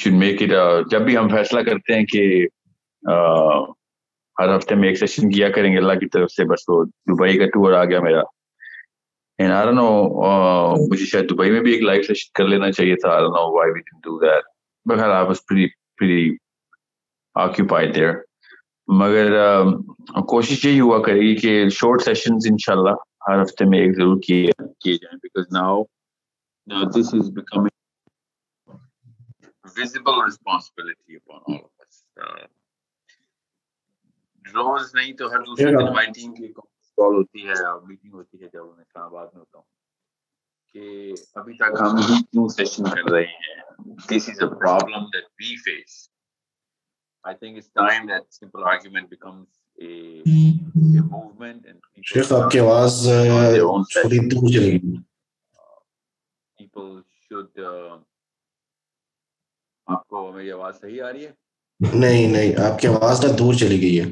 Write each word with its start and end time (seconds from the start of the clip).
Should 0.00 0.12
make 0.12 0.42
it 0.42 0.50
جب 0.90 1.00
بھی 1.00 1.16
ہم 1.16 1.28
فیصلہ 1.28 1.60
کرتے 1.60 1.94
ہیں 1.94 2.06
کہ 2.06 2.46
ہر 4.40 4.56
ہفتے 4.56 4.74
میں 4.74 4.88
ایک 4.88 4.98
سیشن 4.98 5.30
کیا 5.30 5.48
کریں 5.50 5.72
گے 5.72 5.78
اللہ 5.78 5.92
کی 5.92 6.08
طرف 6.08 6.30
سے، 6.30 6.44
بس 6.44 6.68
وہ 6.68 6.84
دبئی 6.84 7.38
کا 7.38 7.46
ٹور 7.46 7.72
آ 7.72 7.84
گیا 7.84 8.00
میرا۔ 8.00 8.22
مجھے 10.88 11.06
شاید 11.06 11.30
دبئی 11.30 11.50
میں 11.50 11.60
بھی 11.60 11.72
ایک 11.72 11.82
لائف 11.82 12.06
سیشن 12.06 12.30
کر 12.34 12.44
لینا 12.44 12.72
چاہیے 12.72 12.96
تھا۔ 12.96 13.18
مگر 18.88 19.30
کوشش 20.28 20.64
یہی 20.64 20.80
ہوا 20.80 21.02
کرے 21.02 21.20
گی 21.20 21.34
کہ 21.36 21.68
شارٹ 21.68 22.02
سیشن 22.02 22.34
ان 22.34 22.56
شاء 22.60 22.74
اللہ 22.74 22.94
ہر 23.28 23.42
ہفتے 23.42 23.64
میں 23.64 23.78
ایک 23.78 23.96
ضرور 23.96 24.18
کیے 24.26 24.46
کیے 24.80 24.94
جائیں۔ 24.94 25.18
Because 25.22 25.44
now 25.52 25.82
this 26.86 27.14
is 27.14 27.30
becoming 27.30 27.79
visible 29.72 30.18
responsibility 30.20 31.16
upon 31.16 31.40
all 31.46 31.60
of 31.60 31.72
us. 31.80 32.04
Uh, 32.16 32.46
روز 34.44 34.94
نہیں 34.94 35.12
تو 35.12 35.30
ہر 35.30 35.42
دوسرے 35.42 35.70
دن 35.70 35.88
ہماری 35.88 36.12
ٹیم 36.12 36.34
کی 36.34 36.48
کال 36.48 37.14
ہوتی 37.14 37.46
ہے 37.46 37.64
اور 37.64 37.80
میٹنگ 37.82 38.14
ہوتی 38.14 38.42
ہے 38.42 38.48
جب 38.52 38.64
میں 38.66 38.84
اسلام 38.84 39.04
آباد 39.04 39.26
میں 39.26 39.40
ہوتا 39.40 39.58
ہوں 39.58 39.66
کہ 40.74 41.12
ابھی 41.34 41.56
تک 41.56 41.80
ہم 41.80 42.22
کیوں 42.22 42.48
سیشن 42.48 42.84
کر 42.86 43.10
رہے 43.10 43.24
ہیں 43.24 43.62
this 44.08 44.28
is 44.28 44.42
a 44.42 44.48
problem 44.56 45.04
that 45.12 45.24
we 45.40 45.54
face 45.64 45.98
I 47.24 47.36
think 47.36 47.56
it's 47.56 47.72
time 47.74 48.06
that 48.06 48.32
simple 48.32 48.64
argument 48.64 49.08
becomes 49.08 49.46
شیخ 52.04 52.32
آپ 52.32 52.50
کی 52.50 52.58
آواز 52.58 53.00
تھوڑی 53.92 54.18
دور 54.28 54.48
چلی 54.48 54.70
گئی 54.70 54.78
پیپل 56.58 57.00
شوڈ 57.20 57.58
آپ 59.90 60.06
کو 60.08 60.32
میری 60.32 60.52
آواز 60.52 60.80
صحیح 60.80 61.02
آ 61.02 61.12
رہی 61.12 61.26
ہے؟ 61.26 61.32
نہیں 61.80 62.32
نہیں 62.32 62.52
آپ 62.64 62.78
کی 62.80 62.88
آواز 62.88 63.24
نہ 63.24 63.30
دور 63.38 63.54
چلی 63.54 63.80
گئی 63.80 64.00
ہے۔ 64.00 64.06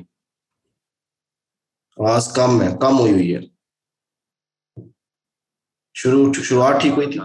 آواز 1.97 2.33
کم 2.37 2.63
ہے 2.63 2.69
کم 2.81 2.99
ہوئی 2.99 3.13
ہوئی 3.13 3.35
ہے۔ 3.35 3.41
شروع 5.95 6.33
شروعات 6.33 6.81
ٹھیک 6.81 6.93
ہوئی 6.93 7.13
تھی؟ 7.13 7.19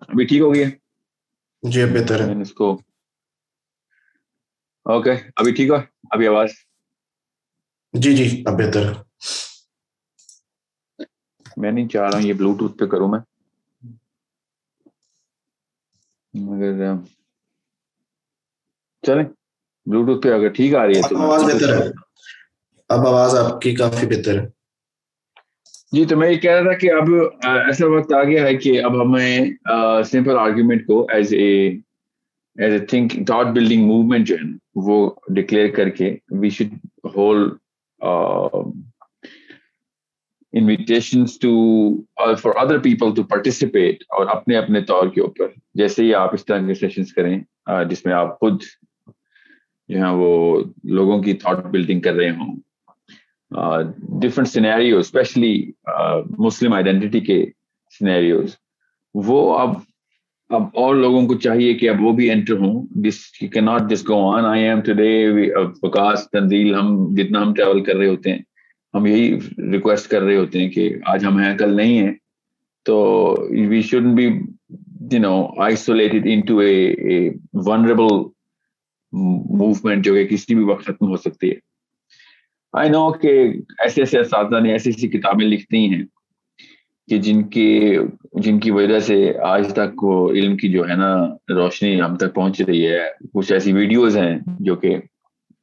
ابھی 0.00 0.26
ٹھیک 0.26 0.40
ہو 0.40 0.54
گیا 0.54 0.68
جی 1.62 1.84
بہتر 1.84 2.20
ہے۔ 2.20 2.40
اس 2.42 2.52
کو 2.52 2.72
اوکے 4.86 5.12
ابھی 5.36 5.54
ٹھیک 5.54 5.70
ہو؟ 5.70 5.76
ابھی 6.10 6.26
آواز 6.26 6.48
جی 8.02 8.14
جی 8.14 8.42
اب 8.46 8.54
بہتر 8.58 8.92
میں 11.56 11.72
نہیں 11.72 11.88
چاہ 11.88 12.08
رہا 12.10 12.18
ہوں 12.18 12.26
یہ 12.26 12.32
بلوٹوتھ 12.32 12.76
پہ 12.78 12.86
کروں 12.86 13.08
میں۔ 13.08 13.18
مگر 16.34 16.94
چلیں 19.04 19.24
بلوٹوتھ 19.86 20.22
پہ 20.22 20.32
اگر 20.32 20.48
ٹھیک 20.48 20.74
آ 20.74 20.86
رہی 20.86 20.96
ہے 20.96 21.02
تو 21.02 21.22
آواز 21.22 21.42
بہتر 21.44 21.72
ہے۔ 21.74 21.88
اب 22.90 23.06
آواز 23.06 23.34
آپ 23.34 23.60
کی 23.60 23.74
کافی 23.74 24.06
بہتر 24.06 24.38
ہے۔ 24.40 24.46
جی 25.92 26.04
تو 26.04 26.16
میں 26.16 26.30
یہ 26.30 26.38
کہہ 26.38 26.50
رہا 26.50 26.62
تھا 26.62 26.78
کہ 26.78 26.92
اب 26.92 27.10
ایسا 27.66 27.86
وقت 27.86 28.12
آ 28.12 28.22
گیا 28.24 28.42
ہے 28.42 28.54
کہ 28.56 28.82
اب 28.82 29.00
ہمیں 29.02 29.50
سمپل 30.04 30.38
آرگیومنٹ 30.38 30.86
کو 30.86 31.06
as 31.12 31.32
a 31.32 31.50
as 32.56 32.72
a 32.72 32.86
think 32.86 33.12
thought 33.26 33.46
building 33.46 33.86
movement 33.86 34.26
جو 34.26 34.36
ہے 34.36 34.50
وہ 34.86 34.98
ڈکلیئر 35.28 35.74
کر 35.74 35.88
کے 35.88 36.16
we 36.30 36.50
should 36.50 36.74
hold 37.16 37.48
invitations 40.52 41.38
to 41.38 41.52
for 42.36 42.52
other 42.56 42.78
people 42.78 43.14
to 43.14 43.22
participate 43.22 44.02
اور 44.08 44.26
اپنے 44.26 44.56
اپنے 44.56 44.80
طور 44.80 45.08
کے 45.08 45.20
اوپر۔ 45.20 45.46
جیسے 45.74 46.04
ہی 46.04 46.14
آپ 46.14 46.34
اس 46.34 46.44
طرح 46.46 46.66
کے 46.66 46.74
سیشنس 46.74 47.12
کریں 47.12 47.38
جس 47.90 48.04
میں 48.06 48.14
آپ 48.14 48.38
خود 48.40 48.62
جو 49.88 49.98
ہے 49.98 50.10
وہ 50.12 50.62
لوگوں 50.84 51.22
کی 51.22 51.32
تھاٹ 51.32 51.64
بلڈنگ 51.64 52.00
کر 52.00 52.14
رہے 52.14 52.30
ہوں۔ 52.30 52.56
Different 54.22 54.48
scenario 54.48 54.98
especially 54.98 55.70
Muslim 56.38 56.72
identity 56.72 57.20
کے 57.20 57.44
سینیریوز 57.98 58.56
وہ 59.14 59.58
اب 59.58 59.70
اب 60.50 60.62
اور 60.78 60.94
لوگوں 60.94 61.26
کو 61.28 61.34
چاہیے 61.34 61.72
کہ 61.74 61.88
اب 61.90 62.02
وہ 62.02 62.12
بھی 62.12 62.30
انٹر 62.30 62.58
ہوں. 62.58 62.74
دس 63.04 63.18
کی 63.32 63.60
ناٹ 63.60 63.88
جس 63.90 64.08
گو 64.08 64.18
آن 64.30 64.44
آئی 64.44 64.62
ایم 64.64 64.80
ٹوڈے 64.86 65.28
وکاس 65.82 66.28
تنزیل 66.30 66.74
ہم 66.74 66.94
جتنا 67.14 67.42
ہم 67.42 67.54
ٹریول 67.54 67.82
کر 67.84 67.96
رہے 67.96 68.08
ہوتے 68.08 68.32
ہیں، 68.32 68.38
ہم 68.94 69.06
یہی 69.06 69.38
ریکویسٹ 69.72 70.10
کر 70.10 70.22
رہے 70.22 70.36
ہوتے 70.36 70.60
ہیں 70.60 70.70
کہ 70.70 70.88
آج 71.12 71.24
ہم 71.24 71.38
ہیں 71.38 71.56
کل 71.58 71.76
نہیں 71.76 71.98
ہیں. 71.98 72.12
تو 72.86 72.96
we 73.70 73.80
should 73.82 74.04
be 74.16 74.24
you 75.12 75.20
know 75.20 75.36
isolated 75.62 76.26
into 76.46 76.58
a 76.58 77.28
vulnerable 77.66 78.14
movement 79.12 80.04
جو 80.04 80.14
کہ 80.14 80.24
کسی 80.26 80.54
بھی 80.54 80.64
وقت 80.64 80.84
ختم 80.86 81.08
ہو 81.08 81.16
سکتی 81.16 81.50
ہے. 81.50 81.58
آئی 82.74 82.90
نو 82.90 83.10
کہ 83.12 83.32
ایسے 83.82 84.00
ایسے 84.02 84.18
اساتذہ 84.18 84.60
نے 84.62 84.72
ایسی 84.72 84.90
ایسی 84.90 85.08
کتابیں 85.08 85.46
لکھتی 85.46 85.84
ہیں 85.86 86.02
کہ 87.08 87.18
جن 87.18 87.42
کی 87.48 87.96
جن 88.42 88.58
کی 88.60 88.70
وجہ 88.70 88.98
سے 88.98 89.16
آج 89.44 89.72
تک 89.74 90.02
وہ 90.04 90.28
علم 90.30 90.56
کی 90.56 90.68
جو 90.68 90.88
ہے 90.88 90.94
نا 90.94 91.12
روشنی 91.54 92.00
ہم 92.00 92.16
تک 92.16 92.34
پہنچ 92.34 92.60
رہی 92.60 92.86
ہے، 92.86 92.98
کچھ 93.34 93.52
ایسی 93.52 93.72
ویڈیوز 93.72 94.16
ہیں 94.16 94.38
جو 94.60 94.76
کہ 94.76 94.96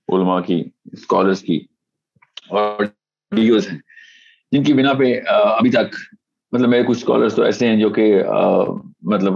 علماء 0.10 0.40
کی 0.42 0.64
اسکالرس 0.94 1.42
کی 1.42 1.60
اور 2.50 2.84
ویڈیوز 3.32 3.72
ہیں، 3.72 3.78
جن 4.52 4.64
کی 4.64 4.74
بنا 4.74 4.94
پہ 4.94 5.14
ابھی 5.28 5.70
تک 5.72 5.96
مطلب 6.54 6.70
میرے 6.70 6.84
کچھ 6.84 6.98
اسکالرس 6.98 7.36
تو 7.36 7.44
ایسے 7.44 7.68
ہیں 7.68 7.80
جو 7.80 7.90
کہ 7.90 8.08
مطلب 9.12 9.34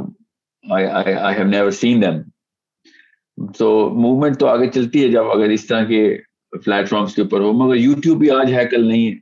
I 0.66 1.35
have 1.38 1.47
never 1.47 1.72
seen 1.72 2.01
them 2.01 2.22
تو 3.57 3.68
موومنٹ 3.94 4.39
تو 4.39 4.47
آگے 4.47 4.68
چلتی 4.72 5.03
ہے 5.03 5.07
جب 5.12 5.31
اگر 5.31 5.50
اس 5.50 5.66
طرح 5.68 5.84
کے 5.85 6.01
پلیٹ 6.66 6.89
فارمس 6.89 7.16
کے 7.16 7.22
اوپر 7.22 7.39
ہو، 7.41 7.51
مگر 7.53 7.75
یوٹیوب 7.75 8.19
بھی 8.19 8.29
آج 8.31 8.53
ہے 8.53 8.66
کل 8.72 8.88
نہیں 8.88 9.07
ہے۔ 9.07 9.16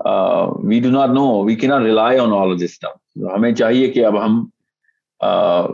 وی 0.00 0.80
ڈو 0.80 0.90
ناٹ 0.90 1.10
نو 1.10 1.26
وی 1.44 1.54
کی 1.54 1.66
ناٹ 1.66 1.82
ریلائی 1.82 2.18
آن 2.18 2.32
آل 2.32 2.56
دس 2.58 2.78
ہمیں 3.34 3.52
چاہیے 3.52 3.90
کہ 3.90 4.04
اب 4.06 4.24
ہم 4.24 4.44
uh, 5.20 5.66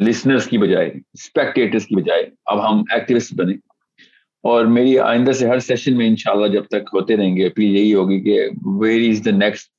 لسنرس 0.00 0.46
کی 0.46 0.58
بجائے 0.58 0.90
اسپیکٹیٹرس 1.14 1.86
کی 1.86 1.96
بجائے 1.96 2.22
اب 2.46 2.68
ہم 2.68 2.82
ایکٹیوسٹ 2.90 3.34
بنے 3.34 3.54
اور 4.44 4.64
میری 4.66 4.98
آئندہ 4.98 5.32
سے 5.32 5.48
ہر 5.48 5.58
سیشن 5.58 5.96
میں 5.96 6.06
انشاءاللہ 6.06 6.46
جب 6.46 6.66
تک 6.66 6.88
ہوتے 6.94 7.16
رہیں 7.16 7.36
گے 7.36 7.46
اپیل 7.46 7.76
یہی 7.76 7.94
ہوگی 7.94 8.20
کہ 8.20 8.38
where 8.76 9.08
is 9.10 9.24
the 9.24 9.30
next 9.30 9.70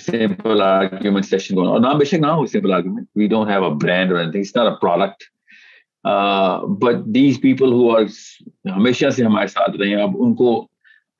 simple 0.00 0.62
argument 0.62 1.24
session 1.24 1.58
اور 1.58 1.80
نہ 1.80 1.96
بے 1.98 2.04
شک 2.04 2.20
نہ 2.20 2.32
ہو 2.32 2.46
simple 2.46 2.72
argument 2.72 3.06
we 3.16 3.26
don't 3.26 3.50
have 3.50 3.64
a 3.64 3.70
brand 3.82 4.12
اور 4.12 4.20
it's 4.20 4.56
not 4.56 4.66
a 4.66 4.74
product 4.80 5.24
but 6.80 7.04
these 7.14 7.40
people 7.40 7.72
who 7.72 7.90
are 7.96 8.02
ہمیشہ 8.70 9.10
سے 9.10 9.24
ہمارے 9.24 9.46
ساتھ 9.46 9.76
رہے 9.76 9.88
ہیں 9.88 10.02
اب 10.02 10.16
ان 10.18 10.34
کو 10.34 10.66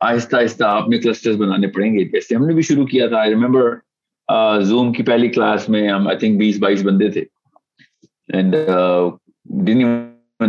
آہستہ 0.01 0.37
آہستہ 0.37 0.65
آپ 0.65 0.83
اپنے 0.83 0.99
کلسٹر 0.99 1.37
بنانے 1.37 1.67
پڑیں 1.75 1.93
گے. 1.93 2.05
جیسے 2.05 2.35
ہم 2.35 2.47
نے 2.47 2.55
بھی 2.55 2.63
شروع 2.63 2.87
کیا 2.87 3.07
تھا. 3.09 3.19
آئی 3.19 3.31
ریمبر 3.31 3.75
زوم 4.67 4.93
کی 4.93 5.03
پہلی 5.03 5.29
کلاس 5.29 5.69
میں 5.69 5.89
ہم 5.89 6.07
آئی 6.09 6.19
تھنک 6.19 6.39
بیس 6.39 6.59
بائیس 6.61 6.83
بندے 6.85 7.09
تھے. 7.11 7.25
And 8.29 8.55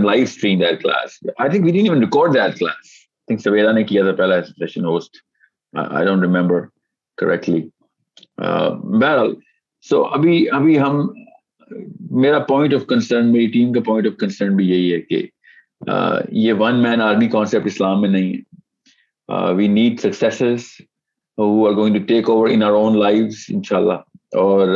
life 0.04 0.24
stream 0.24 0.60
that 0.60 0.82
class 0.82 1.18
I 1.38 1.50
think 1.50 1.66
we 1.66 1.72
done 1.72 1.86
even 1.86 2.00
record 2.00 2.34
that 2.34 2.58
class 2.60 2.92
think 3.28 3.42
Sawera 3.42 3.72
نے 3.72 3.84
کیا 3.84 4.04
تھا 4.04 4.12
پہلا 4.18 4.42
session 4.44 4.86
host 4.86 5.18
I 5.74 6.06
don't 6.06 6.24
remember 6.24 6.62
correctly 7.18 7.62
بہرحال 8.38 9.34
سو 9.86 10.04
ابھی 10.04 10.50
ابھی 10.52 10.80
ہم، 10.80 11.08
میرا 12.22 12.40
پوائنٹ 12.50 12.74
آف 12.74 12.86
کنسرن 12.88 13.32
میری 13.32 13.48
ٹیم 13.52 13.72
کا 13.74 13.82
پوائنٹ 13.86 14.08
آف 14.08 14.18
کنسرن 14.20 14.56
بھی 14.56 14.70
یہی 14.70 14.94
ہے 14.94 15.00
کہ 15.02 15.26
یہ 16.44 16.54
one 16.60 16.82
man 16.84 17.02
army 17.02 17.28
concept 17.30 17.66
Islam 17.68 18.02
میں 18.02 18.10
نہیں 18.10 18.34
ہے. 18.34 18.42
We 19.30 19.68
need 19.68 20.00
successes 20.00 20.66
who 21.38 21.68
are 21.68 21.74
going 21.74 21.98
to 21.98 22.04
take 22.04 22.30
over 22.30 22.50
in 22.50 22.64
our 22.64 22.72
own 22.72 23.00
life 23.00 23.46
ان 23.50 23.64
شاء 23.64 23.78
اللہ 23.78 24.38
اور 24.38 24.76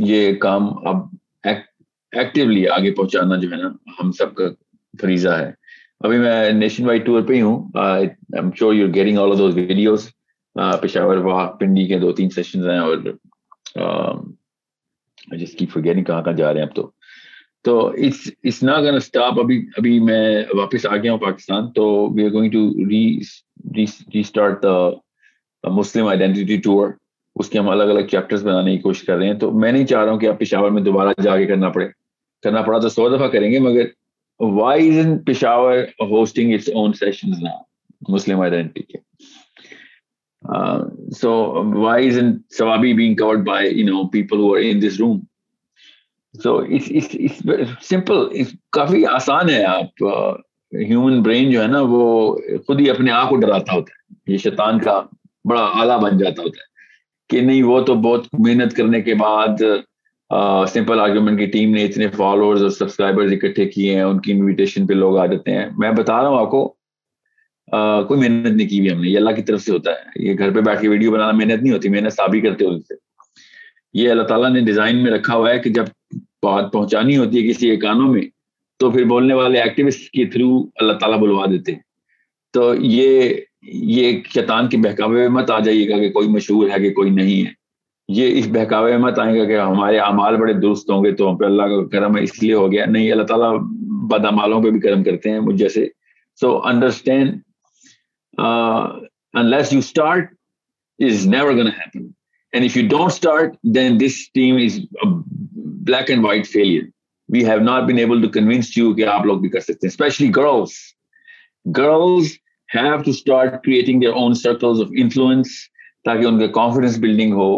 یہ 0.00 0.34
کام 0.34 0.68
اب 0.88 0.96
ایکٹیولی 2.12 2.68
آگے 2.68 2.90
پہنچانا 2.90 3.36
جو 3.36 3.50
ہے 3.52 3.56
نا 3.56 3.68
ہم 4.02 4.12
سب 4.12 4.34
کا 4.34 4.44
فریضہ 4.94 5.28
ہے 5.28 5.50
ابھی 6.00 6.18
میں 6.18 6.50
نیشن 6.52 6.86
وائڈ 6.86 7.06
ٹور 7.06 7.22
پہ 7.22 7.34
ہی 7.34 7.40
ہوں 7.40 7.68
sure 8.58 8.74
you 8.74 8.86
getting 8.94 9.18
all 9.18 9.32
of 9.32 9.38
those 9.38 9.54
videos 9.54 10.08
Peshawar 10.82 11.16
وہاں 11.16 11.46
پنڈی 11.52 11.86
کے 11.86 11.98
دو 11.98 12.12
تین 12.12 12.30
سیشنز 12.30 12.68
ہیں 12.68 12.78
اور 12.78 12.96
جس 15.36 15.52
کی 15.52 15.66
فرگیٹنگ 15.66 16.04
کہاں 16.04 16.22
کہاں 16.22 16.36
جا 16.36 16.52
رہے 16.52 16.60
ہیں 16.60 16.68
اب 16.68 16.74
تو 16.74 16.90
تو 17.64 17.86
اٹس 17.88 18.26
اٹس 18.26 18.62
نا 18.62 18.80
گن 18.80 18.94
اسٹاپ 18.94 19.38
ابھی 19.40 19.58
ابھی 19.78 19.98
میں 20.00 20.24
واپس 20.54 20.86
آ 20.86 20.96
گیا 20.96 21.12
ہوں 21.12 21.18
پاکستان 21.18 21.70
تو 21.72 21.84
we 22.14 22.24
are 22.24 22.32
going 22.32 22.50
to 22.50 22.68
re 22.90 23.04
restart 24.20 24.62
the 24.62 25.70
Muslim 25.70 26.06
identity 26.06 26.56
tour 26.56 26.88
اس 27.36 27.48
کے 27.50 27.58
ہم 27.58 27.68
الگ 27.68 27.90
الگ 27.90 28.06
چیپٹرس 28.06 28.42
بنانے 28.42 28.76
کی 28.76 28.82
کوشش 28.82 29.02
کر 29.02 29.16
رہے 29.16 29.26
ہیں 29.26 29.38
تو 29.38 29.50
میں 29.50 29.72
نہیں 29.72 29.86
چاہ 29.86 30.04
رہا 30.04 30.12
ہوں 30.12 30.18
کہ 30.20 30.26
آپ 30.26 30.38
پشاور 30.38 30.70
میں 30.70 30.82
دوبارہ 30.82 31.22
جا 31.22 31.36
کے 31.38 31.46
کرنا 31.46 31.68
پڑے 31.68 31.88
کرنا 32.44 32.62
پڑا 32.62 32.78
تو 32.78 32.88
سو 32.88 33.08
دفعہ 33.16 33.28
کریں 33.28 33.50
گے 33.52 33.58
مگر 33.58 33.86
why 34.40 34.88
is 34.88 35.06
in 35.06 35.16
why 35.16 35.20
isn't 35.20 35.26
Peshawar 35.26 35.88
hosting 36.00 36.50
its 36.50 36.68
own 36.70 36.94
sessions 36.94 37.40
now? 37.40 37.66
Muslim 38.08 38.40
identity. 38.40 39.02
Uh, 40.42 40.84
so 41.10 41.62
why 41.62 42.00
isn't 42.00 42.48
Sawabi 42.48 42.96
being 42.96 43.16
covered 43.16 43.44
by 43.44 43.64
you 43.64 43.84
know 43.84 44.08
people 44.08 44.38
who 44.38 44.54
are 44.54 44.58
so 46.34 46.60
simple 47.82 48.28
کافی 48.72 49.04
آسان 49.06 49.50
ہے 49.50 49.62
آپ 49.64 50.02
ہیومن 50.72 51.22
برین 51.22 51.50
جو 51.50 51.62
ہے 51.62 51.66
نا 51.66 51.80
وہ 51.82 52.36
خود 52.66 52.80
ہی 52.80 52.90
اپنے 52.90 53.10
آپ 53.10 53.28
کو 53.28 53.36
ڈراتا 53.36 53.74
ہوتا 53.74 53.92
ہے 53.92 54.32
یہ 54.32 54.38
شیطان 54.38 54.78
کا 54.78 55.00
بڑا 55.44 55.68
آلہ 55.74 55.92
بن 56.02 56.18
جاتا 56.18 56.42
ہوتا 56.42 56.60
ہے 56.60 56.68
کہ 57.30 57.40
نہیں 57.40 57.62
وہ 57.62 57.80
تو 57.80 57.94
بہت 57.94 58.26
محنت 58.38 58.76
کرنے 58.76 59.00
کے 59.02 59.14
بعد 59.14 59.62
سمپل 60.68 61.00
آرگومنٹ 61.00 61.38
کی 61.38 61.46
ٹیم 61.46 61.74
نے 61.74 61.84
اتنے 61.84 62.08
فالوورز 62.08 62.62
اور 62.62 62.70
سبسکرائبرز 62.70 63.32
اکٹھے 63.32 63.64
کیے 63.66 63.94
ہیں 63.94 64.02
ان 64.02 64.20
کی 64.20 64.32
انویٹیشن 64.32 64.86
پہ 64.86 64.94
لوگ 64.94 65.18
آ 65.18 65.26
جاتے 65.26 65.56
ہیں 65.56 65.66
میں 65.78 65.90
بتا 65.92 66.20
رہا 66.22 66.28
ہوں 66.28 66.38
آپ 66.38 66.50
کو 66.50 66.66
کوئی 68.08 68.20
محنت 68.20 68.52
نہیں 68.52 68.68
کی 68.68 68.80
بھی 68.80 68.92
ہم 68.92 69.00
نے 69.00 69.08
یہ 69.08 69.18
اللہ 69.18 69.30
کی 69.30 69.42
طرف 69.42 69.60
سے 69.60 69.72
ہوتا 69.72 69.90
ہے 69.90 70.26
یہ 70.26 70.38
گھر 70.38 70.50
پہ 70.50 70.60
بیٹھ 70.60 70.80
کے 70.80 70.88
ویڈیو 70.88 71.12
بنانا 71.12 71.32
محنت 71.32 71.62
نہیں 71.62 71.72
ہوتی 71.72 71.88
محنت 71.88 72.12
صاحب 72.12 72.36
کرتے 72.44 72.64
ہوتے 72.64 72.94
یہ 73.94 74.10
اللہ 74.10 74.22
تعالیٰ 74.22 74.50
نے 74.50 74.60
ڈیزائن 74.60 75.02
میں 75.02 75.12
رکھا 75.12 75.34
ہوا 75.34 75.50
ہے 75.50 75.58
کہ 75.58 75.70
جب 75.70 75.84
بات 76.42 76.72
پہنچانی 76.72 77.16
ہوتی 77.16 77.36
ہے 77.38 77.48
کسی 77.48 77.68
کے 77.68 77.76
کانوں 77.76 78.12
میں، 78.12 78.22
تو 78.78 78.90
پھر 78.90 79.04
بولنے 79.04 79.34
والے 79.34 79.60
ایکٹیوسٹ 79.60 80.10
کے 80.10 80.24
تھرو 80.24 80.64
اللہ 80.76 80.92
تعالیٰ 80.92 81.18
بلوا 81.18 81.46
دیتے 81.46 81.72
ہیں۔ 81.72 81.80
تو 82.52 82.74
یہ 82.74 83.34
یہ 83.62 84.20
شیطان 84.34 84.68
کے 84.68 84.76
بہکاوے 84.76 85.18
میں 85.18 85.28
مت 85.28 85.50
آ 85.50 85.58
جائیے 85.58 85.90
گا 85.90 85.98
کہ 85.98 86.10
کوئی 86.10 86.28
مشہور 86.28 86.70
ہے 86.70 86.82
کہ 86.82 86.90
کوئی 86.90 87.10
نہیں 87.10 87.46
ہے۔ 87.46 87.52
یہ 88.08 88.38
اس 88.38 88.48
بہکاوے 88.48 88.90
میں 88.90 88.98
مت 88.98 89.18
آئے 89.18 89.38
گا 89.38 89.44
کہ 89.44 89.58
ہمارے 89.58 89.98
اعمال 89.98 90.36
بڑے 90.36 90.52
درست 90.52 90.90
ہوں 90.90 91.04
گے 91.04 91.12
تو 91.12 91.30
ہم 91.30 91.36
پہ 91.36 91.44
اللہ 91.44 91.62
کا 91.62 91.88
کرم 91.88 92.16
اس 92.16 92.42
لیے 92.42 92.54
ہو 92.54 92.72
گیا۔ 92.72 92.84
نہیں، 92.84 93.12
اللہ 93.12 93.22
تعالیٰ 93.22 93.58
بد 94.08 94.24
اعمالوں 94.24 94.62
پہ 94.62 94.70
بھی 94.70 94.80
کرم 94.80 95.04
کرتے 95.04 95.30
ہیں 95.30 95.40
مجھ 95.40 95.56
جیسے۔ 95.56 95.86
So 96.40 96.66
understand 96.66 97.38
unless 99.34 99.72
you 99.72 99.80
start 99.82 100.24
is 100.98 101.26
never 101.26 101.52
going 101.52 101.66
to 101.66 101.76
happen 101.78 102.02
and 102.52 102.64
if 102.64 102.76
you 102.76 102.84
don't 102.88 103.12
start 103.12 103.56
then 103.76 103.98
this 103.98 104.16
team 104.38 104.58
is 104.58 104.78
a 105.04 105.08
black 105.80 106.10
and 106.10 106.24
white 106.24 106.46
feel 106.46 106.78
we 107.28 107.44
have 107.46 107.60
not 107.62 107.86
been 107.86 107.98
able 107.98 108.22
to 108.22 108.28
convince 108.30 108.76
you 108.78 108.92
کہ 108.94 109.06
آپ 109.06 109.26
لوگ 109.26 109.40
بھی 109.40 109.48
کر 109.48 109.60
سکتے 109.60 109.86
ہیں 109.86 109.92
especially 109.92 110.30
girls 110.36 110.72
girls 111.66 112.32
have 112.68 112.96
to 112.96 113.10
start 113.10 113.62
creating 113.64 114.00
their 114.00 114.12
own 114.12 114.34
circles 114.34 114.80
of 114.80 114.88
influence 114.96 115.58
تاکہ 116.04 116.26
ان 116.26 116.38
کا 116.38 116.46
کانفیڈینس 116.54 116.98
بلڈنگ 116.98 117.34
ہو 117.34 117.50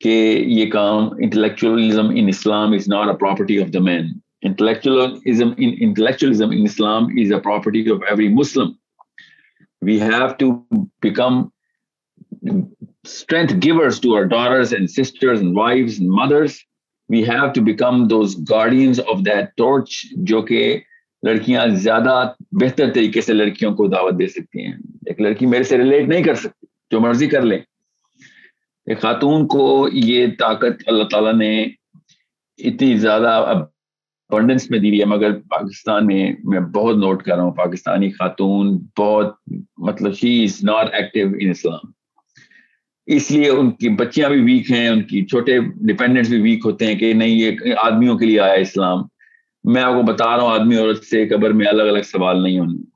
کہ 0.00 0.14
یہ 0.48 0.70
کام 0.70 1.08
intellectualism 1.18 2.08
in 2.14 2.28
Islam 2.28 2.72
is 2.72 2.88
not 2.88 3.08
a 3.08 3.16
property 3.16 3.60
of 3.62 3.72
the 3.72 3.80
man 3.80 4.12
intellectualism 4.42 5.50
intellectualism 5.58 6.50
in 6.50 6.62
Islam 6.62 7.04
is 7.16 7.32
a 7.32 7.40
property 7.40 7.90
of 7.90 8.02
every 8.08 8.28
Muslim 8.34 8.72
we 9.82 10.00
have 10.00 10.26
to 10.38 10.50
become 11.02 11.42
strength 13.04 13.52
givers 13.64 14.00
to 14.00 14.16
our 14.16 14.22
daughters 14.32 14.72
and 14.72 14.90
sisters 14.90 15.42
and 15.42 15.56
wives 15.58 16.00
and 16.00 16.10
mothers 16.14 16.58
mothers. 17.10 17.24
We 17.24 17.24
have 17.24 17.52
to 17.52 17.60
become 17.60 18.08
those 18.08 18.34
guardians 18.34 18.98
of 18.98 19.24
that 19.24 19.56
torch 19.56 20.14
جو 20.24 20.42
کہ 20.42 20.80
لڑکیاں 21.22 21.66
زیادہ 21.66 22.32
بہتر 22.60 22.92
طریقے 22.94 23.20
سے 23.20 23.32
لڑکیوں 23.32 23.74
کو 23.76 23.86
دعوت 23.88 24.18
دے 24.18 24.26
سکتی 24.28 24.66
ہیں 24.66 24.72
ایک 25.06 25.20
لڑکی 25.20 25.46
میرے 25.46 25.62
سے 25.62 25.78
ریلیٹ 25.78 26.08
نہیں 26.08 26.22
کر 26.22 26.34
سکتی، 26.34 26.66
جو 26.90 27.00
مرضی 27.00 27.26
کر 27.26 27.42
لیں 27.42 27.58
ایک 28.86 29.00
خاتون 29.00 29.46
کو 29.46 29.88
یہ 29.92 30.26
طاقت 30.38 30.82
اللہ 30.86 31.04
تعالیٰ 31.04 31.34
نے 31.34 31.62
اتنی 32.58 32.96
زیادہ 32.98 33.28
ابنڈنس 34.30 34.70
میں 34.70 34.78
دی 34.78 35.00
ہے، 35.00 35.04
مگر 35.04 35.38
پاکستان 35.38 36.06
میں 36.06 36.32
میں 36.44 36.60
بہت 36.60 36.96
نوٹ 36.96 37.22
کر 37.22 37.34
رہا 37.34 37.42
ہوں، 37.42 37.52
پاکستانی 37.52 38.10
خاتون 38.10 38.78
بہت 38.98 39.34
مطلب 39.78 40.14
she 40.14 40.42
is 40.44 40.64
not 40.64 40.94
active 40.94 41.28
in 41.40 41.50
Islam 41.50 41.90
اس 43.06 43.30
لیے 43.30 43.48
ان 43.48 43.70
کی 43.70 43.88
بچیاں 43.88 44.28
بھی 44.28 44.40
ویک 44.42 44.70
ہیں، 44.70 44.88
ان 44.88 45.02
کی 45.02 45.26
چھوٹے 45.26 45.58
ڈپینڈنٹس 45.58 46.28
بھی 46.28 46.40
ویک 46.40 46.60
ہوتے 46.64 46.86
ہیں 46.86 46.94
کہ 46.94 47.12
نہیں، 47.12 47.28
یہ 47.28 47.50
آدمیوں 47.82 48.18
کے 48.18 48.26
لیے 48.26 48.40
آیا 48.40 48.52
اسلام۔ 48.52 48.98
میں 49.64 49.82
آپ 49.82 49.92
کو 49.94 50.02
بتا 50.02 50.36
رہا 50.36 50.44
ہوں، 50.44 50.52
آدمی 50.52 50.76
عورت 50.76 51.04
سے 51.04 51.28
قبر 51.28 51.50
میں 51.50 51.66
الگ 51.66 51.82
الگ 51.82 52.02
سوال 52.04 52.42
نہیں 52.42 52.58
ہونے۔ 52.58 52.92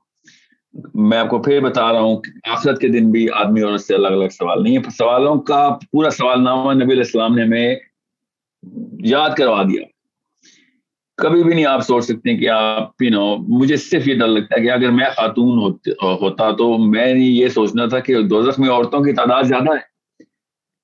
میں 0.93 1.17
آپ 1.17 1.29
کو 1.29 1.41
پھر 1.41 1.59
بتا 1.59 1.93
رہا 1.93 1.99
ہوں 1.99 2.21
آخرت 2.49 2.81
کے 2.81 2.87
دن 2.87 3.11
بھی 3.11 3.27
آدمی 3.33 3.61
عورت 3.61 3.81
سے 3.81 3.95
الگ 3.95 4.07
الگ 4.07 4.29
سوال 4.31 4.63
نہیں 4.63 4.77
ہے۔ 4.77 4.89
سوالوں 4.97 5.35
کا 5.35 5.77
پورا 5.91 6.09
سوال 6.09 6.43
نامہ 6.43 6.73
نبی 6.73 6.91
علیہ 6.91 6.97
السلام 6.97 7.35
نے 7.35 7.43
ہمیں 7.43 7.75
یاد 9.03 9.29
کروا 9.37 9.63
دیا۔ 9.63 9.83
کبھی 11.17 11.43
بھی 11.43 11.53
نہیں 11.53 11.65
آپ 11.65 11.81
سوچ 11.81 12.05
سکتے 12.05 12.37
کہ 12.37 12.49
آپ 12.49 13.01
یو 13.01 13.09
نو 13.09 13.37
مجھے 13.37 13.75
صرف 13.75 14.07
یہ 14.07 14.15
ڈر 14.15 14.27
لگتا 14.27 14.55
ہے 14.57 14.65
کہ 14.65 14.71
اگر 14.71 14.89
میں 14.89 15.05
خاتون 15.17 15.73
ہوتا 16.01 16.51
تو 16.51 16.77
میں 16.77 17.13
یہ 17.15 17.47
سوچنا 17.47 17.85
تھا 17.85 17.99
کہ 17.99 18.21
دوزخ 18.21 18.59
میں 18.59 18.69
عورتوں 18.69 18.99
کی 18.99 19.13
تعداد 19.13 19.43
زیادہ 19.43 19.71
ہے۔ 19.71 19.96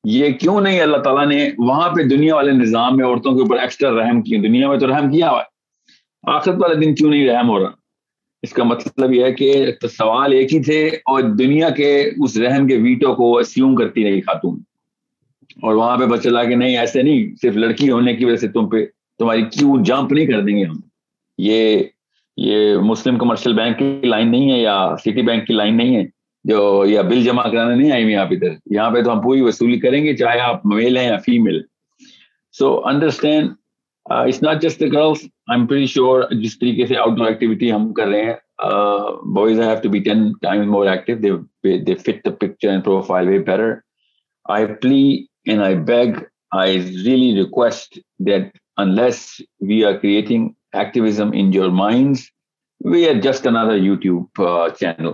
یہ 0.03 0.31
کیوں 0.31 0.61
نہیں 0.61 0.81
اللہ 0.81 0.97
تعالیٰ 0.97 1.27
نے 1.27 1.49
وہاں 1.57 1.89
پہ 1.89 2.03
دنیا 2.03 2.35
والے 2.35 2.51
نظام 2.51 2.97
میں 2.97 3.05
عورتوں 3.05 3.31
کے 3.31 3.41
اوپر 3.41 3.57
ایکسٹرا 3.57 3.91
رحم 3.91 4.21
کی؟ 4.21 4.37
دنیا 4.37 4.69
میں 4.69 4.77
تو 4.77 4.87
رحم 4.87 5.11
کیا 5.11 5.29
ہوا 5.29 5.39
ہے؟ 5.39 5.53
آخرت 6.31 6.55
والے 6.61 6.75
دن 6.75 6.95
کیوں 6.95 7.09
نہیں 7.09 7.27
رحم 7.27 7.49
ہو 7.49 7.59
رہا؟ 7.59 7.69
اس 8.41 8.53
کا 8.53 8.63
مطلب 8.63 9.13
یہ 9.13 9.23
ہے 9.23 9.31
کہ 9.31 9.65
سوال 9.81 10.31
ایک 10.31 10.53
ہی 10.53 10.63
تھے 10.63 10.87
اور 10.87 11.21
دنیا 11.21 11.69
کے 11.69 12.09
اس 12.23 12.37
رحم 12.37 12.67
کے 12.67 12.77
ویٹو 12.77 13.15
کو 13.15 13.37
اسیوم 13.37 13.75
کرتی 13.75 14.03
رہی 14.03 14.21
خاتون۔ 14.21 14.59
اور 15.61 15.75
وہاں 15.75 15.97
پہ 15.97 16.05
بچہ 16.05 16.29
لا 16.29 16.43
کہ 16.43 16.55
نہیں، 16.55 16.77
ایسے 16.77 17.01
نہیں، 17.01 17.35
صرف 17.41 17.55
لڑکی 17.55 17.91
ہونے 17.91 18.15
کی 18.15 18.25
وجہ 18.25 18.35
سے 18.35 18.47
تم 18.47 18.69
پہ 18.69 18.85
تمہاری 19.19 19.41
کیوں 19.41 19.83
جمپ 19.83 20.11
نہیں 20.11 20.25
کر 20.25 20.41
دیں 20.41 20.57
گے 20.57 20.63
ہم؟ 20.63 20.75
یہ 21.37 21.83
یہ 22.37 22.75
مسلم 22.77 23.17
کمرشل 23.17 23.53
بینک 23.53 23.79
کی 23.79 24.07
لائن 24.07 24.31
نہیں 24.31 24.51
ہے 24.51 24.59
یا 24.59 24.95
سٹی 24.99 25.21
بینک 25.21 25.47
کی 25.47 25.53
لائن 25.53 25.77
نہیں 25.77 25.95
ہے؟ 25.95 26.22
جو 26.45 26.85
یا 26.87 27.01
بل 27.01 27.23
جمع 27.23 27.43
کرانے 27.51 27.75
نہیں 27.75 27.91
آئی 27.91 28.11
یہاں 28.11 28.25
پہ 28.25 28.35
ادھر۔ 28.35 28.53
یہاں 28.75 28.89
پہ 28.91 29.01
تو 29.03 29.11
ہم 29.11 29.21
پوری 29.21 29.41
وصولی 29.41 29.79
کریں 29.79 30.03
گے، 30.05 30.15
چاہے 30.17 30.39
آپ 30.39 30.65
میل 30.65 30.97
ہیں 30.97 31.07
یا 31.07 31.17
female 31.25 31.61
so 32.55 32.79
understand 32.87 33.51
it's 34.05 34.41
not 34.43 34.61
just 34.61 34.79
the 34.79 34.85
girls 34.93 35.23
I 35.23 35.59
am 35.59 35.67
pretty 35.67 35.85
sure 35.85 36.21
جس 36.41 36.57
طریقے 36.59 36.85
سے 36.87 36.97
آؤٹ 36.97 37.17
ڈور 37.17 37.27
ایکٹیویٹی 37.27 37.71
ہم 37.71 37.91
کر 37.93 38.07
رہے 38.07 38.23
ہیں 38.23 38.33
boys 39.35 39.59
have 39.59 39.75
to 39.83 39.89
be 39.89 39.99
ten 39.99 40.31
time 40.41 40.71
more 40.71 40.87
active 40.87 41.37
they 41.85 41.95
fit 41.95 42.25
the 42.25 42.31
picture 42.39 42.69
and 42.69 42.83
profile 42.85 43.27
way 43.27 43.39
better 43.39 43.73
I 44.45 44.65
plea 44.81 45.03
and 45.45 45.61
I 45.61 45.75
beg 45.87 46.13
I 46.59 46.79
really 47.05 47.33
request 47.37 47.97
that 48.27 48.51
unless 48.77 49.25
we 49.67 49.83
are 49.85 49.93
creating 49.93 50.49
activism 50.73 51.29
in 51.33 51.53
your 51.53 51.69
mind 51.79 52.15
we 52.81 53.07
are 53.09 53.21
just 53.21 53.47
another 53.47 53.75
YouTube 53.75 54.41
channel 54.79 55.11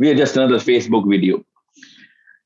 we 0.00 0.08
are 0.08 0.14
just 0.14 0.38
another 0.38 0.58
face 0.58 0.86
book 0.88 1.06
video 1.06 1.36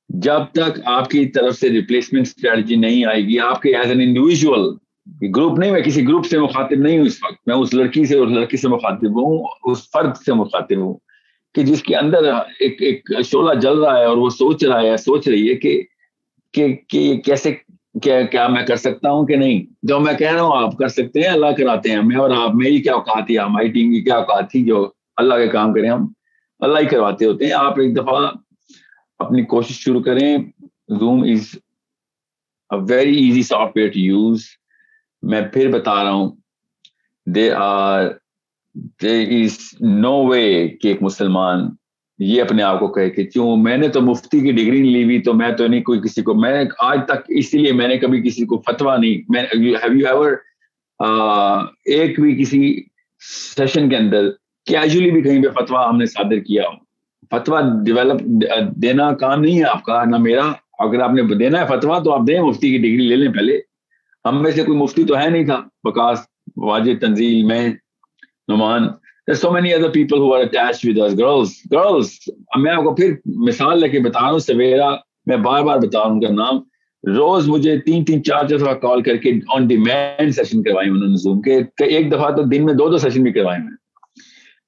جب 0.08 0.40
تک 0.52 0.80
آپ 0.84 1.10
کی 1.10 1.26
طرف 1.26 1.54
سے 1.54 1.68
replacement 1.68 2.26
strategy 2.26 2.76
نہیں 2.76 3.04
آئے 3.04 3.22
گی 3.22 3.40
آپ 3.40 3.62
کے 3.62 3.76
ایز 3.76 3.90
این 3.90 4.00
انڈیویژل 4.00 4.84
گروپ 5.36 5.58
نہیں 5.58 5.70
میں 5.70 5.80
کسی 5.80 6.08
گروپ 6.08 6.26
سے 6.26 6.38
مخاطب 6.38 6.76
نہیں 6.76 6.98
ہوں 6.98 7.06
اس 7.06 7.18
وقت۔ 7.24 7.48
میں 7.48 7.56
اس 7.56 7.74
لڑکی 7.74 8.04
سے 8.04 8.18
اس 8.18 8.30
لڑکی 8.30 8.56
سے 8.56 8.68
مخاطب 8.68 9.10
ہوں 9.10 9.46
اس 9.64 9.90
فرد 9.92 10.16
سے 10.16 10.32
مخاطب 10.32 10.78
ہوں 10.78 10.94
کہ 11.54 11.62
جس 11.62 11.82
کے 11.82 11.96
اندر 11.96 12.18
ایک 12.60 12.82
ایک 12.82 13.10
شعلہ 13.24 13.54
جل 13.54 13.78
رہا 13.78 13.98
ہے 13.98 14.04
اور 14.04 14.16
وہ 14.16 14.30
سوچ 14.30 14.64
رہا 14.64 14.80
ہے 14.80 14.96
سوچ 14.96 15.28
رہی 15.28 15.50
ہے 15.50 15.54
کہ 15.54 15.82
کہ, 16.52 16.76
کہ 16.88 17.16
کیسے 17.16 17.54
کیا 18.02 18.22
کیا 18.22 18.48
میں 18.48 18.62
کر 18.66 18.76
سکتا 18.76 19.10
ہوں 19.10 19.26
کہ 19.26 19.36
نہیں؟ 19.36 19.62
جو 19.82 20.00
میں 20.00 20.14
کہہ 20.14 20.32
رہا 20.32 20.42
ہوں 20.42 20.62
آپ 20.62 20.76
کر 20.76 20.88
سکتے 20.88 21.20
ہیں 21.20 21.28
اللہ 21.28 21.46
کراتے 21.46 21.90
ہیں 21.90 22.02
میں 22.02 22.16
اور 22.16 22.30
آپ 22.30 22.54
میری 22.54 22.82
کیا 22.82 22.94
اوقات 22.94 23.26
تھی 23.26 23.38
ہماری 23.38 23.68
ٹیم 23.68 23.92
کی 23.92 24.00
کیا 24.00 24.16
اوقات 24.16 24.50
تھی 24.50 24.62
جو 24.64 24.90
اللہ 25.16 25.34
کے 25.34 25.48
کام 25.48 25.74
کریں 25.74 25.90
ہم 25.90 26.12
اللہ 26.60 26.78
ہی 26.78 26.86
کرواتے 26.86 27.24
ہوتے 27.24 27.46
ہیں۔ 27.46 27.52
آپ 27.52 27.80
ایک 27.80 27.96
دفعہ 27.96 28.30
اپنی 29.18 29.44
کوشش 29.44 29.74
شروع 29.74 30.02
کریں۔ 30.02 30.38
Zoom 30.88 31.22
is 31.22 31.54
very 32.90 33.16
easy 33.24 33.42
software 33.76 33.88
to 33.88 33.98
use 33.98 34.44
میں 35.22 35.40
پھر 35.42 35.70
بتا 35.72 36.04
رہا 36.04 36.10
ہوں۔ 36.10 36.36
They 37.26 37.50
are 37.52 38.02
there 39.02 39.42
is 39.42 39.58
no 39.80 40.26
way 40.26 40.68
کہ 40.68 40.88
ایک 40.88 41.02
مسلمان 41.02 41.60
یہ 42.18 42.42
اپنے 42.42 42.62
آپ 42.62 42.80
کو 42.80 42.88
کہے 42.88 43.10
کہ 43.10 43.24
کیوں؟ 43.24 43.56
میں 43.56 43.76
نے 43.76 43.88
تو 43.88 44.00
مفتی 44.00 44.40
کی 44.40 44.52
ڈگری 44.52 44.80
نہیں 44.80 44.92
لی 44.92 45.04
ہوئی، 45.04 45.22
تو 45.22 45.34
میں 45.34 45.52
تو 45.52 45.66
نہیں 45.66 45.82
کوئی 45.82 46.00
کسی 46.00 46.22
کو 46.22 46.34
میں 46.34 46.64
آج 46.78 47.00
تک 47.06 47.24
اسی 47.28 47.58
لیے 47.58 47.72
میں 47.72 47.88
نے 47.88 47.98
کبھی 47.98 48.22
کسی 48.22 48.46
کو 48.46 48.62
فتوا 48.66 48.96
نہیں 48.96 49.22
میں 49.28 49.42
ہیو 49.42 49.92
یو 49.92 50.06
ایور 50.06 50.32
ایک 51.84 52.20
بھی 52.20 52.42
کسی 52.42 52.82
سیشن 53.56 53.88
کے 53.88 53.96
اندر 53.96 54.30
کیجولی 54.66 55.10
بھی 55.10 55.22
کہیں 55.22 55.42
پہ 55.42 55.48
فتوا 55.48 55.88
ہم 55.88 55.96
نے 55.96 56.06
صادر 56.06 56.38
کیا 56.38 56.62
ہو۔ 56.62 56.84
فتوا 57.30 57.60
ڈیولپ 57.84 58.20
دینا 58.76 59.12
کام 59.14 59.40
نہیں 59.40 59.58
ہے 59.58 59.64
آپ 59.64 59.82
کا، 59.82 60.04
نہ 60.04 60.16
میرا۔ 60.16 60.52
اگر 60.78 61.00
آپ 61.00 61.10
نے 61.10 61.22
دینا 61.22 61.60
ہے 61.60 61.66
فتوا 61.66 61.98
تو 61.98 62.12
آپ 62.12 62.20
دیں، 62.28 62.40
مفتی 62.40 62.70
کی 62.70 62.78
ڈگری 62.78 63.08
لے 63.08 63.16
لیں 63.16 63.32
پہلے۔ 63.32 63.60
ہم 64.24 64.42
میں 64.42 64.50
سے 64.50 64.62
کوئی 64.62 64.78
مفتی 64.78 65.04
تو 65.04 65.18
ہے 65.18 65.30
نہیں 65.30 65.46
تھا۔ 65.46 65.60
بکاس، 65.84 66.18
واجد، 66.56 67.00
تنزیل، 67.00 67.42
میں، 67.42 67.68
Nauman. 68.48 68.88
So 69.34 69.50
many 69.50 69.74
other 69.74 69.88
people 69.88 70.18
who 70.18 70.34
attach 70.34 70.80
with 70.84 71.18
girls 71.18 71.50
girls 71.72 72.28
میں 72.56 72.72
آپ 72.72 72.84
کو 72.84 72.94
پھر 72.94 73.14
مثال 73.26 73.80
لے 73.80 73.88
کے 73.88 74.00
بتا 74.00 74.20
رہا 74.20 74.30
ہوں، 74.30 74.38
سویرا۔ 74.38 74.90
میں 75.26 75.36
بار 75.36 75.62
بار 75.62 75.78
بتا 75.78 75.98
رہا 75.98 76.06
ہوں 76.06 76.14
ان 76.14 76.20
کا 76.20 76.32
نام۔ 76.32 76.56
روز 77.16 77.48
مجھے 77.48 77.78
تین 77.78 78.04
تین، 78.04 78.22
چار 78.22 78.46
چار 78.46 78.58
دفعہ 78.58 78.74
کال 78.74 79.02
کر 79.02 79.16
کے 79.16 79.32
آن 79.56 79.66
ڈیمانڈ 79.66 80.34
سیشن 80.34 80.62
کروائے 80.62 80.88
انہوں 80.88 81.08
نے 81.08 81.16
زوم 81.16 81.40
کے۔ 81.40 81.84
ایک 81.84 82.12
دفعہ 82.12 82.30
تو 82.30 82.42
دن 82.42 82.64
میں 82.64 82.74
دو 82.74 82.88
دو 82.90 82.98
سیشن 82.98 83.22
بھی 83.22 83.32
کروائے 83.32 83.58
میں۔ 83.58 83.83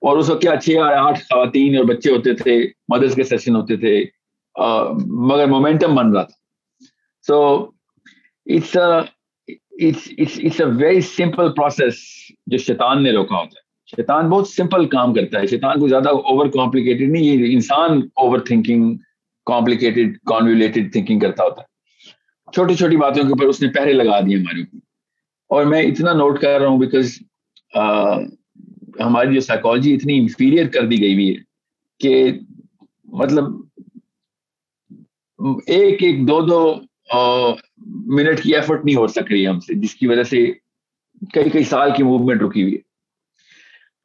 اور 0.06 0.16
اس 0.16 0.30
وقت 0.30 0.42
کیا 0.42 0.56
چھ 0.60 0.76
آٹھ 0.78 1.18
خواتین 1.18 1.76
اور 1.76 1.84
بچے 1.84 2.10
ہوتے 2.10 2.34
تھے 2.34 2.68
مدرس 2.88 3.14
کے 3.14 3.24
سیشن 3.24 3.56
ہوتے 3.56 3.76
تھے 3.76 4.04
مگر 5.06 5.46
مومنٹم 5.46 5.94
بن 5.94 6.12
رہا 6.12 6.22
تھا۔ 6.22 6.36
So 7.26 7.56
it's 8.46 8.76
it's 9.70 10.60
a 10.60 10.64
very 10.64 11.00
simple 11.00 11.52
process 11.52 11.94
جو 12.46 12.58
شیطان 12.58 13.02
نے 13.02 13.12
روکا 13.12 13.36
ہوتا 13.36 13.54
ہے۔ 13.56 13.66
شیطان 13.96 14.30
بہت 14.30 14.48
سمپل 14.48 14.88
کام 14.88 15.14
کرتا 15.14 15.40
ہے۔ 15.40 15.46
شیطان 15.46 15.80
کو 15.80 15.88
زیادہ 15.88 16.08
اوور 16.08 16.46
کمپلیکیٹڈ 16.46 17.10
نہیں، 17.10 17.24
یہ 17.24 17.54
انسان 17.54 18.00
over 18.14 18.38
thinking 18.38 18.96
complicated 19.46 20.18
convoluted 20.18 20.92
thinking 20.92 21.20
کرتا 21.20 21.44
ہوتا 21.44 21.62
ہے۔ 21.62 21.66
چھوٹی 22.52 22.74
چھوٹی 22.74 22.96
باتوں 22.96 23.22
کے 23.22 23.28
اوپر 23.28 23.44
اس 23.44 23.62
نے 23.62 23.68
پہرے 23.68 23.92
لگا 23.92 24.20
دیے 24.20 24.36
ہمارے 24.36 24.60
اوپر۔ 24.60 24.78
اور 25.48 25.64
میں 25.64 25.82
اتنا 25.82 26.12
نوٹ 26.12 26.40
کر 26.40 26.60
رہا 26.60 26.68
ہوں 26.68 26.78
بیکاز 26.78 27.12
ہماری 29.00 29.34
جو 29.34 29.40
سائیکالوجی 29.40 29.94
اتنی 29.94 30.18
انفیریئر 30.18 30.68
کر 30.68 30.86
دی 30.86 31.00
گئی 31.00 31.14
ہوئی 31.14 31.28
ہے 31.30 31.34
کہ 31.98 32.32
مطلب 33.04 33.44
ایک 35.66 36.02
ایک 36.02 36.28
دو 36.28 36.40
دو 36.40 36.80
منٹ 37.86 38.42
کی 38.42 38.54
ایفرٹ 38.54 38.84
نہیں 38.84 38.96
ہو 38.96 39.06
سک 39.06 39.32
رہی 39.32 39.46
ہم 39.46 39.60
سے، 39.60 39.74
جس 39.74 39.94
کی 39.94 40.06
وجہ 40.06 40.22
سے 40.22 40.46
کئی 41.32 41.50
کئی 41.50 41.64
سال 41.64 41.90
کی 41.96 42.02
موومنٹ 42.02 42.42
رکی 42.42 42.62
ہوئی 42.62 42.74
ہے۔ 42.74 42.78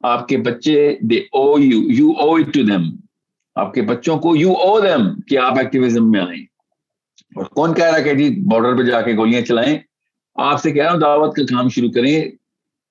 آپ 0.00 0.28
کے 0.28 0.36
بچے 0.36 0.96
they 1.00 1.16
owe 1.16 1.58
you 1.58 1.90
you 1.90 2.10
owe 2.10 2.34
it 2.34 2.54
to 2.54 2.62
them 2.62 2.82
آپ 3.54 3.74
کے 3.74 3.82
بچوں 3.82 4.18
کو 4.18 4.36
یو 4.36 4.52
او 4.52 4.80
دیم 4.80 5.20
کہ 5.20 5.38
آپ 5.38 5.58
ایکٹیویزم 5.58 6.10
میں 6.10 6.20
آئیں۔ 6.20 6.42
اور 7.36 7.44
کون 7.44 7.74
کہہ 7.74 7.84
رہا 7.84 7.98
کہ 7.98 8.14
جی 8.14 8.30
بارڈر 8.30 8.76
پہ 8.76 8.82
جا 8.82 9.00
کے 9.00 9.16
گولیاں 9.16 9.42
چلائیں؟ 9.42 9.78
آپ 10.34 10.62
سے 10.62 10.70
کہہ 10.70 10.84
رہا 10.84 10.92
ہوں 10.92 11.00
دعوت 11.00 11.36
کا 11.36 11.42
کام 11.42 11.68
شروع 11.68 11.90
کریں۔ 11.90 12.30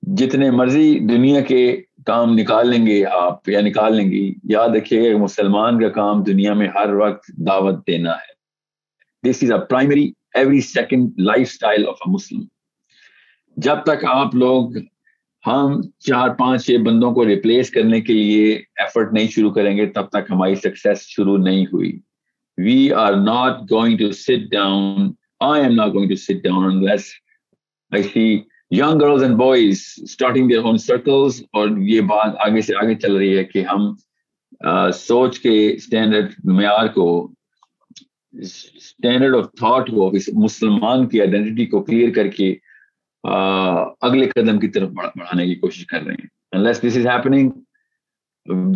جتنے 0.02 0.52
مرضی 0.52 1.00
دنیا 1.00 1.42
کے 1.42 1.82
کام 2.06 2.34
نکال 2.34 2.70
لیں 2.70 2.86
گے 2.86 3.06
آپ 3.06 3.50
یا 3.50 3.62
نکال 3.62 3.96
لیں 3.96 4.12
گی 4.12 4.34
یاد 4.44 4.70
رکھیے 4.70 5.16
مسلمان 5.16 5.80
کا 5.80 5.90
کام 5.90 6.24
دنیا 6.24 6.54
میں 6.54 6.68
ہر 6.76 6.94
وقت 6.94 7.28
دعوت 7.28 7.88
دینا 7.88 8.12
ہے۔ 8.12 8.32
This 9.30 9.44
is 9.44 9.52
a 9.52 9.60
primary 9.70 10.12
every 10.34 10.62
second 10.62 11.20
lifestyle 11.52 11.88
of 11.88 11.98
a 12.06 12.12
Muslim 12.12 12.42
جب 13.58 13.76
تک 13.84 14.06
آپ 14.06 14.36
لوگ 14.36 14.78
ہم 15.48 15.82
چار 16.00 16.30
پانچ 16.30 16.66
چھ 16.66 16.78
بندوں 16.78 17.12
کو 17.14 17.26
ریپلیس 17.26 17.70
کرنے 17.70 18.02
کے 18.02 18.14
لیے 18.14 18.54
ایفرٹ 18.54 19.14
نہیں 19.14 19.28
شروع 19.28 19.52
کریں 19.52 19.78
گے، 19.78 19.86
تب 19.86 20.10
تک 20.10 20.32
ہماری 20.32 20.56
سکسیس 20.56 21.02
شروع 21.02 21.38
نہیں 21.38 21.66
ہوئی۔ 21.74 22.00
We 22.58 22.92
are 22.92 23.14
not 23.14 23.72
going 23.72 23.98
to 23.98 24.12
sit 24.12 24.52
down 24.52 25.12
I 25.40 25.64
am 25.64 25.72
not 25.72 25.94
going 25.94 26.10
to 26.10 26.16
sit 26.16 26.44
down 26.44 26.90
I 27.92 28.04
see 28.04 28.40
young 28.72 29.00
girls 29.02 29.24
and 29.24 29.36
boys 29.36 29.82
starting 29.98 30.48
their 30.48 30.60
own 30.60 30.78
circles 30.78 31.44
اور 31.54 31.70
یہ 31.78 32.02
بات 32.02 32.36
آگے 32.40 32.62
سے 32.62 32.74
آگے 32.76 32.96
چل 32.96 33.16
رہی 33.16 33.38
ہے 33.38 33.44
کہ 33.44 33.64
ہم 33.72 33.94
سوچ 34.94 35.40
کے 35.40 35.74
اسٹینڈرڈ 35.74 36.34
معیار 36.44 36.88
کو 36.88 37.32
اسٹینڈرڈ 38.34 39.36
آف 39.36 39.46
تھاٹ 39.58 39.90
کو 39.90 40.12
مسلمان 40.34 41.08
کی 41.08 41.22
آئیڈینٹی 41.22 41.66
کو 41.66 41.84
کلیئر 41.84 42.14
کر 42.14 42.28
کے 42.28 42.56
اگلے 44.02 44.30
قدم 44.30 44.60
کی 44.60 44.68
طرف 44.68 44.90
بڑھانے 44.90 45.46
کی 45.46 45.56
کوشش 45.56 45.86
کر 45.86 46.02
رہے 46.02 46.14
ہیں۔ 46.14 46.28
Unless 46.58 46.80
this 46.86 46.96
is 47.00 47.06
happening 47.06 47.52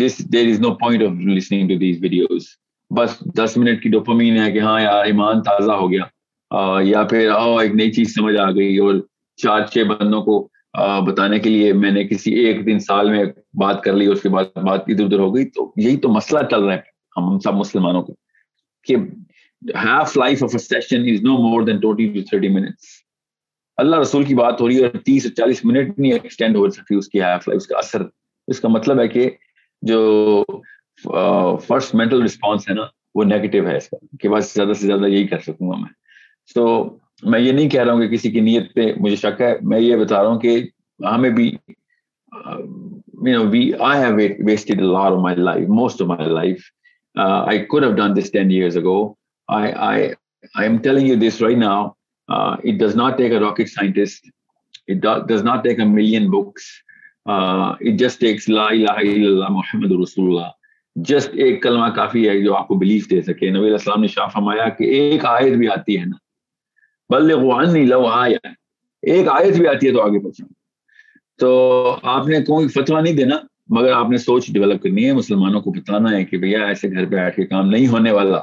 this 0.01 0.19
there 0.33 0.49
is 0.51 0.59
no 0.59 0.71
point 0.83 1.01
of 1.07 1.13
listening 1.31 1.71
to 1.71 1.79
these 1.81 1.97
videos 2.03 2.53
بس 2.97 3.17
دس 3.37 3.57
منٹ 3.57 3.83
کی 3.83 3.89
ڈوپامین 3.89 4.37
ہے 4.37 4.51
کہ 4.51 4.59
ہاں 4.59 4.81
یار 4.81 5.05
ایمان 5.05 5.41
تازہ 5.43 5.71
ہو 5.71 5.91
گیا۔ 5.91 6.03
یا 6.83 7.03
پھر 7.03 7.29
آؤ 7.29 7.57
ایک 7.57 7.75
نئی 7.75 7.91
چیز 7.91 8.13
سمجھ 8.15 8.37
آ 8.37 8.51
گئی 8.51 8.77
اور 8.77 8.93
چار 9.39 9.65
چھ 9.65 9.83
بندوں 9.87 10.21
کو 10.21 10.47
بتانے 11.07 11.39
کے 11.39 11.49
لیے 11.49 11.71
میں 11.73 11.91
نے 11.91 12.03
کسی 12.07 12.33
ایک 12.35 12.65
دن 12.65 12.79
سال 12.79 13.09
میں 13.09 13.23
بات 13.59 13.81
کر 13.83 13.93
لی، 13.93 14.05
اس 14.07 14.21
کے 14.21 14.29
بعد 14.29 14.57
بات 14.63 14.81
ادھر 14.87 15.03
ادھر 15.03 15.19
ہو 15.19 15.35
گئی۔ 15.35 15.45
تو 15.49 15.71
یہی 15.77 15.97
تو 15.97 16.09
مسئلہ 16.09 16.39
چل 16.51 16.63
رہا 16.63 16.73
ہے 16.73 16.81
ہم 17.17 17.37
سب 17.39 17.53
مسلمانوں 17.53 18.01
کو، 18.03 18.13
کہ 18.87 18.95
half 19.83 20.15
life 20.17 20.43
of 20.43 20.49
a 20.53 20.59
session 20.59 21.03
is 21.11 21.21
no 21.23 21.37
more 21.39 21.61
than 21.67 21.79
twenty 21.79 22.07
two 22.13 22.21
thirty 22.29 22.47
minutes 22.49 22.83
Allah 23.77 23.99
رسول 23.99 24.23
کی 24.23 24.35
بات 24.35 24.61
ہو 24.61 24.67
رہی 24.67 24.77
ہے 24.77 24.85
اور 24.85 24.97
تیس 24.99 25.23
سے 25.23 25.29
چالیس 25.29 25.63
منٹ 25.65 25.97
نہیں 25.99 26.11
ایکسٹینڈ 26.11 26.55
ہو 26.55 26.69
سکتی 26.69 26.95
اس 26.95 27.07
کی 27.09 27.21
ہاف 27.21 27.47
لائف 27.47 27.61
اس 27.61 27.67
کا 27.67 27.77
اثر۔ 27.77 28.01
اس 28.47 28.59
کا 28.59 28.67
مطلب 28.67 28.99
ہے 28.99 29.07
کہ 29.07 29.29
جو 29.81 30.43
فرسٹ 31.67 31.95
مینٹل 31.95 32.21
رسپانس 32.23 32.69
ہے 32.69 32.73
نا، 32.73 32.85
وہ 33.15 33.23
نیگیٹو 33.23 33.65
ہے 33.67 33.77
اس 33.77 33.89
کا، 33.89 33.97
کہ 34.19 34.29
بس 34.29 34.53
زیادہ 34.53 34.73
سے 34.73 34.87
زیادہ 34.87 35.07
یہی 35.07 35.27
کر 35.27 35.39
سکوں 35.39 35.71
گا 35.71 35.77
میں۔ 35.77 35.89
تو 36.55 36.65
میں 37.23 37.39
یہ 37.39 37.51
نہیں 37.51 37.69
کہہ 37.69 37.83
رہا 37.83 37.93
ہوں 37.93 38.01
کہ 38.01 38.07
کسی 38.07 38.31
کی 38.31 38.39
نیت 38.39 38.73
پہ 38.73 38.93
مجھے 38.97 39.15
شک 39.15 39.41
ہے، 39.41 39.57
میں 39.61 39.79
یہ 39.79 39.95
بتا 39.95 40.23
رہا 40.23 40.29
ہوں 40.29 40.39
کہ 40.39 40.63
ہمیں 41.11 41.29
بیوٹیڈ 41.29 41.63
not 52.95 53.17
take 53.17 53.31
a 53.31 53.39
rocket 53.39 53.69
scientist 53.69 54.25
not 55.43 55.63
take 55.63 55.79
a 55.79 55.85
million 55.85 56.29
بکسٹ 56.29 58.23
اللہ 58.23 59.49
محمد 59.49 59.91
رسول 59.91 60.27
اللہ 60.27 60.47
جسٹ 60.95 61.29
ایک 61.33 61.63
کلمہ 61.63 61.87
کافی 61.95 62.29
ہے 62.29 62.41
جو 62.41 62.55
آپ 62.55 62.67
کو 62.67 62.75
بلیو 62.75 63.01
دے 63.09 63.21
سکے۔ 63.21 63.49
نبی 63.49 63.71
السلام 63.71 64.01
نے 64.01 64.07
شاہ 64.07 64.27
فہما 64.33 64.69
کہ 64.69 64.83
ایک 64.83 65.25
آئر 65.25 65.55
بھی 65.55 65.67
آتی 65.67 65.99
ہے 65.99 66.05
نا۔ 66.05 66.24
بلغ 67.09 67.51
عنی 67.51 67.85
لو 67.85 68.05
آیا۔ 68.05 68.47
ایک 69.01 69.27
آیت 69.29 69.57
بھی 69.57 69.67
آتی 69.67 69.87
ہے 69.87 69.91
تو 69.91 70.01
آگے 70.01 70.19
پہنچا 70.19 70.45
تو 71.37 71.97
آپ 72.03 72.27
نے 72.27 72.41
کوئی 72.41 72.67
فتویٰ 72.67 73.03
نہیں 73.03 73.13
دینا، 73.13 73.35
مگر 73.67 73.91
آپ 73.91 74.09
نے 74.09 74.17
سوچ 74.17 74.51
ڈیولپ 74.51 74.83
کرنی 74.83 75.05
ہے، 75.05 75.13
مسلمانوں 75.13 75.61
کو 75.61 75.71
بتانا 75.71 76.11
ہے 76.11 76.25
کہ 76.25 76.37
بھیا 76.37 76.65
ایسے 76.65 76.91
گھر 76.91 77.05
پہ 77.05 77.15
بیٹھ 77.15 77.35
کے 77.35 77.45
کام 77.45 77.69
نہیں 77.69 77.87
ہونے 77.87 78.11
والا۔ 78.11 78.39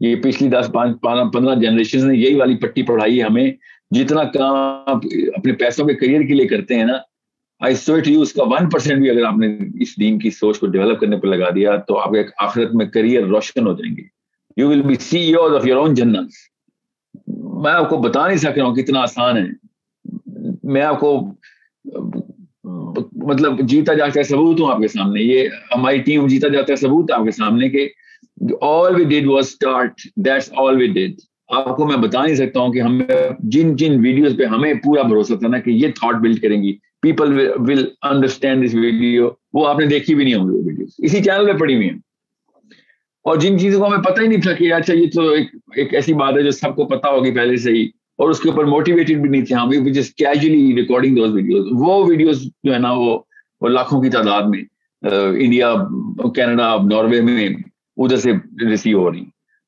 یہ 0.00 0.16
پچھلی 0.16 0.48
دس، 0.48 0.70
پانچ، 0.72 1.02
پندرہ 1.32 1.54
جنریشن 1.54 2.08
نے 2.08 2.14
یہی 2.14 2.34
والی 2.34 2.56
پٹی 2.56 2.82
پڑھائی 2.82 3.18
ہے 3.18 3.24
ہمیں۔ 3.24 3.52
جتنا 3.90 4.24
کام 4.24 4.96
اپنے 5.34 5.52
پیسوں 5.52 5.86
کے 5.86 5.94
کریئر 5.94 6.20
کے 6.20 6.34
لیے 6.34 6.46
کرتے 6.46 6.74
ہیں 6.74 6.84
نا 6.84 6.92
آئی 7.60 7.74
سوٹ 7.74 8.08
یو 8.08 8.20
اس 8.20 8.32
کا 8.32 8.42
ون 8.42 8.70
پرسینٹ 8.70 9.00
بھی 9.00 9.10
اگر 9.10 9.24
آپ 9.24 9.36
نے 9.36 9.58
اس 9.80 10.00
دین 10.00 10.18
کی 10.18 10.30
سوچ 10.30 10.58
کو 10.58 10.66
ڈیولپ 10.66 11.00
کرنے 11.00 11.16
پہ 11.16 11.26
لگا 11.26 11.50
دیا 11.54 11.76
تو 11.76 11.98
آپ 11.98 12.14
ایک 12.14 12.26
آخرت 12.38 12.74
میں 12.74 12.86
کریئر 12.86 13.24
روشن 13.24 13.66
ہو 13.66 13.72
جائیں 13.72 13.96
گے۔ 13.96 14.02
You 14.56 14.68
will 14.68 14.82
be 14.82 14.94
see 14.94 15.18
your 15.18 15.50
of 15.50 15.66
your 15.66 15.76
own 15.76 15.94
general 15.94 16.26
میں 17.62 17.72
آپ 17.72 17.88
کو 17.88 17.96
بتا 17.96 18.26
نہیں 18.26 18.36
سک 18.36 18.58
رہا 18.58 18.64
ہوں 18.64 18.74
کتنا 18.74 19.00
آسان 19.00 19.36
ہے۔ 19.36 19.44
میں 20.62 20.82
آپ 20.82 21.00
کو 21.00 21.34
مطلب 23.12 23.60
جیتا 23.60 23.94
جاتا 23.94 24.18
ہے 24.18 24.24
ثبوت 24.24 24.60
ہوں 24.60 24.72
آپ 24.72 24.78
کے 24.78 24.88
سامنے۔ 24.88 25.22
یہ 25.22 25.48
ہماری 25.76 25.98
ٹیم 25.98 26.26
جیتا 26.26 26.48
جاتا 26.48 26.72
ہے 26.72 26.76
ثبوت 26.76 27.12
آپ 27.12 27.24
کے 27.24 27.30
سامنے 27.30 27.68
کہ 27.68 27.88
all 28.64 28.92
we 28.92 29.04
did 29.04 29.26
was 29.26 29.46
start. 29.46 29.92
That's 30.28 30.48
all 30.60 30.74
we 30.74 30.88
did. 30.88 31.12
آپ 31.48 31.76
کو 31.76 31.86
میں 31.86 31.96
بتا 31.96 32.24
نہیں 32.24 32.34
سکتا 32.34 32.60
ہوں 32.60 32.72
کہ 32.72 32.80
ہمیں 32.80 33.06
جن 33.38 33.76
جن 33.76 34.00
ویڈیوز 34.04 34.36
پہ 34.38 34.44
ہمیں 34.44 34.74
پورا 34.74 35.02
بھروسہ 35.02 35.34
تھا 35.34 35.48
نا 35.48 35.58
کہ 35.58 35.70
یہ 35.70 35.88
تھاٹ 35.88 36.14
بلڈ 36.14 36.42
کریں 36.42 36.62
گی۔ 36.62 36.72
People 37.02 37.50
will 37.56 37.88
understand 38.02 38.68
this 38.68 38.74
video 38.74 39.28
وہ 39.52 39.68
آپ 39.68 39.78
نے 39.78 39.86
دیکھی 39.86 40.14
بھی 40.14 40.24
نہیں 40.24 40.34
ہوں 40.34 40.48
گی 40.48 40.68
ویڈیوز 40.68 40.94
اسی 40.98 41.22
چینل 41.22 41.46
پہ 41.46 41.58
پڑی 41.58 41.76
ہوئی 41.76 41.88
ہیں۔ 41.90 41.98
اور 43.24 43.36
جن 43.36 43.58
چیزوں 43.58 43.80
کو 43.80 43.86
ہمیں 43.86 44.02
پتہ 44.04 44.20
ہی 44.20 44.26
نہیں 44.26 44.40
تھا 44.40 44.52
کہ 44.52 44.72
اچھا 44.74 44.94
یہ 44.94 45.06
تو 45.14 45.28
ایک 45.28 45.50
ایک 45.76 45.94
ایسی 45.94 46.14
بات 46.14 46.36
ہے 46.36 46.42
جو 46.42 46.50
سب 46.50 46.74
کو 46.76 46.84
پتا 46.84 47.10
ہوگی 47.10 47.34
پہلے 47.34 47.56
سے 47.56 47.72
ہی، 47.72 47.84
اور 48.16 48.30
اس 48.30 48.40
کے 48.40 48.48
اوپر 48.50 48.64
موٹیویٹڈ 48.64 49.20
بھی 49.20 49.28
نہیں 49.28 49.44
تھے 49.44 49.54
ہم 49.54 49.68
بھی 49.68 49.92
جس 49.92 50.14
کیجولی 50.14 50.74
ریکارڈنگ 50.76 51.16
دوز 51.16 51.34
ویڈیوز 51.34 51.68
وہ 51.76 52.02
ویڈیوز 52.06 52.42
جو 52.64 52.72
ہے 52.74 52.78
نا 52.78 52.92
وہ 52.92 53.18
وہ 53.60 53.68
لاکھوں 53.68 54.02
کی 54.02 54.10
تعداد 54.10 54.42
میں 54.42 54.62
انڈیا، 55.02 55.74
کینیڈا، 56.34 56.76
ناروے 56.90 57.20
میں 57.20 57.48
ادھر 57.96 58.16
سے 58.16 58.32
ریسیو 58.68 59.00
ہو 59.00 59.10
رہی 59.12 59.24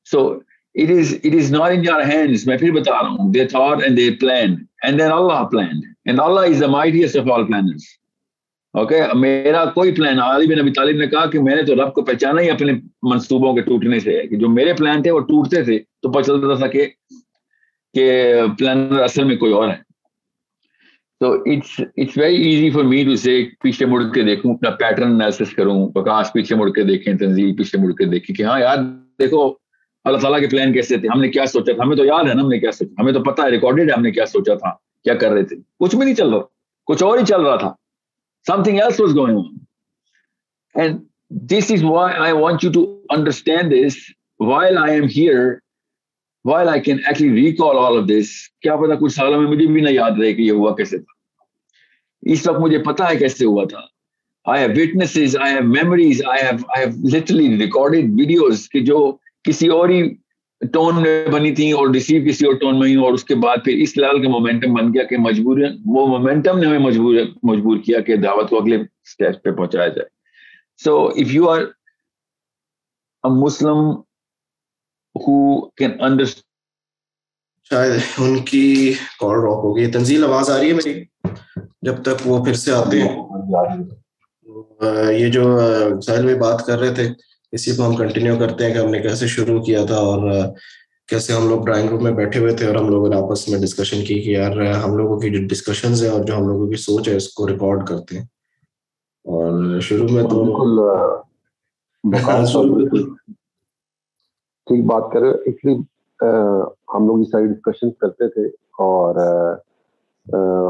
so 0.07 0.27
it 0.75 0.89
is 0.91 1.13
it 1.23 1.35
is 1.35 1.51
not 1.51 1.71
in 1.71 1.85
your 1.85 2.01
hands 2.01 2.45
میں 2.47 2.57
پھر 2.57 2.71
بتا 2.71 3.01
رہا 3.01 3.09
ہوں 3.09 3.31
they 3.33 3.45
thought 3.45 3.83
and 3.83 3.97
they 3.97 4.09
plan 4.19 4.55
and 4.83 4.99
then 4.99 5.11
Allah 5.11 5.43
plan 5.51 5.79
and 6.05 6.19
Allah 6.19 6.49
is 6.49 6.61
the 6.61 6.67
mightiest 6.67 7.17
of 7.17 7.31
all 7.31 7.45
planners 7.45 7.85
okay 8.73 9.01
میرا 9.15 9.65
کوئی 9.65 9.91
پلان 9.91 10.19
علی 10.19 10.47
بن 10.47 10.59
ابی 10.59 10.71
طالب 10.71 10.97
نے 10.97 11.07
کہا 11.07 11.25
کہ 11.25 11.39
میں 11.39 11.55
نے 11.55 11.63
تو 11.63 11.75
رب 11.75 11.93
کو 11.93 12.01
پہچانا 12.01 12.41
ہی 12.41 12.49
اپنے 12.49 12.73
منصوبوں 13.03 13.53
کے 13.55 13.61
ٹوٹنے 13.61 13.99
سے 13.99 14.17
ہے 14.17 14.27
کہ 14.27 14.35
جو 14.35 14.49
میرے 14.49 14.73
پلان 14.73 15.03
تھے 15.03 15.11
وہ 15.11 15.19
ٹوٹتے 15.19 15.63
تھے، 15.63 15.79
تو 15.79 16.11
پتہ 16.11 16.25
چلتا 16.25 16.55
تھا 16.55 16.67
کہ 16.67 16.85
کہ 17.93 18.33
پلانر 18.59 18.99
اصل 18.99 19.23
میں 19.23 19.35
کوئی 19.35 19.53
اور 19.53 19.69
ہے۔ 19.69 19.75
تو 21.19 21.33
it's 21.33 21.81
it's 21.97 22.17
very 22.17 22.35
easy 22.35 22.69
for 22.69 22.83
me 22.83 23.03
to 23.03 23.15
say 23.15 23.45
پیچھے 23.61 23.85
مڑ 23.85 24.03
کے 24.13 24.23
دیکھوں، 24.23 24.53
اپنا 24.53 24.69
پیٹرن 24.69 25.11
انالیس 25.11 25.55
کروں 25.55 25.89
پرکاش 25.89 26.33
پیچھے 26.33 26.55
مڑ 26.55 26.69
کے 26.69 26.83
دیکھیں 26.83 27.13
تنظیم 27.13 27.55
پیچھے 27.55 27.79
مڑ 27.79 27.91
کے 27.91 28.05
دیکھیں 28.05 28.35
کہ 28.35 28.43
ہاں 28.43 28.59
یار 28.59 28.77
دیکھو، 29.19 29.53
اللہ 30.05 30.17
تعالیٰ 30.17 30.39
کے 30.39 30.47
پلان 30.47 30.73
کیسے 30.73 30.97
تھے؟ 30.97 31.07
ہم 31.07 31.21
نے 31.21 31.29
کیا 31.29 31.45
سوچا 31.45 31.73
تھا؟ 31.73 31.83
ہمیں 31.83 31.97
تو 31.97 32.05
یاد 32.05 32.23
ہے 32.29 32.33
نا، 32.33 32.41
ہم 32.41 32.49
نے 32.49 32.59
کیا 32.59 32.71
سوچا 32.71 33.01
ہمیں 33.01 33.13
تو 33.13 33.23
پتا 33.23 33.43
ہے 33.43 33.49
ریکارڈیڈ 33.49 33.89
ہے، 33.89 33.95
ہم 33.95 34.01
نے 34.01 34.11
کیا 34.11 34.25
سوچا 34.25 34.53
تھا؟ 34.53 34.69
کیا 35.03 35.13
کر 35.13 35.31
رہے 35.31 35.43
تھے؟ 35.43 35.55
کچھ 35.79 35.95
بھی 35.95 36.05
نہیں 36.05 36.15
چل 36.15 36.29
رہا، 36.29 36.41
کچھ 36.83 37.03
اور 37.03 37.17
ہی 37.17 37.25
چل 37.25 37.41
رہا 37.41 37.55
تھا۔ 37.55 37.73
Something 38.63 38.79
else 38.79 38.99
was 38.99 39.15
going 39.15 39.37
on 39.37 39.43
and 40.75 41.06
this 41.29 41.71
is 41.71 41.83
why 41.83 42.15
I 42.19 42.31
want 42.31 42.63
you 42.63 42.71
to 42.71 43.01
understand 43.09 43.71
this 43.71 43.93
while 44.39 44.77
I 44.77 44.93
am 44.93 45.03
here 45.03 45.35
while 46.45 46.69
I 46.69 46.81
can 46.81 46.97
actually 47.05 47.35
recall 47.35 47.77
all 47.79 47.97
of 47.97 48.09
this 48.09 48.27
کیا 48.61 48.75
پتا 48.75 48.95
کچھ 48.95 49.13
سالوں 49.13 49.41
میں 49.41 49.49
مجھے 49.49 49.67
بھی 49.67 49.81
نہ 49.81 49.89
یاد 49.89 50.11
رہے 50.19 50.33
کہ 50.33 50.41
یہ 50.41 50.51
ہوا 50.51 50.75
کیسے 50.75 50.97
تھا۔ 50.97 51.13
اس 52.21 52.47
وقت 52.47 52.59
مجھے 52.59 52.77
پتا 52.77 53.09
ہے 53.09 53.15
کیسے 53.15 53.45
ہوا 53.45 53.63
تھا۔ 53.63 53.97
I 54.45 54.59
have 54.59 54.71
witnesses, 54.71 55.33
I 55.35 55.47
have 55.49 55.65
memories, 55.65 56.21
I 56.33 56.37
have 56.43 56.59
I 56.75 56.79
have 56.83 56.93
literally 57.13 57.47
recorded 57.47 58.03
videos 58.03 58.57
کہ 58.71 58.79
جو 58.79 59.17
کسی 59.43 59.67
اور 59.67 59.89
ہی 59.89 60.13
ٹون 60.73 61.01
میں 61.01 61.27
بنی 61.27 61.51
تھی 61.51 61.71
اور 61.71 61.89
ریسیو 61.89 62.21
کسی 62.27 62.45
اور 62.45 62.53
ٹون 62.53 62.79
میں 62.79 62.87
ہی 62.87 62.95
اور 62.95 63.13
اس 63.13 63.23
کے 63.23 63.35
بعد 63.35 63.57
پھر 63.65 63.73
اس 63.73 63.97
لال 63.97 64.23
کا 64.23 64.29
مومنٹم 64.29 64.73
بن 64.73 64.93
گیا 64.93 65.03
کہ 65.03 65.17
مجبور 65.17 65.57
وہ 65.85 66.07
مومنٹم 66.07 66.59
نے 66.59 66.67
ہمیں 66.67 66.79
مجبور 66.79 67.15
مجبور 67.43 67.77
کیا 67.77 67.99
کہ 67.99 68.15
دعوت 68.15 68.49
کو 68.49 68.61
اگلے 68.61 68.75
اسٹیج 68.75 69.41
پہ 69.43 69.51
پہنچایا 69.51 69.87
جائے۔ 69.87 70.16
So 70.83 71.07
if 71.07 71.31
you 71.31 71.49
are 71.49 71.61
Muslim 73.23 73.79
who 75.15 75.69
can 75.69 75.91
understand 76.01 76.45
شاید 77.69 77.93
ان 78.17 78.43
کی 78.43 78.93
کال 79.19 79.35
ڈراپ 79.35 79.63
ہو 79.63 79.75
گئی 79.77 79.91
تنزیل 79.91 80.23
آواز 80.23 80.49
آ 80.49 80.57
رہی 80.57 80.67
ہے 80.67 80.73
میری؟ 80.73 81.03
جب 81.81 82.01
تک 82.03 82.25
وہ 82.25 82.45
پھر 82.45 82.53
سے 82.53 82.71
آتے 82.71 83.01
ہیں۔ 83.01 83.15
یہ 85.19 85.31
جو 85.31 85.59
ساحل 86.01 86.21
بھائی 86.21 86.37
بات 86.39 86.65
کر 86.65 86.79
رہے 86.79 86.93
تھے، 86.95 87.07
اسی 87.51 87.75
کو 87.75 87.85
ہم 87.87 87.95
کنٹینیو 87.95 88.37
کرتے 88.39 88.65
ہیں 88.65 88.73
کہ 88.73 88.79
ہم 88.79 88.89
نے 88.91 88.99
کیسے 88.99 89.27
شروع 89.27 89.61
کیا 89.63 89.85
تھا 89.85 89.95
اور 89.95 90.31
کیسے 91.07 91.33
ہم 91.33 91.49
لوگ 91.49 91.65
ڈرائنگ 91.65 91.89
روم 91.89 92.03
میں 92.03 92.11
بیٹھے 92.11 92.39
ہوئے 92.39 92.55
تھے 92.55 92.67
اور 92.67 92.75
ہم 92.75 92.89
لوگوں 92.89 93.09
نے 93.09 93.15
آپس 93.15 93.47
میں 93.47 93.59
ڈسکشن 93.59 94.05
کی 94.05 94.21
کہ 94.21 94.29
یار، 94.29 94.51
ہم 94.83 94.97
لوگوں 94.97 95.19
کی 95.19 95.29
جو 95.29 95.47
ڈسکشنز 95.47 96.03
ہیں 96.03 96.11
اور 96.11 96.23
جو 96.23 96.35
ہم 96.37 96.47
لوگوں 96.47 96.69
کی 96.69 96.75
سوچ 96.75 97.07
ہے، 97.07 97.15
اس 97.15 97.33
کو 97.33 97.47
ریکارڈ 97.47 97.87
کرتے 97.87 98.17
ہیں۔ 98.19 98.25
اور 99.27 99.79
شروع 99.79 100.07
میں 100.11 100.23
تو 100.23 100.43
ہاں، 102.03 102.43
ٹھیک 104.67 104.85
بات 104.85 105.11
کر 105.13 105.21
رہے 105.21 105.73
ہم 106.95 107.07
لوگ 107.07 107.19
اس 107.19 107.31
ساری 107.31 107.47
ڈسکشن 107.47 107.91
کرتے 107.91 108.27
تھے 108.29 108.45
اور 108.79 109.15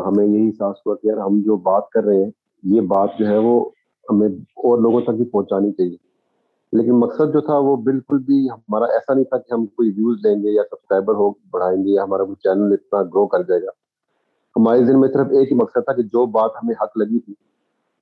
ہمیں 0.05 0.25
یہی 0.25 0.45
احساس 0.47 0.75
ہوا 0.85 0.95
کہ 0.95 1.07
یار 1.07 1.17
ہم 1.17 1.39
جو 1.41 1.55
بات 1.63 1.89
کر 1.89 2.03
رہے 2.03 2.23
ہیں 2.23 2.29
یہ 2.63 2.81
بات 2.87 3.09
جو 3.19 3.27
ہے 3.27 3.37
وہ 3.37 3.53
ہمیں 4.05 4.27
اور 4.63 4.77
لوگوں 4.77 5.01
تک 5.01 5.09
بھی 5.09 5.25
پہنچانی 5.25 5.71
چاہیے۔ 5.71 5.95
لیکن 6.73 6.99
مقصد 6.99 7.33
جو 7.33 7.41
تھا 7.41 7.57
وہ 7.57 7.75
بالکل 7.83 8.17
بھی 8.19 8.49
ہمارا 8.49 8.85
ایسا 8.85 9.13
نہیں 9.13 9.25
تھا 9.25 9.37
کہ 9.37 9.53
ہم 9.53 9.65
کوئی 9.65 9.89
ویوز 9.89 10.25
لیں 10.25 10.35
گے 10.43 10.51
یا 10.51 10.63
سبسکرائبر 10.69 11.13
ہو 11.13 11.29
بڑھائیں 11.51 11.85
گے 11.85 11.89
یا 11.89 12.03
ہمارا 12.03 12.23
کوئی 12.23 12.35
چینل 12.35 12.73
اتنا 12.73 13.01
گرو 13.03 13.27
کر 13.27 13.43
جائے 13.43 13.61
گا۔ 13.61 13.71
ہمارے 14.55 14.81
دن 14.81 14.99
میں 14.99 15.09
صرف 15.09 15.27
ایک 15.31 15.51
ہی 15.51 15.57
مقصد 15.57 15.85
تھا 15.85 15.93
کہ 15.93 16.01
جو 16.03 16.25
بات 16.31 16.51
ہمیں 16.55 16.75
حق 16.81 16.97
لگی 16.97 17.19
تھی 17.19 17.33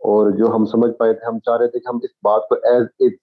اور 0.05 0.31
جو 0.31 0.55
ہم 0.55 0.65
سمجھ 0.65 0.91
پائے 0.91 1.13
تھے، 1.13 1.27
ہم 1.27 1.39
چاہ 1.39 1.57
رہے 1.57 1.67
تھے 1.67 1.79
کہ 1.79 1.89
ہم 1.89 1.99
اس 2.03 2.11
بات 2.23 2.47
کو 2.49 2.55
ایز 2.55 2.87
اٹ 2.99 3.13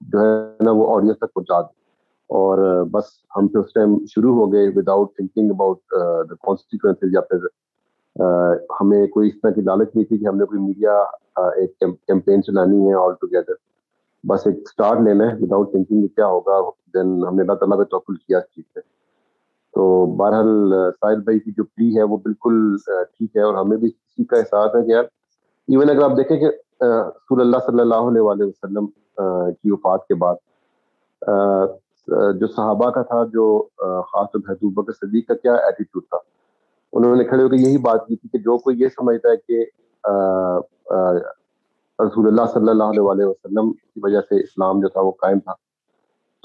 جو 0.00 0.20
ہے 0.20 0.64
نا 0.64 0.70
وہ 0.70 0.94
آڈینس 0.94 1.16
تک 1.16 1.34
پہنچا 1.34 1.60
دیں۔ 1.60 1.74
اور 2.30 2.84
بس 2.90 3.04
ہم 3.36 3.48
پھر 3.48 3.60
اس 3.60 3.72
ٹائم 3.72 3.94
شروع 4.14 4.34
ہو 4.34 4.52
گئے 4.52 4.68
without 4.76 5.14
thinking 5.16 5.50
about 5.50 5.78
the 6.30 6.34
constituencies 6.34 7.14
یا 7.14 7.20
پھر 7.20 7.46
uh, 8.16 8.56
ہمیں 8.80 9.06
کوئی 9.06 9.28
اس 9.28 9.40
طرح 9.42 9.50
کی 9.50 9.60
لالچ 9.60 9.88
نہیں 9.94 10.04
تھی 10.04 10.18
کہ 10.18 10.26
ہم 10.26 10.36
نے 10.36 10.44
کوئی 10.44 10.60
میڈیا 10.60 10.94
uh, 11.40 11.52
ایک 11.56 11.78
کیمپین 11.78 12.42
چلانی 12.42 12.88
ہے 12.88 12.94
آل 12.94 13.12
ٹوگیدر 13.20 13.54
بس 14.24 14.46
ایک 14.46 14.56
اسٹارٹ 14.56 15.00
لینا 15.00 15.24
ہے 15.24 15.34
وداؤٹ 15.40 15.70
تھنکنگ 15.70 16.06
کیا 16.06 16.26
ہوگا۔ 16.26 16.60
دین 16.94 17.26
ہم 17.26 17.36
نے 17.36 17.42
اللہ 17.42 17.54
تعالیٰ 17.54 17.78
پہ 17.78 17.84
توقل 17.84 18.16
کیا 18.16 18.38
اس 18.38 18.54
چیز 18.54 18.64
سے 18.74 18.80
تو 19.74 19.84
بہرحال 20.16 20.72
uh, 20.72 20.90
ساحل 20.90 21.20
بھائی 21.20 21.38
کی 21.38 21.50
جو 21.50 21.64
پلی 21.64 21.96
ہے 21.98 22.02
وہ 22.02 22.16
بالکل 22.16 22.76
ٹھیک 23.02 23.36
ہے 23.36 23.42
اور 23.42 23.54
ہمیں 23.54 23.76
بھی 23.76 23.88
اسی 23.88 24.24
کا 24.24 24.36
احساس 24.36 24.74
ہے 24.74 24.82
کہ 24.82 24.90
یار 24.90 25.04
ایون 25.68 25.90
اگر 25.90 26.02
آپ 26.02 26.16
دیکھیں 26.16 26.36
کہ 26.36 26.46
رسول 26.84 27.40
اللہ 27.40 27.64
صلی 27.66 27.80
اللہ 27.80 28.08
علیہ 28.10 28.20
وآلہ 28.20 28.44
وسلم 28.44 28.86
کی 28.86 29.70
وفات 29.70 30.06
کے 30.08 30.14
بعد 30.14 30.34
جو 32.40 32.46
صحابہ 32.46 32.90
کا 32.90 33.02
تھا، 33.02 33.22
جو 33.32 33.46
خاص 34.10 34.26
طور 34.32 34.40
حضوب 34.48 34.72
بکر 34.74 34.92
صدیق 34.92 35.26
کا 35.28 35.34
کیا 35.34 35.54
ایٹیٹیوڈ 35.54 36.02
تھا؟ 36.08 36.18
انہوں 36.92 37.16
نے 37.16 37.24
کھڑے 37.24 37.42
ہو 37.42 37.48
کے 37.48 37.56
یہی 37.60 37.78
بات 37.86 38.06
کی 38.06 38.16
تھی 38.16 38.28
کہ 38.28 38.38
جو 38.38 38.56
کوئی 38.58 38.80
یہ 38.80 38.88
سمجھتا 38.96 39.30
ہے 39.30 39.36
کہ 39.36 39.64
رسول 41.98 42.26
اللہ 42.26 42.46
صلی 42.52 42.68
اللہ 42.70 43.10
علیہ 43.10 43.26
وسلم 43.26 43.72
کی 43.72 44.00
وجہ 44.02 44.20
سے 44.28 44.40
اسلام 44.40 44.80
جو 44.80 44.88
تھا 44.88 45.00
وہ 45.00 45.10
قائم 45.20 45.38
تھا۔ 45.38 45.52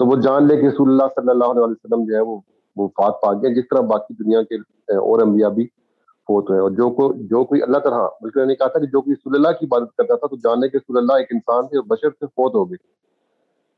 تو 0.00 0.06
وہ 0.06 0.16
جان 0.20 0.46
لے 0.48 0.56
کہ 0.56 0.66
رسول 0.66 0.90
اللہ 0.90 1.08
صلی 1.14 1.30
اللہ 1.30 1.50
علیہ 1.52 1.62
وسلم 1.62 2.04
جو 2.04 2.14
ہے 2.14 2.20
وہ 2.20 2.38
وہ 2.76 2.88
فات 2.98 3.20
پا 3.22 3.32
گیا 3.32 3.52
جس 3.54 3.68
طرح 3.70 3.80
باقی 3.88 4.14
دنیا 4.14 4.42
کے 4.42 4.56
اور 4.98 5.22
انبیاء 5.22 5.48
بھی 5.58 5.66
فوت 6.22 6.50
ہوئے 6.50 6.60
اور 6.60 6.70
جو 6.70 6.90
کو 6.90 7.12
جو 7.16 7.44
کوئی 7.44 7.62
اللہ 7.62 7.78
تعالیٰ 7.78 8.08
بلکہ 8.20 8.44
نے 8.44 8.54
کہا 8.54 8.66
تھا 8.66 8.80
کہ 8.80 8.86
جو 8.86 9.00
کوئی 9.00 9.14
رسول 9.14 9.34
اللہ 9.34 9.48
کی 9.48 9.66
عبادت 9.66 9.96
کرتا 9.96 10.14
تھا 10.16 10.26
تو 10.26 10.36
جان 10.36 10.60
لے 10.60 10.68
کہ 10.68 10.76
رسول 10.76 10.98
اللہ 10.98 11.12
ایک 11.12 11.26
انسان 11.30 11.66
تھے 11.66 11.78
اور 11.78 11.84
بشر 11.84 12.10
سے 12.10 12.26
فوت 12.26 12.54
ہو 12.54 12.64
گئے۔ 12.64 13.02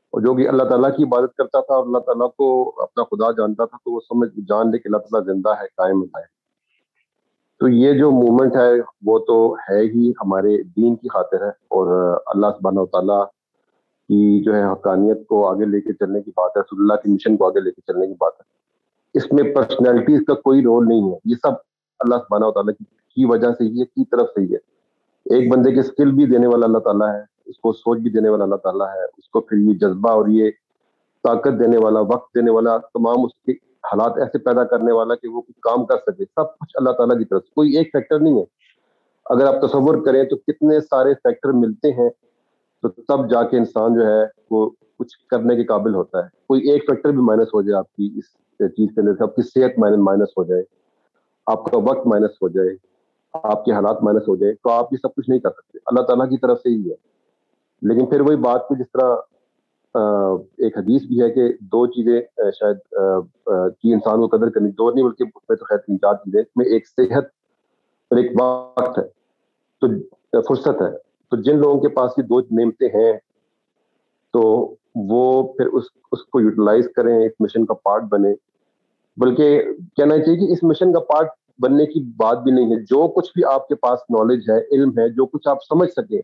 اور 0.09 0.21
جو 0.21 0.33
کہ 0.33 0.47
اللہ 0.47 0.63
تعالیٰ 0.63 0.95
کی 0.97 1.03
عبادت 1.03 1.35
کرتا 1.37 1.59
تھا 1.59 1.75
اور 1.75 1.85
اللہ 1.85 1.97
تعالیٰ 1.97 2.31
کو 2.31 2.73
اپنا 2.77 3.03
خدا 3.03 3.31
جانتا 3.31 3.65
تھا، 3.65 3.77
تو 3.77 3.91
وہ 3.91 3.99
سمجھ، 3.99 4.29
جان 4.47 4.71
لے 4.71 4.77
کہ 4.77 4.87
اللہ 4.87 4.97
تعالیٰ 4.97 5.35
زندہ 5.35 5.49
ہے، 5.49 5.67
قائم 5.77 6.03
ہے۔ 6.03 6.35
تو 7.59 7.67
یہ 7.67 7.93
جو 7.93 8.11
مومنٹ 8.11 8.55
ہے، 8.55 8.71
وہ 9.05 9.19
تو 9.19 9.53
ہے 9.53 9.81
ہی 9.81 10.09
ہمارے 10.09 10.63
دین 10.63 10.95
کی 10.95 11.07
خاطر 11.07 11.41
ہے۔ 11.41 11.49
اور 11.49 12.17
اللہ 12.25 12.47
سبحانہ 12.47 12.79
و 12.79 12.85
تعالیٰ 12.85 13.25
کی 14.07 14.43
جو 14.43 14.55
ہے 14.55 14.71
حقانیت 14.71 15.27
کو 15.27 15.47
آگے 15.47 15.65
لے 15.65 15.81
کے 15.81 15.93
چلنے 15.93 16.21
کی 16.21 16.31
بات 16.31 16.51
ہے، 16.55 16.61
رسول 16.61 16.79
اللہ 16.79 16.93
کی 16.93 17.13
مشن 17.13 17.37
کو 17.37 17.45
آگے 17.45 17.59
لے 17.59 17.71
کے 17.71 17.81
چلنے 17.81 18.07
کی 18.07 18.13
بات 18.13 18.33
ہے۔ 18.39 18.43
اس 19.13 19.31
میں 19.31 19.55
پرسنالٹیز 19.55 20.21
کا 20.27 20.33
کوئی 20.33 20.63
رول 20.63 20.87
نہیں 20.87 21.11
ہے۔ 21.11 21.17
یہ 21.25 21.35
سب 21.35 21.74
اللہ 21.99 22.15
سبحانہ 22.15 22.45
و 22.45 22.51
تعالیٰ 22.51 22.73
کی 23.15 23.25
وجہ 23.25 23.47
سے 23.51 23.63
ہی 23.63 23.79
ہے 23.79 23.85
کی 23.85 24.05
طرف 24.05 24.29
سے 24.29 24.41
ہی 24.41 24.53
ہے۔ 24.53 24.75
ایک 25.35 25.51
بندے 25.51 25.71
کے 25.71 25.79
اسکل 25.79 26.11
بھی 26.11 26.25
دینے 26.25 26.47
والا 26.47 26.65
اللہ 26.65 26.77
تعالیٰ 26.77 27.15
ہے، 27.15 27.21
اس 27.45 27.59
کو 27.59 27.73
سوچ 27.73 27.99
بھی 27.99 28.09
دینے 28.09 28.29
والا 28.29 28.43
اللہ 28.43 28.55
تعالیٰ 28.55 28.87
ہے، 28.87 29.03
اس 29.17 29.29
کو 29.29 29.41
پھر 29.41 29.57
یہ 29.57 29.73
جذبہ 29.73 30.11
اور 30.11 30.27
یہ 30.27 30.51
طاقت 31.23 31.59
دینے 31.59 31.77
والا، 31.77 31.99
وقت 31.99 32.35
دینے 32.35 32.51
والا، 32.51 32.77
تمام 32.77 33.25
اس 33.25 33.33
کے 33.45 33.51
حالات 33.75 34.17
ایسے 34.17 34.37
پیدا 34.37 34.63
کرنے 34.63 34.91
والا 34.91 35.15
کہ 35.15 35.27
وہ 35.27 35.41
کچھ 35.41 35.59
کام 35.61 35.85
کر 35.85 35.97
سکے۔ 35.97 36.23
سب 36.25 36.57
کچھ 36.59 36.71
اللہ 36.73 36.89
تعالیٰ 36.89 37.17
کی 37.17 37.25
طرف 37.25 37.43
سے۔ 37.43 37.53
کوئی 37.53 37.77
ایک 37.77 37.89
فیکٹر 37.93 38.19
نہیں 38.19 38.39
ہے۔ 38.39 38.45
اگر 39.25 39.45
آپ 39.45 39.67
تصور 39.67 40.05
کریں 40.05 40.23
تو 40.23 40.37
کتنے 40.37 40.79
سارے 40.79 41.13
فیکٹر 41.13 41.49
ملتے 41.49 41.91
ہیں، 41.91 42.09
تو 42.81 42.87
تب 42.87 43.31
جا 43.31 43.43
کے 43.43 43.57
انسان 43.57 43.95
جو 43.95 44.05
ہے 44.07 44.23
وہ 44.51 44.69
کچھ 44.99 45.27
کرنے 45.29 45.55
کے 45.55 45.63
قابل 45.63 45.95
ہوتا 45.95 46.23
ہے۔ 46.23 46.29
کوئی 46.47 46.71
ایک 46.71 46.83
فیکٹر 46.89 47.09
بھی 47.09 47.21
مائنس 47.21 47.47
ہو 47.53 47.61
جائے 47.61 47.79
آپ 47.79 47.95
کی 47.95 48.09
اس 48.15 48.25
چیز 48.71 48.89
کے 48.95 49.01
اندر 49.01 49.11
آپ 49.19 49.35
کی 49.35 49.41
صحت 49.41 49.79
مائنس 49.79 50.29
ہو 50.37 50.43
جائے۔ 50.43 50.63
آپ 51.47 51.65
کا 51.65 51.77
وقت 51.77 52.07
مائنس 52.07 52.31
ہو 52.41 52.47
جائے، 52.47 52.69
آپ 53.33 53.65
کے 53.65 53.71
حالات 53.71 54.03
مائنس 54.03 54.27
ہو 54.27 54.35
جائے، 54.35 54.53
تو 54.53 54.71
آپ 54.71 54.93
یہ 54.93 54.97
سب 55.01 55.15
کچھ 55.15 55.29
نہیں 55.29 55.39
کر 55.39 55.49
سکتے۔ 55.49 55.77
اللہ 55.85 56.01
تعالیٰ 56.01 56.29
کی 56.29 56.37
طرف 56.37 56.59
سے 56.59 56.69
ہی 56.69 56.91
ہے۔ 56.91 56.95
لیکن 57.81 58.05
پھر 58.05 58.21
وہی 58.21 58.35
بات 58.35 58.67
کی 58.69 58.75
جس 58.75 58.91
طرح 58.91 59.15
ایک 60.57 60.77
حدیث 60.77 61.01
بھی 61.03 61.21
ہے 61.21 61.31
کہ 61.31 61.53
دو 61.61 61.87
چیزیں 61.87 62.21
شاید 62.37 62.77
کی 63.81 63.93
انسان 63.93 64.27
کو 64.27 64.37
قدر 64.37 64.49
کرنی، 64.49 64.71
دو 64.71 64.91
نہیں، 64.91 65.05
بلکہ 65.05 65.23
اس 65.23 65.49
میں 65.49 65.57
تو 65.57 65.65
خیر 65.65 65.77
تین 65.77 65.97
چار 65.97 66.13
چیزیں 66.13 66.41
اس 66.41 66.57
میں 66.57 66.65
ایک 66.65 66.87
صحت 66.87 67.25
اور 68.09 68.17
ایک 68.17 68.31
وقت 68.41 68.99
ہے۔ 68.99 69.03
تو 69.81 69.87
فرصت 70.41 70.81
ہے۔ 70.81 70.97
تو 71.31 71.41
جن 71.41 71.57
لوگوں 71.57 71.79
کے 71.79 71.89
پاس 71.89 72.11
یہ 72.17 72.23
دو 72.23 72.39
نعمتیں 72.39 72.87
ہیں، 72.87 73.13
تو 74.33 74.73
وہ 74.95 75.53
پھر 75.53 75.65
اس 75.67 75.83
اس 76.11 76.23
کو 76.25 76.41
یوٹیلائز 76.41 76.89
کریں 76.95 77.25
اس 77.25 77.31
مشن 77.39 77.65
کا 77.65 77.73
پارٹ 77.73 78.03
بنے 78.03 78.33
بلکہ 79.17 79.61
کہنا 79.97 80.17
چاہیے 80.17 80.47
کہ 80.47 80.51
اس 80.51 80.63
مشن 80.63 80.93
کا 80.93 80.99
پارٹ 80.99 81.27
بننے 81.59 81.85
کی 81.85 81.99
بات 82.17 82.37
بھی 82.37 82.51
نہیں 82.51 82.75
ہے۔ 82.75 82.79
جو 82.79 83.07
کچھ 83.07 83.31
بھی 83.35 83.43
آپ 83.45 83.67
کے 83.67 83.75
پاس 83.75 83.99
نالج 84.09 84.49
ہے، 84.49 84.75
علم 84.75 84.89
ہے، 84.89 85.09
جو 85.09 85.25
کچھ 85.25 85.47
آپ 85.47 85.57
سمجھ 85.63 85.89
سکیں، 85.91 86.21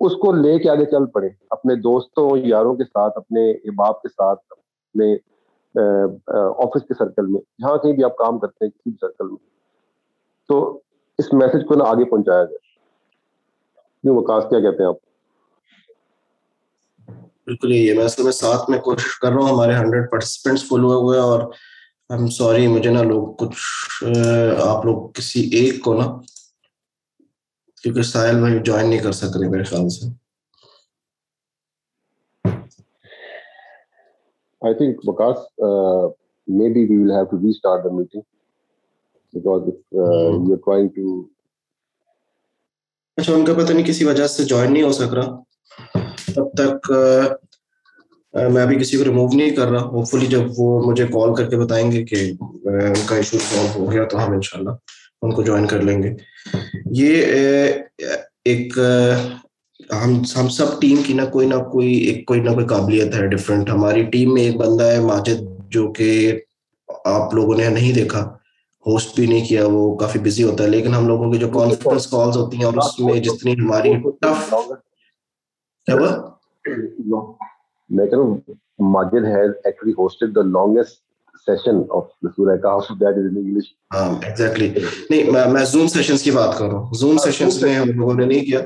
اس 0.00 0.12
کو 0.16 0.32
لے 0.32 0.58
کے 0.58 0.70
آگے 0.70 0.84
چل 0.84 1.06
پڑے 1.06 1.28
اپنے 1.50 1.74
دوستوں، 1.74 2.30
یاروں 2.36 2.74
کے 2.74 2.84
ساتھ، 2.84 3.12
اپنے 3.16 3.50
احباب 3.50 4.02
کے 4.02 4.08
ساتھ، 4.08 4.40
اپنے 4.50 5.14
آفس 6.64 6.82
کے 6.88 6.94
سرکل 6.94 7.26
میں، 7.26 7.40
جہاں 7.58 7.76
کہیں 7.76 7.92
بھی 7.92 8.04
آپ 8.04 8.16
کام 8.16 8.38
کرتے 8.38 8.64
ہیں، 8.64 8.70
کسی 8.70 8.90
بھی 8.90 8.96
سرکل 9.00 9.28
میں۔ 9.30 9.36
تو 10.48 10.80
اس 11.18 11.32
میسج 11.32 11.66
کو 11.68 11.74
نا 11.74 11.84
آگے 11.84 12.04
پہنچایا 12.04 12.44
جائے۔ 12.44 14.10
وکاس 14.10 14.44
کیا 14.50 14.60
کہتے 14.60 14.82
ہیں 14.82 14.88
آپ؟ 14.88 14.96
بالکل، 17.46 17.72
یہ 17.72 17.94
میں 17.94 18.04
اصل 18.04 18.22
میں 18.22 18.32
ساتھ 18.32 18.70
میں 18.70 18.78
کوشش 18.78 19.18
کر 19.18 19.28
رہا 19.28 19.36
ہوں۔ 19.36 19.48
ہمارے 19.48 19.72
ہنڈریڈ 19.72 20.10
پارٹیسپینٹس 20.10 20.68
فل 20.68 20.84
ہوئے 20.84 20.96
ہوئے 20.96 21.18
اور 21.18 21.40
ہم 22.10 22.26
سوری 22.26 22.66
مجھے 22.66 22.90
نا 22.90 23.02
لوگ 23.02 23.34
کچھ 23.38 24.04
آپ 24.62 24.84
لوگ 24.84 25.10
کسی 25.12 25.40
ایک 25.58 25.82
کو 25.84 25.94
نا 25.94 26.06
کیونکہ 27.84 28.02
ساحل 28.02 28.40
بھائی 28.40 28.58
جوائن 28.58 28.88
نہیں 28.90 29.02
کر 29.02 29.12
سک 29.12 29.36
رہے 29.36 29.48
میرے 29.48 29.64
خیال 29.64 29.88
سے 29.88 30.10
I 34.62 34.72
think 34.74 35.00
because 35.06 35.38
uh, 35.60 36.08
maybe 36.48 36.82
we 36.88 36.98
will 36.98 37.14
have 37.14 37.30
to 37.30 37.36
restart 37.36 37.82
the 37.84 37.90
meeting 37.90 38.22
because 39.34 39.64
if, 39.68 39.74
uh, 39.74 40.02
mm-hmm. 40.02 40.52
are 40.52 40.60
trying 40.66 40.90
to 40.90 41.06
اچھا 43.18 43.32
ان 43.34 43.44
کا 43.44 43.54
پتہ 43.54 43.72
نہیں 43.72 43.86
کسی 43.86 44.04
وجہ 44.04 44.26
سے 44.26 44.44
جوائن 44.44 44.72
نہیں 44.72 44.82
ہو 44.82 44.92
سک 44.92 45.14
رہا 45.14 45.42
تب 46.34 46.52
تک 46.52 46.92
میں 48.34 48.62
ابھی 48.62 48.76
کسی 48.76 48.96
کو 48.96 49.04
ریموو 49.04 49.36
نہیں 49.36 49.50
کر 49.56 49.70
رہا 49.70 49.82
ہوپ 49.84 50.08
فلی 50.10 50.26
جب 50.26 50.42
وہ 50.56 50.68
مجھے 50.84 51.06
کال 51.06 51.34
کر 51.34 51.48
کے 51.50 51.56
بتائیں 51.56 51.90
گے 51.92 52.04
کہ 52.04 52.20
ان 52.30 52.92
کا 53.06 53.16
ایشو 53.16 53.38
سالو 53.38 53.68
ہو 53.74 53.90
گیا 53.92 54.04
تو 54.04 54.24
ہم 54.24 54.32
انشاءاللہ 54.32 54.70
ان 55.22 55.32
کو 55.34 55.42
جوائن 55.42 55.66
کر 55.66 55.82
لیں 55.82 56.02
گے۔ 56.02 56.14
یہ 56.92 57.24
ایک 58.44 58.78
ہم 59.90 60.20
ہم 60.36 60.48
سب 60.48 60.80
ٹیم 60.80 61.02
کی 61.06 61.12
نہ 61.12 61.22
کوئی 61.32 61.46
نہ 61.46 61.62
کوئی، 61.72 61.92
ایک 61.94 62.24
کوئی 62.26 62.40
نہ 62.40 62.50
کوئی 62.50 62.66
قابلیت 62.66 63.14
ہے 63.14 63.26
ڈفرینٹ 63.28 63.70
ہماری 63.70 64.02
ٹیم 64.12 64.32
میں 64.34 64.42
ایک 64.42 64.56
بندہ 64.56 64.84
ہے 64.92 65.00
ماجد، 65.00 65.42
جو 65.70 65.92
کہ 65.92 66.10
آپ 67.04 67.34
لوگوں 67.34 67.56
نے 67.58 67.68
نہیں 67.68 67.92
دیکھا 67.92 68.22
ہوسٹ 68.86 69.14
بھی 69.16 69.26
نہیں 69.26 69.44
کیا، 69.46 69.66
وہ 69.66 69.94
کافی 69.96 70.18
بزی 70.18 70.42
ہوتا 70.42 70.64
ہے۔ 70.64 70.68
لیکن 70.68 70.94
ہم 70.94 71.06
لوگوں 71.08 71.30
کی 71.32 71.38
جو 71.38 71.48
کانفرنس 71.50 72.06
کالز 72.06 72.36
ہوتی 72.36 72.56
ہیں، 72.56 72.64
اور 72.64 72.76
اس 72.78 72.98
میں 73.00 73.20
جتنی 73.20 73.52
ہماری 73.54 73.92
ٹف 74.22 74.52
کیا 75.86 75.96
ہوں 78.00 78.36
Majid 78.78 79.24
has 79.24 79.50
actually 79.64 79.92
hosted 79.92 80.34
the 80.34 80.50
longest 80.50 80.92
session 81.46 81.76
of 81.90 82.04
Surah 82.22 82.56
Kahf 82.56 83.00
that 83.00 83.18
is 83.18 83.24
in 83.30 83.36
English 83.36 83.64
ہاں 83.94 84.14
ایگزیکٹلی 84.24 84.70
نہیں 85.10 85.50
میں 85.52 85.64
زوم 85.64 85.88
سیشنز 85.88 86.22
کی 86.22 86.30
بات 86.30 86.58
کر 86.58 86.66
رہا 86.66 86.78
ہوں۔ 86.78 86.94
زوم 86.94 87.18
سیشنز 87.18 87.62
میں 87.62 87.74
ہم 87.74 87.88
لوگوں 87.88 88.14
نے 88.14 88.24
نہیں 88.24 88.44
کیا۔ 88.44 88.60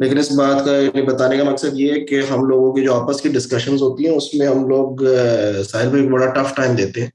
لیکن 0.00 0.18
اس 0.18 0.32
بات 0.32 0.64
کا 0.64 1.00
بتانے 1.08 1.36
کا 1.36 1.44
مقصد 1.44 1.66
یہ 1.72 1.92
ہے 1.92 2.00
کہ 2.00 2.20
ہم 2.30 2.44
لوگوں 2.44 2.72
کی 2.72 2.82
جو 2.82 2.94
آپس 2.94 3.20
کی 3.20 3.28
ڈسکشنز 3.28 3.82
ہوتی 3.82 4.08
ہیں 4.08 4.16
اس 4.16 4.34
میں 4.34 4.46
ہم 4.46 4.68
لوگ 4.68 4.96
ساحل 5.68 5.88
بھائی 5.88 6.08
بڑا 6.08 6.26
ٹف 6.26 6.54
ٹائم 6.54 6.74
دیتے 6.74 7.00
ہیں۔ 7.00 7.08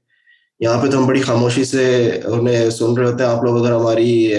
یہاں 0.60 0.82
پہ 0.82 0.90
تو 0.90 0.98
ہم 0.98 1.06
بڑی 1.06 1.20
خاموشی 1.20 1.64
سے 1.64 2.10
انہیں 2.24 2.70
سن 2.70 2.96
رہے 2.96 3.12
ہوتے 3.12 3.24
ہیں۔ 3.24 3.30
آپ 3.30 3.44
لوگ 3.44 3.66
اگر 3.66 3.74
ہماری 3.74 4.34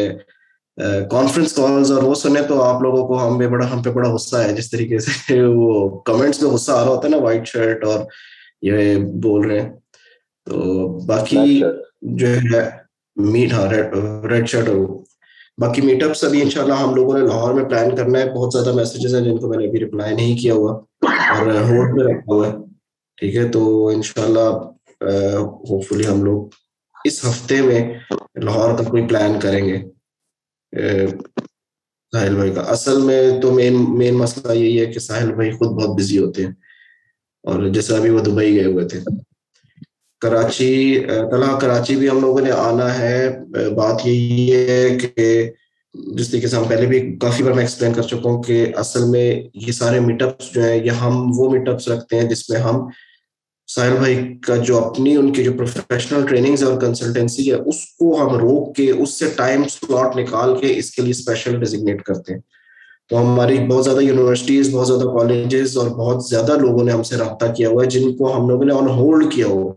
کانفرنس 1.12 1.54
کالز 1.54 1.92
اور 1.92 2.04
وہ 2.04 2.16
سنیں 2.16 2.42
تو 2.48 2.62
آپ 2.64 2.82
لوگوں 2.82 3.08
کو 3.08 3.28
ہم 3.28 3.40
پہ 3.40 3.48
بڑا 3.48 3.74
ہم 3.74 3.82
پہ 3.84 3.90
بڑا 3.90 4.14
غصہ 4.14 4.36
ہے۔ 4.38 4.54
جس 4.54 4.72
طریقے 4.72 5.00
سے 5.00 5.42
وہ 5.44 6.00
کمنٹس 6.00 6.42
میں 6.42 6.52
غصہ 6.52 6.72
آ 6.72 6.84
رہا 6.86 6.92
ہوتا 6.92 7.08
ہے 7.08 7.10
نا 7.10 7.18
وائٹ 7.18 7.48
شرٹ 7.48 7.84
اور 7.86 8.00
یہ 8.62 8.96
بول 9.24 9.48
رہے 9.48 9.62
ہیں۔ 9.62 9.70
تو 10.46 10.88
باقی 11.06 11.62
جو 12.02 12.28
ہے 12.28 12.70
میٹ 13.16 13.54
ہاں 13.54 13.68
ریڈ 14.28 14.48
شرٹ 14.50 14.70
باقی 15.58 15.82
میٹ 15.82 16.04
اپس 16.04 16.24
ابھی 16.24 16.42
ان 16.42 16.50
شاء 16.50 16.62
اللہ 16.62 16.74
ہم 16.74 16.96
لوگوں 16.96 17.20
نے 17.20 17.26
لاہور 17.26 17.54
میں 17.54 17.64
پلان 17.64 17.96
کرنا 17.96 18.20
ہے۔ 18.20 18.30
بہت 18.34 18.54
زیادہ 18.54 18.74
میسیجز 18.74 19.16
ہیں 19.16 19.22
جن 19.22 19.38
کو 19.38 19.50
میں 19.50 19.58
نے 19.58 19.68
ابھی 19.68 19.80
ریپلائی 19.80 20.16
نہیں 20.16 20.38
کیا 20.38 20.54
ہوا۔ 20.54 20.72
اور 21.40 21.48
ہولڈ 21.48 22.00
پہ 22.00 22.06
رکھا 22.06 22.34
ہوا 22.34 22.48
ہے۔ 22.48 22.54
ٹھیک 23.18 23.36
ہے 23.36 23.48
تو 23.50 23.88
ان 23.88 24.02
شاء 24.02 24.24
اللہ 24.24 24.50
ہوپ 25.70 25.86
فلی 25.88 26.08
ہم 26.08 26.24
لوگ 26.24 26.48
اس 27.06 27.26
ہفتے 27.26 27.62
میں 27.62 27.94
لاہور 28.36 28.78
کا 28.78 28.84
کوئی 28.84 29.08
پلان 29.08 29.40
کریں 29.40 29.66
گے۔ 29.66 29.95
ساحل 32.12 32.36
بھائی 32.36 32.54
کا۔ 32.54 32.62
اصل 32.62 33.02
میں 33.02 33.42
تو 33.42 33.52
مین 33.52 33.86
مین 33.90 34.14
مسئلہ 34.14 34.54
یہی 34.54 34.80
ہے 34.80 34.86
کہ 34.86 35.00
ساحل 35.00 35.34
بھائی 35.34 35.52
خود 35.52 35.68
بہت 35.68 36.00
بزی 36.00 36.18
ہوتے 36.18 36.46
ہیں۔ 36.46 36.52
اور 37.44 37.68
جیسے 37.68 37.96
ابھی 37.96 38.10
وہ 38.10 38.20
دبئی 38.20 38.56
گئے 38.56 38.66
ہوئے 38.66 38.88
تھے۔ 38.88 39.00
کراچی، 40.20 41.00
طلحہ 41.32 41.60
کراچی 41.60 41.96
بھی 41.96 42.10
ہم 42.10 42.22
لوگوں 42.22 42.42
نے 42.42 42.52
آنا 42.52 43.00
ہے۔ 43.00 43.40
بات 43.76 44.02
یہی 44.06 44.56
ہے 44.56 44.98
کہ 45.16 45.52
جس 45.94 46.30
طریقے 46.30 46.48
سے 46.48 46.56
ہم 46.56 46.64
پہلے 46.64 46.86
بھی 46.86 47.18
کافی 47.18 47.44
بار 47.44 47.52
میں 47.52 47.64
ایکسپلین 47.64 47.94
کر 47.94 48.02
چکا 48.02 48.30
ہوں 48.30 48.44
کہ 48.44 48.66
اصل 48.76 49.00
میں 49.10 49.44
یہ 49.54 49.72
سارے 49.72 50.00
میٹ 50.00 50.22
اپس 50.22 50.54
جو 50.54 50.64
ہیں، 50.64 50.86
یہ 50.86 50.92
ہم 50.92 51.32
وہ 51.38 51.50
میٹ 51.50 51.70
اپس 51.70 51.88
رکھتے 51.88 52.20
ہیں 52.20 52.30
جس 52.30 52.50
میں 52.50 52.60
ہم 52.60 52.76
ساحل 53.76 53.96
بھائی، 53.98 54.38
کا 54.38 54.56
جو 54.56 54.78
اپنی، 54.78 55.16
ان 55.16 55.32
کی 55.34 55.44
جو 55.44 55.52
پروفیشنل 55.54 56.26
ٹریننگ 56.28 56.64
اور 56.64 56.80
کنسلٹینسی 56.82 57.50
ہے، 57.52 57.56
اس 57.56 57.86
کو 58.00 58.22
ہم 58.22 58.36
روک 58.36 58.76
کے، 58.76 58.90
اس 58.92 59.20
سے 59.20 59.26
ٹائم 59.36 59.64
سلاٹ 59.68 60.16
نکال 60.18 60.58
کے 60.58 60.74
اس 60.78 60.92
کے 60.92 61.02
لیے 61.02 61.12
اسپیشل 61.12 61.60
ڈیزگنیٹ 61.60 62.04
کرتے 62.04 62.34
ہیں۔ 62.34 62.40
تو 63.10 63.22
ہماری 63.22 63.58
بہت 63.68 63.84
زیادہ 63.84 64.02
یونیورسٹیز 64.02 64.74
بہت 64.76 64.88
زیادہ 64.88 65.08
کالجز 65.18 65.78
اور 65.78 65.88
بہت 65.88 66.24
زیادہ 66.26 66.58
لوگوں 66.58 66.84
نے 66.84 66.92
ہم 66.92 67.04
سے 67.04 67.16
رابطہ 67.16 67.46
کیا 67.58 67.70
ہوا 67.70 67.84
ہے، 67.84 67.90
جن 67.90 68.16
کو 68.18 68.36
ہم 68.36 68.50
لوگوں 68.50 68.66
نے 68.66 68.74
آن 68.74 68.88
ہولڈ 68.90 69.32
کیا 69.34 69.48
ہوا 69.48 69.72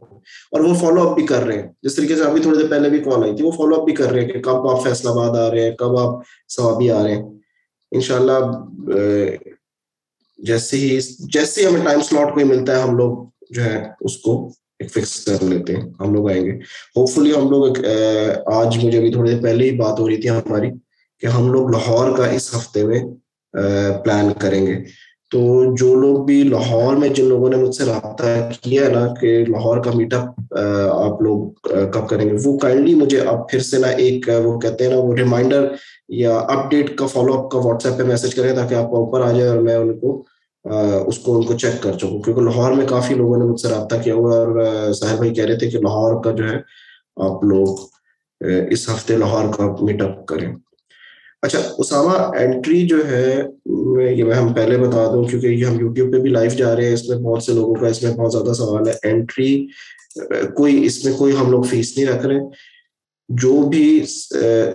اور 0.52 0.60
وہ 0.60 0.74
فالو 0.74 1.08
اپ 1.08 1.14
بھی 1.16 1.26
کر 1.26 1.44
رہے 1.44 1.56
ہیں۔ 1.56 1.68
جس 1.82 1.94
طریقے 1.94 2.16
سے 2.16 2.22
ابھی 2.22 2.42
تھوڑی 2.42 2.58
دیر 2.58 2.70
پہلے 2.70 2.88
بھی 2.88 2.98
کال 2.98 3.22
آئی 3.22 3.36
تھی، 3.36 3.44
وہ 3.44 3.50
فالو 3.50 3.74
اپ 3.74 3.84
بھی 3.84 3.94
کر 3.94 4.10
رہے 4.12 4.20
ہیں 4.20 4.28
کہ 4.28 4.40
کب 4.42 4.68
آپ 4.68 4.82
فیصلہ 4.84 5.10
آباد 5.10 5.38
آ 5.38 5.50
رہے 5.50 5.62
ہیں، 5.62 5.76
کب 5.76 5.98
آپ 5.98 6.22
سوابی 6.48 6.90
آ 6.90 7.02
رہے 7.02 7.16
ہیں۔ 7.16 7.22
ان 7.92 8.00
شاء 8.00 8.16
اللہ 8.16 8.38
جیسے 10.38 10.76
ہی، 10.76 10.98
جیسے 11.32 11.66
ہمیں 11.66 11.84
ٹائم 11.84 12.00
سلاٹ 12.02 12.34
کوئی 12.34 12.44
ملتا 12.44 12.76
ہے، 12.76 12.82
ہم 12.82 12.96
لوگ 12.96 13.26
جو 13.50 13.64
ہے، 13.64 13.82
اس 14.00 14.16
کو 14.16 14.34
ایک 14.78 14.90
فکس 14.92 15.14
کر 15.24 15.44
لیتے 15.44 15.74
ہیں۔ 15.76 15.82
ہم 16.00 16.14
لوگ 16.14 16.30
آئیں 16.30 16.44
گے۔ 16.44 16.52
ہوپ 16.96 17.10
فلی 17.10 17.32
ہم 17.36 17.48
لوگ 17.50 17.84
آج 18.54 18.84
مجھے 18.84 18.98
ابھی 18.98 19.12
تھوڑی 19.12 19.32
دیر 19.32 19.42
پہلے 19.42 19.70
ہی 19.70 19.76
بات 19.76 20.00
ہو 20.00 20.08
رہی 20.08 20.16
تھی 20.16 20.30
ہماری 20.30 20.70
کہ 21.22 21.26
ہم 21.26 21.50
لوگ 21.52 21.70
لاہور 21.70 22.16
کا 22.16 22.26
اس 22.26 22.54
ہفتے 22.56 22.84
میں 22.86 23.00
پلان 24.04 24.32
کریں 24.38 24.66
گے۔ 24.66 24.74
تو 25.30 25.40
جو 25.76 25.94
لوگ 25.94 26.24
بھی 26.24 26.42
لاہور 26.42 26.96
میں، 26.96 27.08
جن 27.08 27.24
لوگوں 27.24 27.48
نے 27.50 27.56
مجھ 27.56 27.74
سے 27.76 27.84
رابطہ 27.84 28.24
کیا 28.60 28.84
ہے 28.84 28.88
نا 28.88 29.06
کہ 29.20 29.44
لاہور 29.48 29.82
کا 29.84 29.90
میٹ 29.94 30.14
اپ 30.14 30.54
آپ 30.92 31.22
لوگ 31.22 31.68
کب 31.92 32.08
کریں 32.08 32.24
گے، 32.30 32.36
وہ 32.44 32.56
کائنڈلی 32.58 32.94
مجھے 32.94 33.20
اب 33.20 33.48
پھر 33.48 33.60
سے 33.60 33.78
نا 33.78 33.88
ایک، 33.88 34.28
وہ 34.44 34.58
کہتے 34.60 34.84
ہیں 34.84 34.90
نا، 34.90 34.98
وہ 34.98 35.14
ریمائنڈر 35.16 35.66
یا 36.08 36.36
اپ 36.38 36.70
ڈیٹ 36.70 36.96
کا 36.96 37.06
فالو 37.06 37.34
اپ 37.38 37.50
کا 37.50 37.58
واٹس 37.58 37.86
ایپ 37.86 37.98
پہ 37.98 38.02
میسج 38.02 38.34
کریں 38.34 38.54
تاکہ 38.54 38.74
آپ 38.74 38.90
کا 38.90 38.96
اوپر 38.96 39.20
آ 39.20 39.30
جائے 39.32 39.48
اور 39.48 39.58
میں 39.58 39.74
ان 39.74 39.98
کو 39.98 40.22
اس 40.64 41.18
کو 41.18 41.36
ان 41.36 41.44
کو 41.46 41.54
چیک 41.54 41.82
کر 41.82 41.92
چکوں، 41.92 42.20
کیونکہ 42.22 42.42
لاہور 42.42 42.72
میں 42.72 42.86
کافی 42.86 43.14
لوگوں 43.14 43.36
نے 43.38 43.44
مجھ 43.44 43.60
سے 43.60 43.68
رابطہ 43.68 43.96
کیا 44.04 44.14
ہوا 44.14 44.36
اور 44.36 44.92
صاحب 44.92 45.16
بھائی 45.16 45.34
کہہ 45.34 45.44
رہے 45.44 45.58
تھے 45.58 45.70
کہ 45.70 45.78
لاہور 45.78 46.22
کا 46.24 46.30
جو 46.30 46.48
ہے، 46.50 46.56
آپ 47.26 47.44
لوگ 47.44 47.76
اس 48.70 48.88
ہفتے 48.88 49.16
لاہور 49.16 49.52
کا 49.52 49.66
میٹ 49.84 50.02
اپ 50.02 50.26
کریں۔ 50.26 50.52
اچھا 51.42 51.58
اسامہ 51.78 52.16
انٹری 52.38 52.86
جو 52.88 52.96
ہے 53.10 53.42
یہ 54.12 54.24
میں 54.24 54.34
ہم 54.34 54.52
پہلے 54.54 54.78
بتا 54.78 55.04
دوں، 55.12 55.24
کیونکہ 55.24 55.46
یہ 55.46 55.64
ہم 55.64 55.80
یوٹیوب 55.80 56.12
پہ 56.12 56.20
بھی 56.20 56.30
لائیو 56.30 56.50
جا 56.56 56.74
رہے 56.76 56.86
ہیں، 56.86 56.94
اس 56.94 57.08
میں 57.08 57.18
بہت 57.18 57.42
سے 57.42 57.52
لوگوں 57.52 57.74
کا 57.74 57.86
اس 57.86 58.02
میں 58.02 58.12
بہت 58.14 58.32
زیادہ 58.32 58.52
سوال 58.52 58.88
ہے۔ 58.88 58.94
انٹری 59.10 59.66
کوئی، 60.56 60.84
اس 60.86 61.04
میں 61.04 61.12
کوئی 61.18 61.36
ہم 61.40 61.50
لوگ 61.50 61.62
فیس 61.62 61.96
نہیں 61.96 62.06
رکھ 62.06 62.26
رہے۔ 62.26 62.40
جو 63.28 63.68
بھی 63.68 64.06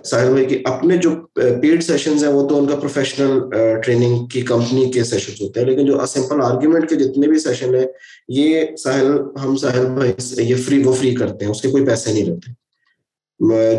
ساحل 0.04 0.30
بھائی 0.30 0.46
کے 0.46 0.62
اپنے 0.64 0.96
جو 0.96 1.10
پیڈ 1.34 1.84
سیشنز 1.84 2.24
ہیں 2.24 2.32
وہ 2.32 2.48
تو 2.48 2.58
ان 2.58 2.66
کا 2.66 2.76
پروفیشنل 2.76 3.40
ٹریننگ 3.84 4.26
کی 4.26 4.42
کمپنی 4.42 4.90
کے 4.90 5.04
سیشنز 5.04 5.40
ہوتے 5.40 5.60
ہیں 5.60 5.66
لیکن 5.66 5.86
جو 5.86 6.06
سمپل 6.06 6.42
آرگیومنٹ 6.42 6.88
کے 6.88 6.96
جتنے 6.96 7.26
بھی 7.26 7.38
سیشن 7.38 7.74
ہیں 7.74 7.86
یہ 8.28 8.76
ساحل 8.76 9.10
ہم 9.44 9.56
ساحل 9.56 9.86
بھائی 9.86 10.12
یہ 10.38 10.54
فری 10.56 10.82
وہ 10.82 10.92
فری 10.92 11.14
کرتے 11.14 11.44
ہیں 11.44 11.52
اس 11.52 11.62
کے 11.62 11.70
کوئی 11.70 11.86
پیسے 11.86 12.12
نہیں 12.12 12.24
رہتے۔ 12.24 12.52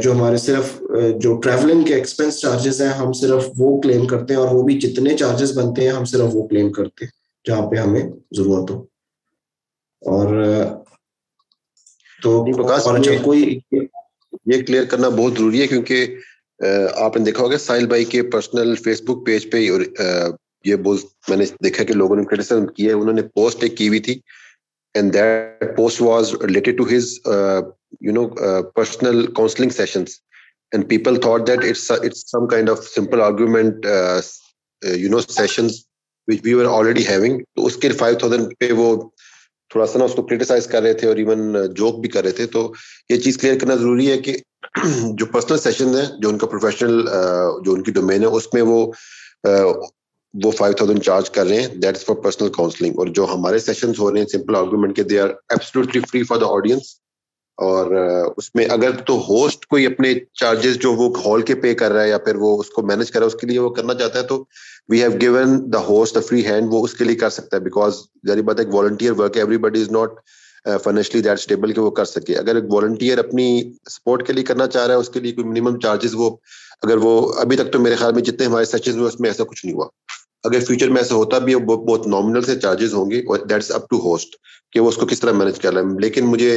جو 0.02 0.12
ہمارے 0.12 0.38
صرف 0.38 0.82
جو 1.18 1.38
ٹریولنگ 1.38 1.84
کے 1.84 1.94
ایکسپینس 1.94 2.40
چارجز 2.40 2.82
ہیں 2.82 2.90
ہم 2.90 3.14
صرف 3.14 3.44
وہ 3.58 3.82
کلیم 3.82 4.06
کرتے 4.08 4.34
ہیں 4.34 4.42
اور 4.42 4.56
وہ 4.56 4.64
بھی 4.64 4.80
جتنے 4.80 5.18
چارجز 5.18 5.58
بنتے 5.58 5.82
ہیں 5.82 5.90
ہم 5.90 6.06
صرف 6.06 6.30
وہ 6.34 6.48
کلیم 6.48 6.72
کرتے 6.72 7.06
ہیں 7.06 7.12
جہاں 7.46 7.70
پہ 7.72 7.76
ہمیں 7.76 8.02
ضرورت 8.32 8.72
ہو۔ 8.72 8.82
اور 10.02 10.44
تو 12.22 12.46
کوئی 13.24 13.60
یہ 14.46 14.62
کلیئر 14.62 14.86
کرنا 14.86 15.10
بہت 15.10 15.34
ضروری 15.34 15.62
ہے 15.62 15.68
کیونکہ 15.68 16.16
آپ 16.96 17.18
نے 17.18 17.24
دیکھا 17.24 17.44
ہوگا 17.44 17.58
ساحل 17.58 17.86
بھائی 17.88 18.06
کے 18.06 18.22
پرسنل 18.22 18.76
فیس 18.76 19.02
بک 19.02 19.26
پیج 19.26 19.52
پہ 19.52 19.70
اور 19.72 19.82
یہ 20.66 20.76
بہت 20.76 21.30
میں 21.30 21.38
نے 21.38 21.46
دیکھا 21.64 21.84
کہ 21.84 21.94
لوگوں 21.94 22.16
نے 22.16 22.24
کریٹیسم 22.26 22.66
کیا 22.68 22.90
ہے۔ 22.90 22.94
انہوں 22.94 23.14
نے 23.14 23.22
پوسٹ 23.36 23.64
ایک 23.64 23.78
کی 23.78 23.88
ہوئی 23.88 24.00
تھی 24.00 24.20
and 24.96 25.14
that 25.14 25.76
post 25.78 26.02
was 26.02 26.34
related 26.42 26.78
to 26.78 26.84
his 26.96 27.14
you 28.02 28.14
know 28.14 28.28
personal 28.76 29.26
counselling 29.34 29.70
sessions 29.70 30.20
and 30.72 30.90
people 30.90 31.16
thought 31.16 31.48
that 31.48 31.66
it's 31.66 31.92
it's 31.92 32.32
some 32.32 32.48
kind 32.48 32.70
of 32.70 32.88
Simple 32.88 33.22
Argument 33.22 33.86
you 34.82 35.10
know 35.10 35.20
sessions 35.20 35.80
which 36.28 36.40
we 36.44 36.54
are 36.54 36.66
already 36.66 37.08
having 37.08 37.40
تو 37.56 37.66
اس 37.66 37.76
کے 37.76 37.90
five 37.90 38.18
thousand 38.18 38.54
پہ 38.60 38.72
وہ 38.72 38.96
تھوڑا 39.72 39.86
سا 39.86 40.00
نا 40.00 40.06
اس 40.06 40.14
کو 40.16 40.22
criticise 40.22 40.68
کر 40.68 40.82
رہے 40.82 40.94
تھے 40.94 41.08
اور 41.08 41.16
ایون 41.16 41.56
جوک 41.78 42.00
بھی 42.00 42.10
کر 42.10 42.24
رہے 42.24 42.32
تھے، 42.32 42.46
تو 42.46 42.72
یہ 43.10 43.18
چیز 43.18 43.38
کلیئر 43.38 43.60
کرنا 43.60 43.76
ضروری 43.76 44.12
ہے 44.12 44.18
کہ 44.18 44.36
جو 45.20 45.26
پرسنل 45.26 45.58
سیشن 45.58 45.96
ہیں، 45.96 46.06
جو 46.22 46.30
ان 46.30 46.38
کا 46.38 46.48
پروفیشنل 46.48 47.02
جو 47.66 47.74
ان 47.74 47.84
کی 47.84 47.92
ڈومین 47.92 48.22
ہے، 48.22 48.28
اس 48.28 48.54
میں 48.54 48.62
وہ 48.62 48.86
وہ 50.34 50.52
فائیو 50.52 50.74
تھاؤزینڈ 50.74 51.04
چارج 51.04 51.30
کر 51.30 51.46
رہے 51.46 51.62
ہیں۔ 51.62 51.68
That 51.76 51.98
is 51.98 52.06
for 52.06 52.16
personal 52.16 52.50
counselling 52.50 52.98
اور 52.98 53.08
جو 53.08 53.26
ہمارے 53.34 53.60
سیشنز 53.60 54.00
ہو 54.00 54.12
رہے 54.12 54.20
ہیں 54.20 54.28
سمپل 54.28 54.56
آرگومنٹ 54.56 54.96
کے 54.96 55.04
they 55.04 55.20
are 55.20 55.30
absolutely 55.50 56.02
free 56.12 56.24
for 56.24 56.38
the 56.38 56.48
audience 56.48 56.94
اور 57.58 57.92
اس 58.38 58.54
میں 58.56 58.66
اگر 58.70 58.92
تو 59.08 59.18
ہوسٹ 59.28 59.66
کوئی 59.66 59.86
اپنے 59.86 60.14
چارجز 60.40 60.78
جو 60.82 60.94
وہ 60.94 61.10
ہال 61.26 61.42
کے 61.42 61.56
پے 61.56 61.74
کر 61.76 61.92
رہا 61.92 62.04
ہے 62.04 62.10
یا 62.10 62.18
پھر 62.26 62.36
وہ 62.40 62.58
اس 62.60 62.70
کو 62.70 62.82
مینج 62.88 63.12
کر 63.12 63.20
رہا 63.20 63.26
ہے، 63.26 63.34
اس 63.34 63.42
کے 63.42 63.48
لیے 63.48 63.60
وہ 63.60 63.70
کرنا 63.76 63.94
چاہتا 63.94 64.20
ہے، 64.20 64.24
تو 64.24 64.44
we 64.90 65.02
have 65.02 65.12
given 65.22 65.60
the 65.74 65.80
host 65.88 66.16
the 66.16 66.20
free 66.28 66.46
hand 66.46 66.68
وہ 66.72 66.84
اس 66.84 66.94
کے 66.94 67.04
لیے 67.04 67.16
کر 67.16 67.30
سکتا 67.30 67.58
ہے 67.58 67.62
بیکاز 67.62 68.00
ذری 68.28 68.42
بات 68.42 68.60
ایک 68.60 68.74
volunteer 68.74 69.20
work 69.20 69.38
everybody 69.58 69.82
is 69.82 69.92
not 69.92 70.20
financially 70.84 71.22
that 71.22 71.40
stable 71.40 71.72
کہ 71.74 71.82
وہ 71.82 71.92
کر 71.92 72.06
سکے۔ 72.06 72.36
اگر 72.38 72.56
ایک 72.56 72.72
والنٹیئر 72.74 73.18
اپنی 73.18 73.48
سپورٹ 73.90 74.26
کے 74.28 74.34
لیے 74.34 74.44
کرنا 74.44 74.68
چاہ 74.68 74.86
رہا 74.86 74.94
ہے، 74.94 75.00
اس 75.00 75.10
کے 75.10 75.20
لیے 75.20 75.32
کوئی 75.32 75.48
منیمم 75.48 75.80
چارجز 75.80 76.16
وہ، 76.16 76.30
اگر 76.84 76.98
وہ 77.02 77.34
ابھی 77.42 77.58
تک 77.58 77.72
تو 77.74 77.80
میرے 77.80 77.96
خیال 77.96 78.14
میں 78.14 78.24
جتنے 78.24 78.46
ہمارے 78.46 78.66
سیشن 78.66 79.00
ہوئے، 79.00 79.08
اس 79.08 79.20
میں 79.20 79.30
ایسا 79.30 79.44
کچھ 79.44 79.66
نہیں 79.66 79.76
ہوا۔ 79.76 79.88
اگر 80.44 80.60
فیوچر 80.68 80.90
میں 80.90 81.02
ایسا 81.02 81.16
ہوتا 81.16 81.38
بھی 81.40 81.54
ہے 81.54 81.60
بہت 81.66 82.08
نامنل 82.08 82.44
سے 82.44 82.60
چارجز 82.60 82.94
ہوں 82.94 83.12
گے، 83.12 83.20
اور 83.20 83.46
دیٹس 83.50 83.72
اپ 83.72 83.90
ٹو 83.90 83.98
ہوسٹ 84.10 84.36
کہ 84.72 84.80
وہ 84.80 84.88
اس 84.90 84.96
کو 84.96 85.06
کس 85.06 85.20
طرح 85.20 85.32
مینج 85.32 85.60
کر 85.60 85.74
رہا 85.74 85.82
ہے۔ 85.82 86.00
لیکن 86.02 86.26
مجھے 86.26 86.54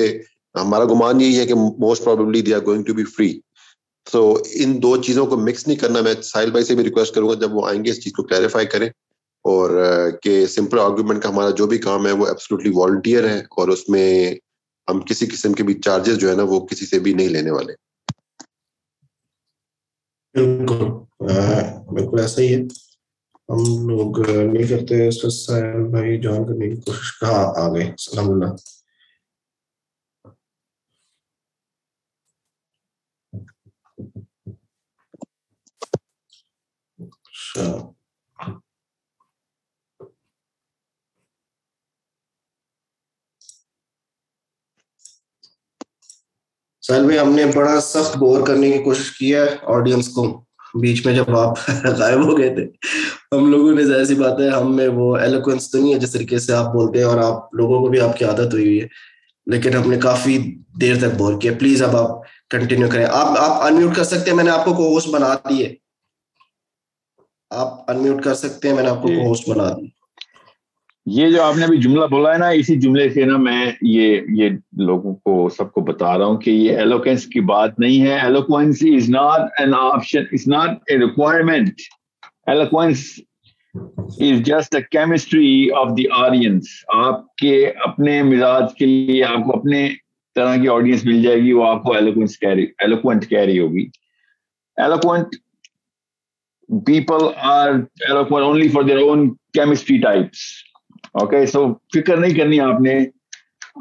ہمارا 0.60 0.84
گمان 0.84 1.20
یہی 1.20 1.38
ہے 1.38 1.46
کہ 1.46 1.54
most 1.54 2.04
probably 2.04 2.40
they 2.42 2.54
are 2.54 2.60
going 2.66 2.84
to 2.84 2.94
be 2.94 3.04
free 3.04 3.40
so 4.06 4.20
ان 4.54 4.82
دو 4.82 4.96
چیزوں 4.96 5.26
کو 5.26 5.36
مکس 5.36 5.66
نہیں 5.66 5.78
کرنا، 5.78 6.00
میں 6.00 6.14
ساحل 6.22 6.50
بھائی 6.50 6.64
سے 6.64 6.74
بھی 6.74 6.84
ریکویسٹ 6.84 7.14
کروں 7.14 7.28
گا 7.28 7.34
جب 7.34 7.54
وہ 7.54 7.66
آئیں 7.68 7.84
گے 7.84 7.90
اس 7.90 8.04
چیز 8.04 8.12
کو 8.12 8.22
کلیریفائی 8.22 8.66
کریں 8.66 8.88
اور 9.44 9.70
کہ 10.22 10.46
سمپل 10.46 10.78
آرگومنٹ 10.78 11.22
کا 11.22 11.28
ہمارا 11.28 11.50
جو 11.50 11.66
بھی 11.66 11.78
کام 11.78 12.06
ہے 12.06 12.12
وہ 12.12 12.26
ایبسلوٹلی 12.26 12.70
والنٹیئر 12.74 13.28
ہے 13.28 13.38
اور 13.38 13.68
اس 13.68 13.88
میں 13.88 14.34
ہم 14.88 15.00
کسی 15.00 15.26
قسم 15.26 15.52
کے 15.52 15.62
بھی 15.62 15.74
چارجز 15.74 16.18
جو 16.18 16.30
ہے 16.30 16.34
نا 16.34 16.42
وہ 16.42 16.60
کسی 16.66 16.86
سے 16.86 16.98
بھی 16.98 17.12
نہیں 17.12 17.28
لینے 17.28 17.50
والے۔ 17.50 17.72
بالکل 20.34 20.84
بالکل 21.94 22.20
ایسا 22.20 22.42
ہی 22.42 22.54
ہے۔ 22.54 22.60
ہم 23.48 23.88
لوگ 23.88 24.20
نہیں 24.30 24.68
کرتے۔ 24.68 25.08
بھائی 25.90 26.20
جان 26.20 26.44
کرنے 26.46 26.68
کی 26.68 26.80
کوشش، 26.80 27.18
کہاں 27.20 27.44
آ 27.56 27.68
گئے؟ 27.74 27.84
الحمد 28.12 28.30
للہ 28.30 28.77
سہیل 46.88 47.05
بھائی 47.05 47.18
ہم 47.18 47.31
نے 47.31 47.44
بڑا 47.55 47.81
سخت 47.81 48.16
بور 48.16 48.46
کرنے 48.46 48.72
کی 48.72 48.79
کوشش 48.79 49.11
کی 49.18 49.35
ہے 49.35 49.46
آڈینس 49.62 50.09
کو 50.09 50.44
بیچ 50.81 51.07
میں 51.07 51.14
جب 51.14 51.37
آپ 51.38 51.59
غائب 51.98 52.24
ہو 52.24 52.38
گئے 52.38 52.55
تھے۔ 52.55 52.64
ہم 53.37 53.51
لوگوں 53.51 53.74
نے 53.74 53.85
ظاہر 53.85 54.05
سی 54.05 54.14
بات 54.14 54.40
ہے 54.40 54.48
ہم 54.48 54.77
میں 54.77 54.88
وہ 54.88 55.16
ایلوکوینس 55.16 55.70
تو 55.70 55.79
نہیں 55.79 55.94
ہے 55.94 55.98
جس 55.98 56.12
طریقے 56.12 56.38
سے 56.38 56.53
آپ 56.53 56.72
بولتے 56.72 56.98
ہیں 56.98 57.07
اور 57.07 57.18
آپ 57.18 57.55
لوگوں 57.55 57.81
کو 57.81 57.87
بھی 57.87 58.01
آپ 58.01 58.16
کی 58.16 58.24
عادت 58.24 58.53
ہوئی 58.53 58.66
ہوئی 58.66 58.81
ہے۔ 58.83 58.87
لیکن 59.46 59.74
ہم 59.77 59.90
نے 59.90 59.96
کافی 59.98 60.38
دیر 60.81 60.96
تک 60.98 61.16
بور 61.18 61.40
کیا۔ 61.40 61.53
پلیز 61.59 61.83
اب 61.83 61.96
آپ 61.96 62.11
کنٹینیو 62.51 62.88
کریں۔ 62.92 63.07
آپ 63.11 63.38
آپ 63.38 63.62
انمیوٹ 63.62 63.96
کر 63.96 64.05
سکتے 64.05 64.31
ہیں 64.31 64.37
میں 64.37 64.44
نے 64.44 64.51
آپ 64.51 64.64
کو 64.64 64.74
کو 64.74 64.88
ہوسٹ 64.88 65.09
بنا 65.09 65.35
دی 65.51 65.64
ہے 65.66 65.74
آپ 67.51 67.90
انمیوٹ 67.90 68.24
کر 68.24 68.35
سکتے 68.35 68.68
ہیں 68.68 68.74
میں 68.74 68.83
نے 68.83 68.90
آپ 68.90 69.03
کو 69.03 69.09
کو 69.09 69.29
ہوسٹ 69.29 69.48
بنا 69.48 69.68
دی 69.70 69.97
یہ 71.16 71.30
جو 71.30 71.42
آپ 71.42 71.56
نے 71.56 71.64
ابھی 71.64 71.76
جملہ 71.76 72.06
بولا 72.06 72.32
ہے 72.32 72.38
نا، 72.38 72.48
اسی 72.48 72.76
جملے 72.76 73.08
سے 73.10 73.24
نا 73.24 73.36
میں 73.36 73.72
یہ 73.82 74.20
یہ 74.28 74.48
لوگوں 74.72 75.14
کو، 75.14 75.48
سب 75.48 75.72
کو 75.72 75.80
بتا 75.80 76.18
رہا 76.18 76.24
ہوں 76.24 76.36
کہ 76.36 76.50
یہ 76.50 76.76
ایلوکینس 76.76 77.26
کی 77.26 77.40
بات 77.40 77.78
نہیں 77.78 78.02
ہے۔ 78.02 78.18
Eloquence 78.18 78.82
is 78.96 79.08
not 79.10 79.60
an 79.60 79.74
option 79.74 80.22
is 80.32 80.48
not 80.48 80.90
a 80.90 80.98
requirement 80.98 81.80
eloquence 82.46 83.04
is 84.20 84.42
just 84.42 84.74
a 84.74 84.82
chemistry 84.90 85.70
of 85.76 85.88
the 85.96 86.04
audience 86.10 86.64
آپ 86.96 87.34
کے 87.36 87.66
اپنے 87.84 88.22
مزاج 88.22 88.74
کے 88.78 88.86
لیے 88.86 89.24
آپ 89.24 89.44
کو 89.46 89.58
اپنے 89.58 89.88
طرح 90.36 90.56
کی 90.56 90.68
آڈینس 90.68 91.04
مل 91.04 91.22
جائے 91.22 91.36
گی، 91.36 91.52
وہ 91.52 91.68
آپ 91.68 91.82
کو 91.82 91.94
ایلوکوینس 91.94 92.38
کیری 92.38 92.66
ایلوکوینٹ 92.78 93.28
کہہ 93.28 93.38
رہی 93.38 93.58
ہوگی۔ 93.58 93.86
Eloquent 94.76 95.26
people 96.86 97.28
are 97.36 97.68
eloquent 98.08 98.46
only 98.46 98.68
for 98.68 98.82
their 98.82 98.98
own 98.98 99.34
chemistry 99.34 99.98
types 99.98 100.67
okay 101.14 101.46
so 101.46 101.74
فکر 101.74 102.16
نہیں 102.16 102.34
کرنی 102.34 102.60
آپ 102.60 102.80
نے 102.80 102.98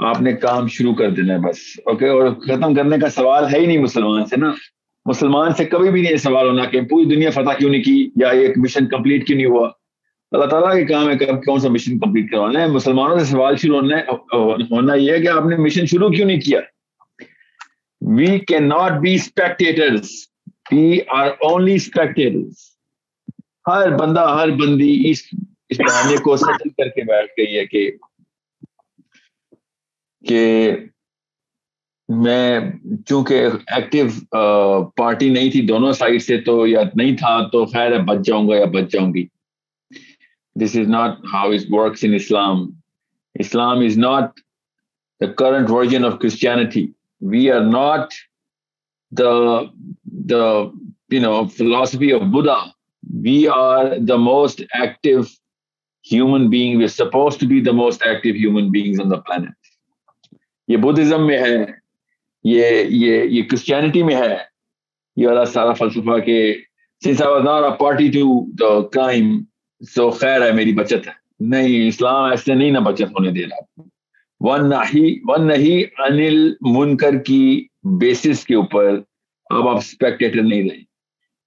آپ 0.03 0.21
نے 0.21 0.33
کام 0.33 0.67
شروع 0.67 0.93
کر 0.93 1.09
دینا 1.09 1.33
ہے 1.33 1.39
بس 1.39 1.57
اوکے 1.85 2.07
اور 2.07 2.29
ختم 2.29 2.75
کرنے 2.75 2.97
کا 2.97 3.09
سوال 3.09 3.43
ہے 3.53 3.59
ہی 3.59 3.65
نہیں 3.65 3.77
مسلمان 3.77 4.25
سے 4.25 4.37
نا۔ 4.37 4.53
مسلمان 5.05 5.53
سے 5.53 5.65
کبھی 5.65 5.91
بھی 5.91 6.01
نہیں 6.01 6.17
سوال 6.17 6.47
ہونا 6.47 6.65
کہ 6.65 6.81
پوری 6.81 7.05
دنیا 7.05 7.29
فتح 7.29 7.57
کیوں 7.57 7.69
نہیں 7.69 7.83
کی 7.83 8.09
یا 8.15 8.27
ایک 8.27 8.57
مشن 8.57 8.87
کمپلیٹ 8.87 9.27
کیوں 9.27 9.37
نہیں 9.37 9.47
ہوا؟ 9.47 9.69
اللہ 10.31 10.45
تعالیٰ 10.45 10.73
کے 10.75 10.85
کام 10.85 11.09
ہے 11.09 11.17
کب 11.17 11.43
کون 11.43 11.59
سا 11.59 11.69
مشن 11.69 11.99
کمپلیٹ 11.99 12.31
کروانا 12.31 12.61
ہے؟ 12.61 12.67
مسلمانوں 12.67 13.19
سے 13.19 13.25
سوال 13.25 13.55
شروع 13.55 13.75
ہونا 13.75 13.97
ہے 13.97 14.03
ہونا 14.71 14.93
یہ 14.93 15.11
ہے 15.11 15.19
کہ 15.19 15.27
آپ 15.27 15.45
نے 15.45 15.55
مشن 15.55 15.85
شروع 15.85 16.09
کیوں 16.09 16.27
نہیں 16.27 16.41
کیا؟ 16.41 16.59
We 18.01 18.39
can 18.39 18.69
not 18.69 18.91
be 19.01 19.15
spectators 19.15 20.09
we 20.71 20.99
are 21.07 21.27
only 21.27 21.75
spectators 21.75 22.53
ہر 23.67 23.97
بندہ، 23.97 24.19
ہر 24.19 24.49
بندی 24.49 25.09
اس 25.09 25.21
اس 25.71 25.79
بہانے 25.79 26.17
کو 26.23 26.35
سیٹل 26.37 26.69
کر 26.69 26.89
کے 26.89 27.03
بیٹھ 27.03 27.31
گئی 27.37 27.57
ہے 27.57 27.65
کہ 27.65 27.89
کہ 30.23 30.71
میں 32.09 32.59
چونکہ 33.07 33.47
ایکٹیو 33.67 34.05
پارٹی 34.97 35.29
نہیں 35.29 35.51
تھی 35.51 35.61
دونوں 35.67 35.91
سائڈ 35.93 36.21
سے 36.21 36.41
تو 36.41 36.65
یا 36.67 36.81
نہیں 36.95 37.17
تھا 37.17 37.37
تو 37.51 37.65
خیر 37.65 37.91
ہے 37.91 37.99
بچ 38.03 38.25
جاؤں 38.25 38.47
گا 38.49 38.55
یا 38.55 38.65
بچ 38.73 38.91
جاؤں 38.91 39.13
گی۔ 39.13 39.25
This 40.55 40.75
is 40.75 40.87
not 40.89 41.25
how 41.33 41.51
is 41.51 41.65
works 41.69 42.03
in 42.03 42.13
Islam 42.13 42.65
Islam 43.35 43.79
is 43.85 43.97
not 43.97 44.39
the 45.21 45.31
current 45.33 45.69
version 45.69 46.05
of 46.05 46.17
Christianity 46.21 46.85
we 47.21 47.49
are 47.51 47.61
not 47.61 48.13
the 49.11 49.31
the 50.29 50.43
you 51.11 51.21
know 51.21 51.33
philosophy 51.57 52.11
of 52.13 52.21
Buddha 52.33 52.57
we 53.23 53.47
are 53.55 53.85
the 53.99 54.15
most 54.21 54.61
active 54.61 55.21
human 56.11 56.47
being 56.49 56.79
we 56.79 56.87
suppose 56.87 57.37
to 57.37 57.47
be 57.47 57.59
the 57.61 57.71
most 57.71 58.05
active 58.07 58.35
human 58.35 58.69
beings 58.71 58.99
on 59.01 59.11
the 59.11 59.19
planet 59.27 59.55
یہ 60.69 60.77
Buddhism 60.77 61.25
میں 61.27 61.37
ہے، 61.37 61.57
یہ 62.45 62.83
یہ 62.89 63.23
یہ 63.23 63.41
Christianity 63.49 64.03
میں 64.03 64.15
ہے. 64.15 64.37
یہ 65.17 65.27
والا 65.27 65.45
سارا 65.45 65.73
فلسفہ 65.73 66.19
کہ 66.25 66.37
since 67.01 67.21
I 67.21 67.31
was 67.31 67.43
not 67.43 67.63
a 67.63 67.77
party 67.79 68.07
to 68.11 68.29
the 68.59 68.79
crime 68.93 69.37
so 69.81 70.09
خیر 70.11 70.41
ہے 70.41 70.51
میری 70.51 70.73
بچت 70.73 71.07
ہے. 71.07 71.13
نہیں، 71.39 71.87
اسلام 71.87 72.23
ایسے 72.23 72.53
نہیں 72.53 72.71
نہ 72.71 72.79
بچت 72.85 73.11
ہونے 73.11 73.31
دے 73.31 73.45
رہا. 73.45 73.83
ون 74.41 74.69
نہیں 74.69 75.19
ون 75.29 75.47
نہیں 75.47 76.01
انل 76.01 76.53
منکر 76.61 77.17
کی 77.25 77.67
بیسس 77.99 78.45
کے 78.45 78.55
اوپر 78.55 78.99
اب 79.49 79.67
آپ 79.67 79.77
اسپیکٹیٹر 79.77 80.41
نہیں 80.41 80.69
رہے 80.69 80.81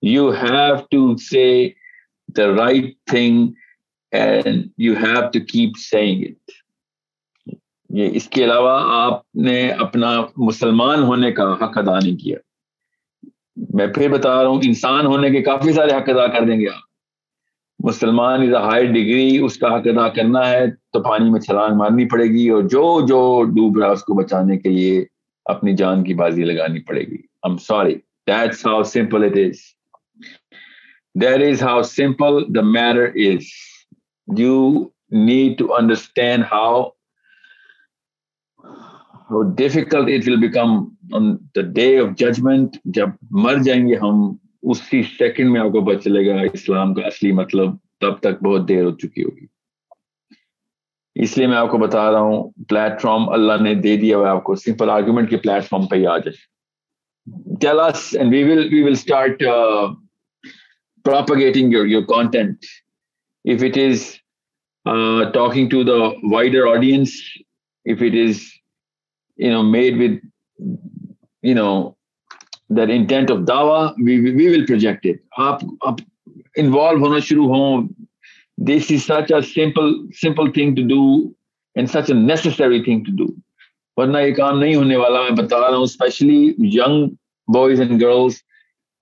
you 0.02 0.28
have 0.32 0.74
to 0.90 1.16
say 1.30 1.46
the 2.36 2.46
right 2.46 2.94
thing 3.06 3.46
and 4.12 4.66
you 4.78 4.94
have 4.94 5.20
to 5.20 5.40
keep 5.40 5.70
saying 5.78 6.24
it 6.24 6.50
یہ 7.90 8.10
اس 8.12 8.28
کے 8.28 8.44
علاوہ 8.44 8.80
آپ 8.84 9.36
نے 9.36 9.70
اپنا 9.70 10.20
مسلمان 10.36 11.02
ہونے 11.02 11.32
کا 11.32 11.54
حق 11.54 11.78
ادا 11.78 11.98
نہیں 11.98 12.16
کیا۔ 12.16 12.38
میں 13.74 13.86
پھر 13.86 14.08
بتا 14.08 14.42
رہا 14.42 14.50
ہوں، 14.50 14.60
انسان 14.64 15.06
ہونے 15.06 15.30
کے 15.30 15.42
کافی 15.42 15.72
سارے 15.72 15.90
حق 15.90 16.08
ادا 16.08 16.26
کر 16.26 16.46
دیں 16.46 16.60
گے 16.60 16.68
آپ۔ 16.68 16.90
مسلمان 17.78 18.42
از 18.42 18.48
اے 18.48 18.62
ہائی 18.62 18.86
ڈگری 18.86 19.38
اس 19.38 19.56
کا 19.56 19.66
حق 19.66 19.86
ادا 19.86 20.08
کرنا 20.08 20.50
ہے 20.50 20.70
تو 20.70 21.02
پانی 21.02 21.30
میں 21.30 21.40
چھلانگ 21.40 21.76
مارنی 21.76 22.08
پڑے 22.08 22.24
گی 22.24 22.48
اور 22.48 22.62
جو 22.62 23.00
جو 23.00 23.44
ڈوب 23.44 23.78
رہا 23.78 23.90
اس 23.90 24.04
کو 24.04 24.14
بچانے 24.14 24.58
کے 24.58 24.68
لیے 24.68 25.04
اپنی 25.44 25.76
جان 25.76 26.04
کی 26.04 26.14
بازی 26.14 26.44
لگانی 26.44 26.80
پڑے 26.80 27.00
گی۔ 27.00 27.16
I'm 27.42 27.56
sorry 27.56 27.94
that's 28.26 28.66
how 28.66 28.82
simple 28.82 29.24
it 29.24 29.36
is 29.36 29.56
that 31.14 31.42
is 31.42 31.62
how 31.62 31.82
simple 31.82 32.54
the 32.54 32.60
matter 32.60 33.10
is 33.14 33.69
you 34.38 34.90
need 35.10 35.58
to 35.58 35.72
understand 35.72 36.44
how 36.44 36.92
how 39.30 39.42
difficult 39.42 40.08
it 40.08 40.26
will 40.26 40.40
become 40.40 40.96
on 41.12 41.38
the 41.54 41.62
day 41.62 41.98
of 41.98 42.08
judgment. 42.22 42.76
جب 42.84 43.08
مر 43.30 43.54
جائیں 43.64 43.88
گے 43.88 43.96
ہم 43.96 44.36
اسی 44.62 45.02
سیکنڈ 45.02 45.50
میں 45.50 45.60
آپ 45.60 45.66
کو 45.66 45.84
پتہ 45.84 45.98
چلے 45.98 46.26
گا 46.26 46.40
اسلام 46.52 46.94
کا 46.94 47.02
اصلی 47.02 47.32
مطلب 47.32 47.76
تب 48.00 48.20
تک 48.20 48.42
بہت 48.42 48.68
دیر 48.68 48.84
ہو 48.84 48.90
چکی 48.90 49.24
ہوگی۔ 49.24 49.46
اس 51.14 51.38
لیے 51.38 51.46
میں 51.46 51.56
آپ 51.56 51.70
کو 51.70 51.78
بتا 51.78 52.12
رہا 52.12 52.20
ہوں 52.20 52.50
پلیٹ 52.68 53.00
فارم 53.00 53.28
اللہ 53.28 53.62
نے 53.62 53.74
دے 53.74 53.96
دیا 53.96 54.16
ہوا 54.16 54.30
آپ 54.30 54.44
کو۔ 54.44 54.54
سمپل 54.54 54.90
آرگومنٹ 54.90 55.30
کے 55.30 55.36
پلیٹ 55.36 55.64
فارم 55.64 55.86
پہ 55.86 55.96
ہی 55.96 56.06
آ 56.06 56.18
جائے۔ 56.18 56.60
Tell 57.64 57.80
us 57.80 58.00
and 58.20 58.32
we 58.32 58.44
will 58.44 58.64
we 58.72 58.78
will 58.82 58.96
start 58.96 59.42
uh, 59.42 59.94
propagating 61.04 61.70
your 61.70 61.86
your 61.86 62.04
content. 62.06 62.64
If 63.44 63.62
it 63.62 63.76
is 63.76 64.19
uh, 64.86 65.30
talking 65.32 65.68
to 65.70 65.84
the 65.84 66.14
wider 66.22 66.66
audience, 66.66 67.20
if 67.84 68.02
it 68.02 68.14
is, 68.14 68.50
you 69.36 69.50
know, 69.50 69.62
made 69.62 69.98
with, 69.98 70.20
you 71.42 71.54
know, 71.54 71.96
that 72.70 72.90
intent 72.90 73.30
of 73.30 73.40
dawa, 73.40 73.94
we, 74.02 74.20
we 74.20 74.48
will 74.48 74.66
project 74.66 75.04
it. 75.06 75.20
Up, 75.38 75.62
up, 75.82 76.00
involve 76.56 76.98
hona 76.98 77.20
shuru 77.20 77.48
home. 77.48 77.94
This 78.58 78.90
is 78.90 79.04
such 79.04 79.30
a 79.30 79.42
simple, 79.42 80.06
simple 80.12 80.50
thing 80.52 80.76
to 80.76 80.82
do 80.82 81.34
and 81.76 81.90
such 81.90 82.10
a 82.10 82.14
necessary 82.14 82.82
thing 82.84 83.04
to 83.04 83.10
do. 83.10 83.34
ورنہ 83.96 84.18
یہ 84.18 84.34
کام 84.34 84.58
نہیں 84.58 84.74
ہونے 84.74 84.96
والا 84.96 85.20
میں 85.22 85.30
بتا 85.42 85.58
رہا 85.60 85.76
ہوں 85.76 85.82
specially 85.84 86.36
young 86.76 87.08
boys 87.54 87.80
and 87.80 88.00
girls 88.00 88.34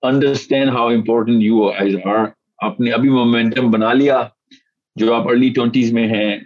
understand 0.03 0.69
how 0.69 0.87
important 0.87 1.43
you 1.43 1.67
as 1.67 1.95
are 2.05 2.25
آپ 2.67 2.79
نے 2.79 2.91
ابھی 2.91 3.09
مومنٹم 3.09 3.69
بنا 3.71 3.93
لیا 3.93 4.21
جو 4.99 5.13
آپ 5.13 5.27
ارلی 5.29 5.49
ٹوینٹیز 5.49 5.91
میں 5.93 6.07
ہیں، 6.07 6.37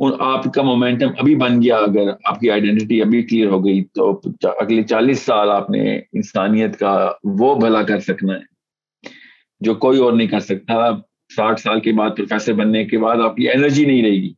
ان 0.00 0.12
آپ 0.20 0.44
کا 0.54 0.62
مومنٹم 0.62 1.10
ابھی 1.18 1.34
بن 1.36 1.60
گیا۔ 1.62 1.76
اگر 1.78 2.10
آپ 2.24 2.40
کی 2.40 2.50
آئیڈینٹی 2.50 3.00
ابھی 3.02 3.22
کلیئر 3.22 3.48
ہو 3.48 3.64
گئی، 3.64 3.84
تو 3.94 4.20
اگلے 4.60 4.82
چالیس 4.82 5.20
سال 5.22 5.50
آپ 5.50 5.70
نے 5.70 5.82
انسانیت 5.96 6.78
کا 6.78 6.94
وہ 7.38 7.54
بھلا 7.60 7.82
کر 7.82 8.00
سکنا 8.00 8.34
ہے، 8.34 9.08
جو 9.60 9.74
کوئی 9.84 9.98
اور 9.98 10.12
نہیں 10.12 10.28
کر 10.28 10.40
سکتا۔ 10.40 10.90
ساٹھ 11.36 11.60
سال 11.60 11.80
کے 11.80 11.92
بعد 11.92 12.10
پروفیسر 12.16 12.52
بننے 12.52 12.84
کے 12.84 12.98
بعد 12.98 13.20
آپ 13.24 13.36
کی 13.36 13.50
انرجی 13.50 13.84
نہیں 13.84 14.02
رہے 14.02 14.22
گی۔ 14.22 14.32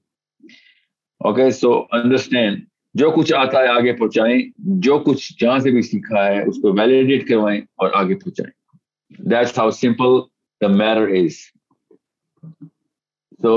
اوکے 1.21 1.51
سو 1.51 1.73
انڈرسٹینڈ 1.93 2.65
جو 2.95 3.11
کچھ 3.11 3.33
آتا 3.35 3.63
ہے 3.63 3.69
آگے 3.69 3.93
پہنچائیں، 3.93 4.39
جو 4.83 4.99
کچھ 4.99 5.33
جہاں 5.41 5.59
سے 5.59 5.71
بھی 5.71 5.83
سیکھا 5.83 6.25
ہے، 6.27 6.43
اس 6.43 6.57
کو 6.63 6.73
ویلیڈیٹ 6.73 7.29
کروائیں 7.29 7.61
اور 7.61 7.91
آگے 7.95 8.15
پہنچائیں۔ 8.15 8.53
That's 9.31 9.59
how 9.59 9.71
simple 9.71 10.21
the 10.61 10.69
mirror 10.77 11.09
is 11.15 11.35
تو 13.43 13.55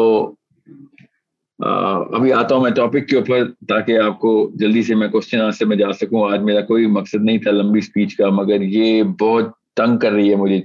ابھی 1.59 2.31
آتا 2.33 2.55
ہوں 2.55 2.61
میں 2.63 2.71
ٹاپک 2.71 3.07
کے 3.07 3.17
اوپر 3.17 3.51
تاکہ 3.67 3.99
آپ 3.99 4.19
کو 4.19 4.51
جلدی 4.53 4.83
سے 4.83 4.95
میں 4.95 5.07
کوشچن 5.07 5.41
آنسر 5.41 5.65
میں 5.65 5.77
جا 5.77 5.91
سکوں۔ 5.93 6.31
آج 6.31 6.39
میرا 6.39 6.61
کوئی 6.61 6.85
مقصد 6.87 7.23
نہیں 7.23 7.37
تھا 7.37 7.51
لمبی 7.51 7.79
اسپیچ 7.79 8.15
کا، 8.15 8.29
مگر 8.29 8.61
یہ 8.61 9.03
بہت 9.19 9.45
تنگ 9.75 9.97
کر 9.97 10.11
رہی 10.11 10.29
ہے 10.29 10.35
مجھے۔ 10.35 10.61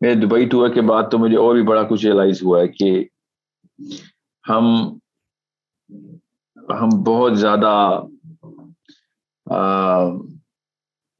میرے 0.00 0.14
دبئی 0.14 0.48
ٹور 0.48 0.68
کے 0.68 0.80
بعد 0.80 1.02
تو 1.10 1.18
مجھے 1.18 1.36
اور 1.36 1.54
بھی 1.54 1.62
بڑا 1.62 1.82
کچھ 1.82 2.04
ریئلائز 2.06 2.42
ہوا 2.42 2.60
ہے 2.60 2.68
کہ 2.68 3.04
ہم 4.44 4.64
ہم 6.80 6.88
بہت 6.88 7.38
زیادہ 7.38 8.02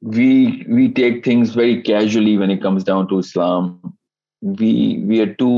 we 0.01 0.45
we 0.67 0.87
take 0.95 1.23
things 1.23 1.57
very 1.57 1.81
casually 1.81 2.37
when 2.37 2.51
it 2.51 2.61
comes 2.61 2.85
down 2.85 3.05
to 3.05 3.17
Islam 3.17 3.63
we 4.59 5.21
are 5.21 5.31
to 5.37 5.49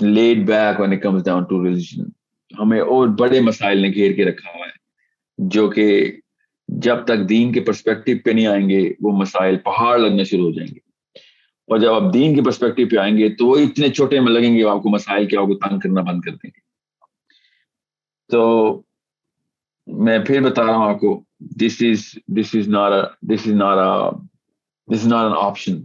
lead 0.00 0.46
back 0.46 0.80
when 0.80 1.00
comes 1.00 1.24
down 1.24 1.44
to 1.44 1.64
religion 1.64 2.04
ہمیں 2.58 2.80
اور 2.80 3.08
بڑے 3.08 3.40
مسائل 3.40 3.78
نے 3.78 3.88
گھیر 3.88 4.12
کے 4.12 4.24
رکھا 4.24 4.50
ہوا 4.50 4.66
ہے، 4.66 4.72
جو 5.38 5.68
کہ 5.68 6.16
جب 6.68 7.04
تک 7.04 7.28
دین 7.28 7.52
کے 7.52 7.60
پرسپیکٹو 7.60 8.12
پہ 8.24 8.30
نہیں 8.30 8.46
آئیں 8.46 8.70
گے، 8.70 8.92
وہ 9.00 9.12
مسائل 9.12 9.56
پہاڑ 9.56 9.98
لگنا 9.98 10.22
شروع 10.22 10.44
ہو 10.44 10.52
جائیں 10.52 10.74
گے۔ 10.74 10.78
اور 11.66 11.78
جب 11.78 11.92
آپ 11.92 12.14
دین 12.14 12.34
کے 12.34 12.42
پرسپیکٹو 12.42 12.82
پہ 12.90 12.96
آئیں 12.96 13.18
گے، 13.18 13.28
تو 13.28 13.46
وہ 13.46 13.56
اتنے 13.56 13.88
چھوٹے 13.88 14.20
میں 14.20 14.32
لگیں 14.32 14.56
گے، 14.56 14.64
آپ 14.64 14.82
کو 14.82 14.88
مسائل 14.88 15.26
کے 15.26 15.36
آپ 15.36 15.46
کو 15.46 15.54
تنگ 15.54 15.78
کرنا 15.78 16.00
بند 16.00 16.20
کر 16.20 16.30
دیں 16.30 16.50
گے۔ 16.56 16.60
تو 18.28 18.82
میں 19.86 20.18
پھر 20.18 20.40
بتا 20.40 20.66
رہا 20.66 20.76
ہوں 20.76 20.88
آپ 20.88 21.00
کو 21.00 21.22
دس 21.40 21.82
از 21.82 22.18
دس 22.28 22.54
از 22.54 22.68
نار 22.68 22.92
دس 23.22 23.40
از 23.46 23.52
نار 23.52 24.10
دس 24.92 25.00
از 25.00 25.08
نار 25.08 25.24
این 25.24 25.34
آپشن 25.36 25.76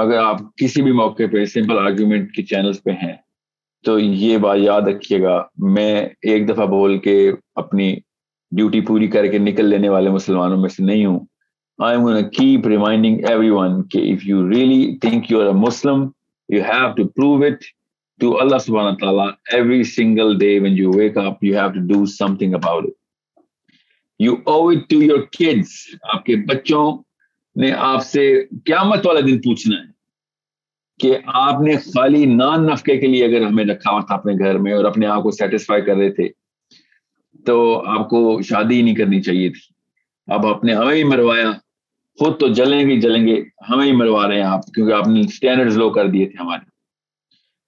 اگر 0.00 0.18
آپ 0.18 0.40
کسی 0.56 0.82
بھی 0.82 0.92
موقع 0.92 1.22
پہ 1.32 1.44
سمپل 1.44 1.78
آرگیومنٹ 1.78 2.30
کے 2.32 2.42
چینلز 2.42 2.82
پہ 2.82 2.90
ہیں، 3.02 3.14
تو 3.84 3.98
یہ 3.98 4.36
بات 4.38 4.58
یاد 4.58 4.82
رکھیے 4.82 5.22
گا، 5.22 5.42
میں 5.74 6.08
ایک 6.22 6.48
دفعہ 6.48 6.66
بول 6.66 6.98
کے 6.98 7.16
اپنی 7.54 7.94
ڈیوٹی 8.52 8.80
پوری 8.80 9.08
کر 9.08 9.26
کے 9.26 9.38
نکل 9.38 9.64
لینے 9.64 9.88
والے 9.88 10.10
مسلمانوں 10.10 10.56
میں 10.56 10.68
سے 10.68 10.84
نہیں 10.84 11.04
ہوں۔ 11.06 11.18
I 11.78 11.96
am 11.96 12.28
keep 12.30 12.66
reminding 12.66 13.24
everyone 13.50 13.82
کہ 13.88 13.98
if 14.12 14.26
you 14.26 14.48
really 14.50 14.98
think 14.98 15.30
you 15.30 15.40
are 15.40 15.46
a 15.46 15.52
Muslim 15.52 16.06
you 16.48 16.62
have 16.62 16.92
to 16.96 17.08
prove 17.08 17.44
it 17.44 17.64
to 18.20 18.38
Allah 18.40 18.58
سبحانہ 18.58 18.96
تعالیٰ 18.96 19.28
every 19.52 19.82
single 19.82 20.38
day 20.38 20.58
when 20.58 20.78
you 20.78 20.90
wake 20.94 21.16
up 21.16 21.44
you 21.44 21.58
have 21.58 21.70
to 21.70 21.86
do 21.86 22.04
something 22.36 22.54
about 22.54 22.84
it 22.84 22.96
you 24.20 24.34
owe 24.44 24.68
it 24.68 24.88
to 24.90 25.02
your 25.02 25.20
kids 25.38 25.74
آپ 26.14 26.24
کے 26.24 26.36
بچوں 26.36 26.84
نے 27.58 27.72
آپ 27.72 28.04
سے 28.04 28.42
قیامت 28.64 29.06
والا 29.06 29.20
دن 29.20 29.38
پوچھنا 29.38 29.76
ہے 29.76 29.86
کہ 31.00 31.16
آپ 31.26 31.60
نے 31.60 31.76
خالی 31.76 32.24
نان 32.24 32.66
نفقے 32.66 32.96
کے 32.98 33.06
لیے 33.06 33.24
اگر 33.24 33.46
ہمیں 33.46 33.64
رکھا 33.64 33.90
ہوا 33.90 34.00
تھا 34.00 34.14
اپنے 34.14 34.32
گھر 34.38 34.58
میں 34.58 34.72
اور 34.72 34.84
اپنے 34.84 35.06
آپ 35.06 35.22
کو 35.22 35.30
سیٹسفائی 35.30 35.82
کر 35.82 35.96
رہے 35.96 36.10
تھے، 36.10 36.28
تو 37.46 37.82
آپ 37.86 38.08
کو 38.10 38.40
شادی 38.42 38.76
ہی 38.76 38.82
نہیں 38.82 38.94
کرنی 38.94 39.20
چاہیے 39.22 39.48
تھی۔ 39.48 39.74
اب 40.26 40.46
آپ 40.46 40.64
نے 40.64 40.74
ہمیں 40.74 40.94
ہی 40.94 41.04
مروایا، 41.04 41.50
خود 42.18 42.38
تو 42.40 42.48
جلیں 42.48 42.88
گے 42.90 42.96
جلیں 43.00 43.26
گے، 43.26 43.42
ہمیں 43.70 43.86
ہی 43.86 43.92
مروا 43.92 44.28
رہے 44.28 44.36
ہیں 44.36 44.42
آپ، 44.42 44.66
کیونکہ 44.66 44.92
آپ 44.92 45.08
نے 45.08 45.20
اسٹینڈرڈ 45.20 45.72
لو 45.72 45.90
کر 45.90 46.06
دیے 46.06 46.26
تھے 46.26 46.42
ہمارے۔ 46.42 46.64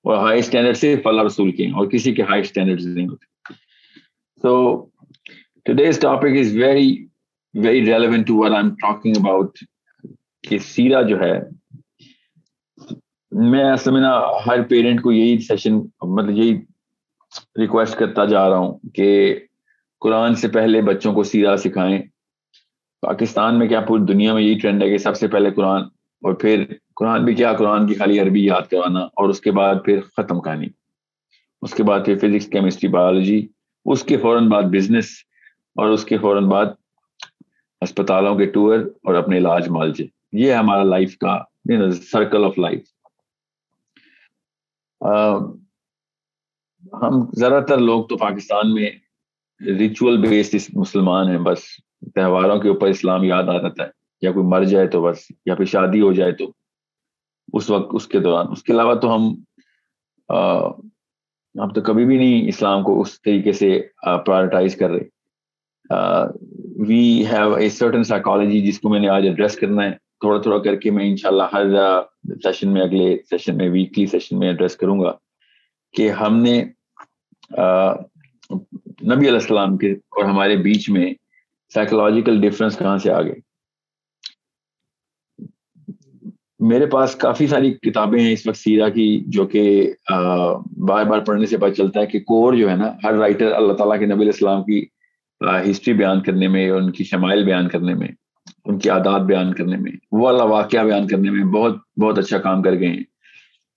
اور 0.04 0.16
ہائی 0.16 0.38
اسٹینڈرڈ 0.38 0.76
صرف 0.76 1.06
اللہ 1.06 1.22
رسول 1.22 1.50
کے 1.52 1.66
ہیں، 1.66 1.72
اور 1.72 1.86
کسی 1.86 2.14
کے 2.14 2.22
ہائی 2.22 2.40
اسٹینڈرڈ 2.40 2.80
نہیں 2.82 3.08
ہوتے۔ 3.08 3.52
So 4.42 4.86
today's 5.66 5.98
topic 6.00 6.38
is 6.38 6.54
very 6.56 7.06
very 7.54 7.84
relevant 7.86 8.26
to 8.26 8.36
where 8.36 8.50
I 8.50 8.64
am 8.64 8.74
talking 8.74 9.12
about 9.16 9.58
کہ 10.50 10.58
سیرا 10.58 11.02
جو 11.02 11.20
ہے، 11.20 11.32
میں 13.32 13.76
سمجھنا 13.76 14.20
ہر 14.46 14.62
پیرنٹ 14.62 15.02
کو 15.02 15.12
یہی 15.12 15.38
سیشن 15.38 15.76
مطلب 16.02 16.30
یہی 16.30 16.56
ریکویسٹ 17.58 17.98
کرتا 17.98 18.24
جا 18.24 18.48
رہا 18.48 18.56
ہوں 18.56 18.78
کہ 18.94 19.38
قرآن 20.00 20.34
سے 20.34 20.48
پہلے 20.48 20.82
بچوں 20.82 21.12
کو 21.14 21.22
سیرا 21.22 21.56
سکھائیں۔ 21.56 22.02
پاکستان 23.02 23.58
میں 23.58 23.68
کیا 23.68 23.80
پوری 23.80 24.02
دنیا 24.12 24.34
میں 24.34 24.42
یہی 24.42 24.58
ٹرینڈ 24.58 24.82
ہے 24.82 24.88
کہ 24.88 24.98
سب 24.98 25.16
سے 25.16 25.28
پہلے 25.28 25.50
قرآن 25.50 25.82
اور 26.22 26.32
پھر 26.32 26.64
قرآن 26.94 27.24
بھی 27.24 27.34
کیا، 27.34 27.52
قرآن 27.52 27.86
کی 27.86 27.94
خالی 27.94 28.20
عربی 28.20 28.44
یاد 28.44 28.70
کروانا 28.70 29.00
اور 29.00 29.28
اس 29.28 29.40
کے 29.40 29.50
بعد 29.50 29.74
پھر 29.84 30.00
ختم 30.16 30.40
کہانی 30.40 30.66
اس 31.62 31.74
کے 31.74 31.82
بعد 31.82 32.00
پھر 32.04 32.18
فزکس 32.18 32.46
کیمسٹری 32.46 32.88
بایولوجی 32.88 33.46
اس 33.84 34.02
کے 34.02 34.16
فوراً 34.16 34.48
بعد 34.48 34.62
بزنس 34.62 35.06
اور 35.76 35.86
اس 35.86 36.04
کے 36.04 36.18
فوراً 36.18 36.48
بعد 36.48 36.66
اسپتالوں 37.80 38.34
کے 38.34 38.46
ٹور 38.46 38.78
اور 38.78 39.14
اپنے 39.14 39.38
علاج 39.38 39.68
معالجے 39.68 40.19
یہ 40.32 40.52
ہمارا 40.52 40.82
لائف 40.82 41.16
کا 41.16 41.38
سرکل 42.12 42.44
آف 42.44 42.58
لائف 42.58 42.82
ہم 46.92 47.30
زیادہ 47.32 47.62
تر 47.68 47.78
لوگ 47.78 48.06
تو 48.06 48.16
پاکستان 48.16 48.74
میں 48.74 48.90
ریچول 49.66 50.28
بیسڈ 50.28 50.70
مسلمان 50.74 51.28
ہیں، 51.28 51.38
بس 51.38 51.62
تہواروں 52.14 52.60
کے 52.60 52.68
اوپر 52.68 52.86
اسلام 52.86 53.24
یاد 53.24 53.42
آ 53.42 53.62
جاتا 53.62 53.82
ہے۔ 53.84 53.88
یا 54.22 54.32
کوئی 54.32 54.46
مر 54.46 54.64
جائے 54.64 54.86
تو 54.88 55.02
بس، 55.02 55.18
یا 55.46 55.54
پھر 55.54 55.64
شادی 55.64 56.00
ہو 56.00 56.12
جائے 56.12 56.32
تو 56.32 56.52
اس 57.52 57.70
وقت، 57.70 57.88
اس 57.92 58.08
کے 58.08 58.20
دوران۔ 58.20 58.46
اس 58.50 58.62
کے 58.62 58.72
علاوہ 58.72 58.94
تو 58.94 59.14
ہم 59.14 59.34
ہم 61.60 61.72
تو 61.72 61.80
کبھی 61.80 62.04
بھی 62.04 62.16
نہیں 62.16 62.48
اسلام 62.48 62.82
کو 62.82 63.00
اس 63.00 63.22
طریقے 63.22 63.52
سے 63.52 63.82
پرائرٹائز 64.26 64.76
کر 64.76 64.90
رہے۔ 64.90 65.08
We 66.88 67.26
have 67.26 67.54
a 67.54 67.68
certain 67.68 68.04
psychology 68.04 68.60
جس 68.60 68.80
کو 68.80 68.88
میں 68.88 69.00
نے 69.00 69.08
آج 69.08 69.26
ایڈریس 69.26 69.56
کرنا 69.56 69.84
ہے۔ 69.84 70.09
تھوڑا 70.22 70.40
تھوڑا 70.40 70.58
کر 70.62 70.76
کے 70.76 70.90
میں 70.90 71.08
انشاءاللہ 71.08 71.42
ہر 71.52 71.66
سیشن 72.42 72.72
میں 72.72 72.82
اگلے 72.82 73.16
سیشن 73.30 73.56
میں 73.56 73.68
ویکلی 73.68 74.06
سیشن 74.06 74.38
میں 74.38 74.48
ایڈریس 74.48 74.76
کروں 74.76 75.00
گا 75.00 75.12
کہ 75.94 76.10
ہم 76.10 76.36
نے 76.38 76.56
نبی 79.02 79.28
علیہ 79.28 79.32
السلام 79.32 79.76
کے 79.76 79.90
اور 79.90 80.24
ہمارے 80.24 80.56
بیچ 80.62 80.88
میں 80.90 81.12
سائیکولوجیکل 81.72 82.40
ڈفرینس 82.40 82.78
کہاں 82.78 82.96
سے 82.98 83.10
آ 83.12 83.20
گئے 83.22 83.38
میرے 86.60 86.86
پاس 86.86 87.14
کافی 87.16 87.46
ساری 87.46 87.72
کتابیں 87.82 88.18
ہیں 88.20 88.32
اس 88.32 88.46
وقت 88.46 88.56
سیرا 88.56 88.88
کی 88.88 89.08
جو 89.26 89.46
کہ 89.46 89.62
بار 90.88 91.04
بار 91.04 91.20
پڑھنے 91.20 91.46
سے 91.46 91.56
پتہ 91.56 91.72
چلتا 91.74 92.00
ہے 92.00 92.06
کہ 92.06 92.20
کور 92.22 92.54
جو 92.54 92.68
ہے 92.70 92.76
نا، 92.76 92.92
ہر 93.04 93.14
رائٹر 93.14 93.52
اللہ 93.52 93.72
تعالیٰ 93.72 93.98
کے 93.98 94.06
نبی 94.06 94.22
علیہ 94.22 94.32
السلام 94.32 94.62
کی 94.64 94.84
ہسٹری 95.70 95.94
بیان 95.94 96.20
کرنے 96.22 96.48
میں 96.48 96.68
اور 96.70 96.80
ان 96.80 96.90
کی 96.92 97.04
شمائل 97.04 97.44
بیان 97.44 97.68
کرنے 97.68 97.94
میں 97.94 98.08
ان 98.64 98.78
کی 98.78 98.90
عادات 98.90 99.20
بیان 99.20 99.52
کرنے 99.54 99.76
میں، 99.76 99.92
وہ 100.12 100.28
اللہ 100.28 100.42
واقعہ 100.42 100.84
بیان 100.84 101.06
کرنے 101.06 101.30
میں 101.30 101.44
بہت 101.44 101.76
بہت 102.00 102.18
اچھا 102.18 102.38
کام 102.38 102.62
کر 102.62 102.78
گئے 102.78 102.88
ہیں۔ 102.88 103.02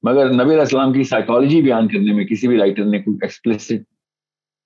مگر 0.04 0.34
نبی 0.34 0.52
علیہ 0.52 0.60
السلام 0.60 0.94
کی 0.94 1.04
سائیکالوجی 1.04 1.62
بیان 1.62 1.88
کرنے 1.88 2.14
میں 2.14 2.26
کسی 2.26 2.48
بھی 2.48 2.58
رائٹر 2.58 2.86
نے 2.86 3.00
کوئی 3.00 3.18
ایکسپلسڈ 3.22 3.84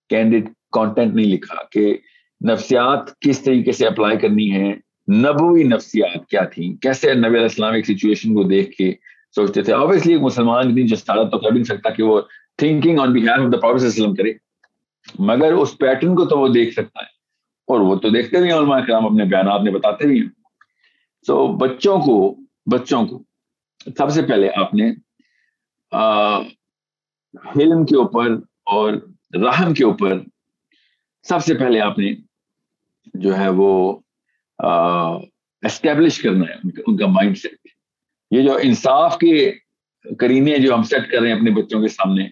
کینڈیڈ 0.09 0.49
کانٹینٹ 0.71 1.15
نہیں 1.15 1.25
لکھا 1.25 1.63
کہ 1.71 1.97
نفسیات 2.41 3.19
کس 3.19 3.41
طریقے 3.43 3.71
سے 3.71 3.87
اپلائی 3.87 4.17
کرنی 4.17 4.51
ہے، 4.51 4.73
نبوی 5.13 5.63
نفسیات 5.63 6.27
کیا 6.27 6.43
تھیں، 6.43 6.73
کیسے 6.75 7.13
نبی 7.13 7.27
علیہ 7.27 7.41
السلام 7.41 7.73
ایک 7.73 7.85
سچویشن 7.85 8.33
کو 8.35 8.43
دیکھ 8.43 8.71
کے 8.71 8.93
سوچتے 9.35 9.61
تھے۔ 9.61 9.73
آبویسلی 9.73 10.13
ایک 10.13 10.21
مسلمان 10.21 10.67
اتنی 10.67 10.83
جسارت 10.87 11.31
تو 11.31 11.37
کر 11.37 11.51
نہیں 11.51 11.63
سکتا 11.63 11.89
کہ 11.89 12.03
وہ 12.03 12.21
تھنکنگ 12.57 12.99
آن 12.99 13.13
بہیف 13.13 13.29
آف 13.29 13.51
دا 13.53 13.57
پروفیس 13.57 13.83
وسلم 13.83 14.15
کرے، 14.15 14.33
مگر 15.19 15.53
اس 15.53 15.77
پیٹرن 15.77 16.15
کو 16.15 16.25
تو 16.25 16.39
وہ 16.39 16.47
دیکھ 16.47 16.73
سکتا 16.73 16.99
ہے۔ 16.99 17.16
اور 17.67 17.79
وہ 17.79 17.95
تو 17.95 18.09
دیکھتے 18.09 18.41
بھی 18.41 18.51
ہیں 18.51 18.57
علماء 18.57 18.79
کرام 18.79 19.05
اپنے 19.05 19.25
بیانات 19.25 19.61
میں 19.61 19.71
بتاتے 19.71 20.07
بھی 20.07 20.21
ہیں۔ 20.21 20.29
تو 21.27 21.47
بچوں 21.57 21.99
کو 21.99 22.35
بچوں 22.71 23.05
کو 23.05 23.23
سب 23.97 24.09
سے 24.09 24.21
پہلے 24.21 24.49
آپ 24.55 24.73
نے 24.73 24.91
علم 27.55 27.85
کے 27.85 27.97
اوپر 27.97 28.31
اور 28.65 28.93
رحم 29.33 29.73
کے 29.73 29.85
اوپر 29.85 30.19
سب 31.23 31.43
سے 31.43 31.53
پہلے 31.53 31.79
آپ 31.81 31.99
نے 31.99 32.13
جو 33.13 33.37
ہے 33.37 33.49
وہ 33.49 33.99
اسٹیبلش 35.63 36.21
کرنا 36.21 36.45
ہے 36.49 36.81
ان 36.87 36.97
کا 36.97 37.07
مائنڈ 37.07 37.37
سیٹ 37.37 37.67
یہ 38.31 38.41
جو 38.41 38.57
انصاف 38.61 39.17
کے 39.17 39.51
کرینے 40.19 40.57
جو 40.57 40.73
ہم 40.73 40.83
سیٹ 40.83 41.11
کر 41.11 41.19
رہے 41.19 41.29
ہیں 41.29 41.35
اپنے 41.35 41.51
بچوں 41.51 41.81
کے 41.81 41.87
سامنے 41.87 42.27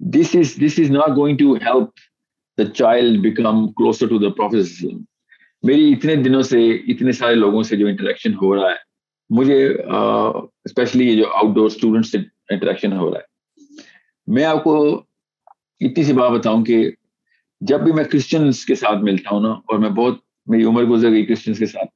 this 0.00 0.36
is 0.36 0.56
this 0.66 0.78
is 0.78 0.90
not 0.90 1.16
going 1.16 1.36
to 1.36 1.54
help 1.54 1.88
child 2.66 3.20
become 3.22 3.66
closer 3.68 4.08
to 4.08 4.18
the 4.18 4.28
prophet 4.36 4.78
میری 5.62 5.92
اتنے 5.92 6.14
دنوں 6.16 6.42
سے 6.42 6.68
اتنے 6.92 7.12
سارے 7.12 7.34
لوگوں 7.34 7.62
سے 7.62 7.76
جو 7.76 7.86
انٹریکشن 7.86 8.34
ہو 8.42 8.54
رہا 8.54 8.70
ہے، 8.70 8.88
مجھے 9.30 9.66
اسپیشلی 9.68 11.08
یہ 11.08 11.16
جو 11.16 11.30
آؤٹ 11.32 11.54
ڈور 11.54 11.66
اسٹوڈنٹ 11.66 12.06
سے 12.06 12.18
انٹریکشن 12.50 12.92
ہو 12.92 13.10
رہا 13.10 13.18
ہے۔ 13.18 13.28
میں 14.28 14.44
آپ 14.44 14.64
کو 14.64 14.74
اتنی 15.80 16.04
سی 16.04 16.12
بات 16.12 16.30
بتاؤں 16.32 16.64
کہ 16.64 16.90
جب 17.60 17.80
بھی 17.80 17.92
میں 17.92 18.04
کرسچنس 18.04 18.64
کے 18.66 18.74
ساتھ 18.74 19.02
ملتا 19.02 19.34
ہوں 19.34 19.42
نا، 19.42 19.50
اور 19.50 19.78
میں 19.78 19.90
بہت، 19.90 20.18
میری 20.46 20.64
عمر 20.64 20.84
گزر 20.84 21.10
گئی 21.10 21.24
کرسچنس 21.26 21.58
کے 21.58 21.66
ساتھ، 21.66 21.90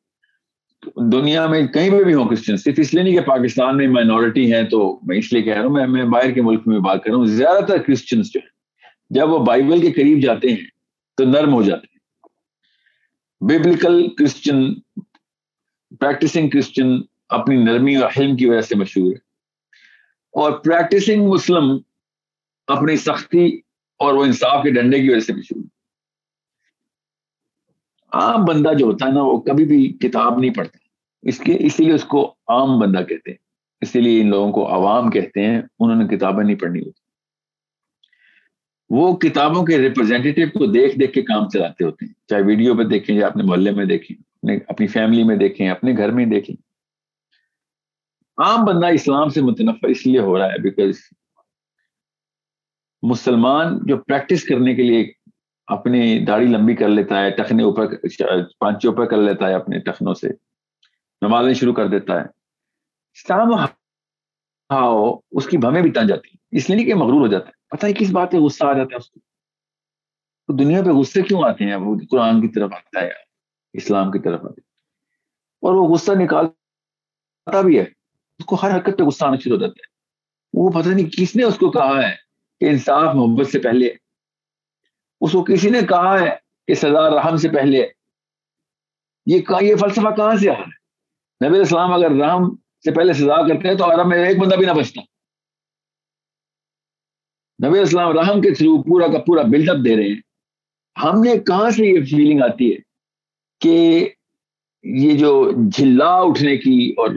دنیا 1.12 1.46
میں 1.46 1.66
کہیں 1.66 1.90
پہ 1.90 2.02
بھی 2.04 2.14
ہوں 2.14 2.28
کرسچن 2.28 2.56
صرف 2.56 2.74
اس 2.78 2.94
لیے 2.94 3.02
نہیں 3.02 3.14
کہ 3.14 3.20
پاکستان 3.26 3.76
میں 3.76 3.86
مائنورٹی 3.88 4.52
ہیں 4.52 4.62
تو 4.62 4.80
میں 5.02 5.18
اس 5.18 5.32
لیے 5.32 5.42
کہہ 5.42 5.54
رہا 5.54 5.66
ہوں، 5.66 5.86
میں 5.88 6.04
باہر 6.04 6.30
کے 6.30 6.42
ملک 6.42 6.66
میں 6.68 6.78
بات 6.80 7.02
کر 7.04 7.10
رہا 7.10 7.18
ہوں، 7.18 7.26
زیادہ 7.26 7.64
تر 7.64 7.78
کرسچنس 7.78 8.32
جو 8.32 8.40
ہیں 8.40 8.52
جب 9.10 9.30
وہ 9.30 9.38
بائبل 9.38 9.80
کے 9.80 9.92
قریب 9.92 10.22
جاتے 10.22 10.48
ہیں 10.48 10.66
تو 11.16 11.24
نرم 11.24 11.52
ہو 11.52 11.62
جاتے 11.62 11.86
ہیں۔ 11.92 11.94
بیبلیکل 13.40 14.14
کرسچن 14.14 14.74
پریکٹسنگ 16.00 16.50
کرسچن 16.50 16.86
اپنی 17.28 17.64
نرمی 17.64 17.96
اور 17.96 18.10
حلم 18.18 18.36
کی 18.36 18.46
وجہ 18.46 18.60
سے 18.60 18.76
مشہور 18.76 19.06
ہے۔ 19.06 19.18
اور 20.32 20.52
پریکٹسنگ 20.52 21.28
مسلم 21.28 21.78
اپنی 22.66 22.96
سختی 22.96 23.60
اور 23.98 24.14
وہ 24.14 24.24
انصاف 24.24 24.62
کے 24.62 24.70
ڈنڈے 24.70 25.02
کی 25.02 25.10
وجہ 25.10 25.20
سے 25.20 25.32
مشہور 25.32 25.62
ہے۔ 25.64 25.74
عام 28.12 28.44
بندہ 28.44 28.74
جو 28.78 28.86
ہوتا 28.86 29.06
ہے 29.06 29.12
نا، 29.12 29.22
وہ 29.22 29.40
کبھی 29.40 29.64
بھی 29.64 29.92
کتاب 29.92 30.38
نہیں 30.38 30.54
پڑھتا۔ 30.54 30.78
اس 31.22 31.38
کے، 31.38 31.56
اسی 31.60 31.84
لیے 31.84 31.92
اس 31.92 32.04
کو 32.04 32.34
عام 32.48 32.78
بندہ 32.78 32.98
کہتے 32.98 33.30
ہیں۔ 33.30 33.38
اسی 33.80 34.00
لیے 34.00 34.20
ان 34.20 34.30
لوگوں 34.30 34.52
کو 34.52 34.74
عوام 34.74 35.10
کہتے 35.10 35.46
ہیں، 35.46 35.62
انہوں 35.78 36.02
نے 36.02 36.16
کتابیں 36.16 36.44
نہیں 36.44 36.56
پڑھنی 36.56 36.80
ہوتی۔ 36.80 37.03
وہ 38.90 39.16
کتابوں 39.16 39.64
کے 39.64 39.78
ریپرزینٹیو 39.78 40.46
کو 40.48 40.66
دیکھ 40.66 40.98
دیکھ 40.98 41.12
کے 41.12 41.22
کام 41.22 41.48
چلاتے 41.48 41.84
ہوتے 41.84 42.06
ہیں۔ 42.06 42.12
چاہے 42.28 42.42
ویڈیو 42.42 42.76
پہ 42.76 42.82
دیکھیں 42.82 43.16
یا 43.16 43.26
اپنے 43.26 43.42
محلے 43.42 43.70
میں 43.70 43.84
دیکھیں 43.84 44.16
اپنی 44.68 44.86
فیملی 44.86 45.22
میں 45.22 45.36
دیکھیں، 45.36 45.68
اپنے 45.68 45.92
گھر 45.96 46.10
میں 46.10 46.26
دیکھیں۔ 46.26 46.56
عام 48.38 48.64
بندہ 48.64 48.86
اسلام 48.86 49.28
سے 49.28 49.42
متنفع 49.42 49.88
اس 49.88 50.06
لیے 50.06 50.18
ہو 50.18 50.38
رہا 50.38 50.46
ہے 50.46 50.58
بیکاز 50.58 50.94
مسلمان 53.02 53.78
جو 53.82 53.96
پریکٹس 53.96 54.44
کرنے 54.44 54.74
کے 54.74 54.82
لیے 54.82 55.12
اپنی 55.66 56.24
داڑھی 56.24 56.46
لمبی 56.46 56.76
کر 56.76 56.88
لیتا 56.88 57.20
ہے، 57.20 57.30
ٹخنے 57.30 57.62
اوپر 57.62 57.86
پانچے 58.58 58.88
اوپر 58.88 59.06
کر 59.06 59.16
لیتا 59.16 59.48
ہے 59.48 59.54
اپنے 59.54 59.78
ٹخنوں 59.78 60.14
سے، 60.14 60.28
نمازیں 61.22 61.54
شروع 61.54 61.72
کر 61.72 61.86
دیتا 61.86 62.14
ہے۔ 62.14 62.26
اسلام 63.14 63.54
اس 65.30 65.46
کی 65.46 65.56
بھمیں 65.56 65.82
بھی 65.82 65.92
تن 65.92 66.06
جاتی 66.06 66.28
ہیں۔ 66.28 66.44
اس 66.50 66.70
لیے 66.70 66.76
نہیں 66.76 66.86
کہ 66.86 66.94
مغرور 66.94 67.20
ہو 67.20 67.26
جاتا 67.26 67.46
ہے 67.46 67.52
پتہ 67.68 67.86
ہے 67.86 67.92
کس 67.92 68.10
بات 68.10 68.30
پہ 68.30 68.36
غصہ 68.36 68.64
آ 68.64 68.72
جاتا 68.72 68.88
ہے 68.92 68.96
اس 68.96 69.10
کو؟ 69.10 69.20
تو 70.46 70.56
دنیا 70.56 70.82
پہ 70.82 70.90
غصے 70.90 71.22
کیوں 71.22 71.42
آتے 71.42 71.64
ہیں؟ 71.64 71.74
وہ 71.74 71.96
قرآن 72.10 72.40
کی 72.40 72.48
طرف 72.48 72.72
آتا 72.72 73.00
ہے، 73.00 73.10
اسلام 73.72 74.10
کی 74.10 74.18
طرف 74.18 74.44
آتے 74.44 74.60
اور 75.60 75.74
وہ 75.74 75.94
غصہ 75.94 76.12
نکالتا 76.12 77.60
بھی 77.60 77.78
ہے۔ 77.78 77.84
اس 78.38 78.44
کو 78.44 78.56
ہر 78.62 78.76
حرکت 78.76 78.98
پہ 78.98 79.04
غصہ 79.04 79.24
آنا 79.24 79.36
شروع 79.36 79.56
ہو 79.56 79.60
جاتا 79.60 79.72
ہے۔ 79.72 79.94
وہ 80.52 80.70
پتہ 80.70 80.88
نہیں 80.88 81.10
کس 81.10 81.36
نے 81.36 81.44
اس 81.44 81.58
کو 81.58 81.70
کہا 81.70 82.08
ہے 82.08 82.16
کہ 82.60 82.64
انصاف، 82.64 83.14
محبت 83.14 83.46
سے 83.46 83.58
پہلے۔ 83.58 83.90
اس 85.20 85.32
کو 85.32 85.44
کسی 85.44 85.70
نے 85.70 85.80
کہا 85.88 86.20
ہے 86.20 86.36
کہ 86.66 86.74
سزا، 86.74 87.10
رحم 87.10 87.36
سے 87.36 87.48
پہلے۔ 87.48 87.86
یہ 89.26 89.40
یہ 89.60 89.76
فلسفہ 89.76 90.14
کہاں 90.16 90.36
سے 90.36 90.50
آ 90.50 90.52
رہا 90.52 90.60
ہے؟ 90.60 90.84
نبی 91.48 91.58
اسلام 91.58 91.92
اگر 91.92 92.10
رحم 92.10 92.56
سے 92.84 92.90
پہلے 92.90 93.12
سزا 93.12 93.48
کرتے 93.48 93.68
ہیں 93.68 93.74
تو 93.74 93.84
عرب 93.84 94.06
میں 94.06 94.28
ایک 94.28 94.38
بندہ 94.38 94.54
بھی 94.54 94.66
نہ 94.66 94.72
بچتا۔ 94.72 95.00
نبی 97.68 97.78
اسلام 97.78 98.12
رحم 98.12 98.40
کے 98.40 98.50
تھرو 98.50 98.82
پورا 98.82 99.06
کا 99.06 99.18
پورا 99.18 99.42
بلڈ 99.42 99.70
اپ 99.70 99.76
دے 99.84 99.96
رہے 99.96 100.02
ہیں۔ 100.02 100.20
ہم 101.04 101.20
نے 101.20 101.38
کہاں 101.38 101.70
سے 101.70 101.86
یہ 101.86 102.04
فیلنگ 102.04 102.42
آتی 102.42 102.72
ہے 102.72 102.76
کہ 103.60 104.08
یہ 104.82 105.18
جو 105.18 105.50
جھلا 105.72 106.14
اٹھنے 106.14 106.56
کی 106.56 106.94
اور 106.96 107.10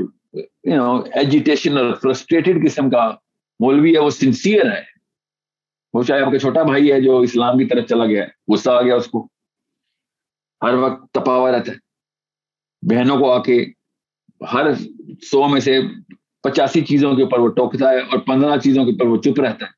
ایجیٹیشن 1.13 1.77
اور 1.77 1.93
فرسٹریٹڈ 1.93 2.65
قسم 2.65 2.89
کا 2.89 3.11
مولوی 3.59 3.93
ہے، 3.93 3.99
وہ 3.99 4.09
سنسیئر 4.09 4.71
ہے۔ 4.71 4.81
وہ 5.93 6.03
چاہے 6.03 6.21
آپ 6.21 6.31
کا 6.31 6.39
چھوٹا 6.39 6.63
بھائی 6.63 6.91
ہے 6.91 7.01
جو 7.01 7.19
اسلام 7.19 7.57
کی 7.57 7.65
طرف 7.65 7.85
چلا 7.89 8.05
گیا 8.05 8.23
ہے، 8.23 8.53
غصہ 8.53 8.69
آ 8.69 8.81
گیا 8.81 8.95
اس 8.95 9.07
کو۔ 9.07 9.27
ہر 10.61 10.73
وقت 10.73 11.13
تپا 11.13 11.35
ہوا 11.35 11.51
رہتا 11.51 11.71
ہے۔ 11.71 11.77
بہنوں 12.81 13.17
کو 13.17 13.31
آ 13.31 13.43
کے 13.43 13.65
ہر 14.53 14.65
سو 15.21 15.47
میں 15.47 15.59
سے 15.59 15.79
پچاسی 16.43 16.81
چیزوں 16.81 17.15
کے 17.15 17.23
اوپر 17.23 17.39
وہ 17.39 17.47
ٹوکتا 17.47 17.89
ہے 17.89 17.99
اور 17.99 18.19
پندرہ 18.19 18.57
چیزوں 18.57 18.85
کے 18.85 18.91
اوپر 18.91 19.07
وہ 19.07 19.17
چپ 19.17 19.39
رہتا 19.39 19.65
ہے۔ 19.65 19.71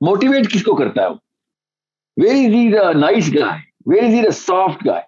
موٹیویٹ 0.00 0.52
کس 0.52 0.62
کو 0.62 0.74
کرتا 0.74 1.02
ہے 1.02 1.08
وہ؟ 1.08 1.14
Very 2.16 2.66
is 2.68 2.86
a 2.86 2.94
nice 2.94 3.34
guy 3.34 3.58
very 3.86 4.18
is 4.18 4.24
a 4.24 4.30
soft 4.30 4.86
guy 4.86 5.02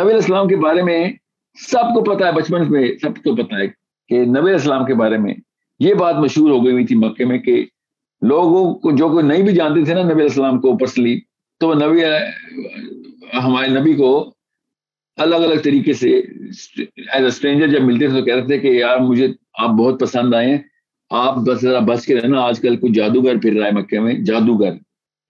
نبی 0.00 0.12
السلام 0.12 0.48
کے 0.48 0.56
بارے 0.56 0.82
میں 0.82 1.12
سب 1.54 1.94
کو 1.94 2.04
پتا 2.04 2.26
ہے، 2.26 2.32
بچپن 2.32 2.70
میں 2.72 2.88
سب 3.02 3.16
کو 3.16 3.36
پتا 3.36 3.56
ہے 3.56 3.66
کہ 4.08 4.24
نبی 4.24 4.52
السلام 4.52 4.84
کے 4.84 4.94
بارے 4.94 5.18
میں 5.18 5.34
یہ 5.78 5.94
بات 5.94 6.14
مشہور 6.14 6.50
ہو 6.50 6.64
گئی 6.64 6.72
ہوئی 6.72 6.86
تھی 6.86 6.96
مکے 6.96 7.24
میں 7.24 7.38
کہ 7.38 7.64
لوگوں 8.22 8.74
کو، 8.74 8.90
جو 8.90 9.08
کوئی 9.08 9.26
نہیں 9.26 9.42
بھی 9.42 9.54
جانتے 9.54 9.84
تھے 9.84 9.94
نا 9.94 10.02
نبی 10.02 10.22
السلام 10.22 10.60
کو 10.60 10.76
پرسنلی 10.76 11.20
تو 11.60 11.74
نبی، 11.74 12.04
ہمارے 13.34 13.68
نبی 13.68 13.94
کو 13.94 14.34
الگ 15.16 15.34
الگ 15.34 15.60
طریقے 15.64 15.92
سے 15.92 16.08
ایز 16.10 17.22
اے 17.22 17.24
اسٹرینجر 17.24 17.66
جب 17.66 17.82
ملتے 17.82 18.08
تھے 18.08 18.18
تو 18.18 18.24
کہتے 18.24 18.46
تھے 18.46 18.58
کہ 18.58 18.66
یار 18.66 18.98
مجھے 18.98 19.28
آپ 19.58 19.70
بہت 19.70 20.00
پسند 20.00 20.34
آئے 20.34 20.50
ہیں، 20.50 20.58
آپ 21.10 21.36
بس 21.36 21.60
ذرا 21.60 21.78
بچ 21.78 22.06
کے 22.06 22.16
رہنا، 22.16 22.40
آج 22.40 22.60
کل 22.60 22.76
کوئی 22.76 22.92
جادوگر 22.92 23.38
پھر 23.38 23.52
رہا 23.52 23.66
ہے 23.66 23.70
مکے 23.70 24.00
میں، 24.00 24.14
جادوگر۔ 24.14 24.72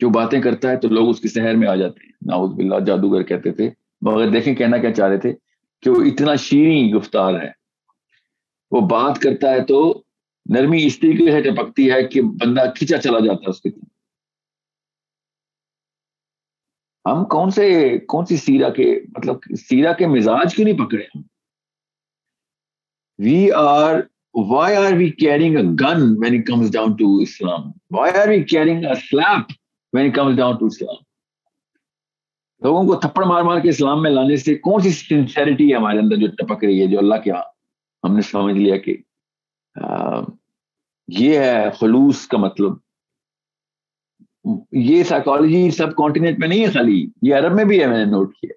جو 0.01 0.09
باتیں 0.09 0.41
کرتا 0.41 0.71
ہے 0.71 0.77
تو 0.77 0.89
لوگ 0.89 1.09
اس 1.09 1.21
کی 1.21 1.29
شہر 1.29 1.55
میں 1.55 1.69
آ 1.69 1.75
جاتے 1.75 2.05
ہیں۔ 2.05 2.13
ناؤز 2.27 2.51
باللہ، 2.51 2.79
جادوگر 2.87 3.23
کہتے 3.23 3.51
تھے۔ 3.51 3.71
مگر 4.01 4.29
دیکھیں 4.29 4.55
کہنا 4.55 4.77
کیا 4.77 4.95
چاہ 4.95 5.09
رہے 5.09 5.19
تھے 5.19 5.33
کہ 5.83 5.91
وہ 5.91 6.03
اتنا 6.03 6.35
شیریں 6.35 6.93
گفتار 6.93 7.35
ہے۔ 7.35 7.49
وہ 8.71 8.81
بات 8.81 9.19
کرتا 9.19 9.51
ہے 9.51 9.61
تو 9.61 10.03
نرمی 10.47 10.87
اس 10.87 10.99
طریقے 11.01 11.31
سے 11.31 11.43
ٹپکتی 11.43 11.91
ہے 11.91 12.03
کہ 12.03 12.23
بندہ 12.23 12.61
کھینچا 12.77 12.99
چلا 12.99 13.19
جاتا 13.19 13.41
ہے 13.41 13.51
اس 13.51 13.61
کے 13.63 13.71
ہم 17.07 17.25
کون 17.25 17.51
سے 17.51 17.67
کون 18.09 18.27
سی 18.27 18.37
سیرا 18.37 18.69
کے 18.69 19.01
مطلب 19.09 19.37
سیرا 19.69 19.93
کے 19.93 20.07
مزاج 20.07 20.55
کیوں 20.55 20.67
نہیں 20.69 20.79
پکڑے 20.79 21.03
ہم؟ 21.03 21.23
We 23.19 23.53
are 23.53 24.01
why 24.35 24.77
are 24.77 24.93
we 24.93 25.11
carrying 25.11 25.57
a 25.57 25.63
gun 25.63 26.03
when 26.19 26.35
it 26.35 26.47
comes 26.47 26.73
down 26.73 26.97
to 26.97 27.17
Islam 27.17 27.71
why 27.91 28.19
are 28.19 28.29
we 28.29 28.43
carrying 28.45 28.85
a 28.85 28.95
slip 28.95 29.53
when 29.93 30.07
it 30.07 30.15
comes 30.15 30.37
down 30.37 30.57
to 30.57 30.67
Islam 30.67 31.05
لوگوں 32.63 32.85
کو 32.85 32.95
تھپڑ 32.95 33.25
مار 33.25 33.43
مار 33.43 33.61
کے 33.61 33.69
اسلام 33.69 34.03
میں 34.03 34.11
لانے 34.11 34.37
سے 34.37 34.55
کون 34.55 34.81
سی 34.81 34.91
سنسیرٹی 34.91 35.71
ہے 35.71 35.77
ہمارے 35.77 35.99
اندر 35.99 36.17
جو 36.17 36.27
ٹپک 36.27 36.65
رہی 36.65 36.81
ہے 36.83 36.87
جو 36.87 36.99
اللہ 36.99 37.15
کے 37.15 37.31
ہاں 37.31 37.43
ہم 38.05 38.15
نے 38.15 38.23
سمجھ 38.23 38.57
لیا 38.57 38.77
کہ 38.77 38.97
یہ 41.09 41.39
ہے 41.39 41.71
خلوص 41.71 42.27
کا 42.27 42.39
مطلب۔ 42.39 42.73
یہ 44.73 45.03
سائیکالوجی 45.03 45.71
سب 45.71 45.95
کانٹیننٹ 45.97 46.39
میں 46.39 46.49
نہیں 46.49 46.61
ہے 46.61 46.71
خالی، 46.71 47.07
یہ 47.23 47.35
عرب 47.35 47.55
میں 47.55 47.65
بھی 47.65 47.81
ہے، 47.81 47.87
میں 47.87 47.99
نے 47.99 48.05
نوٹ 48.05 48.35
کیا 48.35 48.55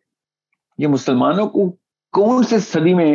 یہ 0.77 0.87
مسلمانوں 0.87 1.47
کو 1.49 1.69
کون 2.13 2.43
سے 2.43 2.59
صدی 2.59 2.93
میں 2.93 3.11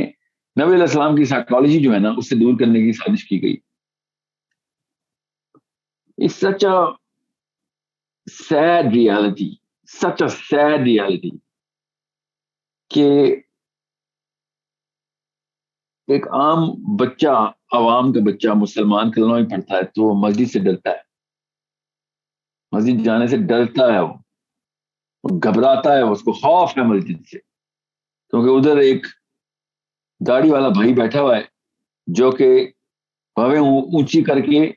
نبی 0.56 0.72
علیہ 0.72 0.80
السلام 0.80 1.16
کی 1.16 1.24
سائیکالوجی 1.24 1.80
جو 1.80 1.92
ہے 1.92 1.98
نا، 1.98 2.10
اس 2.16 2.28
سے 2.28 2.36
دور 2.36 2.58
کرنے 2.58 2.82
کی 2.82 2.92
سازش 2.92 3.24
کی 3.24 3.42
گئی؟ 3.42 3.56
Such 6.18 6.64
a 6.64 6.76
sad 8.26 8.92
reality 8.94 9.50
such 9.86 10.22
a 10.22 10.28
sad 10.28 10.80
reality 10.80 11.30
کہ 12.90 13.36
ایک 16.08 16.28
عام 16.28 16.58
بچہ، 16.96 17.50
عوام 17.72 18.12
کا 18.12 18.20
بچہ 18.26 18.48
مسلمان 18.54 19.10
کلمہ 19.10 19.36
ہی 19.36 19.44
پڑھتا 19.44 19.76
ہے 19.76 19.82
تو 19.82 20.02
وہ 20.02 20.14
مسجد 20.14 20.50
سے 20.52 20.58
ڈرتا 20.58 20.90
ہے۔ 20.90 21.13
مسجد 22.74 23.04
جانے 23.04 23.26
سے 23.26 23.36
ڈرتا 23.36 23.94
ہے 23.94 24.00
وہ۔ 24.00 24.14
گھبراتا 25.44 25.92
ہے، 25.92 26.02
اس 26.02 26.22
کو 26.22 26.32
خوف 26.32 26.70
ہے 26.78 26.82
مسجد 26.82 27.28
سے۔ 27.28 27.38
کیونکہ 28.30 28.48
ادھر 28.58 28.80
ایک 28.80 29.06
داڑھی 30.26 30.50
والا 30.50 30.68
بھائی 30.68 30.94
بیٹھا 30.94 31.20
ہوا 31.20 31.36
ہے، 31.36 31.42
جو 32.06 32.30
کہ 32.30 32.72
بھویں 33.34 33.60
اونچی 33.60 34.22
کر 34.22 34.40
کے 34.40 34.72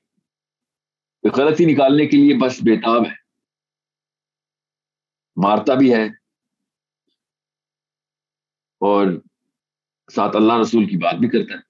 غلطی 1.37 1.65
نکالنے 1.65 2.05
کے 2.05 2.17
لیے 2.17 2.35
بس 2.37 2.59
بےتاب 2.63 3.05
ہے۔ 3.05 3.15
مارتا 5.35 5.73
بھی 5.73 5.93
ہے۔ 5.93 6.03
اور 8.79 9.07
ساتھ 10.15 10.35
اللہ 10.35 10.53
رسول 10.61 10.85
کی 10.85 10.97
بات 10.97 11.15
بھی 11.15 11.29
کرتا 11.29 11.53
ہے۔ 11.53 11.66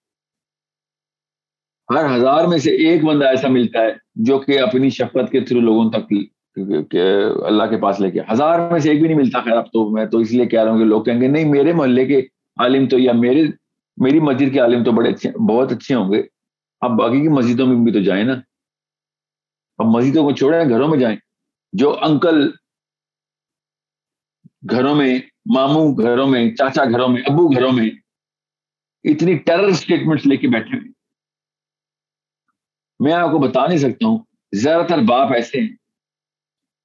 ہر 1.89 2.15
ہزار 2.15 2.45
میں 2.45 2.57
سے 2.57 2.71
ایک 2.71 3.03
بندہ 3.03 3.25
ایسا 3.25 3.47
ملتا 3.47 3.81
ہے 3.81 3.93
جو 4.15 4.39
کہ 4.39 4.59
اپنی 4.59 4.89
شفقت 4.89 5.31
کے 5.31 5.41
تھرو 5.41 5.59
لوگوں 5.59 5.91
تک 5.91 6.13
اللہ 7.45 7.63
کے 7.63 7.77
پاس 7.77 7.99
لے 7.99 8.11
کے 8.11 8.19
ہزار 8.31 8.71
میں 8.71 8.79
سے 8.79 8.89
ایک 8.89 8.99
بھی 8.99 9.07
نہیں 9.07 9.17
ملتا، 9.17 9.41
خیر، 9.41 9.57
اب 9.57 9.65
تو 9.65 9.89
میں 9.89 10.05
تو 10.05 10.17
اس 10.17 10.31
لیے 10.31 10.45
کہہ 10.45 10.63
رہا 10.63 10.71
ہوں 10.71 10.79
کہ 10.79 10.83
لوگ 10.83 11.03
کہیں 11.03 11.21
گے، 11.21 11.27
نہیں، 11.27 11.45
میرے 11.45 11.73
محلے 11.73 12.05
کے 12.05 12.19
عالم 12.57 12.87
تو 12.87 12.99
یا 12.99 13.11
میرے، 13.13 13.43
میری 13.97 14.19
مسجد 14.19 14.53
کے 14.53 14.59
عالم 14.59 14.83
تو 14.83 14.91
بڑے 14.91 15.09
اچھے، 15.09 15.31
بہت 15.31 15.71
اچھے 15.71 15.95
ہوں 15.95 16.13
گے۔ 16.13 16.23
اب 16.81 16.91
باقی 16.91 17.21
کی 17.21 17.27
مسجدوں 17.27 17.67
میں 17.67 17.75
بھی 17.75 17.91
تو 17.91 17.99
جائیں 17.99 18.23
نا۔ 18.23 18.33
اب 19.77 19.85
مسجدوں 19.85 20.23
کو 20.23 20.31
چھوڑیں، 20.31 20.69
گھروں 20.69 20.87
میں 20.87 20.97
جائیں۔ 20.97 21.17
جو 21.73 21.97
انکل 22.01 22.51
گھروں 24.69 24.95
میں، 24.95 25.19
ماموں 25.53 25.97
گھروں 25.97 26.27
میں، 26.27 26.55
چاچا 26.55 26.85
گھروں 26.85 27.07
میں، 27.07 27.21
ابو 27.25 27.47
گھروں 27.47 27.71
میں 27.71 27.89
اتنی 29.03 29.37
ٹیرر 29.37 29.63
اسٹیٹمنٹ 29.63 30.27
لے 30.27 30.37
کے 30.37 30.47
بیٹھے 30.47 30.77
ہوئے 30.77 30.96
میں 32.99 33.13
آپ 33.13 33.31
کو 33.31 33.39
بتا 33.39 33.67
نہیں 33.67 33.77
سکتا 33.77 34.07
ہوں، 34.07 34.17
زیادہ 34.51 34.85
تر 34.87 34.97
باپ 35.07 35.33
ایسے 35.33 35.61
ہیں 35.61 35.67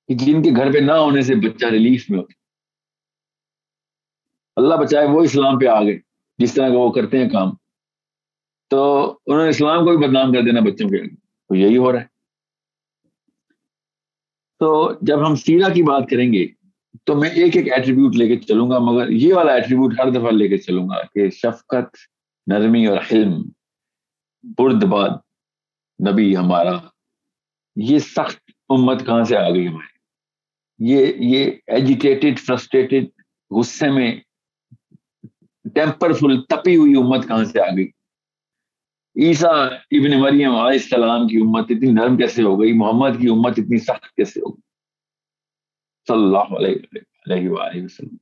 کہ 0.09 0.15
جن 0.15 0.43
کے 0.43 0.51
گھر 0.51 0.73
پہ 0.73 0.79
نہ 0.79 0.93
ہونے 0.93 1.23
سے 1.23 1.35
بچہ 1.35 1.67
ریلیف 1.67 2.11
میں 2.11 2.19
ہوتا 2.19 2.33
اللہ 4.57 4.75
بچائے 4.75 5.07
وہ 5.07 5.23
اسلام 5.23 5.59
پہ 5.59 5.67
آ 5.67 5.83
گئے، 5.83 5.99
جس 6.39 6.55
طرح 6.55 6.69
کا 6.69 6.75
وہ 6.75 6.93
کرتے 6.93 7.19
ہیں 7.19 7.31
کام۔ 7.31 7.51
تو 8.71 9.11
انہوں 9.27 9.43
نے 9.43 9.49
اسلام 9.49 9.85
کو 9.85 9.97
بھی 9.97 10.07
بدنام 10.07 10.33
کر 10.33 10.43
دینا 10.43 10.61
بچوں 10.61 10.89
کے 10.89 11.09
تو 11.49 11.55
یہی 11.55 11.77
ہو 11.77 11.93
رہا 11.93 12.01
ہے۔ 12.01 12.05
تو 14.59 14.93
جب 15.03 15.27
ہم 15.27 15.35
سیرا 15.35 15.69
کی 15.69 15.83
بات 15.83 16.03
کریں 16.11 16.33
گے، 16.33 16.47
تو 17.05 17.15
میں 17.15 17.31
ایک 17.31 17.57
ایک 17.57 17.73
ایٹریبیوٹ 17.73 18.17
لے 18.17 18.27
کے 18.27 18.37
چلوں 18.37 18.71
گا، 18.71 18.79
مگر 18.79 19.09
یہ 19.09 19.35
والا 19.35 19.53
ایٹریبیوٹ 19.53 20.01
ہر 20.01 20.11
دفعہ 20.11 20.31
لے 20.31 20.49
کے 20.49 20.59
چلوں 20.59 20.89
گا 20.89 21.03
کہ 21.15 21.31
شفقت، 21.31 21.97
نرمی 22.47 22.87
اور 22.87 22.99
حلم، 23.13 23.43
برد 24.59 24.85
باد۔ 24.85 25.11
نبی 26.01 26.37
ہمارا، 26.37 26.79
یہ 27.77 27.99
سخت 27.99 28.41
امت 28.69 29.07
کہاں 29.07 29.25
سے 29.25 29.37
آ 29.37 29.51
گئی 29.51 29.67
ہماری؟ 29.69 29.93
یہ 30.79 31.13
یہ 31.19 31.51
ایجیٹیٹڈ 31.67 32.39
فرسٹریٹڈ 32.39 33.07
غصے 33.51 33.91
میں 33.91 34.21
ٹیمپر 35.75 36.13
فل 36.13 36.43
تپی 36.43 36.77
ہوئی 36.77 36.95
امت 36.97 37.29
کہاں 37.29 37.45
سے 37.45 37.61
آ 37.61 37.69
گئی؟ 37.77 37.89
عیسیٰ 39.17 39.55
ابن 39.73 40.21
مریم 40.21 40.55
علیہ 40.55 40.79
السلام 40.81 41.29
کی 41.29 41.37
امت 41.37 41.67
اتنی 41.71 41.91
نرم 41.91 42.17
کیسے 42.17 42.43
ہو 42.43 42.61
گئی؟ 42.61 42.73
محمد 42.73 43.21
کی 43.21 43.29
امت 43.29 43.55
اتنی 43.57 43.79
سخت 43.79 44.17
کیسے 44.17 44.41
ہو 44.41 44.51
گئی؟ 44.51 44.61
صلی 46.09 46.23
اللہ 46.23 46.55
علیہ 46.57 47.85
وسلم۔ 47.85 48.17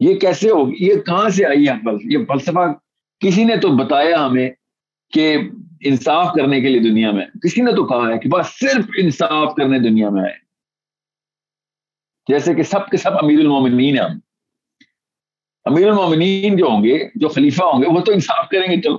یہ 0.00 0.18
کیسے 0.18 0.50
ہوگی 0.50 0.86
یہ 0.86 0.94
کہاں 0.94 1.28
سے 1.28 1.46
آئی 1.46 1.68
ہے 1.68 1.74
یہ 2.04 2.18
فلسفہ 2.28 2.72
کسی 3.20 3.44
نے 3.44 3.56
تو 3.56 3.68
بتایا 3.76 4.26
ہمیں 4.26 4.50
کہ 5.12 5.36
انصاف 5.80 6.32
کرنے 6.36 6.60
کے 6.60 6.68
لیے 6.68 6.80
دنیا 6.80 7.10
میں 7.10 7.26
کسی 7.42 7.62
نے 7.62 7.72
تو 7.72 7.86
کہا 7.86 8.08
ہے 8.08 8.18
کہ 8.18 8.28
بس 8.28 8.46
صرف 8.46 8.84
انصاف 8.98 9.54
کرنے 9.54 9.78
دنیا 9.78 10.10
میں 10.10 10.22
آئے 10.22 10.48
جیسے 12.28 12.54
کہ 12.54 12.62
سب 12.62 12.90
کے 12.90 12.96
سب 12.96 13.18
امیر 13.22 13.38
المومنین 13.38 13.98
ہیں 13.98 14.04
ہم۔ 14.04 14.18
امیر 15.64 15.88
المومنین 15.88 16.56
جو 16.56 16.64
ہوں 16.64 16.84
گے، 16.84 17.08
جو 17.14 17.28
خلیفہ 17.28 17.64
ہوں 17.64 17.82
گے، 17.82 17.88
وہ 17.88 18.00
تو 18.00 18.12
انصاف 18.12 18.48
کریں 18.48 18.76
گے۔ 18.76 18.80
چلو 18.80 18.96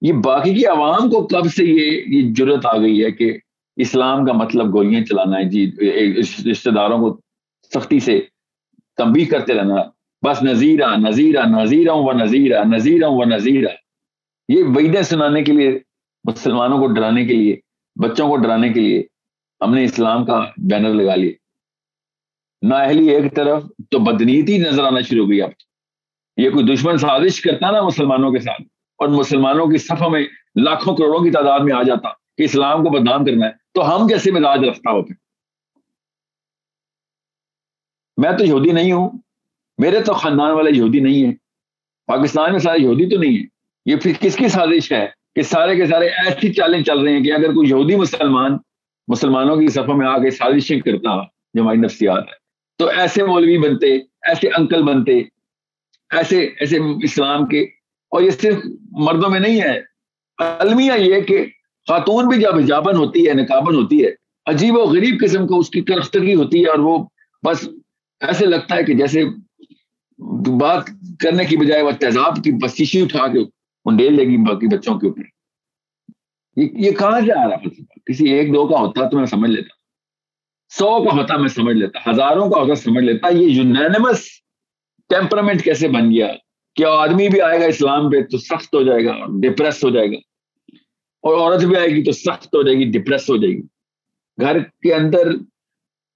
یہ 0.00 0.12
باقی 0.12 0.54
کی 0.54 0.66
عوام 0.66 1.10
کو 1.10 1.26
کب 1.26 1.46
سے 1.46 1.64
یہ 1.64 2.02
یہ 2.06 2.32
ضرورت 2.38 2.66
آ 2.66 2.78
گئی 2.78 3.04
ہے 3.04 3.10
کہ 3.10 3.38
اسلام 3.76 4.26
کا 4.26 4.32
مطلب 4.32 4.74
گولیاں 4.74 5.04
چلانا 5.04 5.38
ہے؟ 5.38 5.44
جی 5.44 5.72
رشتے 6.50 6.70
داروں 6.70 6.98
کو 6.98 7.20
سختی 7.74 8.00
سے 8.00 8.20
تنبیہ 8.96 9.26
کرتے 9.26 9.54
رہنا۔ 9.54 9.76
بس 10.22 10.42
نذیرہ 10.42 10.96
نذیرہ 10.96 11.46
نذیرہ 11.46 11.92
و 11.92 12.12
نذیرہ 12.12 12.64
نذیرہ 12.64 13.08
و 13.08 13.24
نذیرہ۔ 13.24 13.83
یہ 14.48 14.62
وعیدیں 14.76 15.02
سنانے 15.02 15.42
کے 15.44 15.52
لیے، 15.52 15.78
مسلمانوں 16.24 16.78
کو 16.78 16.86
ڈرانے 16.94 17.24
کے 17.26 17.34
لیے، 17.34 17.56
بچوں 17.96 18.28
کو 18.28 18.36
ڈرانے 18.36 18.72
کے 18.72 18.80
لیے 18.80 19.02
ہم 19.60 19.74
نے 19.74 19.84
اسلام 19.84 20.24
کا 20.26 20.40
بینر 20.70 20.94
لگا 20.94 21.14
لیا۔ 21.14 21.32
نااہلی 22.62 23.08
ایک 23.10 23.34
طرف 23.36 23.64
تو 23.90 23.98
بدنیتی 23.98 24.58
نظر 24.58 24.84
آنا 24.84 25.00
شروع 25.00 25.24
ہو 25.24 25.30
گئی 25.30 25.40
اب۔ 25.42 25.50
یہ 26.36 26.50
کوئی 26.50 26.64
دشمن 26.66 26.98
سازش 26.98 27.40
کرتا 27.40 27.70
نا 27.70 27.80
مسلمانوں 27.82 28.30
کے 28.32 28.38
ساتھ، 28.38 28.62
اور 29.00 29.08
مسلمانوں 29.10 29.66
کی 29.66 29.78
صفوں 29.78 30.10
میں 30.10 30.24
لاکھوں 30.56 30.96
کروڑوں 30.96 31.24
کی 31.24 31.30
تعداد 31.30 31.60
میں 31.60 31.74
آ 31.74 31.82
جاتا 31.82 32.08
کہ 32.38 32.42
اسلام 32.42 32.84
کو 32.84 32.90
بدنام 32.90 33.24
کرنا 33.24 33.46
ہے، 33.46 33.52
تو 33.74 33.80
ہم 33.88 34.06
کیسے 34.08 34.30
مزاج 34.30 34.64
رکھتا 34.64 34.90
ہوتے؟ 34.90 35.14
میں 38.18 38.32
تو 38.38 38.44
یہودی 38.44 38.72
نہیں 38.72 38.92
ہوں، 38.92 39.08
میرے 39.78 40.00
تو 40.00 40.12
خاندان 40.12 40.50
والے 40.50 40.70
یہودی 40.70 41.00
نہیں 41.00 41.24
ہیں 41.26 41.34
پاکستان 42.08 42.50
میں 42.50 42.58
سارے 42.58 42.82
یہودی 42.82 43.08
تو 43.10 43.20
نہیں 43.20 43.36
ہے 43.38 43.52
یہ 43.86 43.96
پھر 43.96 44.12
کس 44.20 44.36
کی 44.36 44.48
سازش 44.48 44.92
ہے 44.92 45.06
کہ 45.34 45.42
سارے 45.42 45.76
کے 45.76 45.86
سارے 45.86 46.08
ایسی 46.24 46.52
چالیں 46.52 46.82
چل 46.82 46.98
رہے 46.98 47.12
ہیں 47.12 47.24
کہ 47.24 47.32
اگر 47.32 47.52
کوئی 47.52 47.68
یہودی 47.68 47.96
مسلمان 47.96 48.56
مسلمانوں 49.08 49.56
کی 49.56 49.68
صفوں 49.68 49.96
میں 49.96 50.06
آ 50.06 50.16
کے 50.18 50.30
سازشیں 50.30 50.80
کرتا 50.80 51.16
جو 51.54 51.62
ہماری 51.62 51.78
نفسیات 51.78 52.22
ہے، 52.22 52.36
تو 52.80 52.86
ایسے 52.86 53.24
مولوی 53.24 53.58
بنتے، 53.58 53.94
ایسے 54.28 54.48
انکل 54.48 54.82
بنتے، 54.82 55.18
ایسے 56.10 56.44
ایسے 56.60 56.78
اسلام 57.04 57.46
کے، 57.46 57.62
اور 58.12 58.22
یہ 58.22 58.30
صرف 58.30 58.64
مردوں 59.06 59.30
میں 59.30 59.40
نہیں 59.40 59.60
ہے۔ 59.60 59.78
المیہ 60.38 60.92
یہ 60.98 61.20
کہ 61.20 61.44
خاتون 61.88 62.28
بھی 62.28 62.40
جب 62.40 62.58
حجابن 62.58 62.96
ہوتی 62.96 63.28
ہے 63.28 63.34
نقابن 63.34 63.74
ہوتی 63.74 64.04
ہے، 64.04 64.10
عجیب 64.46 64.76
و 64.76 64.84
غریب 64.84 65.20
قسم 65.20 65.46
کا 65.46 65.56
اس 65.56 65.70
کی 65.70 65.80
کرختگی 65.80 66.34
ہوتی 66.34 66.62
ہے 66.62 66.68
اور 66.68 66.78
وہ 66.78 66.98
بس 67.42 67.68
ایسے 68.22 68.46
لگتا 68.46 68.76
ہے 68.76 68.82
کہ 68.84 68.94
جیسے 68.94 69.24
بات 70.58 70.88
کرنے 71.20 71.44
کی 71.44 71.56
بجائے 71.56 71.82
وہ 71.82 71.90
تیزاب 71.90 72.36
کی 72.44 72.52
بسیشی 72.52 73.02
اٹھا 73.02 73.26
کے 73.26 73.44
انڈیل 73.84 74.16
لے 74.16 74.24
گی 74.24 74.36
باقی 74.36 74.76
بچوں 74.76 74.98
کے 74.98 75.06
اوپر۔ 75.06 75.22
یہ 76.56 76.90
کہاں 76.90 77.20
سے 77.20 77.38
آ 77.38 77.48
رہا 77.48 77.56
فلسفہ 77.56 77.98
کسی 78.06 78.30
ایک 78.30 78.54
دو 78.54 78.66
کا 78.66 78.78
ہوتا 78.78 79.08
تو 79.08 79.18
میں 79.18 79.26
سمجھ 79.26 79.50
لیتا۔ 79.50 79.74
سو 80.78 81.04
کا 81.04 81.16
ہوتا 81.16 81.36
میں 81.36 81.48
سمجھ 81.48 81.76
لیتا۔ 81.76 82.10
ہزاروں 82.10 82.50
کا 82.50 82.60
ہوتا 82.60 82.74
سمجھ 82.74 83.04
لیتا۔ 83.04 83.28
یہ 83.28 83.46
یونینمس 83.48 84.24
ٹیمپرمنٹ 85.08 85.64
کیسے 85.64 85.88
بن 85.88 86.10
گیا؟ 86.10 86.32
کہ 86.76 86.84
آدمی 86.84 87.28
بھی 87.28 87.40
آئے 87.40 87.60
گا 87.60 87.64
اسلام 87.64 88.10
پہ 88.10 88.22
تو 88.22 88.38
سخت 88.38 88.74
ہو 88.74 88.82
جائے 88.82 89.04
گا 89.04 89.12
ڈپریس 89.42 89.84
ہو 89.84 89.90
جائے 89.90 90.06
گا۔ 90.06 90.16
اور 91.22 91.38
عورت 91.38 91.64
بھی 91.64 91.76
آئے 91.76 91.88
گی 91.88 92.04
تو 92.04 92.12
سخت 92.12 92.46
ہو 92.46 92.62
جائے 92.62 92.76
گی 92.76 92.84
ڈپریس 92.84 93.30
ہو 93.30 93.36
جائے 93.36 93.54
گی۔ 93.54 93.62
گھر 94.40 94.58
کے 94.58 94.94
اندر 94.94 95.28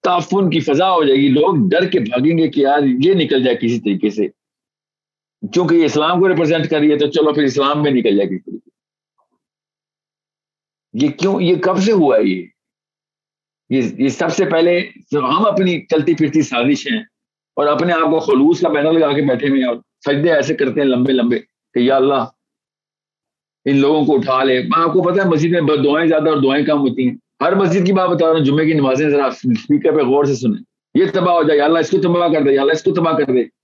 تعفن 0.03 0.51
کی 0.51 0.61
فضا 0.61 0.91
ہو 0.91 1.05
جائے 1.05 1.19
گی۔ 1.19 1.29
لوگ 1.29 1.71
ڈر 1.71 1.89
کے 1.89 2.01
بھاگیں 2.01 2.39
گے 2.39 2.49
کہ 2.49 2.61
یار 2.61 2.79
یہ 3.05 3.15
نکل 3.15 3.45
جائے 3.45 3.57
کسی 3.57 3.81
طریقے 3.81 4.11
سے۔ 4.11 4.38
چونکہ 5.43 5.75
یہ 5.75 5.85
اسلام 5.85 6.21
کو 6.21 6.29
ریپرزینٹ 6.29 6.69
کر 6.71 6.79
رہی 6.79 6.93
ہے 6.93 6.99
تو 6.99 7.07
چلو 7.07 7.33
پھر 7.33 7.43
اسلام 7.43 7.83
میں 7.83 7.91
نکل 7.91 8.17
جائے 8.17 8.29
کسی 8.29 8.39
طریقے 8.39 8.71
یہ 10.95 11.09
کیوں، 11.09 11.41
یہ 11.41 11.55
کب 11.55 11.79
سے 11.79 11.93
ہوا 11.93 12.17
ہے 12.17 12.29
یہ؟ 12.29 12.47
یہ 13.71 14.09
سب 14.09 14.33
سے 14.33 14.45
پہلے 14.45 14.79
ہم 15.13 15.47
اپنی 15.47 15.81
چلتی 15.87 16.15
پھرتی 16.15 16.43
سازش 16.43 16.87
ہیں 16.87 16.99
اور 17.57 17.67
اپنے 17.67 17.93
آپ 17.93 18.11
کو 18.11 18.19
خلوص 18.19 18.61
کا 18.61 18.69
بینر 18.69 18.93
لگا 18.93 19.13
کے 19.13 19.23
بیٹھے 19.23 19.49
ہوئے 19.49 19.65
اور 19.65 19.77
سجدے 20.07 20.33
ایسے 20.33 20.55
کرتے 20.55 20.81
ہیں 20.81 20.89
لمبے 20.89 21.13
لمبے 21.13 21.39
کہ 21.75 21.79
یا 21.79 21.97
اللہ، 21.97 22.25
ان 23.65 23.77
لوگوں 23.77 24.05
کو 24.05 24.15
اٹھا 24.15 24.43
لے۔ 24.45 24.59
میں 24.63 24.83
آپ 24.83 24.93
کو 24.93 25.03
پتا 25.03 25.23
ہے 25.23 25.29
مسجد 25.29 25.51
میں 25.51 25.77
دعائیں 25.85 26.09
زیادہ 26.09 26.29
اور 26.29 26.43
دعائیں 26.43 26.65
کم 26.67 26.81
ہوتی 26.81 27.09
ہیں۔ 27.09 27.17
ہر 27.41 27.55
مسجد 27.55 27.87
کی 27.87 27.93
بات 27.93 28.09
بتا 28.09 28.27
رہا 28.27 28.37
ہوں، 28.37 28.45
جمعے 28.45 28.67
کی 28.67 28.73
نمازیں 28.73 29.09
ذرا 29.09 29.27
اسپیکر 29.27 29.97
پہ 29.97 30.03
غور 30.03 30.25
سے 30.25 30.35
سنیں۔ 30.35 30.63
یہ 30.95 31.05
تباہ 31.13 31.35
ہو 31.35 31.43
جائے 31.43 31.61
اللہ 31.61 31.79
اس 31.79 31.91
کو 31.91 31.99
تباہ 31.99 32.29
کر 32.29 32.43
دے، 32.43 32.55
یا 32.55 32.61
اللہ 32.61 32.73
اس 32.73 32.83
کو 32.83 32.95
تباہ 32.95 33.13
کر 33.13 33.33
دے۔ 33.33 33.58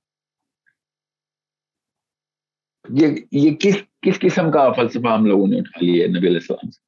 یہ 2.89 3.07
یہ 3.33 3.55
کس 3.55 3.77
کس 4.03 4.19
قسم 4.19 4.51
کا 4.53 4.73
فلسفہ 4.73 5.09
ہم 5.09 5.27
لوگوں 5.27 5.47
نے 5.47 5.59
اٹھا 5.59 5.79
لیا 5.83 6.03
ہے 6.03 6.09
نبی 6.09 6.27
علیہ 6.27 6.37
السلام 6.37 6.71
سے؟ 6.71 6.85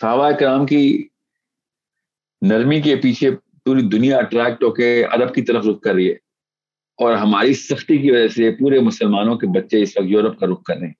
صحابہ 0.00 0.30
کرام 0.30 0.66
کی 0.66 1.08
نرمی 2.42 2.80
کے 2.80 2.96
پیچھے 2.96 3.30
پوری 3.36 3.88
دنیا 3.88 4.18
اٹریکٹ 4.18 4.62
ہو 4.62 4.70
کے 4.70 5.04
ادب 5.04 5.34
کی 5.34 5.42
طرف 5.42 5.66
رخ 5.66 5.80
کر 5.80 5.94
رہی 5.94 6.08
ہے 6.08 6.12
اور 6.96 7.14
ہماری 7.14 7.54
سختی 7.54 7.98
کی 7.98 8.10
وجہ 8.10 8.28
سے 8.28 8.50
پورے 8.50 8.80
مسلمانوں 8.80 9.36
کے 9.36 9.46
بچے 9.46 9.82
اس 9.82 9.96
وقت 9.96 10.06
یورپ 10.08 10.38
کا 10.38 10.46
رخ 10.46 10.62
کر 10.62 10.76
رہے 10.76 10.86
ہیں۔ 10.86 10.94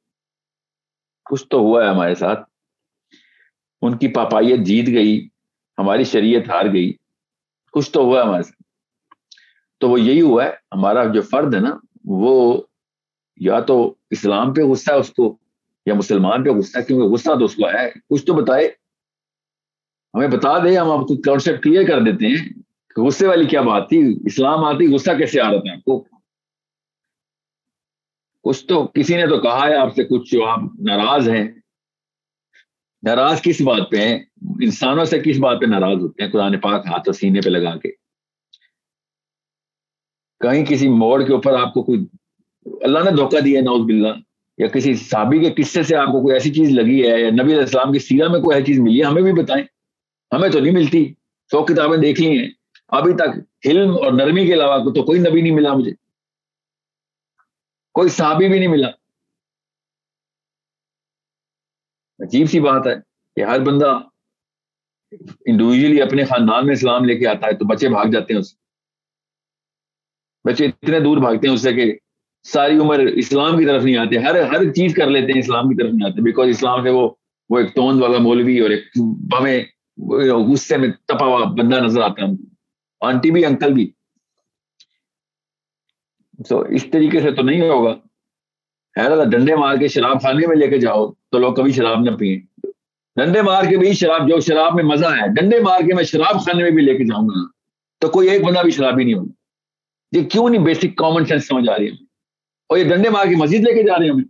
کچھ 1.25 1.47
تو 1.49 1.59
ہوا 1.59 1.85
ہے 1.85 1.89
ہمارے 1.89 2.15
ساتھ۔ 2.15 2.41
ان 3.83 3.99
کی 3.99 4.09
پاپائیت 4.09 4.61
جیت 4.61 4.87
گئی، 4.87 5.29
ہماری 5.79 6.05
شریعت 6.05 6.49
ہار 6.49 6.67
گئی۔ 6.73 6.93
کچھ 7.73 7.91
تو 7.91 8.01
ہوا 8.01 8.21
ہے 8.21 8.27
ہمارے 8.27 8.43
ساتھ۔ 8.43 8.63
تو 9.79 9.91
وہ 9.91 10.01
یہی 10.01 10.21
ہوا 10.21 10.45
ہے، 10.45 10.51
ہمارا 10.51 11.05
جو 11.05 11.23
فرد 11.23 11.55
ہے 11.55 11.61
نا، 11.61 11.77
وہ 12.05 12.63
یا 13.41 13.61
تو 13.61 13.95
اسلام 14.11 14.55
پہ 14.55 14.63
غصہ 14.63 14.93
ہے 14.93 14.99
اس 14.99 15.11
کو، 15.11 15.37
یا 15.87 15.95
مسلمان 15.95 16.45
پہ 16.45 16.51
غصہ 16.51 16.79
ہے، 16.79 16.83
کیونکہ 16.83 17.07
غصہ 17.07 17.39
تو 17.39 17.45
اس 17.45 17.55
کو 17.55 17.69
ہے۔ 17.69 17.91
کچھ 18.11 18.27
تو 18.27 18.35
بتائے۔ 18.35 18.69
ہمیں 20.15 20.29
بتا 20.29 20.59
دے، 20.59 20.77
ہم 20.77 20.91
آپ 20.91 21.01
کو 21.01 21.17
کانسیپٹ 21.17 21.65
کلیئر 21.65 21.87
کر 21.87 22.01
دیتے 22.01 22.27
ہیں 22.27 22.53
کہ 22.95 23.03
غصے 23.03 23.27
والی 23.27 23.47
کیا 23.47 23.61
بات 23.61 23.89
تھی، 23.89 24.19
اسلام 24.27 24.65
آتی، 24.65 24.95
غصہ 24.95 25.11
کیسے 25.19 25.41
آ 25.41 25.51
رہا 25.51 25.59
تھا 25.59 25.73
آپ 25.73 25.85
کو؟ 25.85 26.07
کچھ 28.43 28.67
تو، 28.67 28.87
کسی 28.87 29.17
نے 29.17 29.27
تو 29.27 29.41
کہا 29.41 29.67
ہے، 29.67 29.77
آپ 29.77 29.95
سے 29.95 30.05
کچھ 30.05 30.35
جو 30.35 30.47
آپ 30.47 30.59
ناراض 30.81 31.29
ہیں۔ 31.29 31.49
ناراض 33.03 33.43
کس 33.43 33.61
بات 33.61 33.91
پہ 33.91 33.97
ہیں؟ 33.97 34.19
انسانوں 34.43 35.05
سے 35.05 35.19
کس 35.19 35.39
بات 35.39 35.59
پہ 35.61 35.67
ناراض 35.67 35.97
ہوتے 35.97 36.23
ہیں؟ 36.23 36.31
قرآن 36.31 36.61
پاک 36.61 36.87
ہاتھ 36.87 37.17
سینے 37.17 37.41
پہ 37.41 37.51
لگا 37.51 37.77
کے۔ 37.77 37.93
کہیں 40.41 40.67
کسی 40.67 40.89
موڑ 40.89 41.27
کے 41.27 41.33
اوپر 41.33 41.59
آپ 41.61 41.75
کو 41.75 41.83
کوئی 41.83 41.99
اللہ 42.67 42.99
نے 42.99 43.11
دھوکہ 43.11 43.41
دیا 43.41 43.61
نوز 43.61 43.87
باللہ۔ 43.87 44.15
یا 44.59 44.67
کسی 44.67 44.95
صحابی 44.95 45.39
کے 45.39 45.63
قصے 45.63 45.83
سے 45.83 45.97
آپ 45.97 46.07
کو 46.07 46.23
کوئی 46.23 46.33
ایسی 46.35 46.55
چیز 46.55 46.71
لگی 46.71 47.03
ہے، 47.03 47.21
یا 47.21 47.31
نبی 47.31 47.53
علیہ 47.53 47.57
السلام 47.57 47.93
کی 47.93 47.99
سیرہ 47.99 48.29
میں 48.29 48.41
کوئی 48.41 48.57
ایسی 48.57 48.73
چیز 48.73 48.81
ملی 48.81 48.99
ہے، 48.99 49.05
ہمیں 49.05 49.23
بھی 49.23 49.33
بتائیں۔ 49.33 49.65
ہمیں 50.33 50.49
تو 50.49 50.61
نہیں 50.61 50.75
ملتی۔ 50.75 51.15
سو 51.51 51.65
کتابیں 51.65 51.97
دیکھ 51.97 52.21
لی 52.21 52.39
ہیں۔ 52.39 52.49
ابھی 52.89 53.15
تک 53.15 53.31
علم 53.65 53.91
اور 53.91 54.13
نرمی 54.13 54.47
کے 54.47 54.55
علاوہ 54.55 54.91
تو 54.91 55.03
کوئی 55.03 55.21
نبی 55.21 55.41
نہیں 55.43 55.53
ملا 55.53 55.73
مجھے۔ 55.73 55.91
کوئی 57.93 58.09
صحابی 58.09 58.49
بھی 58.49 58.59
نہیں 58.59 58.69
ملا۔ 58.69 58.89
عجیب 62.19 62.47
سی 62.47 62.61
بات 62.61 62.87
ہے 62.87 62.95
کہ 63.37 63.45
ہر 63.45 63.61
بندہ 63.61 63.99
انڈیویجلی 65.47 66.03
اپنے 66.03 66.25
خاندان 66.25 66.67
میں 66.67 66.73
اسلام 66.73 67.05
لے 67.05 67.19
کے 67.19 67.27
آتا 67.27 67.47
ہے 67.47 67.53
تو 67.53 67.65
بچے 67.65 67.89
بھاگ 67.89 68.07
جاتے 68.07 68.33
ہیں 68.33 68.41
اس 68.41 68.55
بچے 70.45 70.67
اتنے 70.67 71.01
دور 71.01 71.17
بھاگتے 71.17 71.47
ہیں 71.47 71.55
اس 71.55 71.63
سے 71.63 71.73
کہ 71.73 71.99
ساری 72.43 72.79
عمر 72.79 72.99
اسلام 72.99 73.59
کی 73.59 73.65
طرف 73.65 73.83
نہیں 73.85 73.97
آتے، 73.97 74.19
ہر 74.19 74.43
ہر 74.43 74.73
چیز 74.73 74.95
کر 74.95 75.07
لیتے 75.07 75.33
ہیں، 75.33 75.39
اسلام 75.39 75.69
کی 75.69 75.75
طرف 75.75 75.91
نہیں 75.93 76.11
آتے 76.11 76.23
بیکاز 76.23 76.49
اسلام 76.49 76.83
سے 76.83 76.91
وہ 76.91 77.09
وہ 77.51 77.59
ایک 77.59 77.75
توند 77.75 78.01
والا 78.01 78.19
مولوی 78.19 78.59
اور 78.61 78.71
ایک 78.71 78.85
بمیں 79.33 79.65
غصے 80.33 80.77
میں 80.77 80.89
تپا 81.07 81.27
ہوا 81.27 81.45
بندہ 81.45 81.77
نظر 81.77 82.01
آتا 82.01 82.23
ہے 82.23 82.27
آنٹی 83.01 83.31
بھی 83.31 83.45
انکل 83.45 83.73
بھی۔ 83.73 83.91
تو 86.49 86.61
اس 86.61 86.87
طریقے 86.93 87.21
سے 87.21 87.31
تو 87.31 87.43
نہیں 87.43 87.69
ہوگا۔ 87.69 87.91
حیرت 88.97 89.27
ڈنڈے 89.27 89.57
مار 89.57 89.77
کے 89.77 89.89
شراب 89.89 90.23
خانے 90.23 90.47
میں 90.47 90.57
لے 90.57 90.69
کے 90.69 90.79
جاؤ 90.79 91.11
تو 91.13 91.39
لوگ 91.39 91.55
کبھی 91.55 91.73
شراب 91.73 92.01
نہ 92.01 92.11
پئیں 92.11 92.69
ڈنڈے 93.17 93.43
مار 93.43 93.65
کے 93.65 93.77
بھی 93.77 93.93
شراب، 93.93 94.29
جو 94.29 94.41
شراب 94.41 94.75
میں 94.75 94.85
مزہ 94.85 95.07
ہے 95.07 95.29
ڈنڈے 95.29 95.61
مار 95.61 95.81
کے 95.81 95.95
میں 95.95 96.05
شراب 96.05 96.41
خانے 96.41 96.63
میں 96.63 96.71
بھی 96.71 96.83
لے 96.83 96.97
کے 96.99 97.05
جاؤں 97.05 97.27
گا 97.29 97.49
تو 97.99 98.09
کوئی 98.09 98.29
ایک 98.29 98.45
بندہ 98.45 98.63
بھی 98.63 98.71
شراب 98.71 98.99
ہی 98.99 99.05
نہیں 99.05 99.15
ہوگا۔ 99.15 100.19
یہ 100.19 100.25
کیوں 100.25 100.49
نہیں 100.49 100.63
بیسک 100.63 100.97
کامن 100.97 101.25
سینس 101.25 101.49
سمجھ 101.49 101.69
آ 101.71 101.79
رہی 101.79 101.87
ہے؟ 101.87 102.10
اور 102.71 102.79
یہ 102.79 102.85
ڈنڈے 102.85 103.11
مار 103.11 103.25
کے 103.25 103.37
مسجد 103.37 103.55
لے 103.55 103.75
کے 103.75 103.83
جا 103.83 103.99
رہے 103.99 104.05
ہیں 104.05 104.13
ہمیں۔ 104.13 104.25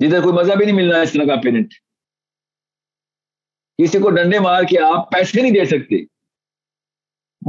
جدھر 0.00 0.20
کوئی 0.22 0.34
مزہ 0.34 0.52
بھی 0.52 0.64
نہیں 0.66 0.76
مل 0.76 0.88
رہا 0.90 0.98
ہے 0.98 1.02
اس 1.02 1.12
طرح 1.12 1.24
کا 1.24 1.40
پیرنٹ 1.40 1.74
کسی 3.78 3.98
کو 3.98 4.10
ڈنڈے 4.10 4.38
مار 4.38 4.62
کے 4.62 4.78
آپ 4.80 5.12
پیسے 5.12 5.42
نہیں 5.42 5.52
دے 5.52 5.64
سکتے۔ 5.64 5.96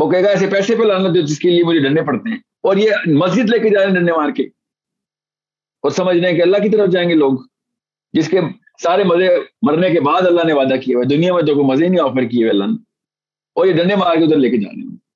وہ 0.01 0.11
کہے 0.11 0.23
گا 0.23 0.29
ایسے 0.29 0.47
پیسے 0.47 0.75
پہ 0.75 0.83
لانا 0.83 1.09
دو 1.09 1.21
جس 1.21 1.39
کے 1.39 1.49
لیے 1.49 1.63
مجھے 1.63 1.79
ڈنڈے 1.79 2.01
پڑتے 2.01 2.29
ہیں۔ 2.29 2.37
اور 2.37 2.77
یہ 2.77 2.91
مسجد 3.05 3.49
لے 3.49 3.59
کے 3.59 3.69
جا 3.69 3.79
رہے 3.79 3.87
ہیں 3.87 3.95
ڈنڈے 3.95 4.11
مار 4.11 4.29
کے۔ 4.31 4.43
اور 5.81 5.91
سمجھ 5.91 6.17
رہے 6.17 6.29
ہیں 6.29 6.37
کہ 6.37 6.41
اللہ 6.41 6.57
کی 6.57 6.77
طرف 6.77 6.89
جائیں 6.89 7.09
گے 7.09 7.15
لوگ۔ 7.15 7.33
جس 8.13 8.29
کے 8.29 8.39
سارے 8.83 9.03
مزے 9.03 9.27
مرنے 9.61 9.89
کے 9.89 9.99
بعد 10.01 10.21
اللہ 10.21 10.41
نے 10.47 10.53
وعدہ 10.53 10.75
کیا 10.79 10.97
ہوا 10.97 11.03
دنیا 11.09 11.33
میں 11.33 11.41
تو 11.41 11.53
کوئی 11.53 11.67
مزے 11.67 11.87
نہیں 11.87 12.01
آفر 12.01 12.23
کیے 12.27 12.39
ہوئے 12.39 12.49
اللہ 12.49 12.63
نے۔ 12.63 12.81
اور 13.53 13.67
یہ 13.67 13.73
ڈنڈے 13.73 13.95
مار 13.95 14.15
کے 14.15 14.23
ادھر 14.23 14.37
لے 14.37 14.49
کے 14.49 14.57
جا 14.57 14.69
رہے 14.71 14.89
ہیں۔ 14.89 15.08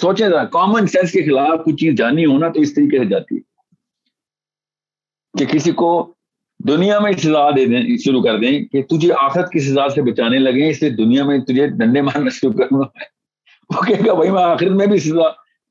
سوچیں 0.00 0.28
ذرا 0.28 0.44
کامن 0.44 0.86
سینس 0.86 1.12
کے 1.12 1.22
خلاف 1.22 1.64
کچھ 1.64 1.76
چیز 1.76 1.94
جانی 1.94 2.24
ہونا 2.24 2.48
تو 2.48 2.60
اس 2.60 2.74
طریقے 2.74 2.98
سے 2.98 3.04
جاتی 3.04 3.36
ہے 3.36 3.40
کہ 5.38 5.46
کسی 5.46 5.70
کو 5.70 6.12
دنیا 6.68 6.98
میں 6.98 7.12
سزا 7.12 7.50
دے 7.50 7.64
دیں، 7.64 7.96
شروع 8.04 8.22
کر 8.22 8.38
دیں 8.38 8.64
کہ 8.64 8.82
تجھے 8.82 9.12
آخرت 9.20 9.50
کی 9.50 9.58
سزا 9.58 9.88
سے 9.88 10.02
بچانے 10.02 10.38
لگے، 10.38 10.70
اس 10.70 10.82
لیے 10.82 10.90
دنیا 10.90 11.24
میں 11.24 11.38
تجھے 11.38 11.66
ڈنڈے 11.66 12.00
مارنا 12.00 12.28
شروع 12.28 12.52
کرنا 12.52 12.78
ہے 12.78 13.04
وہ 13.70 13.82
کہے 13.86 14.06
گا، 14.06 14.14
بھائی، 14.14 14.30
میں 14.30 14.42
آخرت 14.42 14.70
میں 14.70 14.86
بھی 14.86 14.98
سزا، 14.98 15.28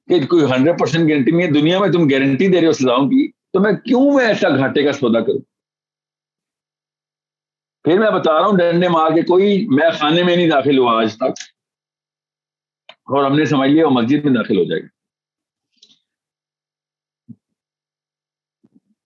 کہ 0.07 0.25
کوئی 0.25 0.43
ہنڈریڈ 0.43 0.79
پرسینٹ 0.79 1.09
گارنٹی 1.09 1.31
نہیں 1.31 1.47
ہے، 1.47 1.51
دنیا 1.51 1.79
میں 1.79 1.89
تم 1.89 2.07
گارنٹی 2.07 2.47
دے 2.47 2.59
رہے 2.59 2.67
ہو 2.67 2.71
سزاؤں 2.71 3.07
کی، 3.07 3.31
تو 3.31 3.59
میں 3.59 3.71
کیوں 3.71 4.11
میں 4.11 4.25
ایسا 4.27 4.49
گھاٹے 4.49 4.83
کا 4.83 4.91
سودا 4.91 5.19
کروں؟ 5.19 5.39
پھر 7.83 7.99
میں 7.99 8.11
بتا 8.11 8.39
رہا 8.39 8.45
ہوں، 8.45 8.57
ڈنڈے 8.57 8.87
مار 8.87 9.11
کے 9.11 9.21
کوئی 9.21 9.67
میں 9.67 9.89
خانے 9.99 10.23
میں 10.23 10.35
نہیں 10.35 10.49
داخل 10.49 10.77
ہوا 10.77 11.01
آج 11.01 11.15
تک۔ 11.15 11.54
اور 13.05 13.25
ہم 13.25 13.37
نے 13.37 13.45
سمجھ 13.45 13.69
لیا، 13.69 13.85
وہ 13.85 13.91
مسجد 13.91 14.25
میں 14.25 14.33
داخل 14.33 14.57
ہو 14.57 14.63
جائے 14.63 14.81
گا۔ 14.81 14.87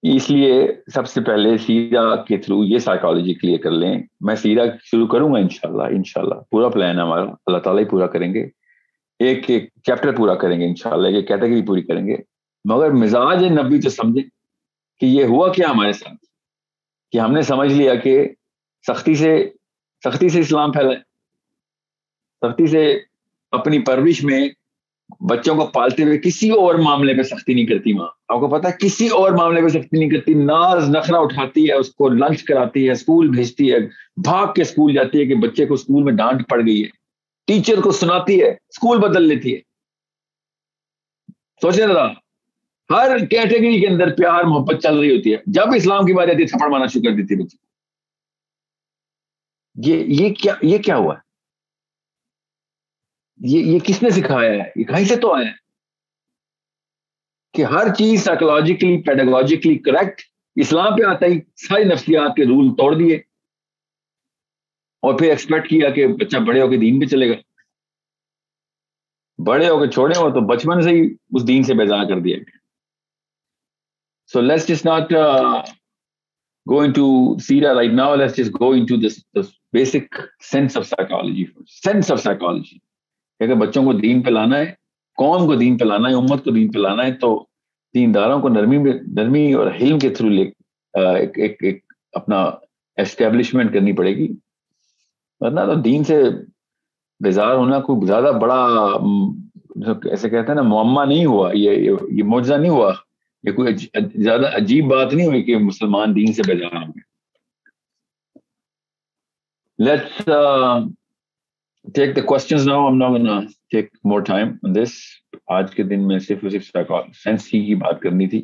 اس 0.01 0.29
لیے 0.29 0.67
سب 0.93 1.07
سے 1.07 1.21
پہلے 1.21 1.57
سیرا 1.57 2.15
کے 2.15 2.37
تھرو 2.37 2.63
یہ 2.63 2.77
سائیکالوجی 2.77 3.33
کلیئر 3.33 3.57
کر 3.57 3.71
لیں۔ 3.71 4.03
میں 4.21 4.35
سیرا 4.35 4.63
شروع 4.83 5.07
کروں 5.07 5.33
گا 5.33 5.39
انشاءاللہ 5.39 5.83
انشاءاللہ۔ 5.83 6.35
پورا 6.51 6.69
پلان 6.69 6.95
ہے 6.95 7.01
ہمارا۔ 7.01 7.21
اللہ 7.21 7.57
تعالیٰ 7.57 7.83
ہی 7.83 7.89
پورا 7.89 8.07
کریں 8.07 8.33
گے۔ 8.33 8.43
ایک 9.19 9.49
ایک 9.49 9.69
چیپٹر 9.83 10.15
پورا 10.15 10.35
کریں 10.35 10.59
گے 10.59 10.65
انشاءاللہ، 10.65 11.07
ایک 11.07 11.27
کیٹیگری 11.27 11.65
پوری 11.65 11.81
کریں 11.81 12.07
گے۔ 12.07 12.15
مگر 12.69 12.91
مزاج 12.91 13.43
نبی 13.43 13.81
تو 13.81 13.89
سمجھیں 13.89 14.29
کہ 14.99 15.05
یہ 15.05 15.23
ہوا 15.23 15.53
کیا 15.53 15.69
ہمارے 15.69 15.93
ساتھ؟ 15.93 16.25
کہ 17.11 17.17
ہم 17.17 17.33
نے 17.33 17.41
سمجھ 17.41 17.73
لیا 17.73 17.95
کہ 17.95 18.29
سختی 18.87 19.15
سے 19.15 19.49
سختی 20.03 20.29
سے 20.29 20.39
اسلام 20.39 20.71
پھیلائے 20.71 20.97
سختی 22.41 22.67
سے 22.67 22.99
اپنی 23.51 23.79
پرورش 23.79 24.23
میں 24.23 24.49
بچوں 25.19 25.55
کو 25.55 25.67
پالتے 25.67 26.03
ہوئے 26.03 26.17
کسی 26.17 26.49
اور 26.49 26.75
معاملے 26.75 27.13
پہ 27.13 27.21
سختی 27.21 27.53
نہیں 27.53 27.65
کرتی 27.65 27.93
ماں۔ 27.93 28.07
آپ 28.27 28.39
کو 28.39 28.47
پتا 28.47 28.69
کسی 28.71 29.07
اور 29.07 29.31
معاملے 29.31 29.61
پہ 29.61 29.67
سختی 29.67 29.99
نہیں 29.99 30.09
کرتی۔ 30.09 30.33
ناز 30.33 30.89
نخرا 30.89 31.19
اٹھاتی 31.19 31.69
ہے، 31.69 31.73
اس 31.73 31.95
کو 31.95 32.09
لنچ 32.09 32.43
کراتی 32.43 32.87
ہے، 32.87 32.91
اسکول 32.91 33.29
بھیجتی 33.29 33.73
ہے۔ 33.73 33.79
بھاگ 34.23 34.53
کے 34.53 34.61
اسکول 34.61 34.93
جاتی 34.93 35.19
ہے 35.19 35.25
کہ 35.25 35.35
بچے 35.35 35.65
کو 35.65 35.73
اسکول 35.73 36.03
میں 36.03 36.13
ڈانٹ 36.13 36.49
پڑ 36.49 36.61
گئی 36.65 36.83
ہے۔ 36.83 36.89
ٹیچر 37.47 37.81
کو 37.81 37.91
سناتی 37.91 38.41
ہے، 38.41 38.47
اسکول 38.47 38.97
بدل 38.97 39.27
لیتی 39.27 39.55
ہے۔ 39.55 39.59
سوچے 41.61 41.77
ذرا، 41.77 42.07
ہر 42.89 43.25
کیٹیگری 43.25 43.81
کے 43.81 43.87
اندر 43.87 44.15
پیار، 44.15 44.43
محبت 44.43 44.75
چل 44.83 44.99
رہی 44.99 45.17
ہوتی 45.17 45.31
ہے۔ 45.31 45.37
جب 45.45 45.65
اسلام 45.75 46.05
کی 46.05 46.13
بات 46.13 46.29
آتی 46.29 46.41
ہے، 46.41 46.47
تھپڑ 46.47 46.69
مارنا 46.69 46.85
شروع 46.85 47.03
کر 47.03 47.17
دیتی 47.17 47.33
ہے 47.33 47.43
بچے۔ 47.43 47.57
یہ 49.87 50.03
یہ 50.07 50.33
کیا 50.33 50.53
یہ 50.61 50.77
کیا 50.77 50.95
ہوا؟ 50.95 51.13
ہے 51.13 51.28
یہ 53.39 53.59
یہ 53.59 53.79
کس 53.79 54.03
نے 54.03 54.09
سکھایا 54.09 54.51
ہے؟ 54.51 54.71
یہ 54.75 54.83
کہیں 54.83 55.05
سے 55.05 55.15
تو 55.15 55.33
آیا 55.33 55.45
ہے؟ 55.45 55.53
کہ 57.53 57.63
ہر 57.63 57.93
چیز 57.93 58.23
سائیکولوجیکلی 58.23 59.03
پیڈاگوجیکلی 59.03 59.77
کریکٹ 59.77 60.21
اسلام 60.55 60.95
پہ 60.95 61.03
آتا 61.03 61.25
ہی 61.25 61.39
ساری 61.55 61.83
نفسیات 61.83 62.35
کے 62.35 62.43
رول 62.43 62.75
توڑ 62.75 62.95
دیے۔ 62.95 63.15
اور 65.01 65.19
پھر 65.19 65.29
ایکسپیکٹ 65.29 65.69
کیا 65.69 65.89
کہ 65.89 66.07
بچہ 66.07 66.37
بڑے 66.37 66.61
ہو 66.61 66.69
کے 66.69 66.77
دین 66.77 66.99
پہ 66.99 67.05
چلے 67.05 67.29
گا۔ 67.29 67.35
بڑے 69.45 69.69
ہو 69.69 69.85
کے 69.85 69.91
چھوڑے 69.91 70.19
ہو 70.19 70.29
تو 70.29 70.41
بچپن 70.47 70.81
سے 70.81 70.89
ہی 70.89 71.15
اس 71.33 71.47
دین 71.47 71.63
سے 71.63 71.73
بیزار 71.73 72.03
کر 72.03 72.19
دیا۔ 72.19 72.37
گیا 72.37 72.57
so 74.31 74.41
let's 74.41 74.67
just 74.67 74.85
not 74.85 75.13
going 76.69 76.93
to 76.93 77.05
Sira 77.37 77.73
right 77.73 77.93
now, 77.93 78.15
let's 78.15 78.35
just 78.35 78.51
go 78.51 78.73
into 78.73 78.95
this, 78.97 79.23
this 79.33 79.47
basic 79.73 80.07
sense 80.39 80.75
of 80.75 80.85
psychology. 80.85 81.47
Sense 81.85 82.09
of 82.09 82.19
psychology. 82.19 82.88
اگر 83.39 83.55
بچوں 83.55 83.85
کو 83.85 83.93
دین 83.93 84.21
پہ 84.21 84.29
لانا 84.29 84.57
ہے 84.57 84.65
قوم 85.15 85.47
کو 85.47 85.55
دین 85.55 85.77
پہ 85.77 85.85
لانا 85.85 86.09
ہے 86.09 86.13
امت 86.13 86.43
کو 86.43 86.51
دین 86.51 86.71
پہ 86.71 86.79
لانا 86.79 87.05
ہے 87.05 87.11
تو 87.11 87.45
دینداروں 87.93 88.41
کو 88.41 88.49
نرمی 88.49 88.77
نرمی 89.07 89.53
اور 89.53 89.71
حلم 89.81 89.99
کے 89.99 90.09
تھرو 90.09 90.29
لے 90.29 90.41
ایک, 90.93 91.39
ایک, 91.39 91.63
ایک 91.63 91.93
اپنا 92.13 92.41
اسٹیبلشمنٹ 92.97 93.73
کرنی 93.73 93.93
پڑے 93.93 94.15
گی۔ 94.15 94.27
ورنہ 95.39 95.59
تو 95.59 95.73
دین 95.73 96.03
سے 96.03 96.23
بیزار 97.19 97.55
ہونا 97.55 97.79
کوئی 97.79 98.07
زیادہ 98.07 98.31
بڑا 98.41 98.67
ایسے 100.09 100.29
کہتے 100.29 100.47
ہیں 100.47 100.55
نا 100.55 100.61
معمہ 100.61 101.05
نہیں 101.05 101.25
ہوا 101.25 101.51
یہ 101.53 101.91
یہ 102.11 102.23
معجزہ 102.23 102.53
نہیں 102.53 102.71
ہوا۔ 102.71 102.93
یہ 103.43 103.51
کوئی 103.51 103.73
زیادہ 104.21 104.55
عجیب 104.55 104.85
بات 104.85 105.13
نہیں 105.13 105.27
ہوئی 105.27 105.43
کہ 105.43 105.57
مسلمان 105.57 106.15
دین 106.15 106.33
سے 106.33 106.41
بیزار 106.47 106.75
ہوں 106.75 106.87
گے۔ 106.87 106.99
Let's 109.83 110.29
take 111.95 112.15
the 112.15 112.21
questions 112.27 112.67
now 112.67 112.85
I'm 112.85 112.97
not 112.97 113.11
gonna 113.11 113.39
take 113.71 113.89
more 114.03 114.21
time 114.27 114.47
on 114.63 114.75
this 114.75 114.93
آج 115.57 115.75
کے 115.75 115.83
دن 115.83 116.07
میں 116.07 116.19
صرف 116.19 116.41
صرف 116.51 116.65
سینس 117.23 117.53
ہی 117.53 117.65
کی 117.65 117.75
بات 117.83 118.01
کرنی 118.01 118.27
تھی. 118.29 118.41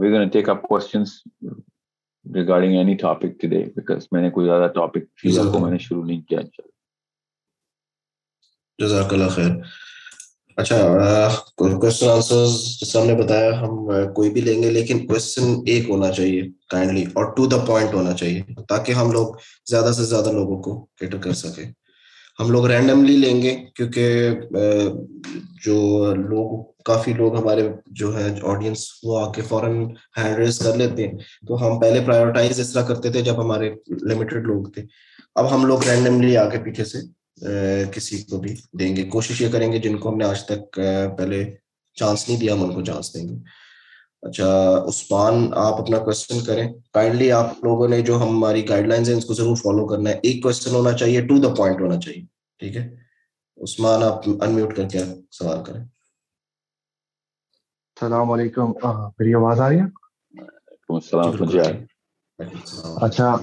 We 0.00 0.10
gonna 0.12 0.28
take 0.32 0.48
up 0.48 0.62
questions 0.68 1.12
regarding 2.26 2.76
any 2.76 2.94
topic 3.00 3.40
today 3.40 3.64
because 3.76 4.06
میں 4.12 4.22
نے 4.22 4.30
کوئی 4.30 4.46
زیادہ 4.46 4.70
ٹاپک 4.74 5.04
فیزر 5.22 5.50
کو 5.52 5.58
میں 5.58 5.70
نے 5.70 5.78
شروع 5.78 6.04
نہیں 6.04 6.20
کیا 6.28 6.40
جزاک 8.78 9.12
اللہ 9.12 9.28
خیر. 9.34 9.50
اچھا 10.56 10.76
کوشچن 11.56 12.08
آنسر 12.08 12.44
جیسے 12.80 12.98
ہم 12.98 13.06
نے 13.06 13.14
بتایا، 13.22 13.50
ہم 13.60 13.88
کوئی 14.14 14.30
بھی 14.30 14.40
لیں 14.40 14.62
گے، 14.62 14.70
لیکن 14.70 15.06
کوشچن 15.06 15.54
ایک 15.66 15.88
ہونا 15.90 16.10
چاہیے 16.12 16.42
کائنڈلی 16.70 17.04
اور 17.12 17.24
ٹو 17.36 17.46
دا 17.46 17.56
پوائنٹ 17.66 17.94
ہونا 17.94 18.12
چاہیے، 18.16 18.42
تاکہ 18.68 18.92
ہم 18.92 19.10
لوگ 19.12 19.34
زیادہ 19.70 19.92
سے 19.96 20.04
زیادہ 20.04 20.32
لوگوں 20.32 20.60
کو 20.62 20.74
کیٹر 21.00 21.18
کر 21.18 21.32
سکیں۔ 21.42 21.64
ہم 22.40 22.50
لوگ 22.50 22.66
رینڈملی 22.66 23.16
لیں 23.16 23.40
گے، 23.42 23.54
کیونکہ 23.76 24.30
جو 25.64 26.14
لوگ، 26.14 26.62
کافی 26.84 27.12
لوگ 27.12 27.36
ہمارے 27.36 27.68
جو 27.98 28.16
ہے 28.18 28.28
آڈینس 28.52 28.86
وہ 29.02 29.18
آ 29.18 29.30
کے 29.32 29.42
فوراً 29.48 29.76
ہینڈ 30.18 30.38
ریز 30.38 30.58
کر 30.58 30.76
لیتے 30.76 31.06
ہیں۔ 31.06 31.18
تو 31.48 31.66
ہم 31.66 31.78
پہلے 31.80 32.00
پرائیورٹائز 32.06 32.60
اس 32.60 32.72
طرح 32.72 32.86
کرتے 32.86 33.10
تھے 33.12 33.22
جب 33.22 33.40
ہمارے 33.42 33.70
لمیٹڈ 34.10 34.46
لوگ 34.46 34.64
تھے۔ 34.74 34.82
اب 35.34 35.54
ہم 35.54 35.64
لوگ 35.66 35.88
رینڈملی 35.88 36.36
آ 36.36 36.48
کے 36.48 36.58
پیچھے 36.64 36.84
سے 36.84 36.98
کسی 37.92 38.22
کو 38.22 38.36
بھی 38.36 38.56
دیں 38.78 38.96
گے۔ 38.96 39.04
کوشش 39.04 39.40
یہ 39.40 39.48
کریں 39.52 39.72
گے 39.72 39.78
جن 39.78 39.98
کو 39.98 40.08
ہم 40.08 40.16
نے 40.16 40.24
آج 40.24 40.44
تک 40.44 40.80
پہلے 41.18 41.56
چانس 41.94 42.28
نہیں 42.28 42.40
دیا 42.40 42.52
ہم 42.52 42.64
ان 42.64 42.74
کو 42.74 42.84
چانس 42.84 43.14
دیں 43.14 43.28
گے۔ 43.28 43.34
اچھا 44.22 44.84
عثمان 44.88 45.50
آپ 45.54 45.80
اپنا 45.80 45.98
کوشچن 45.98 46.44
کریں۔ 46.44 46.72
کائنڈلی 46.92 47.32
آپ 47.32 47.64
لوگوں 47.64 47.88
نے 47.88 48.00
جو 48.00 48.22
ہماری 48.22 48.68
گائڈ 48.68 48.86
لائنس 48.86 49.08
ہیں 49.08 49.16
اس 49.16 49.24
کو 49.24 49.34
ضرور 49.34 49.56
فالو 49.56 49.86
کرنا 49.86 50.10
ہے۔ 50.10 50.14
ایک 50.22 50.42
کوشچن 50.42 50.74
ہونا 50.74 50.92
چاہیے 50.92 51.20
ٹو 51.20 51.40
دا 51.40 51.54
پوائنٹ 51.54 51.80
ہونا 51.80 52.00
چاہیے۔ 52.00 52.22
ٹھیک 52.58 52.76
ہے؟ 52.76 52.94
عثمان 53.56 54.02
آپ 54.02 54.20
انمیوٹ 54.40 54.76
کر 54.76 54.88
کے 54.88 54.98
سوال 55.30 55.64
کریں۔ 55.64 55.84
السلام 58.00 58.30
علیکم۔ 58.30 58.72
میری 59.18 59.34
آواز 59.34 59.60
آ 59.60 59.68
رہی 59.68 59.80
ہے؟ 59.80 59.84
اچھا 62.96 63.36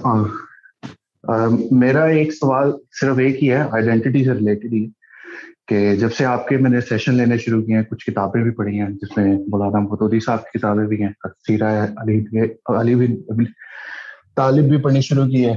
میرا 1.24 2.04
ایک 2.04 2.32
سوال 2.34 2.72
صرف 3.00 3.18
ایک 3.18 3.42
ہی 3.42 3.50
ہے 3.52 3.62
آئیڈینٹی 3.70 4.24
سے 4.24 4.32
ریلیٹڈ 4.32 4.72
ہی 4.72 4.86
کہ 5.68 5.94
جب 5.96 6.12
سے 6.12 6.24
آپ 6.24 6.48
کے 6.48 6.56
میں 6.56 6.70
نے 6.70 6.80
سیشن 6.80 7.14
لینے 7.14 7.36
شروع 7.38 7.62
کیے 7.62 7.76
ہیں 7.76 7.82
کچھ 7.82 8.04
کتابیں 8.06 8.42
بھی 8.42 8.50
پڑھی 8.50 8.80
ہیں 8.80 8.88
جس 9.02 9.16
میں 9.16 9.26
مولانا 9.48 9.78
مدودی 9.78 10.20
صاحب 10.20 10.44
کی 10.44 10.58
کتابیں 10.58 10.86
بھی 10.86 11.02
ہیں 11.02 11.10
علی 11.98 12.18
علی 12.66 12.94
بھی 12.94 13.46
طالب 14.36 14.68
بھی 14.68 14.82
پڑھنی 14.82 15.00
شروع 15.00 15.26
کی 15.26 15.44
ہے 15.46 15.54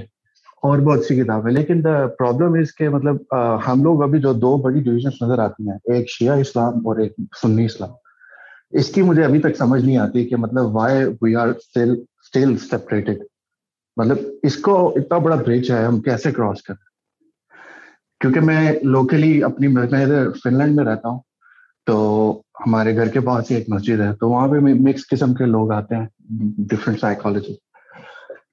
اور 0.63 0.80
بہت 0.80 1.05
سی 1.05 1.16
کتابیں 1.16 1.51
لیکن 1.51 1.84
دا 1.84 1.95
پرابلم 2.20 2.53
از 2.53 2.74
کہ 2.76 2.89
مطلب 2.89 3.36
ہم 3.68 3.84
لوگ 3.84 4.03
ابھی 4.03 4.20
جو 4.22 4.34
دو 4.34 4.55
بڑی 4.57 4.82
ڈویژنس 4.84 5.22
نظر 5.22 5.39
آتی 5.39 5.70
ہیں 5.70 5.78
ایک 5.93 6.09
شیعہ 6.09 6.39
اسلام 6.39 6.88
اور 6.88 6.97
ایک 6.97 7.13
سنی 7.41 7.66
اسلام 7.66 7.89
اس 8.72 8.89
کی 8.89 9.01
مجھے 9.01 9.24
ابھی 9.24 9.39
تک 9.39 9.57
سمجھ 9.57 9.84
نہیں 9.86 9.97
آتی 9.97 10.26
کہ 10.26 10.36
مطلب 10.36 10.76
why 10.76 11.03
we 11.22 11.36
are 11.36 11.47
still 11.47 12.57
separated 12.57 13.24
مطلب 13.98 14.18
اس 14.43 14.56
کو 14.56 14.89
اتنا 14.89 15.18
بڑا 15.18 15.36
برج 15.36 15.72
ہے، 15.72 15.86
ہم 15.86 16.02
کیسے 16.02 16.32
کراس 16.32 16.64
کریں؟ 16.64 16.86
کیونکہ 18.20 18.39
میں 18.39 18.74
لوکلی 18.84 19.43
اپنی 19.43 19.68
میں 19.68 19.88
فن 20.43 20.58
لینڈ 20.58 20.76
میں 20.76 20.86
رہتا 20.86 21.10
ہوں، 21.10 21.20
تو 21.86 22.41
ہمارے 22.68 22.96
گھر 22.96 23.08
کے 23.08 23.20
پاس 23.20 23.52
ہی 23.52 23.56
ایک 23.56 23.70
مسجد 23.70 24.00
ہے، 24.00 24.16
تو 24.16 24.30
وہاں 24.30 24.48
پہ 24.48 24.54
مکس 24.60 25.10
قسم 25.10 25.34
کے 25.34 25.46
لوگ 25.46 25.72
آتے 25.72 25.96
ہیں 25.96 26.08
ڈفرینٹ 26.58 27.00
سائیکالوجی 27.00 27.54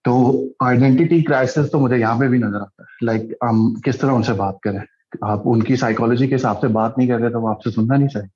تو 0.05 0.45
آئیڈینٹی 0.61 1.22
کرائسس 1.22 1.70
تو 1.72 1.80
مجھے 1.80 1.97
یہاں 1.97 2.18
پہ 2.18 2.28
بھی 2.28 2.38
نظر 2.38 2.61
آتا 2.61 2.82
ہے۔ 2.82 3.05
لائک 3.05 3.22
ہم 3.43 3.74
کس 3.74 3.99
طرح 3.99 4.11
ان 4.11 4.22
سے 4.22 4.32
بات 4.32 4.61
کریں؟ 4.61 4.78
آپ 5.20 5.40
ان 5.45 5.62
کی 5.62 5.76
سائیکالوجی 5.76 6.26
کے 6.26 6.34
حساب 6.34 6.61
سے 6.61 6.68
بات 6.68 6.99
نہیں 6.99 7.09
کر 7.09 7.18
رہے 7.18 7.30
تو 7.30 7.40
وہ 7.40 7.49
آپ 7.49 7.62
سے 7.62 7.70
سننا 7.70 7.97
نہیں 7.97 8.09
چاہیے۔ 8.09 8.28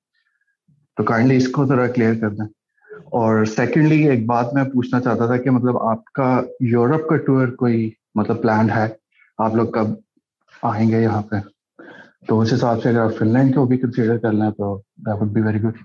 تو 0.97 1.03
کائنڈلی 1.03 1.35
اس 1.35 1.47
کو 1.47 1.65
ذرا 1.65 1.87
کلیئر 1.87 2.13
کر 2.13 2.29
دیں۔ 2.29 2.47
اور 3.11 3.43
سیکنڈلی 3.45 4.07
ایک 4.09 4.25
بات 4.25 4.53
میں 4.53 4.63
پوچھنا 4.63 4.99
چاہتا 5.01 5.25
تھا 5.25 5.37
کہ 5.37 5.49
مطلب 5.51 5.77
آپ 5.81 6.03
کا 6.13 6.29
یورپ 6.71 7.07
کا 7.09 7.17
ٹور 7.17 7.47
کوئی 7.59 7.89
مطلب 8.15 8.41
پلان 8.41 8.69
ہے؟ 8.69 8.87
آپ 9.37 9.55
لوگ 9.55 9.67
کب 9.73 9.93
آئیں 10.63 10.89
گے 10.89 11.01
یہاں 11.01 11.21
پہ؟ 11.21 11.35
تو 12.27 12.39
اس 12.39 12.53
حساب 12.53 12.81
سے 12.83 12.89
اگر 12.89 12.99
آپ 12.99 13.17
فن 13.17 13.33
لینڈ 13.33 13.55
کو 13.55 13.65
بھی 13.65 13.77
کنسیڈر 13.77 14.17
کر 14.17 14.31
لیں 14.31 14.49
تو 14.57 14.77
that 15.05 15.21
would 15.21 15.31
be 15.33 15.41
very 15.41 15.61
good 15.63 15.77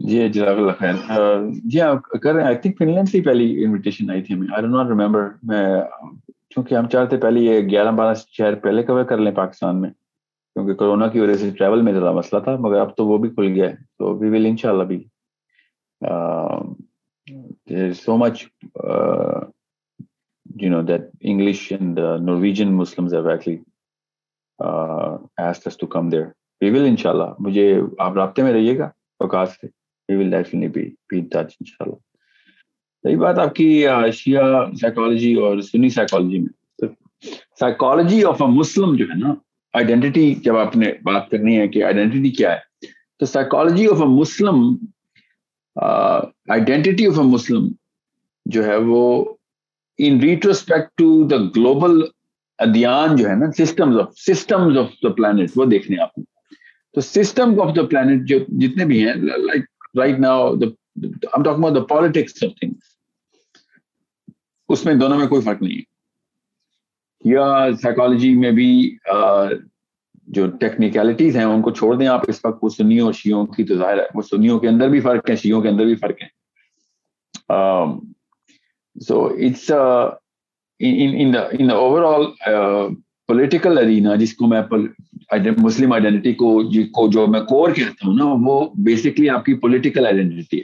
جی 0.00 0.28
جزاک 0.28 0.56
اللہ 0.56 0.72
خیر 0.78 0.94
جی 1.64 1.80
آپ 1.80 2.08
کر 2.22 2.32
رہے 2.32 2.40
ہیں. 2.40 2.48
آئی 2.48 2.56
تھنک 2.56 2.78
فن 2.78 2.90
لینڈ 2.94 3.08
سے 3.08 3.20
پہلی 3.20 3.64
انویٹیشن 3.64 4.10
آئی 4.10 4.22
تھی 4.22 4.34
ہمیں. 4.34 4.46
آئی 4.52 4.62
ڈو 4.62 4.68
ناٹ 4.68 4.88
ریمبر 4.88 5.28
میں، 5.42 5.64
چونکہ 6.54 6.74
ہم 6.74 6.88
چاہتے 6.88 7.16
پہلے 7.16 7.40
یہ 7.40 7.60
گیارہ 7.70 7.90
بارہ 7.96 8.14
شہر 8.14 8.54
پہلے 8.62 8.82
کور 8.82 9.04
کر 9.04 9.18
لیں 9.18 9.32
پاکستان 9.32 9.80
میں. 9.80 9.90
کیونکہ 10.58 10.74
کرونا 10.74 11.06
کی 11.08 11.20
وجہ 11.20 11.34
سے 11.34 11.50
ٹریول 11.58 11.82
میں 11.82 11.92
زیادہ 11.92 12.12
مسئلہ 12.12 12.40
تھا، 12.40 12.56
مگر 12.60 12.78
اب 12.80 12.96
تو 12.96 13.06
وہ 13.06 13.18
بھی 13.18 13.28
کھل 13.30 13.46
گیا 13.54 13.68
ہے۔ 13.70 13.76
تو 13.98 14.16
وی 14.18 14.28
ول 14.30 14.46
ان 14.46 14.56
شاء 14.56 14.70
اللہ 14.70 14.84
بھی 14.84 15.04
so 17.94 18.16
much 18.16 18.42
you 20.62 20.70
know 20.70 20.82
that 20.82 21.02
English 21.20 21.72
and 21.72 21.98
Norwegian 21.98 22.72
Muslim 22.76 23.08
to 25.80 25.86
come 25.86 26.08
there 26.08 26.24
we 26.60 26.70
will 26.70 26.86
ان 26.86 26.96
شاء 26.96 27.10
اللہ 27.10 27.34
مجھے 27.38 27.66
آپ 27.98 28.12
رابطے 28.16 28.42
میں 28.42 28.52
رہیے 28.52 28.78
گا، 28.78 28.90
اوقات 29.20 29.48
سے۔ 29.50 29.66
We 30.08 30.16
will 30.16 30.30
definitely 30.30 30.82
be 30.82 30.94
be 31.10 31.20
touch 31.28 31.56
ان 31.60 31.66
شاء 31.66 31.84
اللہ 31.84 31.96
صحیح 33.04 33.16
بات 33.16 33.38
آپ 33.38 33.54
کی 33.54 33.86
شیعہ 34.12 34.64
سائیکالوجی 34.80 35.34
اور 35.34 35.60
سنی 35.60 35.88
سائیکالوجی 35.88 36.38
میں۔ 36.38 36.86
سائیکالوجی 37.60 38.24
آف 38.24 38.42
اے 38.42 38.48
مسلم 38.48 38.96
جو 38.96 39.04
ہے 39.04 39.18
نا 39.18 39.34
آئیڈینٹی 39.74 40.34
جب 40.34 40.56
آپ 40.56 40.76
نے 40.76 40.92
بات 41.02 41.30
کرنی 41.30 41.58
ہے 41.60 41.66
کہ 41.68 41.82
آئیڈینٹی 41.84 42.30
کیا 42.30 42.52
ہے، 42.52 42.86
تو 43.20 43.26
psychology 43.26 43.86
of 43.86 44.00
a 44.00 44.06
Muslim 44.08 44.62
identity 45.76 47.06
of 47.06 47.18
a 47.18 47.24
Muslim 47.24 47.68
جو 48.46 48.64
ہے 48.66 48.76
وہ 48.76 49.02
in 49.98 50.20
retrospect 50.20 50.96
to 50.98 51.28
the 51.28 51.36
global 51.56 52.00
ادیان 52.58 53.16
جو 53.16 53.28
ہے 53.28 53.34
نا 53.34 53.50
system 53.58 53.98
of 54.00 54.18
system 54.18 54.78
of 54.78 54.92
the 55.02 55.12
planet 55.12 55.50
وہ 55.56 55.64
دیکھنے 55.64 56.00
آپ 56.02 56.18
نے 56.18 56.24
تو 56.94 57.00
سسٹم 57.00 57.60
آف 57.60 57.74
دا 57.76 57.86
پلانٹ 57.86 58.28
جو 58.28 58.38
جتنے 58.60 58.84
بھی 58.84 59.06
ہیں 59.06 59.14
like 59.14 59.64
right 59.98 60.18
now 60.18 60.54
the 60.56 61.84
politics 61.88 62.42
of 62.44 62.58
things 62.60 62.96
اس 64.68 64.84
میں 64.84 64.94
دونوں 64.94 65.18
میں 65.18 65.26
کوئی 65.26 65.42
فرق 65.42 65.62
نہیں 65.62 65.76
ہے۔ 65.76 65.87
یا 67.24 67.66
سائیکالوجی 67.82 68.34
میں 68.34 68.50
بھی 68.50 68.96
جو 70.26 70.46
ٹیکنیکلٹیز 70.60 71.36
ہیں، 71.36 71.44
ان 71.44 71.62
کو 71.62 71.70
چھوڑ 71.70 71.96
دیں 71.96 72.06
آپ 72.06 72.20
اس 72.28 72.40
وقت۔ 72.44 72.58
وہ 72.62 72.68
سنیوں 72.68 73.04
اور 73.04 73.12
شیوں 73.12 73.46
کی 73.46 73.64
تو 73.64 73.74
ظاہر 73.74 73.98
ہے۔ 73.98 74.06
وہ 74.14 74.22
سنیوں 74.22 74.58
کے 74.58 74.68
اندر 74.68 74.88
بھی 74.88 75.00
فرق 75.00 75.30
ہے 75.30 75.36
شیوں 75.36 75.60
کے 75.62 75.68
اندر 75.68 75.84
بھی 75.84 75.94
فرق 75.94 76.22
ہے 76.22 76.28
so 79.00 79.24
it's 79.24 79.70
in 80.80 81.70
overall 82.02 82.24
political 83.28 83.78
arena 83.78 84.14
جس 84.14 84.34
کو 84.34 84.46
میں 84.46 84.62
مسلم 85.58 85.92
آئیڈینٹی 85.92 86.34
کو 86.34 86.62
کو 86.86 87.10
جو 87.10 87.26
میں 87.26 87.40
کور 87.40 87.70
کہتا 87.70 88.08
ہوں 88.08 88.14
نا، 88.14 88.24
وہ 88.46 88.68
بیسکلی 88.84 89.28
آپ 89.30 89.44
کی 89.44 89.54
پولیٹیکل 89.54 90.06
آئیڈینٹی 90.06 90.58
ہے۔ 90.58 90.62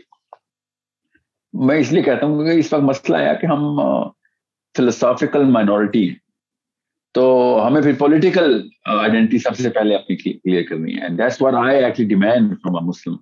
میں 1.52 1.76
اس 1.76 1.92
لیے 1.92 2.02
کہتا 2.02 2.26
ہوں 2.26 2.44
کہ 2.44 2.50
اس 2.50 2.72
وقت 2.72 2.82
مسئلہ 2.82 3.16
آیا 3.16 3.34
کہ 3.34 3.46
ہم 3.46 3.78
فلسافیکل 4.76 5.44
مائنورٹی 5.44 6.08
ہیں۔ 6.08 6.23
تو 7.14 7.24
ہمیں 7.66 7.80
پھر 7.82 7.92
پولیٹیکل 7.98 8.60
آئیڈینٹی 8.84 9.36
uh, 9.36 9.42
سب 9.42 9.56
سے 9.56 9.70
پہلے 9.70 9.94
اپنی 9.94 10.16
کلیئر 10.16 10.62
کرنی 10.68 10.94
ہے. 10.94 11.08
That's 11.18 11.40
what 11.42 11.54
I 11.54 11.84
actually 11.84 12.08
demand 12.08 12.54
from 12.62 12.76
a 12.76 12.84
Muslim 12.84 13.16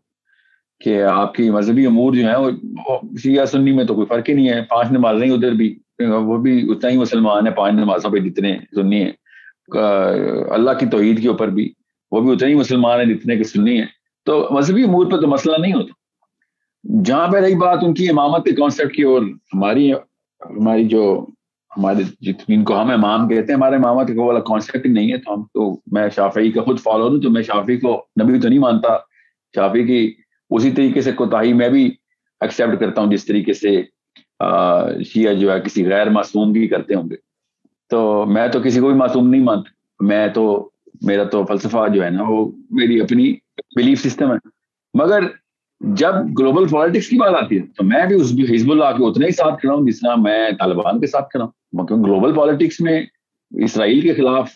کہ 0.81 1.03
آپ 1.03 1.35
کی 1.35 1.51
مذہبی 1.51 1.87
امور 1.87 2.15
جو 2.15 2.27
ہیں 2.29 2.37
وہ 2.37 2.99
شیعہ 3.23 3.45
سنی 3.45 3.73
میں 3.73 3.85
تو 3.85 3.95
کوئی 3.95 4.07
فرق 4.07 4.29
ہی 4.29 4.35
نہیں 4.35 4.49
ہے. 4.49 4.63
پانچ 4.71 4.93
نماز 4.93 5.19
نہیں 5.21 5.31
ادھر 5.31 5.53
بھی. 5.55 5.75
وہ 6.01 6.37
بھی 6.43 6.55
اتنا 6.73 6.91
ہی 6.91 6.97
مسلمان 6.97 7.47
ہے 7.47 7.53
پانچ 7.53 7.75
نمازوں 7.75 8.11
پہ 8.11 8.19
جتنے 8.29 8.57
سنی 8.75 9.03
ہیں. 9.03 9.13
Uh, 9.77 10.53
اللہ 10.55 10.79
کی 10.81 10.87
توحید 10.87 11.23
کے 11.23 11.29
اوپر 11.29 11.49
بھی 11.49 11.69
وہ 12.13 12.21
بھی 12.21 12.33
اتنے 12.33 12.49
ہی 12.49 12.55
مسلمان 12.55 13.01
ہیں 13.01 13.15
جتنے 13.15 13.37
کے 13.37 13.45
سنی 13.45 13.79
ہیں. 13.79 13.87
تو 14.27 14.47
مذہبی 14.51 14.83
امور 14.85 15.07
پہ 15.11 15.21
تو 15.21 15.29
مسئلہ 15.29 15.57
نہیں 15.61 15.73
ہوتا. 15.73 15.93
جہاں 17.05 17.29
پہ 17.33 17.39
رہی 17.41 17.55
بات 17.55 17.79
ان 17.83 17.95
کی 17.95 18.09
امامت 18.09 18.45
کے 18.45 18.53
کانسیپٹ 18.53 18.95
کی 18.95 19.03
اور 19.03 19.23
ہماری 19.55 19.93
ہماری 19.93 20.85
جو 20.89 21.05
ہمارے 21.77 22.33
جن 22.49 22.65
کو 22.65 22.81
ہم 22.81 22.91
امام 22.91 23.29
کہتے 23.29 23.53
ہیں، 23.53 23.57
ہمارے 23.57 23.77
امامت 23.77 24.09
کو 24.09 24.25
والا 24.25 24.41
کانسیپٹ 24.41 24.87
نہیں 24.87 25.13
ہے۔ 25.13 25.19
تو 25.19 25.35
ہم 25.35 25.43
تو 25.55 25.81
میں 25.93 26.09
شافعی 26.17 26.51
کا 26.51 26.63
خود 26.63 26.81
فالو 26.81 27.09
ہوں، 27.09 27.21
تو 27.21 27.31
میں 27.31 27.43
شافی 27.43 27.77
کو 27.77 28.07
نبی 28.23 28.41
تو 28.41 28.49
نہیں 28.49 28.59
مانتا۔ 28.59 28.89
شافی 29.57 29.85
کی 29.85 30.15
اسی 30.51 30.71
طریقے 30.71 31.01
سے 31.01 31.13
کوتاہی 31.13 31.53
میں 31.53 31.69
بھی 31.69 31.91
ایکسیپٹ 32.41 32.81
کرتا 32.81 33.03
ہوں، 33.03 33.11
جس 33.11 33.25
طریقے 33.25 33.53
سے 33.53 33.83
شیعہ 35.05 35.35
جو 35.35 35.53
ہے 35.53 35.61
کسی 35.61 35.87
غیر 35.87 36.11
معصوم 36.11 36.53
کی 36.53 36.69
کرتے 36.69 36.95
ہوں 36.95 37.11
گے۔ 37.11 37.17
تو 37.91 38.27
میں 38.27 38.49
تو 38.49 38.61
کسی 38.61 38.81
کو 38.81 38.87
بھی 38.87 38.97
معصوم 38.97 39.31
نہیں 39.31 39.43
مانتا۔ 39.43 39.71
میں 40.01 40.29
تو 40.29 40.71
میرا 41.03 41.25
تو 41.25 41.45
فلسفہ 41.45 41.89
جو 41.95 42.05
ہے 42.05 42.11
نا، 42.11 42.23
وہ 42.29 42.53
میری 42.71 43.01
اپنی 43.01 43.35
بلیف 43.77 44.03
سسٹم 44.03 44.33
ہے۔ 44.33 44.37
مگر 44.95 45.21
جب 45.83 46.15
گلوبل 46.39 46.67
پالیٹکس 46.69 47.09
کی 47.09 47.17
بات 47.17 47.35
آتی 47.35 47.57
ہے، 47.57 47.63
تو 47.77 47.85
میں 47.85 48.07
بھی 48.07 48.17
اس 48.17 48.33
حزب 48.51 48.71
اللہ 48.73 48.97
کے 48.97 49.05
اتنے 49.07 49.27
ہی 49.27 49.33
ساتھ 49.33 49.61
کھڑا 49.61 49.75
ہوں 49.75 49.87
جس 49.87 50.01
طرح 50.01 50.15
میں 50.15 50.51
طالبان 50.59 51.01
کے 51.01 51.07
ساتھ 51.07 51.29
کھڑا 51.31 51.45
ہوں۔ 51.45 52.05
گلوبل 52.05 52.35
پالیٹکس 52.35 52.81
میں 52.81 53.01
اسرائیل 53.53 54.01
کے 54.01 54.15
خلاف 54.15 54.51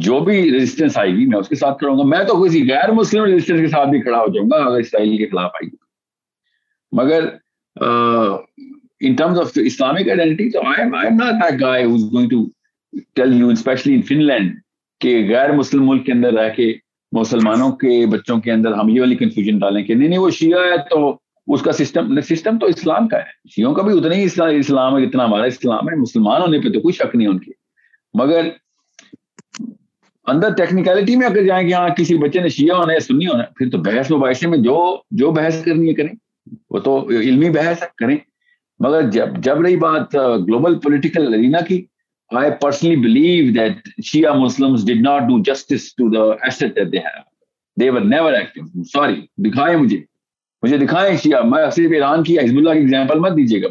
جو 0.00 0.18
بھی 0.20 0.42
ریزسٹنس 0.52 0.98
آئے 0.98 1.10
گی، 1.10 1.26
میں 1.26 1.38
اس 1.38 1.48
کے 1.48 1.54
ساتھ 1.54 1.78
کھڑا 1.78 1.90
ہوں 1.92 1.98
گا۔ 1.98 2.04
میں 2.04 2.24
تو 2.24 2.42
کسی 2.42 2.62
غیر 2.70 2.92
مسلم 2.92 3.24
ریزسٹنس 3.24 3.60
کے 3.60 3.68
ساتھ 3.68 3.88
بھی 3.88 4.00
کھڑا 4.00 4.18
ہو 4.18 4.26
جاؤں 4.32 4.50
گا 4.50 4.56
اگر 4.64 4.78
اسرائیل 4.78 5.16
کے 5.16 5.26
خلاف 5.26 5.50
آئی 5.54 5.68
مگر 6.92 7.28
in 9.00 9.14
terms 9.14 9.38
of 9.38 9.50
Islamic 9.56 10.08
identity 10.08 10.50
تو 10.50 10.60
I 10.60 10.82
am 10.82 10.94
I 10.94 11.08
am 11.08 11.16
not 11.16 11.42
that 11.42 11.60
guy 11.60 11.84
who 11.84 11.94
is 11.94 12.04
going 12.12 12.28
to 12.28 12.44
tell 13.14 13.34
you 13.34 13.48
especially 13.48 13.94
in 13.94 14.02
Finland 14.22 14.52
کہ 15.00 15.16
غیر 15.28 15.52
مسلم 15.52 15.88
ملک 15.88 16.06
کے 16.06 16.12
اندر 16.12 16.32
رہ 16.32 16.54
کے 16.54 16.72
مسلمانوں 17.14 17.72
کے 17.72 18.06
بچوں 18.06 18.40
کے 18.40 18.52
اندر 18.52 18.72
ہم 18.72 18.88
یہ 18.88 19.00
والی 19.00 19.16
کنفیوژن 19.16 19.58
ڈالیں 19.58 19.84
کہ 19.84 19.94
نہیں 19.94 20.08
نہیں، 20.08 20.18
وہ 20.18 20.30
شیعہ 20.30 20.60
ہے 20.60 20.76
تو 20.90 21.16
اس 21.46 21.62
کا 21.62 21.72
سسٹم 21.72 22.20
سسٹم 22.20 22.58
تو 22.58 22.66
اسلام 22.66 23.08
کا 23.08 23.16
ہے۔ 23.18 23.48
شیوں 23.50 23.74
کا 23.74 23.82
بھی 23.82 23.98
اتنا 23.98 24.14
ہی 24.14 24.56
اسلام 24.58 24.96
ہے 24.96 25.06
جتنا 25.06 25.24
ہمارا 25.24 25.44
اسلام 25.44 25.88
ہے، 25.88 25.96
مسلمان 25.96 26.42
ہونے 26.42 26.60
پہ 26.60 26.72
تو 26.72 26.80
کوئی 26.80 26.92
شک 26.92 27.16
نہیں 27.16 27.28
ان 27.28 27.38
کی 27.38 27.50
مگر 28.14 28.48
اندر 30.26 30.54
ٹیکنیکلٹی 30.54 31.16
میں 31.16 31.26
اگر 31.26 31.46
جائیں 31.46 31.68
کہ 31.68 31.74
ہاں 31.74 31.88
کسی 31.88 32.18
بچے 32.18 32.40
نے 32.40 32.48
شیعہ 32.48 32.76
ہونا 32.76 32.92
ہے 32.92 32.98
سنی 32.98 33.26
ہونا 33.26 33.42
ہے، 33.42 33.48
پھر 33.56 33.70
تو 33.70 33.78
بحث 33.78 34.10
مباحثے 34.10 34.48
میں 34.48 34.58
جو 34.58 34.96
جو 35.10 35.30
بحث 35.30 35.64
کرنی 35.64 35.88
ہے 35.88 35.94
کریں۔ 35.94 36.14
وہ 36.70 36.78
تو 36.78 37.08
علمی 37.08 37.50
بحث 37.50 37.82
ہے، 37.82 37.88
کریں۔ 37.96 38.16
مگر 38.80 39.10
جب 39.10 39.28
جب 39.38 39.60
رہی 39.60 39.76
بات 39.76 40.14
گلوبل 40.14 40.78
پولیٹیکل 40.78 41.34
ارینا 41.34 41.60
کی 41.60 41.84
I 42.36 42.50
personally 42.60 42.96
believe 42.96 43.52
that 43.54 43.88
Shia 44.04 44.32
Muslim 44.36 44.74
did 44.86 45.00
not 45.02 45.22
do 45.22 45.38
justice 45.42 45.94
to 45.94 46.08
the 46.10 46.24
East 46.42 46.76
they 46.92 46.98
have 46.98 47.22
they 47.76 47.90
were 47.90 48.00
never 48.06 48.32
acting 48.32 48.82
sorry 48.92 49.20
دکھائے 49.48 49.76
مجھے 49.76 50.00
مجھے 50.62 50.76
دکھائیں 50.78 51.16
شیعہ 51.16 51.42
میں 51.44 51.64
صرف 51.70 51.92
ایران 51.92 52.22
کی 52.22 52.38
حزب 52.38 52.56
اللہ 52.56 52.72
کی 52.72 52.78
ایگزامپل 52.78 53.18
مت 53.18 53.36
دیجیے 53.36 53.62
گا 53.62 53.68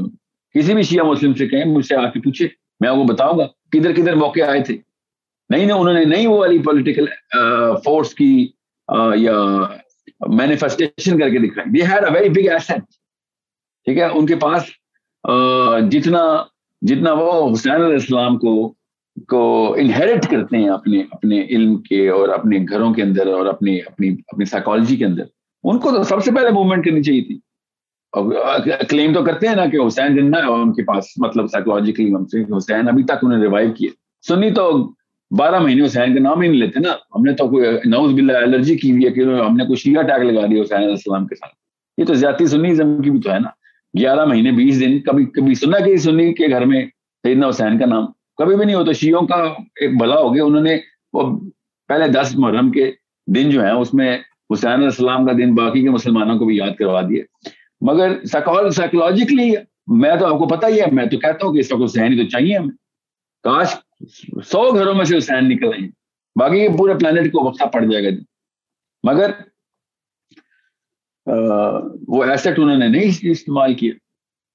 کسی 0.56 0.74
بھی 0.74 0.84
شیعہ 0.84 1.06
مسلم 1.06 1.34
سے 1.34 1.48
کہیں 1.48 1.66
مجھ 1.66 1.86
سے 1.86 1.96
آ 1.96 2.08
کے 2.10 2.20
پوچھے 2.20 2.48
میں 2.82 2.90
آپ 2.90 2.96
کو 2.96 3.04
بتاؤں 3.04 3.40
گا 3.40 3.48
کدھر 3.72 3.94
کدھر 3.94 4.16
موقع 4.16 4.42
آئے 4.48 4.64
تھے 4.64 4.78
نہیں 5.50 5.66
نہیں 5.66 5.78
انہوں 5.78 5.94
نے 5.94 6.04
نہیں 6.06 6.28
وہ 6.28 6.38
والی 6.38 6.58
پولیٹیکل 6.60 7.06
فورس 7.86 8.14
کی 8.16 8.48
یا 9.16 9.38
مینیفیسٹیشن 10.30 11.20
کر 11.20 11.30
کے 11.30 11.40
دکھائی 11.40 11.72
دے 11.72 11.86
had 11.86 12.06
a 12.06 12.14
very 12.14 12.30
big 12.30 12.50
asset 12.52 12.72
ٹھیک 13.88 13.98
ہے 13.98 14.06
ان 14.14 14.26
کے 14.26 14.36
پاس 14.36 14.70
جتنا 15.92 16.22
جتنا 16.84 17.14
وہ 17.14 17.52
حسین 17.52 17.74
علیہ 17.74 17.86
السلام 17.86 18.38
کو 18.38 18.74
کو 19.28 19.74
انہیریٹ 19.74 20.32
کرتے 20.32 20.58
ہیں 20.58 20.70
اپنے 20.70 21.04
اپنے 21.12 21.42
علم 21.42 21.82
کے 21.82 22.10
اور 22.10 22.30
اپنے 22.30 22.66
گھروں 22.70 22.94
کے 22.94 23.02
اندر 23.02 23.28
اور 23.28 23.46
اپنی 23.46 23.80
اپنی 23.86 24.16
اپنی 24.28 24.46
سائیکالوجی 24.46 24.96
کے 24.96 25.06
اندر۔ 25.06 25.24
ان 25.64 25.80
کو 25.80 25.92
تو 25.92 26.04
سب 26.04 26.24
سے 26.24 26.32
پہلے 26.32 26.50
موومنٹ 26.50 26.86
کرنی 26.86 27.04
چاہیے 27.04 27.22
تھی۔ 27.22 27.40
کلیم 28.90 29.14
تو 29.14 29.24
کرتے 29.24 29.48
ہیں 29.48 29.56
نا 29.56 29.66
کہ 29.66 29.78
حسین 29.88 30.16
زندہ 30.16 30.38
ہے 30.38 30.52
ان 30.52 30.74
کے 30.74 30.84
پاس 30.84 31.06
مطلب 31.18 31.48
سائیکولوجیکلی 31.48 32.14
ہم 32.14 32.26
سے 32.26 32.58
حسین 32.58 32.88
ابھی 32.88 33.04
تک 33.04 33.24
انہیں 33.24 33.42
ریوائو 33.42 33.72
کیا۔ 33.72 33.90
سنی 34.28 34.52
تو 34.52 34.92
بارہ 35.38 35.60
مہینے 35.60 35.86
حسین 35.86 36.16
کا 36.16 36.24
نام 36.24 36.42
ہی 36.42 36.48
نہیں 36.48 36.60
لیتے 36.60 36.80
نا۔ 36.80 36.92
ہم 37.16 37.24
نے 37.24 37.34
تو 37.34 37.48
کوئی 37.48 37.66
نوز 37.86 38.14
بلا 38.14 38.38
الرجی 38.38 38.78
کی 38.78 38.92
ہوئی 38.92 39.06
ہے 39.06 39.10
کہ 39.10 39.20
ہم 39.22 39.56
نے 39.56 39.66
کوئی 39.66 39.76
شیعہ 39.76 40.02
ٹیگ 40.02 40.24
لگا 40.24 40.46
دیا 40.46 40.62
حسین 40.62 40.78
علیہ 40.78 40.90
السلام 40.90 41.28
کے 41.28 41.36
ساتھ۔ 41.36 41.54
یہ 41.98 42.06
تو 42.06 42.14
زیادتی 42.14 42.46
سنی 42.46 42.76
زم 42.76 43.02
کی 43.02 43.10
بھی 43.10 43.20
تو 43.20 43.34
ہے 43.34 43.40
نا۔ 43.40 43.50
گیارہ 44.00 44.26
مہینے، 44.26 44.52
بیس 44.52 44.80
دن، 44.80 45.00
کبھی 45.00 45.26
کبھی 45.26 45.56
سنا 45.56 45.80
کہ 45.80 45.98
سنی 45.98 46.34
کے 46.34 46.48
گھر 46.48 46.66
میں 46.66 46.86
سیدنا 47.24 47.50
حسین 47.50 47.80
کا 47.80 47.86
نام۔ 47.86 48.06
کبھی 48.38 48.56
بھی 48.56 48.66
نہیں 48.66 48.76
ہوتا، 48.76 48.92
شیعوں 48.92 49.28
کا 49.28 49.44
ایک 49.82 49.98
بھلا 49.98 50.16
ہو 50.16 50.34
گیا، 50.36 50.44
انہوں 50.44 50.62
نے 50.62 50.78
وہ 51.14 51.40
پہلے 51.88 52.08
دس 52.08 52.36
محرم 52.36 52.72
کے 52.72 52.92
دن 53.36 53.50
جو 53.50 53.64
ہیں، 53.64 53.72
اس 53.72 53.94
میں 53.94 54.18
حسین 54.54 54.72
علیہ 54.72 54.86
السلام 54.86 55.26
کا 55.26 55.34
دن، 55.34 55.56
باقی 55.56 55.82
کے 55.82 55.90
مسلمانوں 55.90 56.40
کو 56.40 56.46
بھی 56.46 56.58
یاد 56.58 56.76
کروا 56.80 57.02
دیے۔ 57.02 57.24
مگر 57.82 58.26
سائیکولوجیکلی 58.26 59.54
میں 59.88 60.16
تو 60.20 60.26
آپ 60.26 60.40
کو 60.40 60.48
پتا 60.48 60.68
ہی 60.68 60.82
ہے، 60.82 60.86
میں 60.92 61.06
تو 61.06 61.18
کہتا 61.20 61.48
ہوں 61.48 61.54
کہ 61.54 61.60
اس 61.60 61.72
وقت 61.72 61.84
حسین 61.84 62.14
ہی 62.14 62.24
تو 62.24 62.30
چاہیے 62.30 62.58
ہمیں۔ 62.58 62.76
کاش 63.44 63.68
سو 64.46 64.76
گھروں 64.76 64.94
میں 64.94 65.06
سے 65.06 65.18
حسین 65.18 65.50
نکل 65.50 65.68
آئیں، 65.68 65.88
باقی 66.40 66.58
یہ 66.58 66.78
پورے 66.78 66.94
پلانٹ 66.94 67.32
کو 67.32 67.46
وقفہ 67.46 67.66
پڑ 67.66 67.86
جائے 67.86 68.06
گا۔ 68.06 68.10
مگر 69.04 69.32
وہ 72.08 72.24
ایسٹ 72.24 72.48
انہوں 72.58 72.78
نے 72.78 72.88
نہیں 72.88 73.30
استعمال 73.32 73.74
کیا۔ 73.74 73.94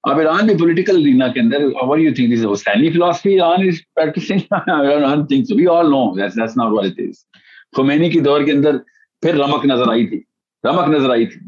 اب 0.02 0.18
ایران 0.18 0.46
بھی 0.46 0.56
پولیٹیکل 0.58 1.02
رینا 1.02 1.28
کے 1.28 1.40
اندر 1.40 1.62
what 1.62 1.98
you 1.98 2.10
think 2.10 2.30
this 2.30 2.44
is 2.44 2.52
Husaini 2.52 2.90
philosophy 2.90 3.34
Iran 3.36 3.64
is 3.68 3.78
practicing? 3.96 4.40
I 4.66 5.00
don't 5.00 5.26
think 5.26 5.46
so. 5.46 5.56
We 5.56 5.66
all 5.66 5.90
know 5.90 6.14
that's, 6.16 6.36
that's 6.36 6.56
not 6.56 6.72
what 6.72 6.86
it 6.86 7.00
is. 7.08 7.14
Khomeini 7.76 8.10
کی 8.10 8.20
دور 8.20 8.42
کے 8.42 8.52
اندر 8.52 8.78
پھر 9.22 9.34
رمک 9.34 9.66
نظر 9.66 9.88
آئی 9.88 10.06
تھی۔ 10.06 10.20
رمک 10.64 10.88
نظر 10.88 11.10
آئی 11.10 11.26
تھی۔ 11.26 11.40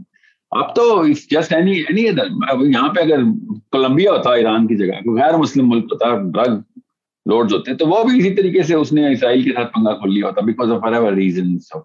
اب 0.50 0.74
تو 0.74 1.06
جسٹ 1.30 1.52
اینی 1.52 1.72
اینی 1.72 2.08
ادھر 2.08 2.26
یہاں 2.62 2.88
پہ 2.88 3.00
اگر 3.00 3.22
کولمبیا 3.70 4.12
ہوتا 4.12 4.34
ایران 4.34 4.66
کی 4.66 4.76
جگہ 4.76 5.00
کوئی 5.00 5.22
غیر 5.22 5.36
مسلم 5.36 5.68
ملک 5.68 5.84
ہوتا 5.84 6.16
ڈرگ 6.34 6.58
لوڈز 7.26 7.54
ہوتے 7.54 7.70
ہیں 7.70 7.78
تو 7.78 7.86
وہ 7.86 8.02
بھی 8.04 8.18
اسی 8.18 8.34
طریقے 8.34 8.62
سے 8.62 8.74
اس 8.74 8.92
نے 8.92 9.12
اسرائیل 9.12 9.42
کے 9.42 9.50
ساتھ 9.52 9.72
پنگا 9.72 9.92
کھول 9.92 10.14
لیا 10.14 10.26
ہوتا 10.26 10.40
because 10.40 10.72
of 10.72 10.84
ever 10.84 11.12
reasons 11.12 11.72
of 11.74 11.82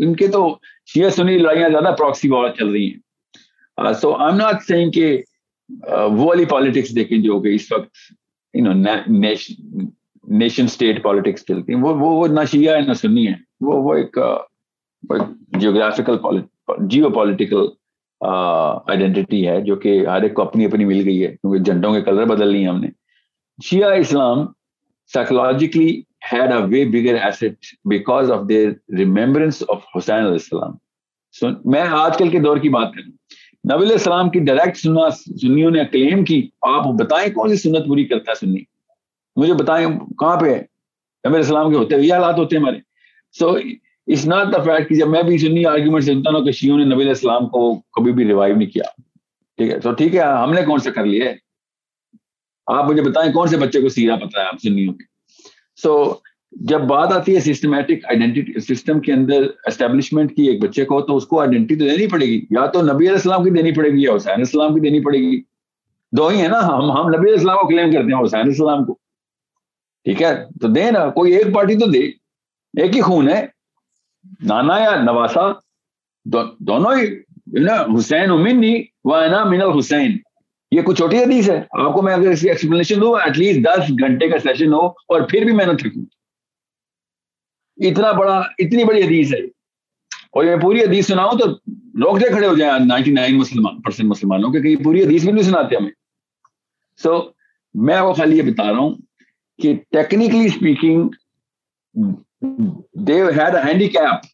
ان 0.00 0.16
کے 0.16 0.28
تو 0.28 0.58
شیعہ 0.94 1.08
سنی 1.08 1.38
لڑائیاں 1.38 1.68
زیادہ 1.68 1.94
پراکسی 1.98 2.28
وار 2.28 2.48
چل 2.58 2.68
رہی 2.68 2.90
ہیں۔ 2.90 3.92
سو 3.92 4.12
آئی 4.12 4.30
ایم 4.30 4.36
ناٹ 4.36 4.62
سینگ 4.62 4.90
کہ 4.90 5.22
uh, 5.88 6.10
وہ 6.12 6.26
والی 6.26 6.44
پالیٹکس 6.44 6.96
دیکھیں 6.96 7.18
جو 7.18 7.40
کہ 7.40 7.48
اس 7.48 7.72
وقت 7.72 7.88
نیشن 10.26 10.64
اسٹیٹ 10.64 11.02
پالیٹکس 11.02 11.44
چلتی 11.44 11.74
ہیں۔ 11.74 11.82
وہ 11.82 11.94
وہ 11.94 12.26
نہ 12.26 12.40
شیعہ 12.50 12.74
ہے 12.74 12.80
نہ 12.80 12.92
سنی 12.92 13.28
ہے 13.28 13.34
وہ 13.60 13.82
وہ 13.82 13.94
ایک 13.94 14.18
جیوگرافیکل 15.58 16.40
جیو 16.78 17.10
پالیٹیکل 17.10 17.66
آئیڈینٹی 18.20 19.48
ہے 19.48 19.60
جو 19.60 19.76
کہ 19.76 20.06
ہر 20.06 20.22
ایک 20.22 20.34
کو 20.34 20.42
اپنی 20.42 20.64
اپنی 20.64 20.84
مل 20.84 21.02
گئی 21.04 21.22
ہے۔ 21.22 21.28
کیونکہ 21.28 21.58
جھنڈوں 21.58 21.92
کے 21.92 22.00
کلر 22.00 22.24
بدل 22.24 22.48
لیے 22.48 22.68
ہم 22.68 22.80
نے۔ 22.80 22.88
Shia 23.64 23.90
Islam 23.90 24.46
psychologically 25.12 26.02
had 26.32 26.52
a 26.52 26.62
way 26.62 26.84
bigger 26.84 27.14
asset 27.14 27.44
because 27.84 28.30
of 28.30 28.40
their 28.48 28.68
remembrance 28.98 29.62
of 29.68 29.84
Husain 29.96 30.18
علیہ 30.18 30.32
السلام 30.32 30.72
میں 31.64 31.80
آج 31.80 32.18
کل 32.18 32.28
کے 32.28 32.38
دور 32.38 32.56
کی 32.56 32.68
بات 32.68 32.92
کروں۔ 32.94 33.12
نبی 33.74 33.84
علیہ 33.84 33.92
السلام 33.92 34.30
کی 34.30 34.38
ڈائریکٹ 34.38 34.76
سننا، 34.76 35.10
سنیوں 35.10 35.70
نے 35.70 35.84
کلیم 35.92 36.24
کی، 36.24 36.48
آپ 36.62 36.84
بتائیں 36.86 37.32
کون 37.32 37.48
سی 37.48 37.56
سنت 37.56 37.86
پوری 37.86 38.04
کرتا 38.04 38.30
ہے 38.30 38.34
سنی؟ 38.34 38.60
مجھے 39.36 39.54
بتائیں 39.54 39.86
کہاں 40.18 40.40
پہ 40.40 40.46
ہے؟ 40.46 40.62
نبی 41.28 41.36
السلام 41.36 41.70
کے 41.70 41.76
ہوتے 41.76 41.94
ہیں 41.94 42.02
یہ 42.02 42.12
حالات 42.12 42.38
ہوتے 42.38 42.56
ہیں 42.56 42.62
ہمارے۔ 42.62 42.78
So 43.32 43.56
is 44.06 44.26
not 44.26 44.52
the 44.52 44.62
fact 44.62 44.88
کہ 44.88 44.94
جب 44.94 45.08
میں 45.08 45.22
بھی 45.22 45.38
سنی 45.38 45.64
آرگیومنٹ 45.66 46.04
سنتا 46.04 46.30
ہوں 46.30 46.44
کہ 46.44 46.50
شیوں 46.50 46.78
نے 46.78 46.84
نبی 46.84 46.94
علیہ 46.94 47.08
السلام 47.08 47.48
کو 47.48 47.80
کبھی 47.80 48.12
بھی 48.12 48.24
ریوائو 48.24 48.56
نہیں 48.56 48.70
کیا۔ 48.70 48.84
ٹھیک 49.56 49.70
ہے؟ 49.70 49.80
تو 49.80 49.92
ٹھیک 49.92 50.14
ہے، 50.14 50.20
ہم 50.20 50.52
نے 50.52 50.62
کون 50.62 50.78
سے 50.78 50.90
کر 50.90 51.04
لیے 51.04 51.32
آپ 52.66 52.90
مجھے 52.90 53.02
بتائیں 53.02 53.32
کون 53.32 53.48
سے 53.48 53.56
بچے 53.56 53.80
کو 53.80 53.88
سیرا 53.88 54.16
پتا 54.16 54.40
ہے 54.40 54.46
آپ 54.46 54.56
سنیوں 54.62 54.94
کے؟ 54.94 55.13
سو 55.76 56.14
جب 56.52 56.80
بات 56.80 57.12
آتی 57.12 57.34
ہے 57.34 57.40
سسٹمیٹک 57.40 58.06
آئیڈینٹی 58.08 58.74
سسٹم 58.74 59.00
کے 59.00 59.12
اندر 59.12 59.42
اسٹیبلشمنٹ 59.66 60.36
کی 60.36 60.42
ایک 60.42 60.62
بچے 60.62 60.84
کو، 60.84 61.00
تو 61.00 61.16
اس 61.16 61.26
کو 61.26 61.40
آئیڈینٹی 61.40 61.76
تو 61.76 61.84
دینی 61.84 62.06
پڑے 62.06 62.26
گی۔ 62.26 62.44
یا 62.50 62.66
تو 62.66 62.82
نبی 62.82 63.04
علیہ 63.04 63.10
السلام 63.10 63.44
کی 63.44 63.50
دینی 63.50 63.72
پڑے 63.72 63.90
گی 63.90 64.02
یا 64.02 64.10
حسین 64.16 64.34
السلام 64.34 64.74
کی 64.74 64.80
دینی 64.80 65.00
پڑے 65.00 65.18
گی۔ 65.18 65.40
دو 66.12 66.28
ہی 66.28 66.42
ہے 66.42 66.48
نا، 66.48 66.66
ہم 66.66 66.92
ہم 66.92 67.08
نبی 67.08 67.18
علیہ 67.18 67.32
السلام 67.32 67.56
کو 67.56 67.68
کلیم 67.68 67.92
کرتے 67.92 68.14
ہیں، 68.14 68.24
حسین 68.24 68.40
السلام 68.40 68.84
کو۔ 68.84 68.94
ٹھیک 70.04 70.22
ہے؟ 70.22 70.44
تو 70.60 70.68
دے 70.68 70.90
نا، 70.90 71.10
کوئی 71.10 71.32
ایک 71.32 71.54
پارٹی 71.54 71.74
تو 71.74 71.90
دے۔ 71.90 71.98
ایک 72.82 72.96
ہی 72.96 73.00
خون 73.00 73.28
ہے۔ 73.28 73.46
نانا 74.42 74.78
یا 74.78 75.02
نواسا 75.02 75.52
دونوں 76.58 76.92
ہی 76.92 77.04
حسین 77.98 78.30
امین 78.30 78.82
وہ 79.04 79.22
ہے 79.22 79.28
نا 79.28 79.44
من 79.44 79.62
الحسین۔ 79.62 80.18
یہ 80.74 80.82
کچھ 80.82 80.96
چھوٹی 80.98 81.18
حدیث 81.18 81.48
ہے 81.50 81.58
آپ 81.80 81.92
کو 81.94 82.02
میں 82.02 82.12
اگر 82.14 82.30
اس 82.30 82.40
کی 82.40 82.48
ایکسپلینیشن 82.48 83.00
دوں 83.00 83.14
ایٹ 83.16 83.38
لیسٹ 83.38 83.64
دس 83.64 83.90
گھنٹے 83.90 84.28
کا 84.28 84.38
سیشن 84.42 84.72
ہو 84.72 84.86
اور 84.86 85.28
پھر 85.30 85.44
بھی 85.44 85.52
میں 85.52 85.66
نہ 85.66 85.72
تھکوں 85.78 86.04
اتنا 87.78 88.12
بڑا 88.12 88.36
اتنی 88.58 88.84
بڑی 88.84 89.02
حدیث 89.02 89.32
ہے 89.34 89.40
اور 90.30 90.44
یہ 90.44 90.56
پوری 90.62 90.80
حدیث 90.80 91.06
سناؤں 91.06 91.38
تو 91.38 91.46
روک 92.00 92.20
دے 92.20 92.28
کھڑے 92.28 92.46
ہو 92.46 92.54
جائیں 92.56 92.72
نائنٹی 92.86 93.12
نائن 93.12 93.38
مسلمان 93.38 93.80
پرسینٹ 93.82 94.10
مسلمانوں 94.10 94.50
کے 94.52 94.60
کہ 94.60 94.68
یہ 94.68 94.82
پوری 94.84 95.02
حدیث 95.04 95.24
بھی 95.24 95.32
نہیں 95.32 95.44
سناتے 95.44 95.76
ہمیں 95.76 95.90
سو 97.00 97.10
so, 97.10 97.28
میں 97.74 98.00
وہ 98.00 98.12
خالی 98.14 98.36
یہ 98.38 98.50
بتا 98.50 98.70
رہا 98.70 98.78
ہوں 98.78 98.94
کہ 99.58 99.74
technically 99.90 100.44
speaking 100.44 101.08
they 102.96 103.18
had 103.32 103.54
a 103.54 103.60
handicap 103.60 104.24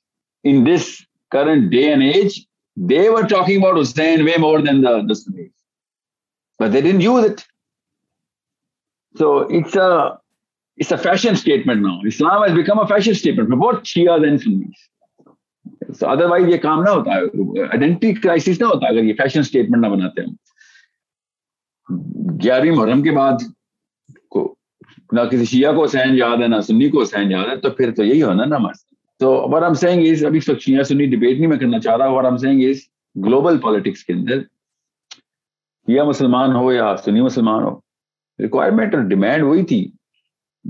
in 0.45 0.65
this 0.65 1.05
current 1.33 1.71
day 1.71 1.93
and 1.93 2.03
age. 2.03 2.47
They 2.77 3.09
were 3.11 3.27
talking 3.27 3.59
about 3.59 3.77
Hussein 3.77 4.25
way 4.25 4.37
more 4.39 4.61
than 4.63 4.81
the, 4.81 5.05
the 5.07 5.15
Sunnis. 5.15 5.51
But 6.61 6.73
they 6.73 6.83
didn't 6.83 7.01
use 7.03 7.25
it. 7.25 7.45
So 9.15 9.29
it's 9.59 9.77
a 9.77 10.19
it's 10.79 10.93
a 10.93 10.99
fashion 10.99 11.37
statement 11.37 11.81
now. 11.83 12.01
Islam 12.07 12.43
has 12.43 12.55
become 12.55 12.79
a 12.79 12.87
fashion 12.87 13.15
statement 13.15 13.49
for 13.51 13.57
both 13.57 13.83
Shias 13.83 14.27
and 14.29 14.41
Sunnis. 14.43 14.79
So 15.99 16.09
otherwise 16.09 16.47
یہ 16.49 16.59
کام 16.65 16.83
نہ 16.83 16.91
ہوتا 16.91 17.15
identity 17.15 18.13
crisis 18.15 18.61
نہ 18.61 18.67
ہوتا 18.67 18.89
اگر 18.89 19.05
یہ 19.05 19.15
fashion 19.23 19.41
statement 19.41 19.85
نہ 19.85 19.91
بناتے 19.95 20.23
ہم 20.23 20.35
گیارہویں 22.45 22.77
محرم 22.77 23.03
کے 23.03 23.11
بعد 23.17 23.49
کو 24.29 24.43
نہ 25.13 25.21
کسی 25.31 25.45
شیعہ 25.45 25.73
کو 25.75 25.85
حسین 25.85 26.15
یاد 26.17 26.43
ہے، 26.43 26.49
نہ 26.49 26.61
سنی 26.67 26.91
کو 26.91 27.03
حسین 27.03 27.31
یاد 27.31 27.49
ہے، 27.51 27.57
تو 27.61 27.71
پھر 27.81 27.95
تو 27.95 28.05
یہی 28.05 28.23
ہونا 28.23 28.45
نا 28.45 28.57
ہمارے 28.57 28.89
تو 29.21 29.33
ور 29.53 29.63
ہم 29.63 29.75
سینگ 29.81 30.07
از 30.11 30.25
ابھی 30.25 30.41
شیعہ 30.41 30.83
سنی 30.93 31.07
ڈبیٹ 31.17 31.37
نہیں 31.39 31.49
میں 31.49 31.59
کرنا 31.59 31.81
چاہ 31.81 31.97
رہا 31.97 32.09
ور 32.13 32.25
ہم 32.25 32.37
سینگ 32.45 32.69
از 32.69 32.79
گلوبل 33.17 33.59
پالیٹکس 33.61 34.05
کے 34.05 34.13
اندر 34.13 34.39
شیعہ 35.91 36.05
مسلمان 36.05 36.57
ہو 36.57 36.73
یا 36.73 36.97
سنی 36.97 37.21
مسلمان 37.21 37.63
ہو۔ 37.63 37.79
ریکوائرمنٹ 38.39 38.95
اور 38.95 39.03
ڈیمانڈ 39.03 39.43
وہی 39.43 39.63
تھی۔ 39.65 39.91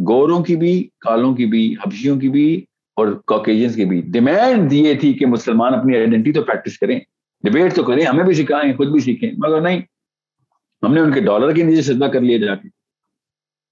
گوروں 0.08 0.44
کی 0.44 0.56
بھی، 0.56 0.88
کالوں 1.00 1.34
کی 1.34 1.46
بھی، 1.46 1.72
حبشیوں 1.72 2.20
کی 2.20 2.28
بھی 2.28 2.64
اور 2.96 3.08
کوکیجنس 3.26 3.74
کی 3.74 3.84
بھی۔ 3.84 4.00
ڈیمانڈ 4.00 4.72
یہ 4.72 4.94
تھی 4.94 5.12
کہ 5.12 5.26
مسلمان 5.26 5.74
اپنی 5.74 5.96
آئیڈینٹی 5.96 6.32
تو 6.32 6.42
پریکٹس 6.42 6.78
کریں۔ 6.78 7.00
ڈبیٹ 7.42 7.74
تو 7.74 7.82
کریں، 7.82 8.04
ہمیں 8.04 8.24
بھی 8.24 8.34
سکھائیں، 8.34 8.76
خود 8.76 8.88
بھی 8.88 9.00
سیکھیں۔ 9.00 9.30
مگر 9.38 9.60
نہیں، 9.60 9.80
ہم 10.82 10.94
نے 10.94 11.00
ان 11.00 11.12
کے 11.12 11.20
ڈالر 11.20 11.54
کے 11.54 11.62
نیچے 11.62 11.82
سجدہ 11.82 12.04
کر 12.04 12.20
لیا 12.20 12.38
جا 12.38 12.54
کے۔ 12.54 12.68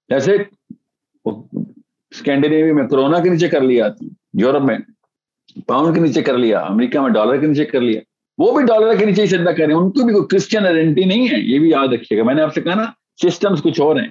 جیسے 0.09 0.37
اسکینڈینیوی 2.11 2.71
میں 2.71 2.87
کرونا 2.87 3.19
کے 3.19 3.29
نیچے 3.29 3.47
کر 3.47 3.61
لیا۔ 3.61 3.87
یورپ 4.33 4.63
میں 4.63 4.77
پاؤنڈ 5.67 5.95
کے 5.95 6.01
نیچے 6.01 6.21
کر 6.21 6.37
لیا۔ 6.37 6.59
امریکہ 6.59 6.99
میں 6.99 7.09
ڈالر 7.09 7.37
کے 7.37 7.47
نیچے 7.47 7.65
کر 7.65 7.81
لیا۔ 7.81 8.01
وہ 8.39 8.57
بھی 8.57 8.65
ڈالر 8.65 8.95
کے 8.95 9.05
نیچے 9.05 9.21
ہی 9.21 9.27
سجدہ 9.27 9.49
کریں 9.49 9.75
ان 9.75 9.91
کی 9.91 10.03
بھی 10.03 10.13
کوئی 10.13 10.25
کرسچن 10.29 10.65
آئیڈینٹی 10.65 11.03
نہیں 11.03 11.27
ہے، 11.27 11.39
یہ 11.39 11.59
بھی 11.59 11.69
یاد 11.69 11.87
رکھیے 11.87 12.19
گا۔ 12.19 12.23
میں 12.23 12.33
نے 12.33 12.41
آپ 12.41 12.53
سے 12.53 12.61
کہا 12.61 12.75
نا 12.75 12.85
سسٹمس 13.23 13.61
کچھ 13.63 13.81
اور 13.81 13.95
ہیں۔ 13.95 14.07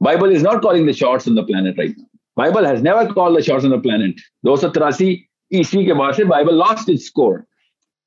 Bible 0.00 0.36
is 0.36 0.42
not 0.42 0.62
calling 0.62 0.86
the 0.86 0.92
shots 0.92 1.28
on 1.28 1.36
the 1.36 1.42
planet 1.42 1.78
right 1.78 1.90
Bible 2.36 2.66
has 2.66 2.82
never 2.82 3.04
call 3.14 3.34
the 3.34 3.40
shots 3.40 3.64
on 3.64 3.70
the 3.70 3.76
planet 3.76 4.14
دو 4.46 4.56
سو 4.56 4.68
تراسی 4.68 5.16
عیسوی 5.50 5.84
کے 5.84 5.94
بعد 5.94 6.12
سے 6.12 6.24
Bible 6.24 6.54
lost 6.54 6.82
its 6.88 6.94
core 6.94 7.38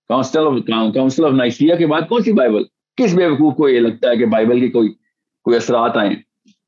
council 0.09 0.39
of 0.39 0.53
council 0.93 1.25
of 1.25 1.31
Nicaea 1.31 1.75
کے 1.75 1.87
بعد 1.87 2.01
کون 2.09 2.23
سی 2.23 2.33
بائبل 2.33 2.63
کس 2.97 3.13
بے 3.13 3.25
وقوف 3.25 3.55
کو 3.55 3.69
یہ 3.69 3.79
لگتا 3.79 4.09
ہے 4.09 4.17
کہ 4.17 4.25
بائبل 4.25 4.59
کی 4.59 4.67
کوئی 4.67 4.89
کوئی 5.43 5.57
اثرات 5.57 5.97
آئیں 5.97 6.15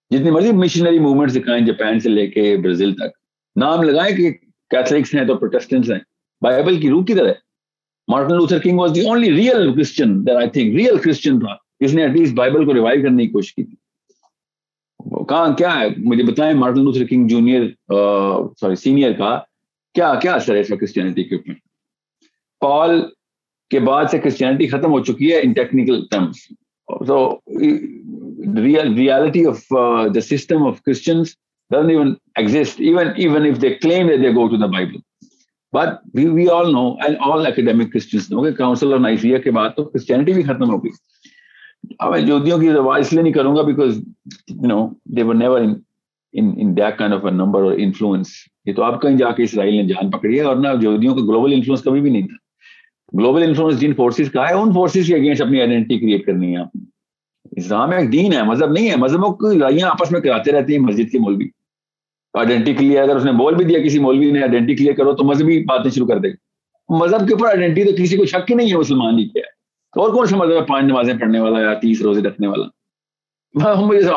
جتنی 0.09 0.31
مرضی 0.31 0.51
مشنری 0.51 0.99
موومنٹ 0.99 1.35
دکھائیں 1.35 1.65
جاپان 1.65 1.99
سے 1.99 2.09
لے 2.09 2.27
کے 2.27 2.57
برازیل 2.57 2.93
تک۔ 2.93 3.17
نام 3.55 3.83
لگائیں 3.83 4.17
کہ 4.17 4.31
کیتھلکس 4.69 5.15
ہیں 5.15 5.25
تو 5.25 5.35
پروٹیسٹنٹس 5.35 5.91
ہیں۔ 5.91 5.99
بائبل 6.41 6.81
کی 6.81 6.89
روح 6.89 7.05
کی 7.05 7.13
طرح 7.13 7.33
Martin 8.07 8.35
Luther 8.35 8.59
King 8.59 8.79
was 8.79 8.91
the 8.95 9.07
only 9.07 9.31
real 9.31 9.73
Christian 9.73 10.29
I 10.37 10.49
think 10.49 10.75
real 10.75 10.97
Christian 10.97 11.39
تھا۔ 11.39 11.55
جس 11.79 11.93
نے 11.93 12.01
ایٹ 12.01 12.11
لیسٹ 12.11 12.33
بائبل 12.33 12.65
کو 12.65 12.73
ریوائو 12.73 13.01
کرنے 13.01 13.25
کی 13.25 13.31
کوشش 13.31 13.55
کی 13.55 13.63
تھی۔ 13.63 13.75
کہاں 15.29 15.53
کیا 15.57 15.79
ہے؟ 15.79 15.87
مجھے 15.97 16.23
بتائیں 16.23 16.53
Martin 16.53 16.83
Luther 16.83 17.05
King 17.05 17.27
junior 17.27 17.67
sorry 18.59 18.75
senior 18.75 19.11
کا 19.11 19.39
کیا 19.93 20.13
کیا 20.21 20.33
اثر 20.33 20.55
ہے 20.55 20.59
اس 20.59 20.67
کا 20.67 20.75
کرسچینٹی 20.75 21.23
کے 21.23 21.35
اوپر؟ 21.35 21.53
پال 22.59 23.01
کے 23.69 23.79
بعد 23.79 24.05
سے 24.11 24.19
کرسچینٹی 24.19 24.67
ختم 24.67 24.91
ہو 24.91 25.03
چکی 25.03 25.31
ہے 25.33 25.39
in 25.43 25.53
technical 25.53 26.05
terms 26.11 26.37
so 27.07 27.17
real 28.47 28.93
reality 28.95 29.45
of 29.45 29.57
uh, 29.71 30.09
the 30.09 30.21
system 30.21 30.65
of 30.65 30.81
Christians 30.83 31.35
doesn't 31.71 31.91
even 31.91 32.15
exist, 32.37 32.79
even, 32.79 33.13
even 33.17 33.45
if 33.45 33.59
they 33.59 33.75
claim 33.75 34.07
that 34.07 34.21
they 34.21 34.33
go 34.33 34.47
to 35.73 35.75
the 35.75 35.85
Bible. 35.85 35.91
But 35.91 36.01
we, 36.13 36.29
we 36.29 36.49
all 36.49 36.71
know, 36.71 36.97
and 36.99 37.17
all 37.17 37.45
کہ 37.45 38.57
Council 38.57 38.93
of 38.93 39.01
Nicaea 39.01 39.39
کے 39.39 39.51
بعد 39.51 39.69
تو 39.69 39.83
Christianity 39.83 40.33
بھی 40.33 40.43
ختم 40.43 40.69
ہو 40.69 40.83
گئی 40.83 40.91
اب 41.99 42.11
میں 42.11 42.19
یہودیوں 42.19 42.59
کی 42.59 42.69
زبان 42.69 42.99
اس 42.99 43.13
لیے 43.13 43.21
نہیں 43.21 43.33
کروں 43.33 43.55
گا 43.55 43.61
because 43.61 43.97
you 44.49 44.67
know 44.67 44.87
they 45.05 45.23
were 45.23 45.35
never 45.35 45.61
in 45.61 46.51
in 46.57 46.77
that 46.77 46.97
kind 46.97 47.13
of 47.13 47.25
a 47.25 47.31
number 47.31 47.61
اور 47.61 47.73
انفلوئنس 47.77 48.27
یہ 48.65 48.73
تو 48.73 48.83
آپ 48.83 49.01
کہیں 49.01 49.17
جا 49.17 49.31
کے 49.31 49.43
اسرائیل 49.43 49.75
نے 49.75 49.83
جان 49.83 50.11
پکڑی 50.11 50.39
ہے 50.39 50.43
اور 50.43 50.55
نہ 50.55 50.67
یہودیوں 50.67 51.15
کا 51.15 51.21
گلوبل 51.21 51.53
انفلوئنس 51.53 51.83
کبھی 51.83 52.01
بھی 52.01 52.09
نہیں 52.09 52.27
تھا 52.27 53.19
گلوبل 53.19 53.43
انفلوئنس 53.43 53.79
جن 53.79 53.93
فورسز 53.93 54.31
کا 54.31 54.49
ہے 54.49 54.53
ان 54.53 54.71
فورسز 54.73 55.07
کے 55.07 55.15
اگینسٹ 55.15 55.41
اپنی 55.41 55.61
آئیڈینٹی 55.61 55.99
کریٹ 55.99 56.25
کرنی 56.25 56.55
ہے 56.55 56.61
آپ 56.61 56.75
نے 56.75 56.85
اسلام 57.51 57.91
ایک 57.91 58.11
دین 58.11 58.33
ہے 58.33 58.41
مذہب 58.43 58.71
نہیں 58.71 58.89
ہے 58.89 58.95
مذہبوں 58.95 59.33
کی 59.33 59.57
لڑائیاں 59.57 59.89
آپس 59.89 60.11
میں 60.11 60.21
کراتے 60.21 60.51
رہتے 60.51 60.73
ہیں 60.73 60.79
مسجد 60.79 61.11
کے 61.11 61.19
مولوی 61.19 61.47
آئیڈینٹی 62.37 62.73
کلیئر 62.73 63.03
اگر 63.03 63.15
اس 63.15 63.25
نے 63.25 63.31
بول 63.31 63.55
بھی 63.55 63.65
دیا 63.65 63.79
کسی 63.79 63.99
مولوی 63.99 64.31
نے 64.31 64.41
آئیڈینٹی 64.41 64.75
کلیئر 64.75 64.93
کرو 64.93 65.13
تو 65.13 65.23
مذہبی 65.23 65.63
باتیں 65.63 65.91
شروع 65.91 66.07
کر 66.07 66.17
دے 66.17 66.29
گا 66.29 66.35
مذہب 66.89 67.27
کے 67.27 67.33
اوپر 67.33 67.45
آئیڈینٹی 67.45 67.83
تو 67.83 68.03
کسی 68.03 68.17
کو 68.17 68.25
شک 68.25 68.51
ہی 68.51 68.55
نہیں 68.55 68.71
ہے 68.71 68.77
مسلمان 68.77 69.19
ہی 69.19 69.29
کیا 69.29 69.41
ہے 69.45 69.57
اور 70.01 70.13
کون 70.13 70.25
سا 70.25 70.37
مذہب 70.37 70.55
ہے 70.55 70.61
پانچ 70.61 70.85
نمازیں 70.85 71.13
پڑھنے 71.13 71.39
والا 71.39 71.61
یا 71.61 71.73
تیس 71.73 72.01
روزے 72.01 72.21
رکھنے 72.21 72.47
والا؟ 72.47 72.65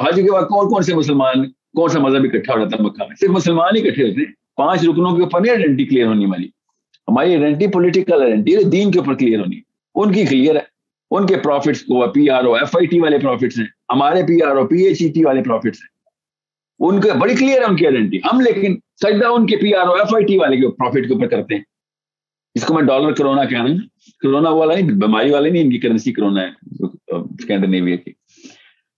حج 0.09 0.15
کے 0.17 0.33
بعد 0.33 0.43
کون 0.43 0.69
کون 0.69 0.83
سے 0.83 0.95
مسلمان 0.95 1.51
کون 1.51 1.89
سا 1.89 1.99
مذہب 1.99 2.25
اکٹھا 2.25 2.55
ہو 2.55 2.59
جاتا 2.59 2.77
ہے 2.79 2.83
مکہ 2.83 3.05
میں؟ 3.09 3.17
صرف 3.21 3.31
مسلمان 3.31 3.77
ہی 3.77 3.89
اکٹھے 3.89 4.09
ہوتے 4.09 4.21
ہیں۔ 4.21 4.33
پانچ 4.57 4.81
رکنوں 4.83 5.17
کے 5.17 5.23
اوپر 5.23 5.41
نہیں 5.41 5.55
آئیڈینٹی 5.55 5.85
کلیئر 5.85 6.07
ہونی 6.07 6.27
والی۔ 6.27 6.47
ہماری 7.09 7.31
آئیڈینٹی 7.31 7.67
پولیٹیکل 7.67 8.23
آئیڈینٹی 8.23 8.57
دین 8.65 8.91
کے 8.91 8.99
اوپر 8.99 9.15
کلیئر 9.15 9.41
ہونی۔ 9.41 9.61
ان 9.95 10.13
کی 10.13 10.25
کلیئر 10.25 10.57
ہے۔ 10.57 10.61
ان 11.11 11.27
کے 11.27 11.37
پروفٹس 11.37 11.83
کو 11.83 12.09
P 12.13 12.31
R 12.31 12.45
O 12.45 12.55
F 12.55 12.77
I 12.77 12.87
T 12.87 13.01
والے 13.01 13.19
پروفٹس 13.19 13.59
ہیں۔ 13.59 13.67
ہمارے 13.89 14.23
P 14.23 14.43
R 14.43 14.57
O 14.57 14.67
P 14.67 14.77
H 14.77 15.03
E 15.03 15.09
T 15.09 15.25
والے 15.25 15.43
پروفٹس 15.43 15.79
ہیں۔ 15.83 16.00
ان 16.81 17.01
کے 17.01 17.13
بڑی 17.21 17.35
کلیئر 17.37 17.61
ہے 17.61 17.65
ان 17.65 17.77
کی 17.77 17.87
آئیڈینٹی 17.87 18.19
ہم 18.25 18.41
لیکن 18.41 18.77
سجدہ 19.03 19.27
ان 19.35 19.47
کے 19.47 19.57
P 19.57 19.75
R 19.75 19.87
O 19.87 19.95
F 19.95 20.15
I 20.15 20.25
T 20.27 20.37
والے 20.39 20.57
کے 20.57 20.69
پروفٹ 20.79 21.09
کے 21.09 21.15
اوپر 21.15 21.29
کرتے 21.29 21.55
ہیں. 21.55 21.63
اس 22.57 22.65
کو 22.65 22.75
میں 22.75 22.83
ڈالر 22.83 23.13
کرونا 23.15 23.45
کہہ 23.45 23.59
رہا 23.59 23.69
ہوں. 23.69 23.77
کرونا 24.23 24.51
والا 24.51 24.75
نہیں، 24.75 24.99
بیماری 25.01 25.31
والے 25.31 25.51
نہیں، 25.51 25.63
ان 25.63 25.71
کی 25.71 25.79
کرنسی 25.79 26.13
کرونا 26.13 26.43
ہے 26.43 26.51
اسکینڈنیویا 27.17 27.97
کی. 27.97 28.13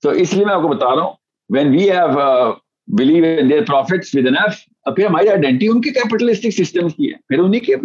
تو 0.02 0.10
اس 0.10 0.34
لیے 0.34 0.44
میں 0.44 0.54
آپ 0.54 0.62
کو 0.62 0.68
بتا 0.68 0.94
رہا 0.94 1.02
ہوں 1.02 1.12
when 1.50 1.68
we 1.70 1.90
have 1.90 2.52
believe 2.88 3.24
in 3.38 3.50
their 3.50 3.64
prophets 3.64 4.14
with 4.14 4.26
enough 4.26 4.64
پھر 4.86 5.06
ہماری 5.06 5.28
آئیڈینٹی 5.28 5.68
ان 5.68 5.80
کے 5.80 5.90
کیپٹلسٹک 5.90 6.54
سسٹم 6.54 6.88
کی 6.88 7.10
ہے. 7.10 7.16
پھر 7.28 7.38
انہیں 7.38 7.60
کے 7.66 7.76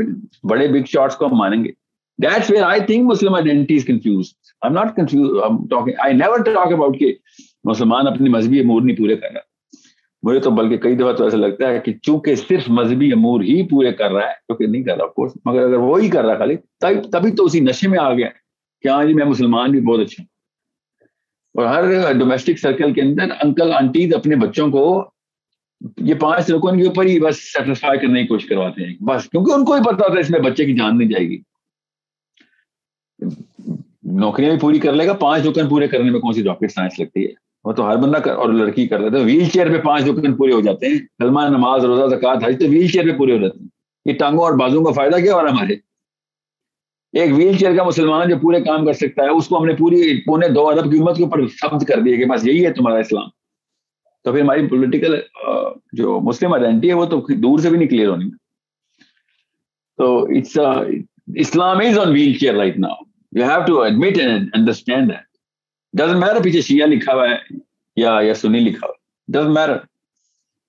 بڑے 0.50 0.68
بگ 0.68 0.86
شارٹس 0.92 1.16
کو 1.16 1.26
ہم 1.26 1.38
مانیں 1.38 1.64
گے. 1.64 1.72
That's 2.20 2.50
where 2.52 2.64
I 2.64 2.80
think 2.86 3.06
Muslim 3.06 3.36
identity 3.36 3.76
is 3.76 3.86
confused 3.86 4.32
I 4.62 4.68
am 4.68 4.74
not 4.74 4.96
confused 4.96 5.94
I 6.00 6.14
never 6.14 6.44
talk 6.44 6.74
about 6.74 6.98
کہ 7.00 7.14
مسلمان 7.66 8.08
اپنی 8.08 8.30
مذہبی 8.30 8.60
امور 8.60 8.82
نہیں 8.82 8.96
پورے 8.98 9.16
کر 9.16 9.32
رہا. 9.34 9.40
مجھے 10.24 10.40
تو 10.40 10.52
بلکہ 10.52 10.78
کئی 10.78 10.96
دفعہ 10.96 11.14
تو 11.14 11.24
ایسا 11.24 11.38
لگتا 11.38 11.70
ہے 11.70 11.80
کہ 11.80 11.94
چونکہ 11.94 12.36
صرف 12.36 12.70
مذہبی 12.70 13.12
امور 13.12 13.42
ہی 13.42 13.68
پورے 13.68 13.94
کر 13.94 14.12
رہا 14.12 14.28
ہے 14.28 14.34
کیونکہ 14.34 14.68
نہیں 14.68 14.84
کر 14.84 14.98
رہا 14.98 15.08
کورس 15.08 15.32
مگر 15.46 15.64
اگر 15.64 15.78
وہی 15.78 16.10
کر 16.10 16.26
رہا 16.26 16.38
خالی 16.38 16.56
تبھی 16.80 17.32
تو 17.32 17.46
اسی 17.46 17.60
نشے 17.60 17.90
میں 17.90 18.00
آ 18.00 18.14
گیا۔ 18.14 18.30
کہ 18.82 18.88
ہاں 18.88 19.06
جی 19.06 19.14
میں 19.14 19.26
مسلمان 19.26 19.72
بھی 19.72 19.82
بہت 19.82 20.00
اچھا 20.00 20.24
ہوں۔ 20.24 20.28
اور 21.54 21.66
ہر 21.66 22.14
ڈومیسٹک 22.14 22.60
سرکل 22.60 22.94
کے 22.94 23.02
اندر 23.02 23.24
انکل 23.44 23.74
آنٹیز 23.74 24.16
اپنے 24.16 24.36
بچوں 24.36 24.72
کو 24.72 25.10
یہ 25.98 26.14
پانچ 26.14 26.52
رکن 26.52 26.82
کے 26.82 26.88
اوپر 26.88 27.06
ہی 27.06 27.20
بس 27.20 27.54
سیٹسفائی 27.54 28.00
کرنے 28.00 28.22
کی 28.22 28.28
کوشش 28.28 28.46
کرواتے 28.46 28.86
ہیں۔ 28.86 28.96
بس، 29.00 29.30
کیونکہ 29.30 29.52
ان 29.52 29.66
کو 29.66 29.74
ہی 29.74 29.82
پتا 29.82 29.92
ہوتا 29.92 30.14
ہے 30.14 30.20
اس 30.20 30.30
میں 30.30 30.40
بچے 30.40 30.66
کی 30.66 30.74
جان 30.74 30.98
نہیں 30.98 31.10
جائے 31.10 31.30
گی۔ 31.30 31.38
نوکریاں 34.04 34.52
بھی 34.52 34.60
پوری 34.60 34.80
کر 34.80 34.94
لے 34.94 35.08
گا، 35.08 35.14
پانچ 35.14 35.48
رکن 35.48 35.70
پورے 35.70 35.88
کرنے 35.88 36.12
میں 36.12 36.20
کون 36.20 36.34
سی 36.34 36.44
راکٹ 36.44 36.72
سائنس 36.72 37.00
لگتی 37.00 37.26
ہے؟ 37.26 37.47
وہ 37.68 37.72
تو 37.74 37.88
ہر 37.90 37.98
بندہ 37.98 38.30
اور 38.30 38.50
لڑکی 38.50 38.88
کر 38.88 39.00
لیتا 39.00 39.18
ہے۔ 39.18 39.24
ویل 39.24 39.46
چیئر 39.50 39.72
پہ 39.72 39.82
پانچ 39.86 40.04
رکن 40.04 40.36
پورے 40.36 40.54
ہو 40.54 40.62
جاتے 40.62 40.88
ہیں۔ 40.88 41.00
کلمہ 41.20 41.42
نماز، 41.50 41.86
روزہ 41.86 42.16
زکات 42.16 42.38
حج 42.44 42.60
تو 42.60 42.66
ویل 42.70 42.88
چیئر 42.88 43.12
پہ 43.12 43.18
پورے 43.18 43.34
ہو 43.36 43.42
جاتے 43.42 43.60
ہیں۔ 43.60 43.68
یہ 44.06 44.14
ٹانگوں 44.14 44.44
اور 44.44 44.54
بازو 44.54 44.84
کا 44.84 44.92
فائدہ 44.92 45.16
کیا 45.16 45.34
ہو 45.34 45.42
رہا 45.42 45.50
ہے 45.50 45.54
ہمارے؟ 45.54 45.74
ایک 47.14 47.34
ویل 47.36 47.58
چیئر 47.58 47.76
کا 47.78 47.84
مسلمان 47.84 48.30
جو 48.30 48.36
پورے 48.42 48.62
کام 48.62 48.86
کر 48.86 48.94
سکتا 48.94 49.24
ہے، 49.24 49.30
اس 49.30 49.48
کو 49.48 49.58
ہم 49.58 49.66
نے 49.66 49.74
پوری 49.74 50.22
پونے 50.26 50.48
دو 50.48 50.68
ارب 50.68 50.92
کی 50.92 51.00
امت 51.00 51.18
کے 51.18 51.24
اوپر 51.24 51.48
سبز 51.48 51.86
کر 51.86 52.00
دیا 52.00 52.18
کہ 52.18 52.26
بس 52.26 52.48
یہی 52.48 52.66
ہے 52.66 52.74
تمہارا 52.74 53.00
اسلام۔ 53.00 53.28
تو 54.24 54.32
پھر 54.32 54.42
ہماری 54.42 54.68
پولیٹیکل 54.68 55.16
جو 55.94 56.20
مسلم 56.20 56.54
آئیڈینٹی 56.54 56.90
ہے، 56.90 56.94
وہ 56.94 57.06
تو 57.06 57.26
دور 57.30 57.60
سے 57.60 57.70
بھی 57.70 57.78
نہیں 57.78 57.90
کلیئر 57.90 58.10
ہونی۔ 58.10 58.30
تو 59.98 60.26
it's 60.26 60.58
Islam 61.36 61.78
is 61.78 62.00
on 62.00 62.12
wheelchair 62.38 62.56
right 62.56 62.78
now 62.80 62.96
you 63.32 63.44
have 63.44 63.62
to 63.68 63.82
admit 63.82 64.20
and 64.20 64.50
understand 64.54 65.10
that 65.10 65.27
doesn't 65.98 66.18
matter 66.18 66.44
پیچھے 66.44 66.62
شیعہ 66.62 66.88
لکھا 66.88 67.14
ہوا 67.14 67.30
ہے 67.30 67.36
یا 67.96 68.18
یا 68.22 68.34
سنی 68.34 68.60
لکھا 68.60 68.88
ہوا 68.88 68.94
ہے. 68.94 69.32
ڈزنٹ 69.34 69.54
میٹر 69.58 69.78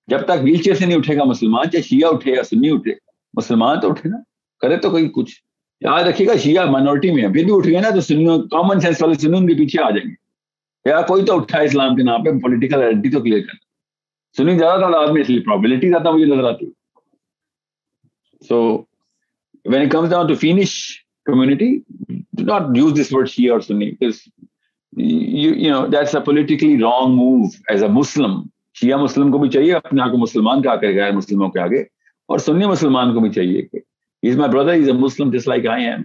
جب 0.07 0.25
تک 0.25 0.43
ویل 0.43 0.63
چیئر 0.63 0.77
سے 0.77 0.87
نہیں 0.87 0.99
اٹھے 0.99 1.17
گا 1.17 1.25
مسلمان، 1.25 1.71
چاہے 1.71 1.83
شیعہ 1.83 2.11
اٹھے 2.11 2.33
یا 2.33 2.43
سنی 2.43 2.71
اٹھے، 2.71 2.93
مسلمان 3.35 3.81
تو 3.81 3.91
اٹھے 3.91 4.09
نا؟ 4.09 4.17
کرے 4.61 4.77
تو 4.77 4.91
کوئی 4.91 5.09
کچھ۔ 5.09 5.35
یاد 5.81 6.05
رکھیے 6.05 6.29
گا، 6.29 6.37
شیعہ 6.37 6.65
مائنورٹی 6.65 7.11
میں 7.11 7.23
ہے۔ 7.23 7.33
پھر 7.33 7.45
بھی 7.45 7.57
اٹھ 7.57 7.69
گئے 7.69 7.81
نا 7.81 7.91
تو 7.91 8.01
سنیوں 8.01 8.43
کامن 8.43 8.81
سینس 8.81 9.03
والے 9.03 9.15
سنی 9.15 9.47
کے 9.47 9.55
پیچھے 9.55 9.83
آ 9.83 9.91
جائیں 9.91 10.11
گے۔ 10.11 10.29
یا 10.91 11.03
کوئی 11.03 11.25
تو 11.25 11.37
اٹھا 11.37 11.59
ہے 11.59 11.65
اسلام 11.65 11.97
کے 11.97 12.03
نام 12.03 12.25
پہ 12.25 12.31
پولیٹیکل 12.31 12.83
آئیڈینٹی 12.83 13.11
تو 13.11 13.21
کلیئر 13.21 13.41
کرنا۔ 13.41 13.69
سنی 14.37 14.59
زیادہ 14.59 14.81
تعداد 14.81 15.09
میں 15.09 15.23
اس 15.23 15.31
لیے 15.31 15.41
پرابلٹی 15.41 15.89
زیادہ 15.89 16.11
مجھے 16.11 16.27
نظر 16.27 16.45
آتی 16.45 16.67
so 18.49 18.83
when 19.65 19.83
it 19.83 19.91
comes 19.91 20.11
down 20.11 20.27
to 20.27 20.35
Finnish 20.35 21.01
community 21.25 21.79
do 22.09 22.45
not 22.45 22.63
use 22.77 23.01
this 23.01 23.15
word 23.15 23.29
Shia 23.29 23.53
اور 23.53 23.61
Sunni. 23.61 23.91
You 24.99 25.73
know 25.73 25.87
that's 25.87 26.15
a 26.17 26.21
politically 26.25 26.77
wrong 26.79 27.17
move 27.17 27.45
as 27.69 27.83
a 27.83 27.89
Muslim 27.93 28.41
شیعہ 28.81 28.97
مسلم 28.97 29.31
کو 29.33 29.39
بھی 29.39 29.49
چاہیے 29.51 29.73
اپنے 29.75 30.03
آپ 30.03 30.11
کو 30.11 30.19
مسلمان 30.19 30.63
کا 30.63 30.75
کرے 30.77 30.95
غیر 30.97 31.13
مسلموں 31.13 31.49
کے 31.49 31.61
آگے 31.61 31.81
اور 32.29 32.39
سنی 32.39 32.67
مسلمان 32.67 33.15
کو 33.15 33.21
بھی 33.21 33.31
چاہیے 33.31 33.63
کہ 33.63 33.79
از 34.23 34.37
my 34.37 34.51
brother 34.53 34.73
is 34.73 34.89
a 34.89 34.95
Muslim 34.99 35.31
جس 35.31 35.49
لائک 35.49 35.67
آئی 35.67 35.87
ایم 35.87 36.03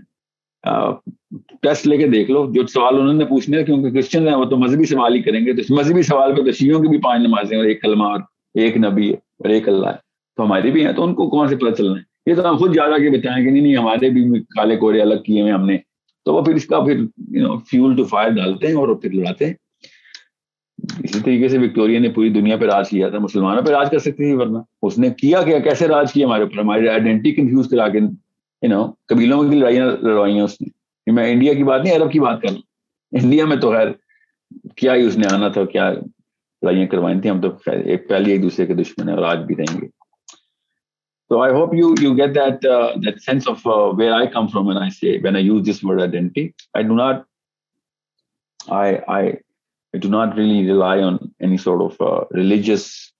ٹیسٹ 1.61 1.87
لے 1.87 1.97
کے 1.97 2.07
دیکھ 2.07 2.31
لو 2.31 2.45
جو 2.53 2.65
سوال 2.67 2.99
انہوں 2.99 3.13
نے 3.13 3.25
پوچھنے 3.25 3.63
کیونکہ 3.63 3.91
کرسچن 3.91 4.27
ہیں 4.27 4.35
وہ 4.35 4.45
تو 4.45 4.57
مذہبی 4.57 4.85
سوال 4.85 5.15
ہی 5.15 5.21
کریں 5.21 5.45
گے 5.45 5.53
تو 5.53 5.61
اس 5.61 5.71
مذہبی 5.71 6.01
سوال 6.01 6.35
پہ 6.35 6.41
تو 6.45 6.51
شیوں 6.51 6.79
کی 6.81 6.87
بھی 6.87 6.97
پانچ 7.03 7.21
نمازیں 7.21 7.57
اور 7.57 7.65
ایک 7.65 7.81
کلمہ 7.81 8.03
اور 8.03 8.19
ایک 8.55 8.77
نبی 8.77 9.09
ہے 9.09 9.15
اور 9.15 9.49
ایک 9.49 9.67
اللہ 9.69 9.87
ہے 9.87 9.97
تو 10.37 10.43
ہماری 10.43 10.71
بھی 10.71 10.85
ہیں 10.85 10.93
تو 10.93 11.03
ان 11.03 11.13
کو 11.15 11.29
کون 11.29 11.47
سے 11.47 11.55
پتہ 11.55 11.73
چلنا 11.77 11.97
ہے 11.97 12.31
یہ 12.31 12.35
تو 12.35 12.49
ہم 12.49 12.57
خود 12.57 12.75
جا 12.75 12.85
کے 12.97 13.09
بتائیں 13.09 13.43
کہ 13.45 13.49
نہیں 13.49 13.61
نہیں، 13.61 13.75
ہمارے 13.77 14.09
بھی 14.09 14.41
کالے 14.55 14.75
کوڑے 14.77 15.01
الگ 15.01 15.21
کیے 15.25 15.41
ہوئے 15.41 15.51
ہم 15.51 15.65
نے. 15.65 15.77
تو 16.25 16.33
وہ 16.33 16.41
پھر 16.41 16.55
اس 16.55 16.65
کا 16.65 16.79
پھر 16.79 16.99
you 17.29 17.47
know 17.47 17.57
fuel 17.59 17.95
to 17.95 18.03
fire 18.03 18.29
ڈالتے 18.29 18.67
ہیں 18.67 18.75
اور 18.75 18.95
پھر 18.95 19.11
لڑاتے 19.11 19.45
ہیں۔ 19.45 19.53
اسی 21.03 21.19
طریقے 21.19 21.47
سے 21.47 21.57
وکٹوریا 21.57 21.99
نے 21.99 22.09
پوری 22.09 22.29
دنیا 22.29 22.57
پہ 22.57 22.65
راج 22.65 22.89
کیا 22.89 23.09
تھا، 23.09 23.17
مسلمانوں 23.17 23.63
پہ 23.63 23.71
راج 23.71 23.91
کر 23.91 23.99
سکتی 23.99 24.23
تھی 24.23 24.33
ورنہ 24.33 24.57
اس 24.81 24.97
نے 24.97 25.09
کیا 25.09 25.41
کیا، 25.41 25.59
کیسے 25.59 25.87
راج 25.87 26.13
کیا 26.13 26.25
ہمارے 26.27 26.43
اوپر؟ 26.43 26.59
ہماری 26.59 26.87
آئیڈینٹی 26.89 27.31
کنفیوز 27.31 27.69
کرا 27.69 27.87
کے 27.87 27.97
یو 27.97 28.69
نو 28.69 28.85
قبیلوں 29.07 29.49
کی 29.49 29.59
لڑائیاں 29.59 29.85
لڑوائی 29.85 30.33
ہیں 30.33 30.41
اس 30.41 30.61
نے۔ 30.61 31.11
میں 31.11 31.31
انڈیا 31.31 31.53
کی 31.53 31.63
بات 31.63 31.83
نہیں، 31.83 31.95
عرب 31.95 32.11
کی 32.11 32.19
بات 32.19 32.41
کر 32.41 32.47
رہا 32.47 32.55
ہوں۔ 32.55 33.21
انڈیا 33.23 33.45
میں 33.45 33.57
تو 33.57 33.71
خیر، 33.71 33.87
کیا 34.75 34.95
ہی 34.95 35.05
اس 35.05 35.17
نے 35.17 35.27
آنا 35.33 35.47
تھا، 35.47 35.65
کیا 35.65 35.91
لڑائیاں 35.91 36.87
کروائی 36.87 37.19
تھیں، 37.19 37.31
ہم 37.31 37.41
تو 37.41 37.71
ایک 37.71 38.09
پہلے 38.09 38.31
ایک 38.31 38.43
دوسرے 38.43 38.65
کے 38.65 38.73
دشمن 38.73 39.09
ہیں 39.09 39.15
اور 39.15 39.23
آج 39.23 39.39
بھی 39.39 39.55
رہیں 39.55 39.81
گے۔ 39.81 39.87
So 41.29 41.41
I 41.41 41.51
hope 41.51 41.73
you 41.73 41.95
you 41.99 42.15
get 42.15 42.33
that 42.33 42.65
uh, 42.65 42.97
that 43.01 43.21
sense 43.21 43.47
of 43.47 43.65
uh, 43.65 43.91
where 43.91 44.13
I 44.13 44.31
come 44.31 44.49
from 44.49 44.65
when 44.65 44.77
I 44.77 44.89
say 44.89 45.19
when 45.19 45.35
I 45.35 45.39
use 45.39 45.65
this 45.65 45.81
word 45.81 46.01
identity. 46.01 46.53
I 46.75 46.83
do 46.83 46.95
not. 46.95 47.25
I 48.69 49.01
I, 49.07 49.21
I 49.93 49.97
do 49.97 50.09
not 50.09 50.35
really 50.35 50.65
rely 50.67 50.99
on 50.99 51.31
any 51.41 51.57
sort 51.57 51.81
of 51.81 51.99
uh, 52.01 52.25
religious 52.31 53.13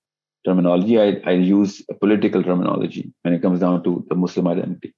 terminology. 0.46 1.00
I 1.00 1.22
I 1.26 1.32
use 1.32 1.82
a 1.90 1.94
political 1.94 2.44
terminology 2.44 3.12
when 3.22 3.34
it 3.34 3.42
comes 3.42 3.60
down 3.60 3.84
to 3.86 4.06
the 4.10 4.16
Muslim 4.16 4.48
identity. 4.48 4.94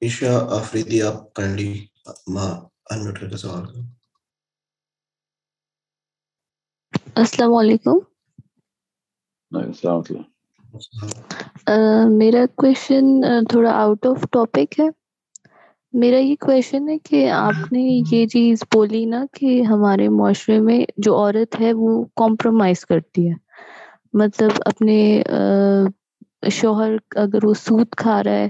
Isha 0.00 0.46
Afridi, 0.50 1.02
up 1.02 1.34
currently 1.34 1.90
ma 2.28 2.62
unmuted 2.92 3.32
as 3.32 3.44
well. 3.44 3.66
Assalamualaikum. 7.16 8.04
No, 9.50 9.60
assalamualaikum. 9.64 10.35
میرا 12.18 12.44
question 12.54 13.06
تھوڑا 13.50 13.72
out 13.82 14.06
of 14.06 14.26
topic 14.32 14.80
ہے۔ 14.80 14.88
میرا 15.94 16.18
یہ 16.18 16.34
question 16.40 16.88
ہے 16.88 16.98
کہ 16.98 17.28
آپ 17.30 17.72
نے 17.72 17.80
یہ 18.10 18.26
چیز 18.26 18.62
بولی 18.74 19.04
نا 19.04 19.24
کہ 19.32 19.60
ہمارے 19.62 20.08
معاشرے 20.08 20.58
میں 20.60 20.78
جو 20.96 21.16
عورت 21.16 21.60
ہے 21.60 21.72
وہ 21.72 22.04
کمپرومائز 22.16 22.84
کرتی 22.86 23.28
ہے۔ 23.28 23.34
مطلب 24.14 24.50
اپنے 24.66 24.98
شوہر 26.50 26.92
اگر 27.16 27.44
وہ 27.44 27.54
سود 27.54 27.94
کھا 27.96 28.22
رہا 28.24 28.32
ہے 28.32 28.48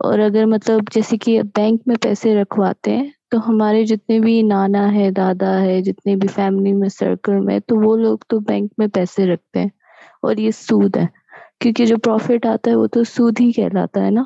اور 0.00 0.18
اگر 0.18 0.46
مطلب 0.46 0.92
جیسے 0.92 1.16
کہ 1.16 1.40
بینک 1.56 1.82
میں 1.86 1.96
پیسے 2.02 2.34
رکھواتے 2.34 2.96
ہیں 2.96 3.06
تو 3.30 3.38
ہمارے 3.48 3.84
جتنے 3.84 4.18
بھی 4.18 4.40
نانا 4.42 4.92
ہے، 4.94 5.10
دادا 5.10 5.60
ہے، 5.62 5.80
جتنے 5.82 6.16
بھی 6.16 6.28
فیملی 6.28 6.72
میں 6.72 6.88
سرکل 6.88 7.40
میں 7.40 7.58
تو 7.58 7.76
وہ 7.76 7.96
لوگ 7.96 8.18
تو 8.28 8.38
بینک 8.40 8.72
میں 8.78 8.86
پیسے 8.94 9.26
رکھتے 9.26 9.60
ہیں 9.60 9.68
اور 10.22 10.36
یہ 10.36 10.50
سود 10.56 10.96
ہے۔ 10.96 11.06
کیونکہ 11.60 11.86
جو 11.86 11.96
پروفٹ 11.98 12.46
آتا 12.46 12.70
ہے 12.70 12.76
وہ 12.76 12.86
تو 12.86 13.04
سود 13.04 13.40
ہی 13.40 13.50
کہلاتا 13.52 14.04
ہے 14.04 14.10
نا۔ 14.10 14.24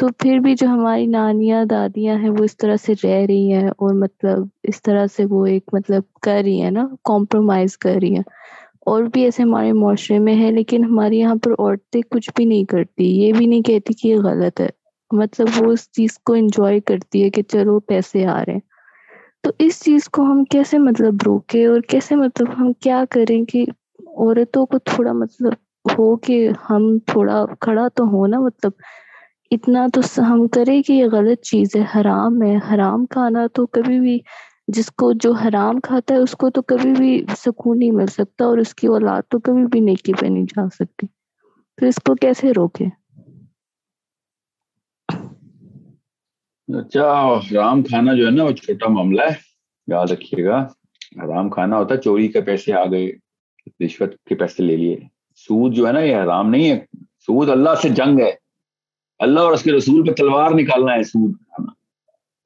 تو 0.00 0.06
پھر 0.18 0.38
بھی 0.38 0.54
جو 0.54 0.66
ہماری 0.66 1.06
نانیاں، 1.06 1.64
دادیاں 1.64 2.16
ہیں 2.16 2.30
وہ 2.30 2.44
اس 2.44 2.56
طرح 2.56 2.76
سے 2.82 2.92
رہ 3.04 3.24
رہی 3.26 3.52
ہیں 3.52 3.68
اور 3.68 3.94
مطلب 3.94 4.38
اس 4.62 4.82
طرح 4.82 5.06
سے 5.16 5.24
وہ 5.30 5.46
ایک 5.46 5.70
مطلب 5.72 6.02
کر 6.22 6.40
رہی 6.44 6.60
ہیں 6.62 6.70
نا 6.70 6.86
کمپرومائز 7.04 7.78
کر 7.78 7.94
رہی 8.00 8.14
ہیں۔ 8.14 8.22
اور 8.86 9.02
بھی 9.04 9.24
ایسے 9.24 9.42
ہمارے 9.42 9.72
معاشرے 9.72 10.18
میں 10.18 10.34
ہے 10.36 10.50
لیکن 10.50 10.84
ہمارے 10.84 11.16
یہاں 11.16 11.34
پر 11.34 11.52
عورتیں 11.52 12.00
کچھ 12.10 12.30
بھی 12.36 12.44
نہیں 12.44 12.64
کرتی۔ 12.64 13.04
یہ 13.20 13.32
بھی 13.32 13.46
نہیں 13.46 13.62
کہتی 13.62 13.94
کہ 13.94 14.08
یہ 14.08 14.16
غلط 14.24 14.60
ہے۔ 14.60 14.68
مطلب 15.10 15.48
وہ 15.58 15.72
اس 15.72 15.90
چیز 15.92 16.18
کو 16.18 16.32
انجوائے 16.32 16.80
کرتی 16.80 17.24
ہے 17.24 17.30
کہ 17.30 17.42
چلو 17.42 17.80
پیسے 17.80 18.26
آ 18.26 18.44
رہے 18.44 18.52
ہیں۔ 18.52 18.60
تو 19.44 19.50
اس 19.58 19.80
چیز 19.82 20.08
کو 20.08 20.22
ہم 20.22 20.44
کیسے 20.44 20.78
مطلب 20.78 21.14
روکے 21.26 21.66
اور 21.66 21.80
کیسے 21.80 22.16
مطلب 22.16 22.48
ہم 22.58 22.72
کیا 22.72 23.04
کریں 23.10 23.44
کہ 23.44 23.64
عورتوں 24.06 24.66
کو 24.66 24.78
تھوڑا 24.84 25.12
مطلب 25.12 25.52
ہو 25.84 26.16
کہ 26.16 26.50
ہم 26.70 26.98
تھوڑا 27.06 27.44
کھڑا 27.60 27.88
تو 27.88 28.04
ہو 28.04 28.26
نا 28.26 28.40
مطلب 28.40 28.72
اتنا 29.50 29.86
تو 29.94 30.00
ہم 30.18 30.48
کرے 30.48 30.82
کہ 30.82 30.92
یہ 30.92 31.06
غلط 31.12 31.40
چیز 31.40 31.68
ہے، 31.76 32.00
حرام 32.00 32.42
ہے۔ 32.42 32.56
حرام 32.56 33.06
کھانا 33.06 33.46
تو 33.54 33.66
کبھی 33.66 34.00
بھی 34.00 34.18
جس 34.68 34.86
کو 34.86 35.12
جو 35.12 35.32
حرام 35.32 35.80
کھاتا 35.80 36.14
ہے، 36.14 36.18
اس 36.18 36.32
کو 36.32 36.50
تو 36.50 36.62
کبھی 36.62 36.92
بھی 36.92 37.24
سکون 37.38 37.78
نہیں 37.78 37.90
مل 37.90 38.06
سکتا 38.06 38.44
اور 38.44 38.58
اس 38.58 38.74
کی 38.74 38.86
اولاد 38.86 39.22
تو 39.28 39.40
کبھی 39.40 39.66
بھی 39.66 39.80
نیکی 39.80 40.12
پہ 40.20 40.26
نہیں 40.26 40.44
جا 40.44 40.68
سکتی۔ 40.68 41.06
پھر 41.76 41.86
اس 41.86 41.96
کو 41.96 42.14
کیسے 42.14 42.52
روکے؟ 42.52 42.84
اچھا 46.78 47.38
حرام 47.52 47.82
کھانا 47.82 48.14
جو 48.14 48.26
ہے 48.26 48.30
نا، 48.30 48.44
وہ 48.44 48.50
چھوٹا 48.50 48.88
معاملہ 48.88 49.22
ہے۔ 49.22 49.34
یاد 49.86 50.06
رکھیے 50.10 50.44
گا، 50.44 50.66
حرام 51.16 51.50
کھانا 51.50 51.76
ہوتا 51.76 51.94
ہے، 51.94 52.00
چوری 52.00 52.28
کے 52.28 52.40
پیسے 52.40 52.72
آ 52.72 52.84
گئے، 52.84 53.12
رشوت 53.84 54.14
کے 54.28 54.34
پیسے 54.34 54.62
لے 54.62 54.76
لیے۔ 54.76 55.17
سود 55.46 55.74
جو 55.74 55.86
ہے 55.86 55.92
نا 55.92 56.00
یہ 56.00 56.16
حرام 56.16 56.50
نہیں 56.50 56.70
ہے۔ 56.70 56.80
سود 57.02 57.48
اللہ 57.48 57.70
سے 57.82 57.88
جنگ 57.88 58.20
ہے۔ 58.20 58.30
اللہ 59.18 59.40
اور 59.40 59.52
اس 59.52 59.62
کے 59.62 59.72
رسول 59.72 60.06
پہ 60.06 60.12
تلوار 60.12 60.50
نکالنا 60.50 60.94
ہے 60.94 61.02
سود۔ 61.02 61.32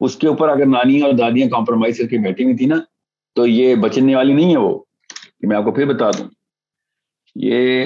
اس 0.00 0.16
کے 0.16 0.28
اوپر 0.28 0.48
اگر 0.48 0.66
نانیاں 0.66 1.06
اور 1.06 1.12
دادیاں 1.12 1.48
کمپرومائز 1.48 1.98
کر 1.98 2.06
کے 2.06 2.18
بیٹھی 2.18 2.44
ہوئی 2.44 2.56
تھی 2.56 2.66
نا، 2.66 2.76
تو 3.34 3.46
یہ 3.46 3.74
بچنے 3.74 4.16
والی 4.16 4.34
نہیں 4.34 4.52
ہے 4.52 4.58
وہ۔ 4.58 4.78
کہ 5.40 5.46
میں 5.46 5.56
آپ 5.56 5.64
کو 5.64 5.72
پھر 5.72 5.86
بتا 5.86 6.10
دوں۔ 6.10 6.28
یہ 7.34 7.84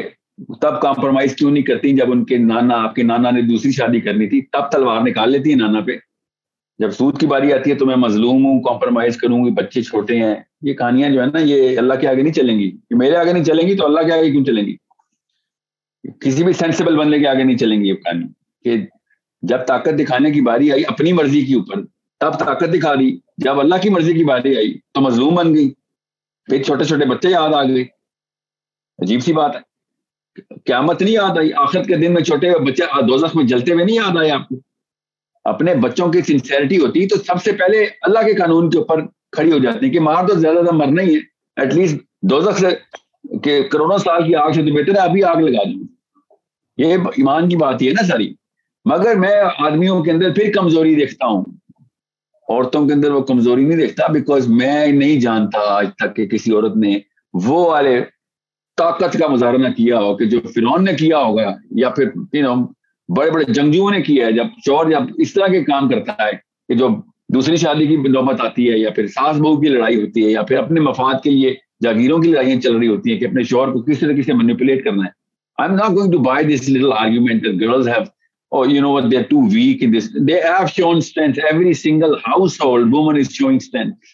تب 0.61 0.81
کمپرومائز 0.81 1.37
کیوں 1.37 1.51
نہیں 1.51 1.65
کرتی 1.65 1.97
جب 1.97 2.13
ان 2.13 2.25
کے 2.25 2.39
نانا، 2.39 2.75
آپ 2.85 2.95
کے 2.95 3.03
نانا 3.03 3.31
نے 3.31 3.43
دوسری 3.43 3.73
شادی 3.73 4.01
کرنی 4.01 4.27
تھی؟ 4.27 4.41
تب 4.41 4.71
تلوار 4.73 5.01
نکال 5.01 5.33
لیتی 5.33 5.51
ہے 5.51 5.57
نانا 5.57 5.81
پہ۔ 5.81 5.93
جب 6.79 6.91
سود 6.91 7.21
کی 7.21 7.27
باری 7.27 7.53
آتی 7.53 7.71
ہے 7.71 7.75
تو 7.75 7.87
میں 7.87 7.97
مظلوم 7.97 8.45
ہوں 8.45 8.63
کمپرومائز 8.63 9.17
کروں 9.17 9.45
گی، 9.45 9.51
بچے 9.51 9.83
چھوٹے 9.83 10.17
ہیں۔ 10.17 10.35
یہ 10.63 10.75
کہانیاں 10.75 11.11
جو 11.11 11.21
ہے 11.21 11.27
نا، 11.27 11.39
یہ 11.39 11.79
اللہ 11.79 11.95
کے 11.95 12.09
آگے 12.09 12.23
نہیں 12.23 12.33
چلیں 12.33 12.59
گی۔ 12.59 12.77
میرے 12.91 13.17
آگے 13.17 13.33
نہیں 13.33 13.45
چلیں 13.45 13.69
گی 13.69 13.77
تو 13.77 13.87
اللہ 13.87 14.01
کے 14.01 14.13
آگے 14.13 14.31
کیوں 14.31 14.45
چلیں 14.45 14.67
گی؟ 14.67 14.77
کسی 16.21 16.45
بھی 16.45 16.53
سینسیبل 16.53 16.97
بندے 16.97 17.19
کے 17.19 17.27
آگے 17.29 17.45
نہیں 17.45 17.57
چلیں 17.57 17.81
گی 17.81 17.89
یہ 17.89 17.95
کہانی 17.95 18.27
کہ 18.65 18.77
جب 19.43 19.67
طاقت 19.67 19.99
دکھانے 19.99 20.31
کی 20.31 20.41
باری 20.41 20.71
آئی 20.73 20.83
اپنی 20.89 21.13
مرضی 21.13 21.45
کے 21.47 21.55
اوپر، 21.55 21.83
تب 22.21 22.39
طاقت 22.39 22.73
دکھا 22.73 22.95
دی. 22.95 23.11
جب 23.39 23.61
اللہ 23.61 23.83
کی 23.83 23.91
مرضی 23.91 24.13
کی 24.15 24.25
باری 24.25 24.57
آئی 24.57 24.73
تو 24.95 25.01
مظلوم 25.01 25.35
بن 25.35 25.55
گئی. 25.55 25.69
پھر 26.49 26.63
چھوٹے 26.63 26.85
چھوٹے 26.85 27.05
بچے 27.05 27.31
یاد 27.31 27.55
آ 27.55 27.63
گئے. 27.65 27.83
عجیب 28.99 29.21
سی 29.21 29.33
بات 29.33 29.57
ہے. 29.57 29.61
قیامت 30.67 31.03
نہیں 31.03 31.15
یاد 31.15 31.39
آئی. 31.39 31.53
آخرت 31.53 31.87
کے 31.87 31.97
دن 31.97 32.15
میں 32.15 32.23
چھوٹے 32.23 32.51
بچے 32.65 32.85
دوزخ 33.09 33.37
میں 33.37 33.45
جلتے 33.45 33.73
ہوئے 33.73 33.85
نہیں 33.85 33.97
یاد 33.97 34.17
آئے 34.17 34.31
آپ 34.31 34.49
کو. 34.49 34.61
اپنے 35.45 35.75
بچوں 35.75 36.11
کی 36.13 36.23
سنسیئرٹی 36.23 36.79
ہوتی 36.79 37.07
تو 37.09 37.17
سب 37.17 37.43
سے 37.43 37.53
پہلے 37.53 37.85
اللہ 38.03 38.27
کے 38.27 38.35
قانون 38.35 38.71
کے 38.71 38.79
اوپر 38.79 39.01
کھڑی 39.33 39.53
ہو 39.53 39.59
جاتی 39.59 39.91
کہ 39.91 40.01
مار 40.01 40.27
تو 40.29 40.35
زیادہ 40.35 40.55
زیادہ 40.55 40.75
مرنا 40.77 41.03
ہی 41.03 41.15
ہے. 41.15 41.21
ایٹ 41.57 41.75
لیسٹ 41.75 41.97
دوزخ 42.31 42.59
سے 42.59 42.71
کہ 43.45 43.63
کروڑوں 43.63 43.99
سال 43.99 44.27
کی 44.27 44.35
آگ 44.35 44.51
سے 44.51 44.63
تو 44.63 44.75
بہتر 44.75 44.93
ہے، 44.93 45.05
ابھی 45.05 45.25
آگ 45.25 45.37
لگا 45.37 45.65
دوں. 45.65 45.96
یہ 46.77 46.95
ایمان 46.95 47.49
کی 47.49 47.57
بات 47.57 47.83
ہی 47.83 47.89
ہے 47.89 47.93
نا 47.93 48.07
ساری۔ 48.07 48.35
مگر 48.85 49.17
میں 49.17 49.43
آدمیوں 49.59 50.05
کے 50.05 50.11
اندر 50.11 50.33
پھر 50.35 50.53
کمزوری 50.55 50.95
دیکھتا 50.95 51.27
ہوں۔ 51.27 51.45
عورتوں 52.49 52.89
کے 52.89 52.95
اندر 52.95 53.11
وہ 53.11 53.21
کمزوری 53.21 53.65
نہیں 53.65 53.79
دیکھتا 53.79 54.07
بیکاز 54.07 54.49
میں 54.49 54.87
نہیں 54.87 55.21
جانتا 55.21 55.59
آج 55.69 55.89
تک 55.95 56.17
کہ 56.17 56.27
کسی 56.27 56.53
عورت 56.53 56.77
نے 56.77 56.99
وہ 57.33 57.71
والے 57.71 58.01
طاقت 58.77 59.13
کا 59.13 59.27
مظاہرہ 59.27 59.57
نہ 59.57 59.69
کیا 59.69 60.01
ہو 60.01 60.17
کہ 60.17 60.25
جو 60.25 60.41
فرعون 60.55 60.85
نے 60.85 60.93
کیا 60.93 61.19
ہوگا 61.19 61.55
یا 61.71 61.91
پھر 61.91 62.09
بڑے 63.17 63.31
بڑے 63.31 63.45
جنگجوؤں 63.49 63.91
نے 63.91 64.03
کیا 64.03 64.27
ہے، 64.27 64.33
جب 64.33 64.47
چور 64.65 64.91
جب 64.91 64.99
اس 65.19 65.33
طرح 65.33 65.47
کے 65.47 65.65
کام 65.65 65.89
کرتا 65.89 66.13
ہے 66.13 66.33
کہ 66.69 66.75
جو 66.75 66.89
دوسری 67.29 67.57
شادی 67.57 67.87
کی 67.87 67.97
نوبت 67.97 68.41
آتی 68.41 68.71
ہے 68.71 68.79
یا 68.79 68.91
پھر 68.91 69.07
ساس 69.07 69.37
بہو 69.37 69.61
کی 69.61 69.69
لڑائی 69.69 70.01
ہوتی 70.01 70.27
ہے 70.27 70.31
یا 70.31 70.43
پھر 70.43 70.59
اپنے 70.59 70.81
مفاد 70.81 71.15
کے 71.25 71.31
لیے 71.31 71.55
جاگیروں 71.83 72.19
کی 72.19 72.31
لڑائیاں 72.31 72.61
چل 72.61 72.77
رہی 72.77 72.89
ہوتی 72.89 73.13
ہیں 73.13 73.19
کہ 73.19 73.25
اپنے 73.25 73.43
شوہر 73.43 73.73
کو 73.73 73.83
کس 73.83 73.99
طریقے 73.99 74.23
سے 74.23 74.33
مینیپولیٹ 74.33 74.85
کرنا 74.85 75.05
ہے۔ 75.05 75.26
I 75.59 75.71
am 75.71 75.79
not 75.79 75.97
going 75.97 76.13
to 76.13 76.19
buy 76.25 76.55
this 76.55 76.69
little 76.69 76.93
argument 76.93 77.45
girls 77.61 77.89
have 77.89 78.05
or 78.53 78.67
you 78.69 78.81
know 78.81 78.91
what 78.91 79.07
they're 79.11 79.29
too 79.31 79.41
weak 79.53 79.81
in 79.83 79.91
this. 79.91 80.05
They 80.27 80.41
have 80.41 80.69
shown 80.71 81.01
strength. 81.01 81.39
Every 81.49 81.73
single 81.75 82.13
household 82.27 82.93
woman 82.93 83.17
is 83.23 83.33
showing 83.33 83.59
strength. 83.61 84.13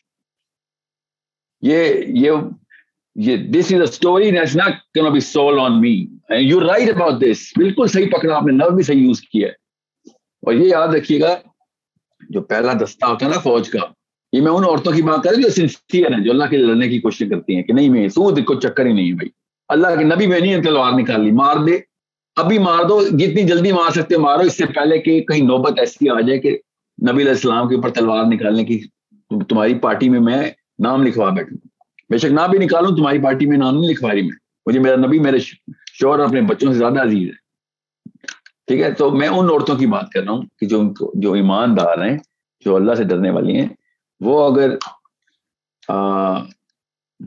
یہ 1.63 1.85
یہ 3.17 3.37
this 3.55 3.67
is 3.67 3.73
a 3.73 3.83
story 3.83 4.31
that's 4.31 4.57
not 4.57 4.81
can 4.95 5.13
be 5.13 5.21
solve 5.21 5.61
on 5.61 5.81
me 5.81 5.95
you 6.39 6.61
right 6.61 6.89
about 6.89 7.21
this 7.21 7.43
بالکل 7.57 7.87
صحیح 7.87 8.07
پکڑا 8.13 8.37
آپ 8.37 8.47
نے 8.47 8.53
نو 8.53 8.71
بھی 8.77 8.83
صحیح 8.83 9.03
use 9.07 9.21
کیا۔ 9.21 9.49
ہے 9.49 9.53
اور 10.43 10.55
یہ 10.55 10.67
یاد 10.69 10.95
رکھیے 10.95 11.21
گا، 11.21 11.35
جو 12.31 12.41
پہلا 12.43 12.73
دستہ 12.83 13.07
ہوتا 13.07 13.27
ہے 13.27 13.31
نا 13.31 13.41
فوج 13.41 13.71
کا، 13.71 13.87
یہ 14.33 14.41
میں 14.41 14.53
ان 14.53 14.65
عورتوں 14.65 14.93
کی 14.93 15.03
بات 15.03 15.23
کر 15.25 15.31
رہی 15.31 15.43
ہوں 15.43 15.43
جو 15.43 15.55
سنسیئر 15.61 16.13
ہیں، 16.13 16.25
جو 16.25 16.31
اللہ 16.31 16.51
کے 16.51 16.57
لڑنے 16.57 16.89
کی 16.89 17.01
کوشش 17.01 17.29
کرتی 17.31 17.57
ہیں 17.57 17.63
کہ 17.63 17.73
نہیں 17.73 17.89
میں، 17.91 18.09
سود 18.09 18.45
کو 18.45 18.61
چکر 18.61 18.87
ہی 18.87 18.93
نہیں 18.93 19.13
بھائی۔ 19.13 19.42
اللہ 19.73 19.97
کے 19.99 20.05
نبی 20.05 20.27
میں 20.27 20.41
نہیں 20.41 20.63
تلوار 20.63 20.93
نکال 20.93 21.21
لی 21.25 21.31
مار 21.31 21.57
دے۔ 21.57 21.79
ابھی 22.37 22.59
مار 22.59 22.85
دو، 22.85 23.03
جتنی 23.09 23.43
جلدی 23.43 23.73
مار 23.73 23.91
سکتے 23.91 24.17
مارو، 24.17 24.41
اس 24.41 24.57
سے 24.57 24.67
پہلے 24.67 24.99
کہ 24.99 25.21
کہیں 25.21 25.43
نوبت 25.43 25.79
ایسی 25.79 26.09
آ 26.09 26.21
جائے 26.21 26.39
کہ 26.39 26.51
نبی 27.03 27.23
علیہ 27.23 27.37
السلام 27.37 27.69
کے 27.69 27.75
اوپر 27.75 27.91
تلوار 27.91 28.25
نکالنے 28.25 28.65
کی، 28.65 28.81
تمہاری 29.49 29.75
پارٹی 29.75 30.09
میں 30.09 30.21
میں 30.21 30.51
نام 30.79 31.03
لکھوا 31.03 31.31
بیٹھوں۔ 31.31 31.59
بے 32.11 32.19
شک 32.19 32.33
نہ 32.33 32.47
بھی 32.51 32.59
نکالوں، 32.59 32.97
تمہاری 32.97 33.23
پارٹی 33.23 33.47
میں 33.47 33.59
نام 33.59 33.75
نہیں 33.75 33.91
لکھوا 33.91 34.13
رہی 34.13 34.23
میں۔ 34.23 34.37
مجھے 34.67 34.81
میرا 34.81 34.97
نبی، 34.97 35.19
میرے 35.19 35.39
شوہر 35.93 36.21
اپنے 36.21 36.41
بچوں 36.41 36.73
سے 36.73 36.79
زیادہ 36.79 37.03
عزیز 37.03 37.29
ہے۔ 37.29 37.41
ٹھیک 38.67 38.81
ہے، 38.81 38.93
تو 38.93 39.11
میں 39.11 39.29
ان 39.29 39.49
عورتوں 39.51 39.77
کی 39.77 39.87
بات 39.87 40.11
کر 40.11 40.23
رہا 40.23 40.33
ہوں 40.33 40.43
کہ 40.61 40.67
جو 40.67 40.83
جو 41.15 41.33
ایماندار 41.33 42.07
ہیں، 42.07 42.17
جو 42.65 42.77
اللہ 42.77 42.95
سے 42.95 43.05
ڈرنے 43.05 43.31
والی 43.31 43.57
ہیں، 43.61 43.69
وہ 44.21 44.35
اگر 44.53 44.77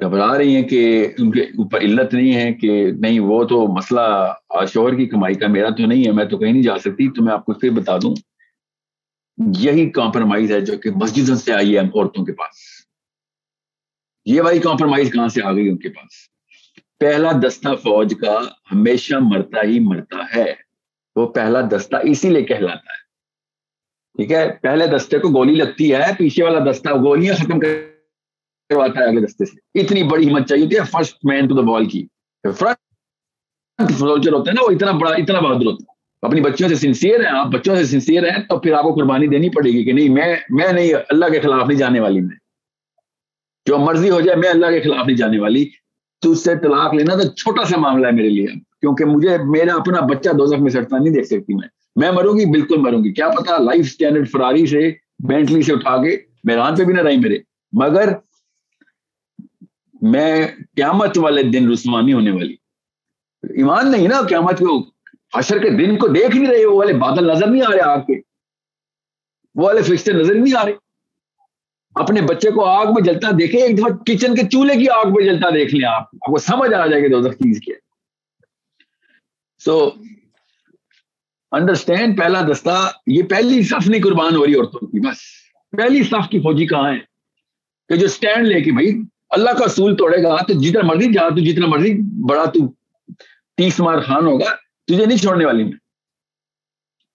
گھبرا 0.01 0.37
رہی 0.37 0.55
ہیں 0.55 0.63
کہ 0.63 1.07
ان 1.17 1.31
کے 1.31 1.41
اوپر 1.41 1.79
علت 1.79 2.13
نہیں 2.13 2.35
ہے 2.35 2.53
کہ 2.53 2.91
نہیں، 2.99 3.19
وہ 3.19 3.43
تو 3.43 3.67
مسئلہ 3.67 4.33
شوہر 4.73 4.95
کی 4.95 5.05
کمائی 5.05 5.35
کا، 5.35 5.47
میرا 5.47 5.69
تو 5.69 5.85
نہیں 5.85 6.05
ہے، 6.05 6.11
میں 6.11 6.25
تو 6.25 6.37
کہیں 6.37 6.51
نہیں 6.51 6.63
جا 6.63 6.77
سکتی، 6.77 7.11
تو 7.11 7.23
میں 7.23 7.33
آپ 7.33 7.45
کو 7.45 7.53
پھر 7.53 7.69
بتا 7.69 7.97
دوں۔ 7.97 8.15
یہی 9.57 9.89
کمپرومائز 9.89 10.51
ہے 10.51 10.61
جو 10.61 10.77
کہ 10.77 10.89
مسجدوں 10.95 11.35
سے 11.35 11.53
آئی 11.53 11.73
ہے 11.73 11.79
عورتوں 11.79 12.25
کے 12.25 12.33
پاس۔ 12.33 12.55
یہ 14.25 14.41
والی 14.41 14.59
کمپرومائز 14.59 15.11
کہاں 15.11 15.27
سے 15.27 15.41
آ 15.43 15.51
گئی 15.51 15.69
ان 15.69 15.77
کے 15.77 15.89
پاس؟ 15.89 16.11
پہلا 16.99 17.31
دستہ 17.31 17.75
فوج 17.75 18.13
کا 18.21 18.39
ہمیشہ 18.71 19.15
مرتا 19.21 19.61
ہی 19.63 19.79
مرتا 19.79 20.17
ہے۔ 20.35 20.53
وہ 21.15 21.27
پہلا 21.27 21.61
دستہ 21.61 21.95
اسی 22.03 22.29
لیے 22.29 22.41
کہلاتا 22.41 22.93
ہے۔ 22.93 23.05
ٹھیک 24.17 24.31
ہے، 24.31 24.51
پہلے 24.61 24.87
دستے 24.87 25.19
کو 25.19 25.29
گولی 25.29 25.55
لگتی 25.55 25.93
ہے، 25.93 26.11
پیچھے 26.17 26.43
والا 26.43 26.71
دستہ 26.71 26.89
گولیاں 26.89 27.35
ختم 27.35 27.59
کر 27.59 27.94
کرواتا 28.69 28.99
ہے 28.99 29.05
اگلے 29.05 29.21
دستے 29.21 29.45
سے۔ 29.45 29.79
اتنی 29.79 30.03
بڑی 30.03 30.31
ہمت 30.31 30.47
چاہیے 30.47 30.65
ہوتی 30.65 30.75
ہے 30.75 30.81
first 30.91 31.17
man 31.23 31.47
to 31.47 31.55
the 31.55 31.61
ball 31.61 31.89
کی۔ 31.89 32.07
فرنٹ 32.43 33.91
سولجر 33.91 34.33
ہوتا 34.33 34.51
ہے 34.51 34.53
نا، 34.53 34.61
وہ 34.61 34.71
اتنا 34.71 34.91
بڑا، 34.91 35.11
اتنا 35.11 35.39
بہادر 35.39 35.65
ہوتا 35.65 35.83
ہے 35.89 35.95
اپنی 36.21 36.41
بچوں 36.41 36.69
سے 36.69 36.75
سنسیئر 36.75 37.19
ہیں، 37.19 37.39
آپ 37.39 37.47
بچوں 37.47 37.75
سے 37.75 37.83
سنسیئر 37.83 38.23
ہیں، 38.23 38.43
تو 38.49 38.59
پھر 38.59 38.73
آپ 38.73 38.83
کو 38.83 38.93
قربانی 38.93 39.27
دینی 39.27 39.49
پڑے 39.49 39.69
گی 39.69 39.83
کہ 39.83 39.93
نہیں، 39.93 40.09
میں 40.09 40.35
میں 40.49 40.73
نہیں، 40.73 40.93
اللہ 41.09 41.25
کے 41.25 41.39
خلاف 41.39 41.67
نہیں 41.67 41.77
جانے 41.77 41.99
والی 41.99 42.21
میں۔ 42.21 42.35
جو 43.65 43.77
مرضی 43.77 44.09
ہو 44.09 44.21
جائے، 44.21 44.37
میں 44.37 44.49
اللہ 44.49 44.65
کے 44.65 44.81
خلاف 44.81 45.07
نہیں 45.07 45.17
جانے 45.17 45.39
والی۔ 45.39 45.65
تو 46.21 46.31
اس 46.31 46.43
سے 46.43 46.55
طلاق 46.55 46.93
لینا 46.93 47.15
تو 47.15 47.27
چھوٹا 47.27 47.63
سا 47.63 47.77
معاملہ 47.77 48.07
ہے 48.07 48.11
میرے 48.11 48.29
لیے۔ 48.29 48.47
کیونکہ 48.81 49.05
مجھے، 49.05 49.37
میرا 49.43 49.75
اپنا 49.75 49.99
بچہ 49.99 50.29
دوزخ 50.29 50.59
میں 50.59 50.71
سڑتا 50.71 50.97
نہیں 50.97 51.13
دیکھ 51.13 51.27
سکتی 51.27 51.53
میں۔ 51.53 51.67
میں 51.95 52.11
مروں 52.11 52.33
گی، 52.33 52.45
بالکل 52.45 52.77
مروں 52.77 53.03
گی۔ 53.03 53.13
کیا 53.13 53.29
پتا 53.29 53.57
لائف 53.57 53.85
اسٹینڈرڈ 53.85 54.29
فراری 54.31 54.65
سے 54.65 54.91
بینٹلی 55.27 55.61
سے 55.61 55.73
اٹھا 55.73 56.03
کے، 56.03 56.17
میدان 56.43 56.75
پہ 56.75 56.83
بھی 56.83 56.93
نہ 56.93 57.01
رہی 57.01 57.17
میرے۔ 57.17 57.37
مگر 57.73 58.09
میں 60.01 60.47
قیامت 60.75 61.17
والے 61.17 61.43
دن 61.43 61.71
رسوانی 61.71 62.13
ہونے 62.13 62.31
والی۔ 62.31 62.53
ایمان 63.43 63.91
نہیں 63.91 64.07
نا 64.07 64.21
قیامت 64.21 64.59
کو۔ 64.59 64.89
حشر 65.37 65.57
کے 65.57 65.69
دن 65.69 65.97
کو 65.97 66.07
دیکھ 66.07 66.35
نہیں 66.37 66.51
رہے 66.51 66.65
وہ 66.65 66.77
والے، 66.77 66.93
بادل 66.93 67.31
نظر 67.31 67.47
نہیں 67.47 67.61
آ 67.61 67.71
رہے 67.71 67.81
آگ 67.81 67.99
کے۔ 67.99 68.19
وہ 69.55 69.65
والے 69.65 69.81
فکسے 69.81 70.13
نظر 70.13 70.35
نہیں 70.35 70.57
آ 70.57 70.65
رہے۔ 70.65 70.73
اپنے 71.95 72.21
بچے 72.21 72.51
کو 72.51 72.65
آگ 72.65 72.85
میں 72.85 73.03
جلتا 73.03 73.29
دیکھیں، 73.39 73.61
ایک 73.61 73.77
دفعہ 73.77 73.97
کچن 73.97 74.35
کے 74.35 74.49
چولہے 74.49 74.75
کی 74.75 74.89
آگ 74.89 75.05
میں 75.09 75.25
جلتا 75.25 75.49
دیکھ 75.49 75.75
لیں 75.75 75.89
آپ۔ 75.89 76.01
آپ 76.01 76.31
کو 76.31 76.37
سمجھ 76.37 76.73
آ 76.73 76.87
جائے 76.87 77.03
گا 77.03 77.07
دو 77.11 77.27
چیز 77.27 77.59
کیا 77.59 77.75
سو 79.59 79.91
انڈرسٹینڈ 81.51 82.17
پہلا 82.17 82.41
دستہ، 82.51 82.91
یہ 83.07 83.23
پہلی 83.23 83.63
صف 83.63 83.87
نہیں 83.87 84.01
قربان 84.01 84.35
ہو 84.35 84.45
رہی 84.45 84.55
عورتوں 84.55 84.87
کی، 84.87 84.99
بس۔ 84.99 85.17
پہلی 85.71 86.03
صف 86.03 86.29
کی 86.29 86.39
فوجی 86.39 86.67
کہاں 86.67 86.93
ہے 86.93 86.99
کہ 87.89 87.95
جو 87.95 88.07
سٹینڈ 88.07 88.47
لے 88.47 88.61
کے 88.61 88.71
بھائی 88.71 89.01
اللہ 89.35 89.49
کا 89.49 89.65
اصول 89.65 89.95
توڑے 89.95 90.23
گا، 90.23 90.43
تو 90.43 90.53
جتنا 90.53 90.85
مرضی 90.85 91.13
جا، 91.13 91.29
تو 91.29 91.39
جتنا 91.39 91.67
مرضی 91.67 91.97
بڑا 92.29 92.45
تو 92.45 92.67
تیس 93.57 93.79
مار 93.79 93.99
خان 93.99 94.25
ہوگا، 94.25 94.55
تجھے 94.87 95.05
نہیں 95.05 95.17
چھوڑنے 95.17 95.45
والی 95.45 95.63
میں۔ 95.63 95.71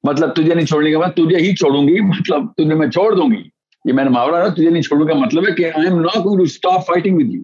مطلب 0.03 0.35
تجھے 0.35 0.55
نہیں 0.55 0.67
چھوڑنے 0.67 0.91
کے 0.91 0.99
بعد 0.99 1.09
مطلب، 1.09 1.27
تجھے 1.27 1.37
ہی 1.37 1.55
چھوڑوں 1.55 1.89
گی 1.89 2.01
مطلب 2.01 2.53
تجھے 2.57 2.75
میں 2.75 2.89
چھوڑ 2.89 3.17
دوں 3.17 3.31
گی۔ 3.31 3.49
یہ 3.85 3.93
میں 3.93 4.05
نے 4.05 4.11
محاورہ 4.11 4.49
تجھے 4.49 4.71
نہیں 4.71 4.83
چھوڑوں 4.83 5.07
کا 5.07 5.15
مطلب 5.15 5.49
ہے 5.49 5.53
کہ 5.53 5.65
I 5.65 5.87
am 5.87 6.01
not 6.01 6.17
going 6.17 6.37
to 6.37 6.43
stop 6.43 6.87
fighting 6.87 7.17
with 7.17 7.35
you 7.35 7.43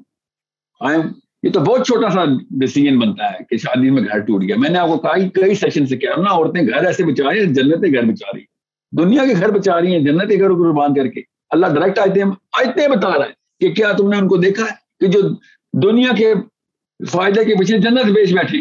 I 0.80 0.96
am 0.96 1.08
یہ 1.42 1.50
تو 1.50 1.60
بہت 1.60 1.86
چھوٹا 1.86 2.10
سا 2.10 2.24
ڈیسیجن 2.50 2.98
بنتا 2.98 3.32
ہے 3.32 3.38
کہ 3.50 3.56
شادی 3.56 3.90
میں 3.90 4.02
گھر 4.02 4.18
ٹوٹ 4.18 4.42
گیا۔ 4.42 4.56
میں 4.58 4.70
نے 4.70 4.78
آپ 4.78 4.88
کو 4.88 4.98
کہا 4.98 5.28
کئی 5.34 5.54
سیشن 5.54 5.86
سے 5.86 5.96
کیا، 5.96 6.10
نا، 6.16 6.30
عورتیں 6.30 6.62
گھر 6.62 6.84
ایسے 6.84 7.04
بچا 7.04 7.30
رہی 7.30 7.38
ہیں، 7.38 7.46
جنتیں 7.46 7.92
گھر 7.92 8.02
بچا 8.02 8.26
رہی 8.34 8.40
ہیں۔ 8.40 8.56
دنیا 8.96 9.26
کے 9.26 9.34
گھر 9.40 9.50
بچا 9.50 9.80
رہی 9.80 9.92
ہیں 9.92 10.00
جنت 10.00 10.30
گھر 10.30 10.48
قربان 10.48 10.94
کر 10.94 11.06
کے۔ 11.06 11.20
اللہ 11.50 11.66
ڈائریکٹ 11.66 11.98
آئے 11.98 12.22
آئے 12.52 12.88
بتا 12.88 13.18
رہا 13.18 13.24
ہے 13.24 13.45
کہ 13.60 13.72
کیا 13.74 13.92
تم 13.92 14.10
نے 14.10 14.16
ان 14.18 14.28
کو 14.28 14.36
دیکھا 14.36 14.64
ہے 14.64 14.70
کہ 15.00 15.06
جو 15.06 15.20
دنیا 15.72 16.10
کے 16.18 16.34
فائدے 17.06 17.44
کے 17.44 17.54
پیچھے 17.54 17.78
جنت 17.78 18.04
بیچ 18.04 18.32
بیٹھے 18.32 18.58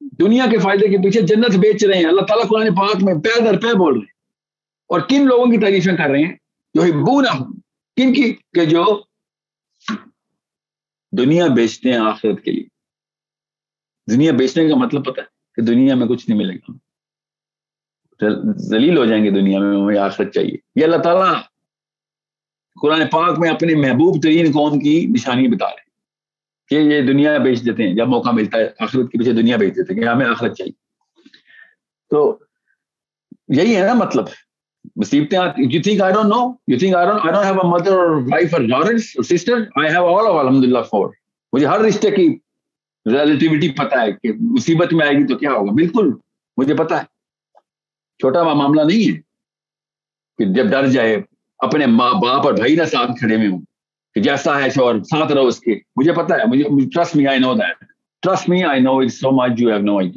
دنیا 0.00 0.46
کے 0.50 0.58
فائدے 0.58 0.88
کے 0.88 0.96
پیچھے 0.96 1.20
جنت 1.20 1.56
بیچ 1.56 1.84
رہے 1.84 1.98
ہیں۔ 1.98 2.04
اللہ 2.04 2.20
تعالیٰ 2.20 2.48
قرآن 2.48 2.74
پاک 2.74 2.96
میں 3.02 3.14
پے 3.14 3.44
در 3.44 3.58
پے 3.58 3.76
بول 3.78 3.92
رہے 3.92 4.00
ہیں۔ 4.00 4.20
اور 4.88 5.00
کن 5.00 5.26
لوگوں 5.26 5.46
کی 5.46 5.60
تعریفیں 5.60 5.96
کر 5.96 6.10
رہے 6.10 6.18
ہیں؟ 6.18 6.36
جو 6.74 6.82
ہبو 6.82 7.20
نہ 7.20 7.28
ہوں 7.28 7.52
کن 7.96 8.14
کی؟ 8.14 8.32
کہ 8.32 8.64
جو 8.64 9.02
دنیا 11.12 11.46
بیچتے 11.46 11.92
ہیں 11.92 11.98
آخرت 11.98 12.44
کے 12.44 12.52
لیے۔ 12.52 12.64
دنیا 14.14 14.32
بیچنے 14.32 14.68
کا 14.68 14.76
مطلب 14.76 15.04
پتا 15.04 15.22
ہے 15.22 15.26
کہ 15.54 15.62
دنیا 15.62 15.94
میں 15.94 16.06
کچھ 16.06 16.30
نہیں 16.30 16.38
ملے 16.38 16.54
گا۔ 16.54 16.72
ذلیل 18.56 18.98
ہو 18.98 19.04
جائیں 19.04 19.24
گے 19.24 19.30
دنیا 19.30 19.58
میں، 19.58 19.80
ہمیں 19.80 19.98
آخرت 19.98 20.34
چاہیے۔ 20.34 20.56
یہ 20.76 20.84
اللہ 20.84 20.96
تعالیٰ 20.96 21.42
قرآن 22.82 23.06
پاک 23.10 23.38
میں 23.38 23.50
اپنے 23.50 23.74
محبوب 23.74 24.22
ترین 24.22 24.52
قوم 24.52 24.78
کی 24.78 25.06
نشانی 25.08 25.48
بتا 25.48 25.66
رہے 25.66 25.80
ہیں 25.80 25.90
کہ 26.68 26.94
یہ 26.94 27.00
دنیا 27.00 27.38
بیچ 27.38 27.64
دیتے 27.64 27.88
ہیں، 27.88 27.94
جب 27.94 28.08
موقع 28.08 28.30
ملتا 28.30 28.58
ہے 28.58 28.68
آخرت 28.78 29.10
کے 29.12 29.18
پیچھے 29.18 29.32
دنیا 29.32 29.56
بیچ 29.56 29.76
دیتے 29.76 29.94
ہیں 29.94 30.02
کہ 30.02 30.08
ہمیں 30.08 30.26
آخرت 30.26 30.56
چاہیے۔ 30.56 30.72
تو 32.10 32.38
یہی 33.48 33.76
ہے 33.76 33.86
نا 33.86 33.94
مطلب۔ 33.94 34.24
مصیبتیں 34.96 35.38
you 35.58 35.82
think 35.82 36.00
I 36.00 36.12
don't 36.12 36.26
know 36.26 36.52
you 36.68 36.78
think 36.78 36.94
I 36.94 37.06
don't 37.06 37.20
I 37.20 37.32
don't 37.32 37.46
have 37.46 37.54
a 37.54 37.68
mother 37.68 37.92
or 37.92 38.10
wife 38.10 38.54
or 38.54 38.60
Lawrence 38.60 39.02
or 39.16 39.24
sister 39.24 39.54
I 39.54 39.88
have 39.88 40.16
all 40.16 40.38
الحمد 40.38 40.64
للہ 40.64 40.78
فور 40.78 41.10
مجھے 41.52 41.66
ہر 41.66 41.80
رشتے 41.80 42.10
کی 42.10 42.38
ریلیٹیوٹی 43.06 43.68
پتا 43.68 44.02
ہے 44.02 44.12
کہ 44.12 44.32
مصیبت 44.40 44.92
میں 44.92 45.06
آئے 45.06 45.14
گی 45.14 45.26
تو 45.26 45.38
کیا 45.38 45.50
ہوگا؟ 45.52 45.72
بالکل، 45.72 46.10
مجھے 46.56 46.74
پتا 46.74 46.98
ہے۔ 46.98 47.04
چھوٹا 48.18 48.42
معاملہ 48.42 48.82
نہیں 48.82 49.12
ہے 49.12 49.16
کہ 50.38 50.44
جب 50.52 50.66
ڈر 50.66 50.86
جائے 50.86 51.16
اپنے 51.60 51.86
ماں 51.86 52.12
باپ 52.12 52.46
اور 52.46 52.54
بھائی 52.54 52.76
نہ 52.76 52.84
ساتھ 52.84 53.10
کھڑے 53.18 53.36
میں 53.36 53.48
ہوں 53.48 53.60
کہ 54.14 54.20
جیسا 54.20 54.62
ہے 54.62 54.70
شور 54.70 54.94
ساتھ 55.02 55.32
رہو 55.32 55.46
اس 55.46 55.60
کے۔ 55.60 55.78
مجھے 55.96 56.12
پتا 56.12 56.34
ہے، 56.34 56.44
مجھے 56.46 56.88
trust 56.90 57.16
me 57.16 57.26
I 57.26 57.38
know 57.38 57.54
that 57.54 57.84
trust 58.22 58.48
me 58.48 58.64
I 58.64 58.80
know 58.80 58.98
it 58.98 59.10
so 59.10 59.30
much 59.30 59.50
you 59.58 59.68
have 59.68 59.78
no 59.78 59.98
I 59.98 60.10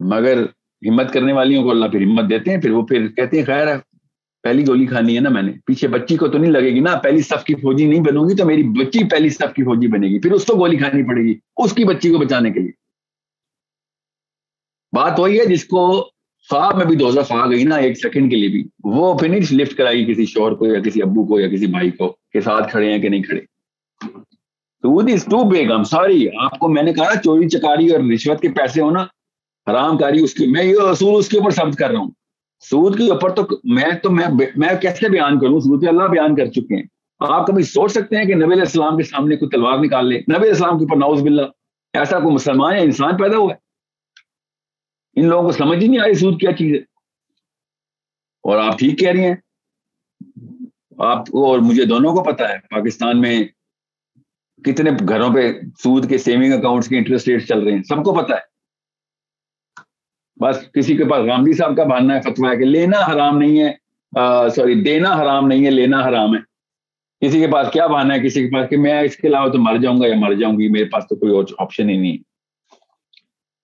مگر 0.00 0.42
ہمت 0.88 1.12
کرنے 1.12 1.32
والیوں 1.32 1.62
کو 1.62 1.70
اللہ 1.70 1.86
پھر 1.86 2.02
ہمت 2.02 2.30
دیتے 2.30 2.50
ہیں، 2.50 2.60
پھر 2.60 2.70
وہ 2.70 2.86
پھر 2.86 3.08
کہتے 3.08 3.38
ہیں، 3.38 3.44
خیر 3.44 3.66
ہے، 3.68 3.78
پہلی 4.42 4.66
گولی 4.66 4.86
کھانی 4.86 5.16
ہے 5.16 5.20
نا 5.20 5.30
میں 5.30 5.42
نے۔ 5.42 5.52
پیچھے 5.66 5.88
بچی 5.88 6.16
کو 6.16 6.28
تو 6.28 6.38
نہیں 6.38 6.52
لگے 6.52 6.70
گی 6.70 6.80
نا، 6.80 6.98
پہلی 6.98 7.22
صف 7.22 7.44
کی 7.44 7.54
فوجی 7.54 7.86
نہیں 7.86 8.00
بنوں 8.00 8.24
گی 8.24 8.36
تو 8.36 8.44
میری 8.44 8.62
بچی 8.62 9.08
پہلی 9.08 9.28
صف 9.28 9.54
کی 9.56 9.62
فوجی 9.64 9.88
بنے 9.88 10.06
گی۔ 10.06 10.20
پھر 10.20 10.32
اس 10.32 10.44
کو 10.44 10.56
گولی 10.56 10.76
کھانی 10.76 11.02
پڑے 11.02 11.22
گی، 11.22 11.34
اس 11.56 11.72
کی 11.72 11.84
بچی 11.84 12.10
کو 12.10 12.18
بچانے 12.18 12.50
کے 12.50 12.60
لیے۔ 12.60 12.70
بات 14.96 15.20
وہی 15.20 15.40
ہے 15.40 15.44
جس 15.44 15.64
کو 15.64 16.10
خواب 16.50 16.76
میں 16.76 16.84
بھی 16.84 16.96
دوزہ 16.96 17.20
خواہ 17.20 17.50
گئی 17.50 17.64
نا 17.64 17.76
ایک 17.76 17.98
سیکنڈ 17.98 18.30
کے 18.30 18.36
لیے 18.36 18.48
بھی۔ 18.48 18.64
وہ 18.84 19.18
فنش 19.18 19.52
لفٹ 19.52 19.76
کرائی 19.76 20.04
کسی 20.04 20.26
شور 20.26 20.52
کو 20.52 20.66
یا 20.66 20.80
کسی 20.80 21.02
ابو 21.02 21.26
کو 21.26 21.40
یا 21.40 21.48
کسی 21.48 21.66
بھائی 21.66 21.90
کو 21.90 22.16
کے 22.32 22.40
ساتھ 22.40 22.70
کھڑے 22.70 22.92
ہیں 22.92 22.98
کہ 22.98 23.08
نہیں 23.08 23.22
کھڑے۔ 23.22 23.40
تو 24.82 25.44
بیگم 25.44 25.82
سوری 25.82 26.28
آپ 26.40 26.58
کو 26.58 26.68
میں 26.68 26.82
نے 26.82 26.92
کہا 26.92 27.20
چوری، 27.24 27.48
چکاری 27.48 27.88
اور 27.88 28.00
رشوت 28.00 28.40
کے 28.40 28.48
پیسے 28.48 28.80
ہونا، 28.80 29.02
حرام 29.70 29.98
کاری، 29.98 30.24
اس 30.24 30.34
کی، 30.34 30.46
میں 30.46 30.64
یہ 30.64 30.74
اصول 30.80 31.18
اس 31.18 31.28
کے 31.28 31.38
اوپر 31.38 31.50
ثبت 31.50 31.76
کر 31.76 31.90
رہا 31.90 31.98
ہوں۔ 31.98 32.10
سود 32.60 32.98
کے 32.98 33.10
اوپر 33.10 33.30
تو 33.30 33.42
میں 33.64 33.90
تو 34.02 34.10
میں 34.10 34.68
کیسے 34.80 35.08
بیان 35.08 35.38
کروں؟ 35.38 35.60
سود 35.60 35.84
اللہ 35.88 36.02
بیان 36.02 36.34
کر 36.34 36.46
چکے 36.46 36.76
ہیں۔ 36.76 36.82
آپ 37.20 37.46
کبھی 37.46 37.62
سوچ 37.62 37.92
سکتے 37.92 38.16
ہیں 38.16 38.24
کہ 38.24 38.34
نبی 38.34 38.52
علیہ 38.52 38.60
السلام 38.60 38.96
کے 38.96 39.02
سامنے 39.02 39.36
کوئی 39.36 39.48
تلوار 39.48 39.78
نکال 39.78 40.06
لے؟ 40.06 40.18
نبی 40.18 40.36
علیہ 40.36 40.48
السلام 40.48 40.78
کے 40.78 40.84
اوپر 40.84 40.96
نوز 40.96 41.22
باللہ، 41.22 41.42
ایسا 41.92 42.20
کوئی 42.20 42.34
مسلمان 42.34 42.76
یا 42.76 42.82
انسان 42.82 43.16
پیدا 43.16 43.36
ہوا 43.36 43.52
ہے؟ 43.52 43.67
ان 45.18 45.28
لوگوں 45.28 45.42
کو 45.42 45.52
سمجھ 45.52 45.78
ہی 45.78 45.88
نہیں 45.88 46.00
آئی 46.00 46.14
سود 46.14 46.40
کیا 46.40 46.52
چیز 46.52 46.74
ہے 46.74 46.80
اور 48.42 48.56
آپ 48.56 48.78
ٹھیک 48.78 48.98
کہہ 48.98 49.10
رہی 49.10 49.24
ہیں۔ 49.24 49.34
آپ 50.98 51.26
کو 51.26 51.50
اور 51.50 51.58
مجھے 51.58 51.84
دونوں 51.84 52.14
کو 52.14 52.22
پتا 52.22 52.48
ہے 52.48 52.58
پاکستان 52.70 53.20
میں 53.20 53.44
کتنے 54.64 54.90
گھروں 55.08 55.34
پہ 55.34 55.60
سود 55.60 56.08
کے 56.08 56.18
سیونگ 56.18 56.52
اکاؤنٹس 56.52 56.88
کے 56.88 56.96
انٹرسٹ 56.96 57.28
ریٹ 57.28 57.48
چل 57.48 57.62
رہے 57.62 57.72
ہیں۔ 57.72 57.82
سب 57.82 58.04
کو 58.04 58.14
پتا 58.14 58.34
ہے۔ 58.34 58.58
بس 60.40 60.72
کسی 60.72 60.96
کے 60.96 61.04
پاس 61.04 61.26
گاندھی 61.26 61.52
صاحب 61.52 61.76
کا 61.76 61.84
باننا 61.84 62.14
ہے 62.14 62.20
فتوا 62.20 62.50
ہے 62.50 62.56
کہ 62.56 62.64
لینا 62.64 63.12
حرام 63.12 63.38
نہیں 63.38 63.60
ہے 63.60 63.74
سوری، 64.50 64.82
دینا 64.82 65.16
حرام 65.22 65.46
نہیں 65.46 65.64
ہے، 65.66 65.70
لینا 65.70 66.04
حرام 66.04 66.34
ہے۔ 66.34 66.40
کسی 67.26 67.40
کے 67.40 67.48
پاس 67.48 67.68
کیا 67.72 67.86
بہانا 67.86 68.14
ہے؟ 68.14 68.20
کسی 68.20 68.48
کے 68.48 68.54
پاس 68.54 68.70
کہ 68.70 68.76
میں 68.76 69.00
اس 69.00 69.16
کے 69.16 69.28
علاوہ 69.28 69.48
تو 69.48 69.58
مر 69.58 69.76
جاؤں 69.76 69.96
گا 69.96 70.06
یا 70.06 70.14
مر 70.16 70.34
جاؤں 70.34 70.52
گی، 70.52 70.68
میرے 70.68 70.84
پاس 70.84 71.04
تو 71.08 71.16
کوئی 71.16 71.32
اور 71.32 71.44
آپشن 71.58 71.90
ہی 71.90 71.96
نہیں۔ 71.96 72.12
ہے 72.12 72.28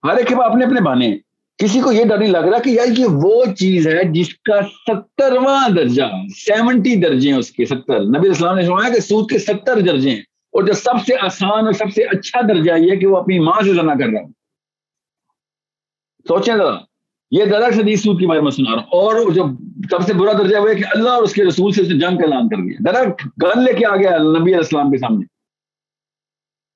ہر 0.08 0.16
ایک 0.16 0.26
کے 0.28 0.34
پاس 0.34 0.50
اپنے 0.50 0.64
اپنے 0.64 0.80
بہانے 0.80 1.08
ہیں۔ 1.08 1.18
کسی 1.58 1.80
کو 1.80 1.92
یہ 1.92 2.04
ڈر 2.04 2.18
نہیں 2.18 2.30
لگ 2.30 2.38
رہا 2.38 2.58
کہ 2.58 2.70
یار 2.70 2.98
یہ 2.98 3.06
وہ 3.10 3.44
چیز 3.58 3.88
ہے 3.88 4.04
جس 4.04 4.34
کا 4.34 4.60
سترواں 4.62 5.68
درجہ 5.68 6.02
سیونٹی 6.36 6.96
درجے 6.96 7.30
ہیں 7.30 7.38
اس 7.38 7.50
کے، 7.50 7.64
ستر۔ 7.64 8.00
نبی 8.00 8.28
اسلام 8.28 8.56
نے 8.56 8.62
سنایا 8.62 8.94
کہ 8.94 9.00
سود 9.00 9.30
کے 9.30 9.38
ستر 9.38 9.80
درجے 9.80 10.10
ہیں۔ 10.10 10.20
اور 10.20 10.62
جو 10.62 10.72
سب 10.72 11.04
سے 11.06 11.14
آسان 11.20 11.64
اور 11.64 11.72
سب 11.72 11.92
سے 11.94 12.02
اچھا 12.02 12.40
درجہ 12.40 12.72
یہ 12.78 12.96
کہ 12.96 13.06
وہ 13.06 13.16
اپنی 13.16 13.38
ماں 13.38 13.62
سے 13.64 13.74
زنا 13.74 13.94
کر 13.94 14.06
رہا 14.06 14.20
ہوں 14.20 14.32
سوچیں 16.28 16.54
ذرا، 16.54 16.78
یہ 17.30 17.44
درخت 17.44 17.78
حدیث 17.78 18.02
سود 18.02 18.20
کی 18.20 18.26
بارے 18.26 18.40
میں 18.40 18.50
سنا 18.50 18.70
رہا 18.70 18.82
ہوں۔ 18.82 18.88
اور 18.88 19.32
جو 19.32 19.46
سب 19.90 20.06
سے 20.06 20.14
برا 20.14 20.32
درجہ 20.32 20.56
وہ 20.56 20.70
ہے 20.70 20.74
کہ 20.74 20.84
اللہ 20.90 21.10
اور 21.10 21.22
اس 21.22 21.32
کے 21.32 21.44
رسول 21.44 21.72
سے 21.72 21.84
جنگ 21.84 22.00
کا 22.00 22.24
اعلان 22.24 22.48
کر 22.48 22.56
دیا۔ 22.56 22.92
درخت 22.92 23.26
گن 23.42 23.64
لے 23.64 23.72
کے 23.72 23.86
آ 23.86 23.96
گیا 23.96 24.10
نبی 24.10 24.42
علیہ 24.42 24.56
السلام 24.56 24.90
کے 24.90 24.98
سامنے۔ 24.98 25.24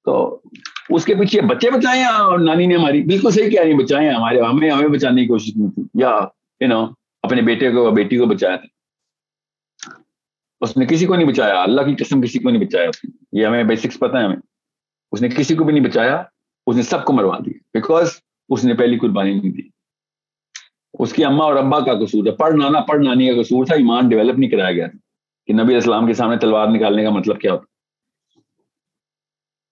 تو 0.04 0.40
اس 0.88 1.04
کے 1.04 1.14
پیچھے 1.14 1.40
بچے 1.40 1.70
بچائے 1.70 1.98
ہیں 1.98 2.06
اور 2.06 2.38
نانی 2.38 2.66
نے 2.66 2.76
ہماری، 2.76 3.02
بالکل 3.02 3.30
صحیح 3.30 3.50
کہہ 3.50 3.62
رہی 3.62 3.74
بچائے 3.74 4.08
ہیں 4.08 4.14
ہمارے، 4.14 4.40
ہمیں 4.40 4.70
ہمیں 4.70 4.88
بچانے 4.88 5.22
کی 5.22 5.28
کوشش 5.28 5.46
کی 5.46 5.70
تھی۔ 5.70 5.82
یا 5.94 6.18
یو 6.60 6.68
نو 6.68 6.86
اپنے 7.22 7.42
بیٹے 7.42 7.70
کو 7.70 7.90
بیٹی 7.90 8.16
کو 8.16 8.26
بچایا 8.26 8.56
تھا۔ 8.56 8.78
اس 10.60 10.76
نے 10.76 10.86
کسی 10.86 11.06
کو 11.06 11.14
نہیں 11.14 11.28
بچایا، 11.28 11.62
اللہ 11.62 11.82
کی 11.82 12.04
قسم 12.04 12.22
کسی 12.22 12.38
کو 12.38 12.50
نہیں 12.50 12.62
بچایا 12.62 12.90
یہ 13.32 13.46
ہمیں 13.46 13.64
بیسکس 13.64 13.98
پتہ 13.98 14.16
ہے 14.16 14.24
ہمیں۔ 14.24 14.36
اس 15.12 15.22
نے 15.22 15.28
کسی 15.28 15.54
کو 15.54 15.64
بھی 15.64 15.74
نہیں 15.74 15.84
بچایا، 15.84 16.22
اس 16.66 16.76
نے 16.76 16.82
سب 16.82 17.04
کو 17.04 17.12
مروا 17.12 17.38
دیا۔ 17.46 17.58
بیکاز 17.74 18.10
اس 18.48 18.64
نے 18.64 18.74
پہلی 18.74 18.98
قربانی 18.98 19.34
نہیں 19.34 19.52
دی۔ 19.52 19.62
اس 20.98 21.12
کی 21.12 21.24
اماں 21.24 21.46
اور 21.46 21.56
ابا 21.56 21.80
کا 21.80 21.94
قصور 21.94 22.26
ہے 22.26 22.32
پڑھ 22.32 22.54
نانا، 22.54 22.80
پڑھ 22.80 23.00
نانی 23.00 23.34
کا 23.34 23.42
قصور 23.42 23.64
تھا، 23.64 23.74
ایمان 23.74 24.08
ڈیولپ 24.08 24.38
نہیں 24.38 24.50
کرایا 24.50 24.72
گیا 24.72 24.86
تھا۔ 24.86 24.98
کہ 25.46 25.62
نبی 25.62 25.74
اسلام 25.74 26.06
کے 26.06 26.14
سامنے 26.14 26.36
تلوار 26.36 26.66
نکالنے 26.66 27.04
کا 27.04 27.10
مطلب 27.10 27.40
کیا 27.40 27.52
ہوتا؟ 27.52 27.77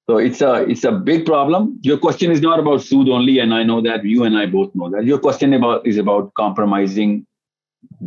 تو 0.09 0.17
it's 0.17 0.43
it's 0.43 0.85
a 0.85 0.91
big 1.07 1.25
problem 1.27 1.67
your 1.85 1.99
question 1.99 2.31
is 2.31 2.43
not 2.43 2.59
about 2.59 2.83
سود 2.83 3.09
only 3.09 3.39
and 3.41 3.53
I 3.53 3.65
know 3.65 3.81
that 3.81 4.05
you 4.05 4.23
and 4.23 4.37
I 4.37 4.47
both 4.47 4.77
know 4.77 4.89
that 4.89 5.09
your 5.09 5.19
question 5.19 5.55
is 5.65 5.99
about 5.99 6.33
compromising 6.35 7.21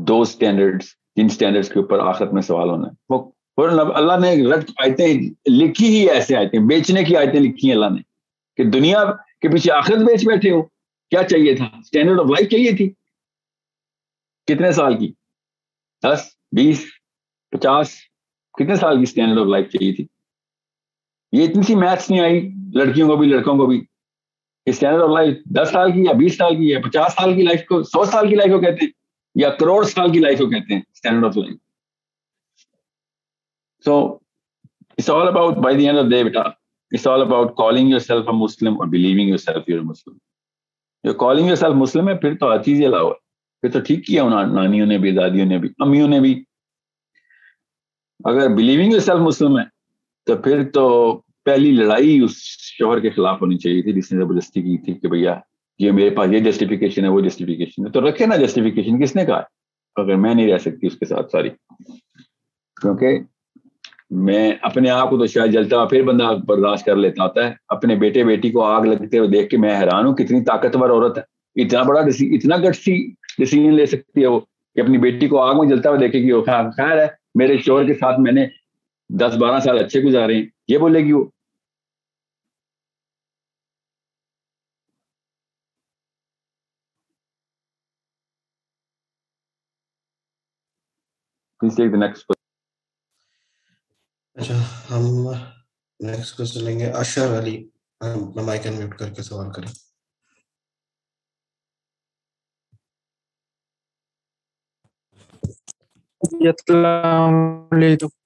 do 0.08 0.22
standard 0.22 0.84
جن 1.16 1.26
اسٹینڈرڈ 1.26 1.66
کے 1.66 1.80
اوپر 1.80 2.00
آخرت 2.00 2.34
میں 2.34 2.42
سوال 2.42 2.70
ہونا 2.70 2.88
ہے. 2.88 2.94
وہ 3.10 3.68
اللہ 3.96 4.20
نے 4.22 4.34
رد 4.52 4.70
آیتیں 4.78 5.08
لکھی 5.52 5.88
ہی 5.88 6.10
ایسے 6.10 6.36
آیتیں، 6.38 6.60
بیچنے 6.68 7.04
کی 7.04 7.16
آیتیں 7.16 7.40
لکھی 7.40 7.68
ہیں 7.68 7.76
اللہ 7.76 7.90
نے، 7.96 8.02
کہ 8.58 8.64
دنیا 8.70 9.04
کے 9.42 9.50
پیچھے 9.50 9.72
آخرت 9.72 10.06
بیچ 10.08 10.26
بیٹھے 10.28 10.52
ہو، 10.52 10.62
کیا 11.12 11.24
چاہیے 11.24 11.56
تھا؟ 11.56 11.66
اسٹینڈرڈ 11.80 12.20
آف 12.20 12.26
لائف 12.26 12.50
چاہیے 12.52 12.72
تھی. 12.78 12.90
کتنے 14.48 14.72
سال 14.72 14.98
کی؟ 14.98 15.12
دس، 16.04 16.28
بیس، 16.56 16.86
پچاس، 17.54 17.92
کتنے 18.58 18.76
سال 18.76 18.98
کی 18.98 19.04
اسٹینڈرڈ 19.04 19.40
آف 19.40 19.48
لائف 19.48 19.70
چاہیے 19.70 19.94
تھی؟ 19.94 20.06
یہ 21.32 21.44
اتنی 21.44 21.64
سی 21.64 21.76
میتھس 21.76 22.10
نہیں 22.10 22.20
آئی، 22.20 22.50
لڑکیوں 22.74 23.08
کو 23.10 23.16
بھی، 23.16 23.28
لڑکوں 23.30 23.58
کو 23.58 23.66
بھی۔ 23.66 23.86
اسٹینڈرڈ 24.66 25.04
آف 25.04 25.10
لائف 25.10 25.38
دس 25.46 25.70
سال 25.70 25.92
کی 25.92 26.04
یا 26.04 26.12
بیس 26.12 26.38
سال 26.38 26.56
کی 26.56 26.70
یا 26.70 26.80
پچاس 26.80 27.14
سال 27.14 27.36
کی 27.36 27.42
لائف 27.42 27.66
کو، 27.66 27.84
سو 27.84 28.06
سال 28.06 28.30
کی 28.30 28.36
لائف 28.36 28.52
کو 28.52 28.60
کہتے 28.60 28.86
ہیں 28.86 28.92
یا 29.36 29.50
کروڑ 29.50 29.84
سال 29.84 30.12
کی 30.12 30.20
لائف 30.20 30.40
کو 30.40 30.50
کہتے 30.50 30.74
ہیں 30.74 30.82
standard 30.94 31.26
of 31.26 31.38
life 31.38 31.58
so 33.86 34.18
it's 34.98 35.10
all 35.10 35.28
about 35.28 35.56
by 35.56 35.78
the 35.78 35.86
end 35.86 36.00
of 36.00 36.06
day 36.06 36.24
beta 36.24 36.60
It's 36.92 37.06
all 37.06 37.22
about 37.22 37.56
calling 37.56 37.88
yourself 37.88 38.28
a 38.28 38.34
Muslim 38.34 38.78
or 38.78 38.86
believing 38.88 39.28
yourself 39.28 39.64
you're 39.68 39.82
a 39.82 39.86
Muslim. 39.86 40.16
You're 41.04 41.20
calling 41.20 41.48
yourself 41.48 41.76
Muslim 41.76 42.08
ہے، 42.08 42.18
پھر 42.18 42.38
تو 42.38 42.52
ہر 42.52 42.64
چیز 42.64 42.82
علاوہ 42.82 43.14
پھر 43.62 43.72
تو 43.72 43.80
ٹھیک 43.80 44.06
کیا 44.06 44.24
انہوں 44.24 44.46
نانیوں 44.46 44.86
نے 44.86 44.98
بھی، 44.98 45.12
دادیوں 45.12 45.46
نے 45.46 45.58
بھی، 45.58 45.70
امیوں 45.80 46.08
نے 46.08 46.20
بھی۔ 46.20 46.44
اگر 48.26 48.56
بلیونگ 48.56 48.92
یور 48.92 49.00
سیلف 49.00 49.20
مسلم 49.20 49.60
ہے 49.60 49.64
تو 50.26 50.36
پھر 50.36 50.70
تو 50.70 51.14
پہلی 51.46 51.72
لڑائی 51.72 52.20
اس 52.20 52.32
شوہر 52.78 53.00
کے 53.00 53.10
خلاف 53.10 53.42
ہونی 53.42 53.58
چاہیے 53.58 53.82
تھی، 53.82 53.94
جس 53.94 54.12
نے 54.12 54.20
زبردستی 54.20 54.62
کی 54.62 54.78
تھی 54.78 54.94
کہ 54.94 55.08
بھیا 55.08 55.40
یہ 55.80 55.92
میرے 55.92 56.10
پاس 56.10 56.30
یہ 56.32 56.40
جسٹیفیکیشن 56.40 57.04
ہے، 57.04 57.10
وہ 57.10 57.22
جسٹیفیکیشن 57.22 57.86
ہے۔ 57.86 57.92
تو 57.92 58.10
رکھے 58.10 58.26
نا 58.26 58.36
جسٹیفیکیشن 58.36 59.02
کس 59.02 59.16
نے 59.16 59.26
کہا؟ 59.26 59.42
اگر 59.96 60.16
میں 60.16 60.36
نہیں 60.36 60.52
رہ 60.52 60.58
سکتی 60.58 60.88
اس 60.88 60.96
کے 60.96 61.06
ساتھ، 61.06 61.32
ساری۔ 61.32 61.50
کیونکہ 62.82 63.20
میں 64.10 64.52
اپنے 64.62 64.90
آپ 64.90 65.10
کو 65.10 65.18
تو 65.18 65.26
شاید 65.26 65.52
جلتا 65.52 65.78
ہوا، 65.78 65.86
پھر 65.86 66.04
بندہ 66.04 66.36
برداشت 66.46 66.86
کر 66.86 66.96
لیتا 66.96 67.24
ہوتا 67.24 67.48
ہے۔ 67.48 67.54
اپنے 67.68 67.96
بیٹے 67.96 68.24
بیٹی 68.24 68.50
کو 68.50 68.64
آگ 68.64 68.82
لگتے 68.82 69.18
ہوئے 69.18 69.30
دیکھ 69.30 69.50
کے 69.50 69.58
میں 69.58 69.80
حیران 69.80 70.06
ہوں، 70.06 70.16
کتنی 70.16 70.44
طاقتور 70.44 70.90
عورت 70.90 71.18
ہے۔ 71.18 71.24
اتنا 71.62 71.84
بڑا 71.84 72.02
اتنا 72.22 72.58
گٹسی 72.58 73.12
ڈسیزن 73.40 73.74
لے 73.74 73.86
سکتی 73.86 74.22
ہے 74.22 74.28
وہ 74.28 74.40
کہ 74.76 74.82
اپنی 74.82 74.98
بیٹی 74.98 75.28
کو 75.28 75.40
آگ 75.40 75.56
میں 75.58 75.70
جلتا 75.70 75.90
ہوا 75.90 75.98
دیکھے 76.00 76.20
گی 76.20 76.32
وہ 76.32 76.42
خیر 76.42 77.00
ہے، 77.00 77.08
میرے 77.36 77.58
شور 77.58 77.84
کے 77.84 77.94
ساتھ 77.94 78.20
میں 78.20 78.32
نے 78.32 78.48
دس 79.10 79.38
بارہ 79.42 79.60
سال 79.60 79.86
اچھے 79.86 80.00
گزارے 80.10 80.36
ہیں۔ 80.36 80.46
یہ 80.68 80.78
بولے 80.78 81.00
گی 81.00 81.14
وہ 81.14 81.26
Please 91.60 91.78
take 91.78 91.92
the 91.92 92.00
next 92.00 92.22
question. 92.22 92.46
اچھا 94.36 94.56
ہم 94.92 95.06
نیکسٹ 96.00 96.38
کوشچن 96.38 96.64
لیں 96.64 96.80
گے۔ 96.80 96.92
اشر 96.92 97.40
علی 97.40 97.70
اپنا 98.00 98.42
مائک 98.42 98.68
انمیوٹ 98.68 99.00
کر 99.00 99.14
کے 99.14 99.24
سوال 99.24 99.54
کریں۔ 99.54 99.70
السلام 106.48 107.34
علیکم۔ 107.72 108.19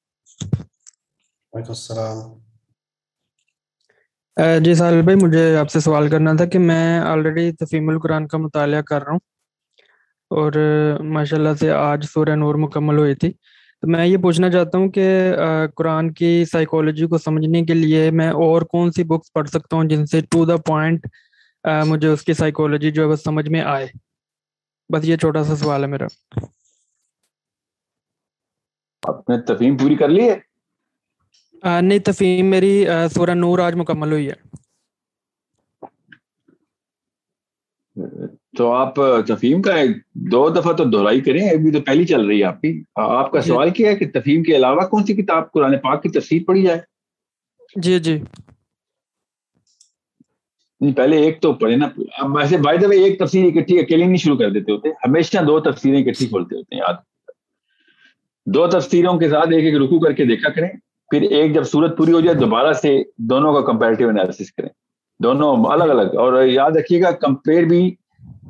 وعلیکم 1.54 1.72
السلام۔ 1.72 2.20
جی 4.64 4.74
ساحل 4.76 5.02
بھائی 5.02 5.18
مجھے 5.24 5.56
آپ 5.58 5.70
سے 5.72 5.80
سوال 5.80 6.10
کرنا 6.10 6.34
تھا 6.38 6.46
کہ 6.46 6.60
میں 6.60 7.00
آلریڈی 7.00 7.52
تفیم 7.60 7.90
القرآن 7.90 8.28
کا 8.28 8.38
مطالعہ 8.38 8.82
کر 8.82 9.04
رہا 9.04 9.12
ہوں 9.12 9.20
اور 10.32 10.54
ماشاء 11.14 11.38
اللہ 11.38 11.54
سے 11.60 11.70
آج 11.72 12.06
سورہ 12.14 12.36
نور 12.36 12.56
مکمل 12.60 12.98
ہوئی 12.98 13.16
تھی۔ 13.16 13.32
تو 13.32 13.88
میں 13.92 14.06
یہ 14.06 14.18
پوچھنا 14.22 14.50
چاہتا 14.52 14.78
ہوں 14.78 14.88
کہ 14.92 15.06
قرآن 15.76 16.12
کی 16.14 16.44
سائیکولوجی 16.52 17.08
کو 17.08 17.18
سمجھنے 17.18 17.62
کے 17.66 17.74
لیے 17.74 18.10
میں 18.12 18.30
اور 18.30 18.62
کون 18.72 18.92
سی 18.92 19.04
بکس 19.04 19.34
پڑھ 19.34 19.50
سکتا 19.50 19.76
ہوں 19.76 19.84
جن 19.90 20.06
سے 20.06 20.22
ٹو 20.32 20.46
دا 20.46 20.58
پوائنٹ 20.58 21.08
مجھے 21.88 22.08
اس 22.08 22.22
کی 22.22 22.34
سائیکولوجی 22.34 22.92
جو 22.92 23.04
ہے 23.04 23.08
بس 23.08 23.24
سمجھ 23.24 23.50
میں 23.50 23.62
آئے؟ 23.62 23.88
بس 24.90 25.06
یہ 25.06 25.18
چھوٹا 25.18 25.44
سا 25.44 25.56
سوال 25.56 25.84
ہے 25.84 25.88
میرا۔ 25.90 26.08
آپ 29.04 29.30
نے 29.30 29.42
تفہیم 29.42 29.78
پوری 29.78 29.96
کر 29.96 30.10
لی 30.10 30.30
ہے؟ 30.30 30.53
نہیں 31.64 32.00
تفہیم 32.00 32.46
میری 32.46 32.86
سورہ 33.14 33.30
نور 33.30 33.60
آج 33.60 33.76
مکمل 33.76 34.12
ہوئی 34.12 34.30
ہے۔ 34.30 34.54
تو 38.58 38.72
آپ 38.72 38.96
تفہیم 39.28 39.62
کا 39.62 39.72
دو 40.14 40.50
دفعہ 40.50 40.74
تو 40.74 40.84
دہرائی 40.84 41.22
کریں 41.22 41.50
ابھی 41.50 41.72
تو 41.72 41.82
پہلی 41.82 42.06
چل 42.06 42.26
رہی 42.26 42.40
ہے 42.40 42.44
آپ 42.44 42.62
کی۔ 42.62 42.84
آپ 42.96 43.32
کا 43.32 43.40
جی۔ 43.40 43.50
سوال 43.50 43.70
کیا 43.70 43.92
ہے 43.92 43.96
کہ 43.96 44.10
تفہیم 44.14 44.44
کے 44.44 44.56
علاوہ 44.56 44.82
کون 44.82 45.06
سی 45.06 45.14
کتاب 45.14 45.52
قرآن 45.52 45.78
پاک 45.78 46.04
کی 46.04 46.10
تفسیر 46.10 46.42
پڑھی 46.48 46.62
جائے؟ 46.62 46.80
جی 47.76 48.00
جی۔ 48.00 48.20
پہلے 50.98 51.18
ایک 51.18 51.42
تو 51.42 51.54
پڑھے 51.54 51.76
نا۔ 51.76 51.88
ویسے 52.24 52.58
بائی 52.58 52.78
دفعہ 52.78 52.92
ایک 52.92 53.20
تفسیر 53.20 53.46
اکٹھی 53.46 53.80
اکیلی 53.80 54.06
نہیں 54.06 54.18
شروع 54.18 54.38
کر 54.38 54.50
دیتے 54.50 54.72
ہوتے۔ 54.72 54.90
ہمیشہ 54.90 55.38
دو 55.38 55.60
تفسیریں 55.60 56.04
اکٹھی 56.04 56.28
کھولتے 56.28 56.56
ہوتے 56.56 56.76
ہیں 56.76 56.82
یاد 56.88 56.94
دو 58.46 58.68
تفسیروں 58.68 59.20
کے 59.20 59.30
ساتھ 59.30 59.50
ایک 59.54 59.64
ایک 59.66 59.76
رکو 59.76 60.00
کر 60.00 60.12
کے 60.12 60.26
دیکھا 60.26 60.50
کریں۔ 60.50 60.70
پھر 61.14 61.22
ایک 61.22 61.56
جب 61.56 61.64
صورت 61.64 61.98
پوری 61.98 62.12
ہو 62.12 62.20
جائے، 62.22 62.38
دوبارہ 62.38 62.74
سے 62.74 63.04
دونوں 63.18 63.54
کا 63.54 63.62
کمپیریٹیو 63.62 64.10
انالیس 64.10 64.52
کریں۔ 64.52 64.70
دونوں 65.24 65.58
الگ 65.66 65.84
الگ۔ 65.84 66.18
اور 66.18 66.46
یاد 66.46 66.72
رکھیے 66.72 67.02
گا 67.02 67.12
کمپیئر 67.12 67.64
بھی 67.64 67.96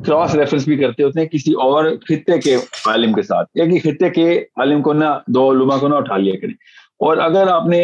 کراس 0.05 0.35
ریفرنس 0.35 0.65
بھی 0.65 0.77
کرتے 0.77 1.03
ہوتے 1.03 1.19
ہیں 1.19 1.27
کسی 1.27 1.53
اور 1.53 1.85
خطے 2.09 2.41
کے 2.41 2.55
عالم 2.85 3.13
کے 3.13 3.21
ساتھ۔ 3.21 3.49
ایک 3.53 3.73
ہی 3.73 3.79
خطے 3.79 4.09
کے 4.09 4.39
عالم 4.39 4.81
کو 4.81 4.93
نہ 4.93 5.05
دو 5.27 5.51
علما 5.51 5.77
کو 5.77 5.87
نہ 5.87 5.95
اٹھا 5.95 6.17
لیا 6.17 6.33
کریں۔ 6.41 6.53
اور 6.99 7.17
اگر 7.17 7.47
آپ 7.47 7.65
نے 7.67 7.81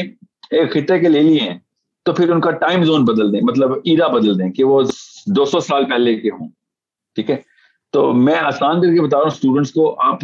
ایک 0.51 0.71
خطے 0.71 0.99
کے 0.99 1.09
لے 1.09 1.21
لیے 1.21 1.39
ہیں، 1.39 1.59
تو 2.05 2.13
پھر 2.13 2.31
ان 2.31 2.41
کا 2.41 2.51
ٹائم 2.51 2.83
زون 2.83 3.05
بدل 3.05 3.33
دیں 3.33 3.41
مطلب 3.41 3.71
ایرا 3.83 4.07
بدل 4.07 4.39
دیں 4.39 4.51
کہ 4.51 4.63
وہ 4.63 4.83
دو 5.27 5.45
سو 5.45 5.59
سال 5.59 5.85
پہلے 5.85 6.15
کے 6.15 6.29
ہوں۔ 6.29 6.49
ٹھیک 7.15 7.29
ہے؟ 7.29 7.37
تو 7.91 8.13
میں 8.13 8.35
آسان 8.35 8.81
کر 8.81 8.93
کے 8.93 9.01
بتا 9.01 9.17
رہا 9.17 9.23
ہوں 9.23 9.31
اسٹوڈنٹس 9.31 9.71
کو 9.71 9.95
آپ 9.99 10.19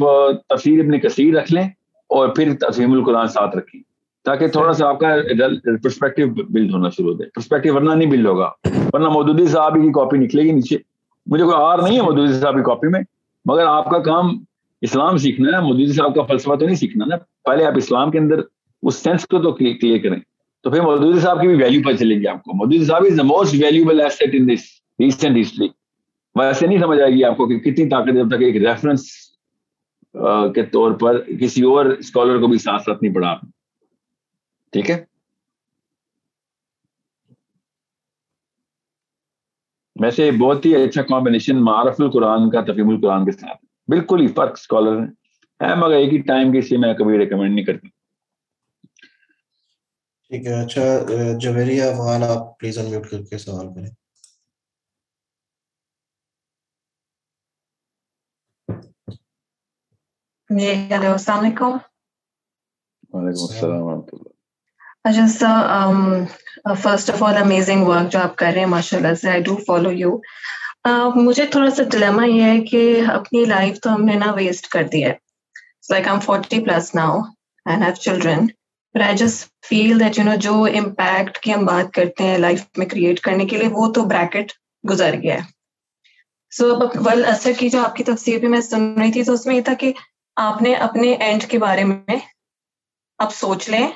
تفصیل 0.50 0.80
اپنی 0.80 1.00
کثیر 1.00 1.34
رکھ 1.34 1.52
لیں 1.52 1.70
اور 2.10 2.28
پھر 2.28 2.54
تفہیم 2.60 2.94
القرآن 2.94 3.28
ساتھ 3.28 3.58
رکھیں۔ 3.58 3.95
تاکہ 4.26 4.48
تھوڑا 4.48 4.74
سا 4.74 4.88
آپ 4.88 5.00
کا 5.00 5.16
پرسپیکٹو 5.84 6.28
بلڈ 6.50 6.74
ہونا 6.74 6.90
شروع 6.90 7.12
ہو 7.12 7.18
جائے۔ 7.18 7.30
پرسپیکٹو 7.30 7.74
ورنہ 7.76 7.94
نہیں 7.94 8.10
بلڈ 8.10 8.26
ہوگا۔ 8.26 8.50
ورنہ 8.94 9.10
مودودی 9.10 9.48
صاحب 9.48 9.74
کی 9.74 9.92
کاپی 9.92 10.18
نکلے 10.18 10.44
گی 10.44 10.52
نیچے۔ 10.52 10.78
مجھے 11.26 11.46
کوئی 11.46 11.56
آر 11.60 11.80
نہیں 11.80 11.96
ہے 11.96 12.02
مودودی 12.02 12.34
صاحب 12.34 12.56
کی 12.56 12.64
کاپی 12.64 12.88
میں، 12.88 13.02
مگر 13.46 13.66
آپ 13.66 13.90
کا 13.90 14.00
کام 14.00 14.38
اسلام 14.82 15.18
سیکھنا 15.18 15.58
ہے، 15.58 15.64
مودودی 15.64 15.92
صاحب 15.92 16.16
کا 16.16 16.24
فلسفہ 16.24 16.56
تو 16.56 16.66
نہیں 16.66 16.76
سیکھنا 16.76 17.06
نا۔ 17.06 17.16
پہلے 17.46 17.66
آپ 17.66 17.74
اسلام 17.76 18.12
کے 18.12 18.20
اندر 18.20 18.36
اس 18.84 18.96
سینس 18.96 19.28
کو 19.28 19.42
تو 19.42 19.52
کلیئر 19.52 19.98
کریں۔ 20.04 20.20
تو 20.64 20.72
پھر 20.72 20.82
مودودی 20.82 21.20
صاحب 21.20 21.42
کی 21.42 21.48
بھی 21.48 21.56
ویلیو 21.56 21.82
پتہ 21.82 21.96
چلے 21.96 22.16
گی 22.16 22.28
آپ 22.28 22.44
کو۔ 22.44 22.54
مودودی 22.54 22.86
صاحب 22.86 23.04
is 23.12 23.18
the 23.18 23.24
most 23.24 23.54
valuable 23.54 24.02
asset 24.02 24.24
in 24.34 24.48
this 24.48 24.60
recent 25.00 25.38
history 25.42 25.68
ویسے 26.36 26.68
نہیں 26.68 26.80
سمجھ 26.80 27.00
آئے 27.00 27.12
گی 27.12 27.24
آپ 27.24 27.38
کو 27.38 27.48
کہ 27.48 27.60
کتنی 27.60 27.90
طاقت 27.90 28.14
جب 28.14 28.28
تک 28.28 28.42
ایک 28.42 28.58
ریفرنس 28.58 29.02
کے 30.56 30.64
طور 30.64 30.92
پر 30.92 31.22
کسی 31.40 31.64
اور 31.64 31.86
اسکالر 31.86 32.40
کو 32.40 32.48
بھی 32.48 32.58
ساتھ 32.58 32.82
ساتھ 32.82 33.04
نہیں 33.04 33.14
پڑھا 33.14 33.36
ٹھیک 34.74 34.90
ہے 34.90 35.04
ویسے 39.96 40.30
بہت 40.32 40.66
ہی 40.66 40.76
اچھا 40.76 41.02
کمبینیشن 41.02 41.64
معرف 41.66 42.00
القرآن 42.00 42.50
کا 42.52 42.62
تفیم 42.62 42.90
القرآن 42.90 43.26
کے 43.26 43.32
ساتھ۔ 43.32 43.64
بالکل 43.88 44.22
ہی 44.22 44.28
فرق 44.28 44.58
اسکالر 44.60 45.00
ہے 45.60 45.76
مگر 45.76 45.96
ایک 45.96 46.14
ہی 46.14 46.22
ٹائم 46.22 46.52
کے 46.52 46.60
اسے 46.60 46.78
میں 46.78 46.94
کبھی 46.94 47.18
ریکمینڈ 47.20 47.56
نہیں 47.56 47.66
کرتا۔ 47.66 47.88
ٹھیک 50.32 50.46
ہے 50.48 50.54
اچھا 50.64 50.82
جویری 51.40 51.82
افغان 51.82 52.24
آپ 52.24 52.58
پلیز 52.60 52.78
انمیوٹ 52.78 53.10
کر 53.12 53.24
کے 53.30 53.38
سوال 53.38 53.68
کریں۔ 53.76 53.90
جی 60.50 60.70
ہیلو 60.92 61.12
السلام 61.12 61.40
علیکم۔ 61.40 61.78
وعلیکم 63.14 63.46
السلام 63.50 63.82
ورحمۃ 63.82 64.10
اللہ۔ 64.14 64.35
اچھا 65.06 65.28
sir 65.30 66.74
first 66.76 67.10
of 67.10 67.22
all 67.24 67.38
amazing 67.38 67.84
work 67.84 68.12
جو 68.12 68.20
آپ 68.20 68.36
کر 68.36 68.52
رہے 68.52 68.60
ہیں 68.60 68.68
ماشاء 68.68 68.98
اللہ 68.98 69.14
سے 69.14 69.30
آئی 69.30 69.42
ڈو 69.42 69.56
فالو 69.68 69.92
یو 69.92 70.18
مجھے 71.18 71.46
تھوڑا 71.46 71.70
سا 71.72 71.84
ڈلیما 71.92 72.26
یہ 72.26 72.44
ہے 72.44 72.60
کہ 72.62 72.82
اپنی 73.14 73.44
لائف 73.46 73.80
تو 73.80 73.94
ہم 73.96 74.06
نے 74.06 74.14
نا 74.16 74.32
ویسٹ 74.32 74.68
کر 74.68 74.84
دی 74.84 75.04
ہے 75.06 75.14
like 75.90 76.08
am 76.08 76.20
forty 76.20 76.60
plus 76.66 76.94
now 76.96 77.20
and 77.66 77.84
have 77.84 77.94
children 77.96 78.46
but 78.96 79.02
I 79.02 79.18
just 79.18 79.48
feel 79.68 80.00
that 80.00 80.18
you 80.20 80.26
know 80.26 80.36
جو 80.40 80.54
امپیکٹ 80.76 81.38
کی 81.38 81.54
ہم 81.54 81.66
بات 81.66 81.94
کرتے 81.94 82.24
ہیں 82.24 82.38
لائف 82.38 82.64
میں 82.78 82.86
کریٹ 82.86 83.20
کرنے 83.20 83.46
کے 83.46 83.58
لیے 83.58 83.68
وہ 83.72 83.92
تو 83.94 84.06
بریکٹ 84.06 84.52
گزر 84.84 85.16
گیا 85.24 85.36
ہے 85.36 85.54
سو 86.52 86.74
اب 86.76 86.98
ول 87.06 87.26
اثر 87.26 87.52
کی 87.58 87.70
جو 87.70 87.84
آپ 87.84 87.96
کی 87.96 88.04
تفسیر 88.04 88.40
بھی 88.40 88.48
میں 88.48 88.62
سن 88.62 88.94
رہی 88.94 89.12
تھی 89.12 89.24
تو 89.24 89.34
اس 89.34 89.46
میں 89.46 89.56
یہ 89.56 89.62
تھا 89.62 89.74
کہ 89.74 89.92
آپ 90.38 90.62
نے 90.62 90.74
اپنے 90.82 91.14
اینڈ 91.20 91.46
کے 91.46 91.60
بارے 91.60 91.84
میں 91.84 92.18
اب 93.20 93.34
سوچ 93.34 93.70
لیں 93.70 93.88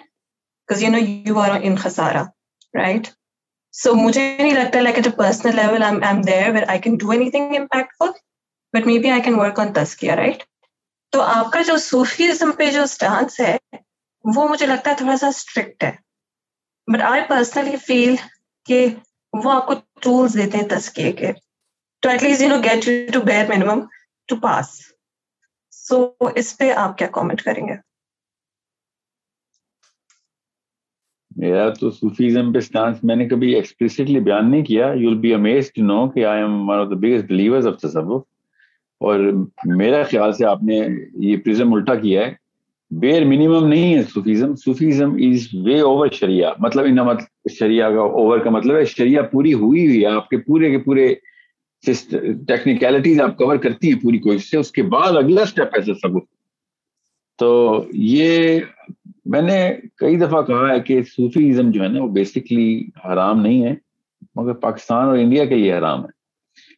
you 0.69 0.91
know 0.91 0.97
you 0.97 1.39
are 1.39 1.49
in 1.61 1.75
خسارا 1.75 2.23
right 2.73 3.07
so 3.71 3.93
مجھے 3.95 4.37
نہیں 4.39 4.53
لگتا 4.53 4.81
like 4.81 4.95
at 4.95 5.07
a 5.07 5.11
personal 5.11 5.55
level 5.55 5.83
I 5.83 5.95
am 6.01 6.21
there 6.21 6.49
where 6.49 6.63
I 6.67 6.79
can 6.79 6.95
do 6.95 7.09
anything 7.31 7.55
impactful 7.99 8.11
but 8.73 8.87
maybe 8.99 9.09
I 9.09 9.21
can 9.21 9.39
work 9.39 9.59
تو 11.13 11.21
آپ 11.21 11.51
کا 11.51 11.61
جو 11.61 11.77
صوفیزم 11.77 12.51
پہ 12.51 12.71
جو 12.71 12.83
اسٹانس 12.83 13.39
ہے، 13.39 13.57
وہ 14.25 14.47
مجھے 14.47 14.65
لگتا 14.65 14.91
ہے 14.91 14.95
تھوڑا 14.95 15.17
سا 15.17 15.27
اسٹرکٹ 15.27 15.83
ہے. 15.83 15.91
بٹ 16.93 17.01
آئی 17.01 17.21
پرسنلی 17.27 17.75
فیل 17.77 18.15
کہ 18.65 18.87
وہ 19.33 19.51
آپ 19.51 19.67
کو 19.67 19.73
ٹولس 20.01 20.33
دیتے 20.33 20.57
ہیں 20.57 20.67
تسکیے 20.69 21.11
کے. 21.11 21.31
تو 21.99 22.09
at 22.09 22.23
least 22.23 22.41
you 22.41 22.49
know 22.49 22.61
get 22.63 22.87
you 22.87 23.11
to 23.13 23.21
bare 23.21 23.45
minimum 23.49 23.79
to 24.27 24.35
pass 24.35 24.79
so 25.71 26.13
اس 26.35 26.57
پہ 26.57 26.71
آپ 26.73 26.97
کیا 26.97 27.07
کامنٹ 27.07 27.41
کریں 27.41 27.67
گے؟ 27.67 27.88
میرا 31.39 31.69
تو 31.69 31.89
صوفیزم 31.91 32.51
پہ 32.53 32.59
سٹانس 32.59 33.03
میں 33.03 33.15
نے 33.15 33.27
کبھی 33.29 33.53
ایکسپلسٹلی 33.55 34.19
بیان 34.19 34.49
نہیں 34.51 34.63
کیا 34.65 34.91
you 34.95 35.09
will 35.09 35.17
be 35.17 35.33
amaze 35.33 35.71
to 35.73 35.83
know 35.83 36.07
کہ 36.09 36.25
I 36.25 36.41
am 36.41 36.69
one 36.69 36.79
of 36.79 36.89
the 36.89 36.95
biggest 36.95 37.27
believers 37.29 37.67
of 37.67 37.77
تصوف 37.81 38.23
اور 39.01 39.19
میرا 39.65 40.03
خیال 40.03 40.33
سے 40.33 40.45
آپ 40.45 40.63
نے 40.63 40.79
یہ 41.27 41.37
پرزم 41.45 41.73
الٹا 41.73 41.95
کیا 41.95 42.25
ہے 42.25 42.33
بیر 42.91 43.25
منیمم 43.25 43.67
نہیں 43.67 43.93
ہے 43.95 44.03
Sufism 44.13 44.55
Sufism 44.55 45.13
is 45.27 45.47
way 45.65 45.79
over 45.79 46.07
شریعہ. 46.11 46.51
مطلب 46.59 46.85
ان 46.85 46.97
شریعہ 47.59 47.89
کا 47.89 48.01
اوور 48.01 48.39
کا 48.39 48.49
مطلب 48.49 48.75
ہے، 48.75 48.85
شریعہ 48.85 49.23
پوری 49.31 49.53
ہوئی 49.53 49.85
ہوئی 49.87 50.01
ہے، 50.01 50.11
آپ 50.11 50.29
کے 50.29 50.37
پورے 50.37 50.71
کے 50.71 50.77
پورے 50.83 51.07
ٹیکنیکلٹیز 51.83 53.21
آپ 53.21 53.37
کور 53.37 53.57
کرتی 53.57 53.91
ہیں 53.91 53.99
پوری 53.99 54.17
کوشش 54.19 54.49
سے، 54.49 54.57
اس 54.57 54.71
کے 54.71 54.83
بعد 54.95 55.17
اگلا 55.17 55.41
اسٹیپ 55.41 55.75
ہے 55.75 55.81
تصوف 55.81 56.23
تو 57.39 57.51
یہ 57.93 58.59
میں 59.29 59.41
نے 59.41 59.71
کئی 59.97 60.15
دفعہ 60.15 60.41
کہا 60.41 60.73
ہے 60.73 60.79
کہ 60.79 61.01
صوفی 61.03 61.49
ازم 61.49 61.71
جو 61.71 61.83
ہے 61.83 61.87
نا، 61.87 62.03
وہ 62.03 62.07
بیسکلی 62.07 62.87
حرام 63.05 63.41
نہیں 63.41 63.63
ہے، 63.63 63.75
مگر 64.35 64.53
پاکستان 64.53 65.07
اور 65.07 65.17
انڈیا 65.17 65.45
کے 65.45 65.55
لیے 65.55 65.73
حرام 65.73 66.01
ہے۔ 66.01 66.09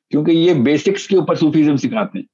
کیونکہ 0.10 0.32
یہ 0.32 0.54
بیسکس 0.54 1.08
کے 1.08 1.18
اوپر 1.18 1.36
صوفی 1.36 1.62
ازم 1.62 1.76
سکھاتے 1.76 2.20
ہیں۔ 2.20 2.26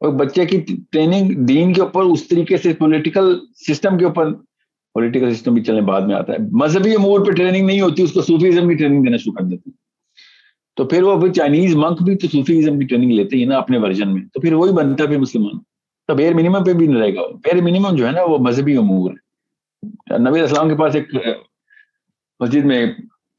اور 0.00 0.12
بچے 0.12 0.44
کی 0.44 0.60
ٹریننگ 0.90 1.44
دین 1.44 1.72
کے 1.72 1.80
اوپر، 1.80 2.02
اس 2.02 2.28
طریقے 2.28 2.56
سے 2.56 2.72
پولیٹیکل 2.72 3.38
سسٹم 3.68 3.98
کے 3.98 4.04
اوپر 4.04 4.34
پولیٹیکل 4.94 5.34
سسٹم 5.34 5.54
بھی 5.54 5.62
چلنے 5.62 5.80
بعد 5.80 6.00
میں 6.00 6.14
آتا 6.14 6.32
ہے۔ 6.32 6.38
مذہبی 6.52 6.94
امور 6.94 7.26
پہ 7.26 7.32
ٹریننگ 7.32 7.66
نہیں 7.66 7.80
ہوتی، 7.80 8.02
اس 8.02 8.12
کو 8.12 8.22
صوفی 8.22 8.48
ازم 8.48 8.68
کی 8.68 8.74
ٹریننگ 8.74 9.02
دینا 9.02 9.16
شروع 9.16 9.34
کر 9.34 9.44
دیتے 9.44 9.70
ہیں۔ 9.70 9.76
تو 10.76 10.84
پھر 10.84 11.02
وہ 11.02 11.28
چائنیز 11.28 11.76
منک 11.76 12.02
بھی 12.02 12.16
تو 12.16 12.26
صوفی 12.26 12.58
ازم 12.58 12.78
کی 12.78 12.86
ٹریننگ 12.86 13.10
لیتے 13.10 13.36
ہیں 13.36 13.46
نا 13.46 13.56
اپنے 13.56 13.78
ورژن 13.78 14.14
میں۔ 14.14 14.22
تو 14.32 14.40
پھر 14.40 14.52
وہی 14.52 14.72
بنتا 14.72 15.04
ہے 15.10 15.16
مسلمان۔ 15.16 15.58
تو 16.06 16.14
بیر 16.14 16.34
منیمم 16.34 16.64
پہ 16.64 16.72
بھی 16.72 16.86
نہیں 16.86 17.02
رہے 17.02 17.14
گا۔ 17.14 17.20
بیر 17.44 17.62
منیمم 17.62 17.96
جو 17.96 18.06
ہے 18.06 18.12
نا، 18.12 18.22
وہ 18.22 18.38
مذہبی 18.38 18.76
امور 18.76 19.10
ہے۔ 19.10 19.29
نبی 20.18 20.40
اسلام 20.40 20.68
کے 20.68 20.74
پاس 20.76 20.94
ایک 20.94 21.14
مسجد 22.40 22.64
میں 22.64 22.84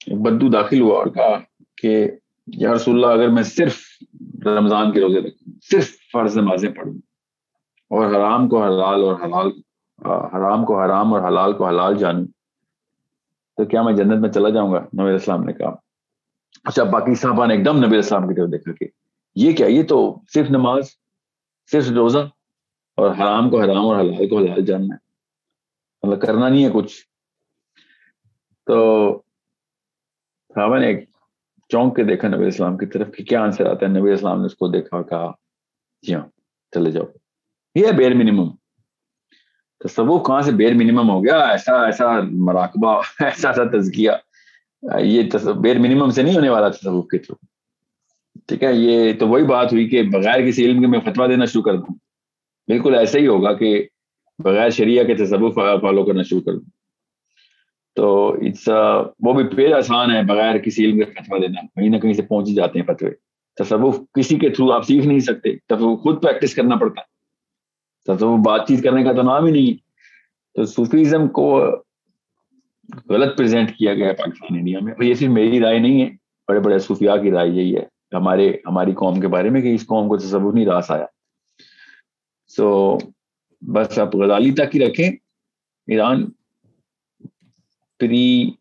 بدو 0.08 0.50
داخل 0.50 0.82
ہوا 0.82 0.98
اور 0.98 1.08
کہا 1.08 1.38
کہ 1.78 2.10
یا 2.48 2.74
رسول 2.74 2.96
اللہ، 2.96 3.20
اگر 3.20 3.30
میں 3.30 3.44
صرف 3.44 3.78
رمضان 4.46 4.92
کے 4.92 5.02
روزے 5.02 5.20
رکھوں، 5.20 5.54
صرف 5.72 5.90
فرض 6.12 6.38
نمازیں 6.38 6.70
پڑھوں، 6.70 6.94
اور 7.92 8.06
حرام 8.06 8.48
کو 8.50 8.64
حلال 8.64 9.04
اور 9.04 9.16
حلال 9.24 9.52
حرام 10.34 10.66
کو 10.66 10.82
حرام 10.82 11.14
اور 11.14 11.22
حلال 11.28 11.54
کو 11.54 11.68
حلال 11.68 11.98
جانوں، 11.98 12.26
تو 13.58 13.66
کیا 13.66 13.82
میں 13.82 13.94
جنت 13.94 14.22
میں 14.22 14.30
چلا 14.30 14.50
جاؤں 14.50 14.72
گا؟ 14.74 14.80
نبی 14.94 15.14
اسلام 15.16 15.44
نے 15.44 15.54
کہا۔ 15.54 15.76
اچھا 16.64 16.84
باقی 16.84 17.16
صاحبہ 17.16 17.46
نے 17.46 17.54
ایک 17.54 17.66
دم 17.66 17.84
نبی 17.86 17.96
السلام 17.96 18.28
کی 18.28 18.36
طرف 18.36 18.52
دیکھا 18.52 18.72
کہ 18.72 18.88
یہ 19.36 19.54
کیا، 19.54 19.68
یہ 19.68 19.84
تو 19.84 20.00
صرف 20.34 20.50
نماز، 20.50 20.90
صرف 21.72 21.92
روزہ، 21.92 22.20
اور 22.98 23.10
حرام 23.12 23.50
کو 23.50 23.62
حرام 23.62 23.86
اور 23.86 24.00
حلال 24.00 24.28
کو 24.30 24.38
حلال 24.38 24.66
جاننا 24.66 24.96
ہے۔ 24.96 25.01
مطلب 26.04 26.22
کرنا 26.22 26.50
نہیں 26.50 26.66
ہے 26.66 26.70
کچھ۔ 26.74 26.94
تو 28.66 28.76
صحابہ 30.56 30.78
نے 30.78 30.88
ایک 30.88 31.10
چونک 31.70 31.96
کے 31.96 32.04
دیکھا 32.04 32.28
نبی 32.28 32.46
اسلام 32.46 32.78
کی 32.78 32.86
طرف 32.86 33.08
کہ 33.18 33.24
کیا 33.24 33.42
آنسر 33.42 33.66
آتا 33.66 33.86
ہے 33.86 33.92
نبی 33.92 34.12
اسلام 34.12 34.40
نے 34.40 34.46
اس 34.46 34.56
کو 34.56 34.68
دیکھا 34.68 34.98
اور 34.98 35.06
کہا 35.06 35.32
جی 36.02 36.16
ہاں 36.16 36.26
چلے 36.76 36.92
جاؤ۔ 36.92 37.06
یہ 37.76 37.88
ہے 37.88 37.92
بیر 37.92 38.14
منیمم 38.14 38.50
تو 39.80 39.88
سب 39.88 40.10
وہ 40.10 40.20
کہاں 40.20 40.42
سے 40.42 40.52
بیر 40.52 40.74
منیمم 40.74 41.10
ہو 41.10 41.26
گیا؟ 41.26 41.38
ایسا 41.38 41.86
ایسا 41.86 42.06
مراقبہ، 42.32 43.02
ایسا 43.20 43.50
ایسا 43.50 43.64
تزکیہ۔ 43.64 44.12
یہ 45.00 45.24
بیر 45.62 45.80
منیمم 45.80 46.10
سے 46.10 46.24
نہیں 46.24 46.36
ہونے 46.36 46.50
والا 46.50 46.70
تصوف 46.70 47.08
کے 47.08 47.18
تھرو 47.18 47.36
ٹھیک 48.48 48.64
ہے، 48.64 48.74
یہ 48.74 49.14
تو 49.20 49.28
وہی 49.28 49.44
بات 49.44 49.74
ہوئی 49.74 49.90
کہ 49.90 50.04
بغیر 50.04 50.48
کسی 50.48 50.66
علم 50.66 50.82
کے 50.82 50.88
میں 50.88 51.00
فتوا 51.00 51.28
دینا 51.28 51.46
شروع 51.46 51.64
کر 51.64 51.74
دوں۔ 51.74 51.94
بالکل 52.68 52.96
ایسا 52.96 53.20
ہی 53.20 53.28
ہوگا 53.28 53.54
کہ 53.54 53.88
بغیر 54.42 54.70
شریعہ 54.72 55.04
کے 55.04 55.16
تصوف 55.16 55.56
فالو 55.82 56.04
کرنا 56.06 56.24
شروع 56.24 56.42
کر 56.42 56.54
دوں 56.54 56.70
تو 57.98 58.08
اٹس 58.42 58.68
وہ 59.20 59.34
بھی 59.34 59.44
پھر 59.46 59.74
آسان 59.74 60.12
ہے 60.12 60.22
بغیر 60.26 60.58
کسی 60.58 60.86
علم 60.86 60.98
کے 60.98 61.06
فتوا 61.14 61.38
دینا 61.38 61.62
کہیں 61.66 61.90
نہ 61.90 61.98
کہیں 61.98 62.14
سے 62.14 62.22
پہنچ 62.24 62.56
جاتے 62.56 62.80
ہیں 62.80 62.86
فتوے 62.86 63.10
تصوف 63.58 64.00
کسی 64.14 64.38
کے 64.40 64.50
تھرو 64.50 64.72
آپ 64.72 64.86
سیکھ 64.86 65.08
نہیں 65.08 65.20
سکتے 65.22 65.56
تصوف 65.70 66.02
خود 66.04 66.22
پریکٹس 66.24 66.56
کرنا 66.56 66.76
پڑتا 66.76 67.02
ہے 67.02 67.10
تصوف 68.08 68.40
بات 68.46 68.68
چیت 68.68 68.84
کرنے 68.84 69.04
کا 69.04 69.12
تو 69.12 69.22
نام 69.24 69.46
ہی 69.46 69.52
نہیں 69.52 69.76
تو 70.56 70.66
صوفیزم 70.66 71.28
کو 71.30 71.48
غلط 73.10 73.38
پریزنٹ 73.38 73.76
کیا 73.78 73.94
گیا 73.94 74.08
ہے 74.08 74.14
پاکستان 74.14 74.58
انڈیا 74.58 74.80
میں 74.80 74.94
یہ 75.00 75.14
صرف 75.14 75.30
میری 75.32 75.60
رائے 75.60 75.80
نہیں 75.80 76.02
ہے 76.02 76.10
بڑے 76.48 76.60
بڑے 76.60 76.80
صوفیاء 76.80 77.16
کی 77.16 77.32
رائے 77.32 77.50
یہی 77.50 77.76
ہے 77.76 77.86
ہمارے 78.14 78.50
ہماری 78.66 78.94
قوم 78.94 79.20
کے 79.22 79.28
بارے 79.28 79.50
میں 79.50 79.62
کہ 79.62 79.74
اس 79.76 79.86
قوم 79.88 80.08
کو 80.10 80.18
تصور 80.18 80.54
نہیں 80.54 80.66
راس 80.66 80.92
آیا 80.92 81.06
سو 82.52 82.98
بس 83.62 84.00
آپ 84.00 84.16
غزالی 84.16 84.52
تک 84.52 84.76
ہی 84.76 84.80
رکھیں۔ 84.80 85.12
Iran 85.88 86.30
pre 88.00 88.52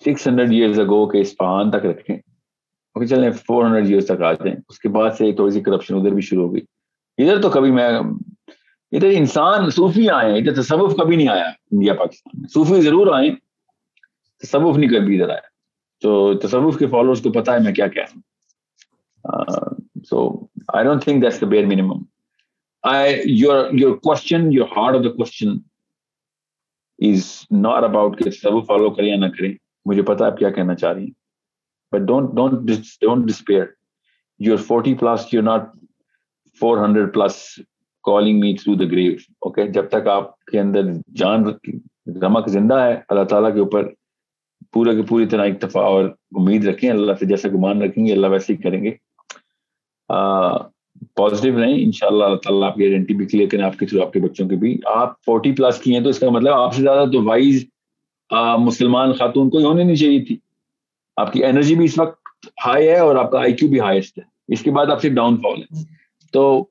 six 0.00 0.28
hundred 0.28 0.50
years 0.52 0.80
ago 0.80 1.06
کے 1.06 1.20
اسپہان 1.20 1.70
تک 1.70 1.86
رکھیں۔ 1.86 2.16
اوکے 2.16 3.06
چلیں 3.06 3.30
فور 3.30 3.64
ہنڈریڈ 3.64 3.86
ایئرس 3.86 4.06
تک 4.06 4.22
آ 4.22 4.32
جائیں۔ 4.32 4.54
اس 4.68 4.78
کے 4.78 4.88
بعد 4.88 5.10
سے 5.10 5.32
تھوڑی 5.32 5.50
سی 5.50 5.60
کرپشن 5.60 5.94
ادھر 5.96 6.10
بھی 6.10 6.22
شروع 6.22 6.48
ہو 6.48 6.54
گئی۔ 6.54 6.60
ادھر 7.18 7.42
تو 7.42 7.50
کبھی 7.50 7.70
میں 7.70 7.88
ادھر 8.92 9.08
انسان 9.12 9.70
صوفی 9.70 10.10
آئے 10.10 10.38
ادھر 10.38 10.62
تصوف 10.62 10.96
کبھی 10.96 11.16
نہیں 11.16 11.28
آیا 11.28 11.44
انڈیا، 11.44 11.94
پاکستان 11.94 12.40
میں۔ 12.40 12.48
صوفی 12.48 12.80
ضرور 12.80 13.06
آئے 13.14 13.30
تصوف 14.42 14.76
نہیں 14.76 14.90
کبھی 14.90 15.20
ادھر 15.20 15.30
آیا۔ 15.30 15.40
تو 16.00 16.34
تصوف 16.34 16.78
کے 16.78 16.86
فالوورس 16.86 17.22
کو 17.22 17.32
پتا 17.32 17.52
ہے 17.52 17.58
میں 17.58 17.74
کیا 17.74 17.86
کیا 17.88 18.04
so 20.04 20.46
I 20.68 20.84
don't 20.84 21.04
think 21.04 21.22
that's 21.22 21.40
the 21.40 21.46
bare 21.46 21.66
minimum 21.66 22.02
your 22.84 23.64
your 23.72 23.96
question 23.96 24.52
your 24.52 24.66
hard 24.76 24.96
of 24.96 25.04
the 25.04 25.10
question 25.10 25.56
is 26.98 27.24
not 27.50 27.84
about 27.84 28.18
کہ 28.18 28.30
تصوف 28.30 28.66
فالو 28.66 28.90
کریں 28.90 29.08
یا 29.08 29.16
نہ 29.16 29.26
کریں 29.38 29.52
مجھے 29.86 30.02
پتا 30.02 30.26
آپ 30.26 30.36
کیا 30.38 30.50
کہنا 30.50 30.74
چاہ 30.74 30.92
رہی 30.92 31.04
ہیں 31.04 31.12
but 31.92 32.06
don't 32.08 32.30
don't 32.30 32.70
don't 33.00 33.26
despair 33.26 33.64
you 34.40 34.52
are 34.52 34.62
forty 34.62 34.94
plus 34.94 35.34
you 35.34 35.42
not 35.42 35.68
four 36.60 36.78
hundred 36.78 37.12
plus 37.14 37.38
calling 38.04 38.40
me 38.40 38.54
through 38.56 38.74
the 38.74 38.84
grave 38.84 39.12
okay 39.40 39.66
جب 39.68 39.88
تک 39.88 40.08
آپ 40.08 40.44
کے 40.44 40.60
اندر 40.60 40.92
جان 41.14 41.44
رمک 42.22 42.48
زندہ 42.48 42.80
ہے 42.80 42.96
اللہ 43.08 43.24
تعالیٰ 43.24 43.52
کے 43.54 43.60
اوپر 43.60 43.88
پورے 44.72 44.94
کے 44.96 45.02
پوری 45.02 45.26
طرح 45.26 45.46
اکتفا 45.46 45.80
اور 45.80 46.04
امید 46.36 46.66
رکھیں 46.68 46.90
اللہ 46.90 47.12
سے 47.20 47.26
جیسا 47.26 47.48
گمان 47.48 47.82
رکھیں 47.82 48.04
گے 48.06 48.12
اللہ 48.12 48.26
ویسے 48.26 48.52
ہی 48.52 48.58
کریں 48.58 48.82
گے 48.84 48.90
پازیٹیو 51.14 51.62
رہیں 51.62 51.84
ان 51.84 51.92
شاء 51.92 52.06
اللہ 52.06 52.24
اللہ 52.24 52.36
تعالیٰ 52.36 52.68
آپ 52.68 52.74
کی 52.74 52.82
آئیڈینٹی 52.82 53.14
بھی 53.14 53.26
کلیئر 53.26 53.48
کریں 53.48 53.62
آپ 53.62 53.78
کے 53.78 53.86
تھرو 53.86 54.02
آپ 54.02 54.12
کے 54.12 54.20
بچوں 54.20 54.48
کے 54.48 54.56
بھی۔ 54.56 54.78
آپ 54.84 55.24
فورٹی 55.24 55.52
پلس 55.52 55.78
کی 55.78 55.94
ہیں 55.94 56.00
تو 56.00 56.08
اس 56.08 56.18
کا 56.18 56.30
مطلب 56.30 56.52
آپ 56.52 56.74
سے 56.74 56.82
زیادہ 56.82 57.08
تو 57.10 57.24
وائز 57.24 57.64
مسلمان 58.58 59.12
خاتون 59.12 59.50
کو 59.50 59.58
ہونی 59.58 59.84
نہیں 59.84 59.96
چاہیے 59.96 60.24
تھی۔ 60.24 60.36
آپ 61.16 61.32
کی 61.32 61.44
انرجی 61.44 61.74
بھی 61.74 61.84
اس 61.84 61.98
وقت 61.98 62.20
ہائی 62.66 62.88
ہے 62.88 62.98
اور 62.98 63.16
آپ 63.16 63.30
کا 63.30 63.40
آئی 63.40 63.52
کیو 63.52 63.68
بھی 63.68 63.80
ہائیسٹ 63.80 64.18
ہے۔ 64.18 64.52
اس 64.52 64.62
کے 64.62 64.70
بعد 64.70 64.86
آپ 64.86 65.00
سے 65.00 65.08
ڈاؤن 65.08 65.36
فال 65.36 65.62
ہے۔ 65.62 65.82
تو 66.32 66.68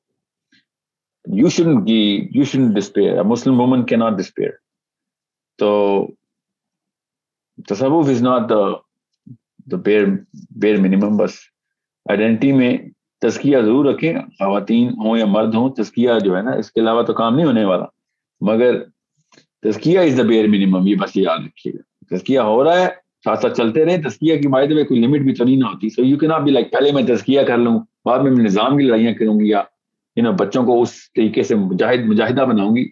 you 1.33 1.49
should 1.49 1.89
you 1.89 2.43
should 2.43 2.75
despair 2.75 3.23
Muslim 3.23 3.59
women 3.59 3.85
کی 3.85 3.95
ناٹ 3.95 4.13
ڈسپیئر 4.17 4.49
تو 5.57 6.07
تصوف 7.67 8.09
از 8.09 8.21
ناٹ 8.21 8.49
دا 8.49 9.75
بیر 9.77 10.05
بیر 10.55 10.81
منیمم 10.81 11.17
بس 11.17 11.31
آئیڈینٹی 12.09 12.51
میں 12.51 12.77
تزکیہ 13.21 13.57
ضرور 13.57 13.85
رکھیں، 13.85 14.13
خواتین 14.19 14.89
ہوں 14.89 15.17
یا 15.17 15.25
مرد 15.25 15.55
ہوں، 15.55 15.69
تزکیہ 15.69 16.09
جو 16.23 16.37
ہے 16.37 16.41
نا، 16.41 16.51
اس 16.51 16.71
کے 16.71 16.81
علاوہ 16.81 17.01
تو 17.01 17.13
کام 17.13 17.35
نہیں 17.35 17.45
ہونے 17.45 17.65
والا۔ 17.65 17.85
مگر 18.41 18.83
تزکیہ 19.61 19.99
از 19.99 20.17
دا 20.17 20.23
بیئر 20.23 20.47
منیمم 20.47 20.87
یہ 20.87 20.95
بس 20.95 21.17
یاد 21.17 21.37
رکھیے۔ 21.37 21.73
گا 21.73 22.15
تزکیہ 22.15 22.39
ہو 22.39 22.63
رہا 22.63 22.79
ہے، 22.79 22.87
ساتھ 23.23 23.39
ساتھ 23.39 23.57
چلتے 23.57 23.85
رہے 23.85 23.97
تزکیہ 23.97 24.35
کی 24.35 24.47
بائد 24.47 24.71
میں 24.71 24.83
کوئی 24.83 24.99
لمٹ 24.99 25.19
بھی 25.19 25.33
تو 25.33 25.43
نہیں 25.43 25.55
نہ 25.55 25.65
ہوتی۔ 25.65 25.89
سو 25.89 26.03
یو 26.03 26.17
کی 26.17 26.27
ناٹ 26.27 26.41
بھی 26.41 26.51
لائک 26.51 26.71
پہلے 26.71 26.91
میں 26.91 27.03
تزکیہ 27.03 27.41
کر 27.41 27.57
لوں، 27.57 27.79
بعد 28.05 28.19
میں 28.19 28.31
میں 28.31 28.43
نظام 28.43 28.77
کی 28.77 28.83
لڑائیاں 28.83 29.13
کروں 29.13 29.39
گی 29.39 29.49
یا 29.49 29.63
یو 30.15 30.23
نو 30.23 30.31
بچوں 30.31 30.63
کو 30.63 30.81
اس 30.81 30.91
طریقے 31.15 31.43
سے 31.43 31.55
مجاہد، 31.55 31.99
مجاہدہ 32.05 32.41
بناؤں 32.41 32.75
گی۔ 32.75 32.85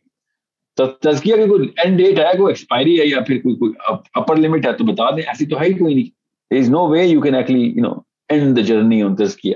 تو 0.75 0.85
تزکیہ 0.85 1.35
کی 1.35 1.49
کوئی 1.49 1.69
اینڈ 1.77 1.97
ڈیٹ 1.97 2.19
ہے، 2.19 2.37
کوئی 2.37 2.51
ایکسپائری 2.51 2.99
ہے 2.99 3.05
یا 3.05 3.19
پھر 3.21 3.37
کوئی 3.43 3.55
کوئی 3.55 3.71
اپر 4.13 4.35
لمٹ 4.35 4.65
ہے 4.65 4.73
تو 4.73 4.83
بتا 4.83 5.09
دیں۔ 5.09 5.23
ایسی 5.27 5.45
تو 5.45 5.61
ہے 5.61 5.65
ہی 5.65 5.73
کوئی 5.73 5.95
نہیں۔ 5.95 6.57
Is 6.59 6.69
no 6.69 6.87
way 6.87 7.03
you 7.05 7.21
can 7.21 7.35
actually 7.35 7.61
you 7.61 7.83
know 7.83 7.91
and 8.29 8.57
the 8.57 8.61
journey 8.61 9.01
on 9.01 9.15
تزکیہ۔ 9.15 9.55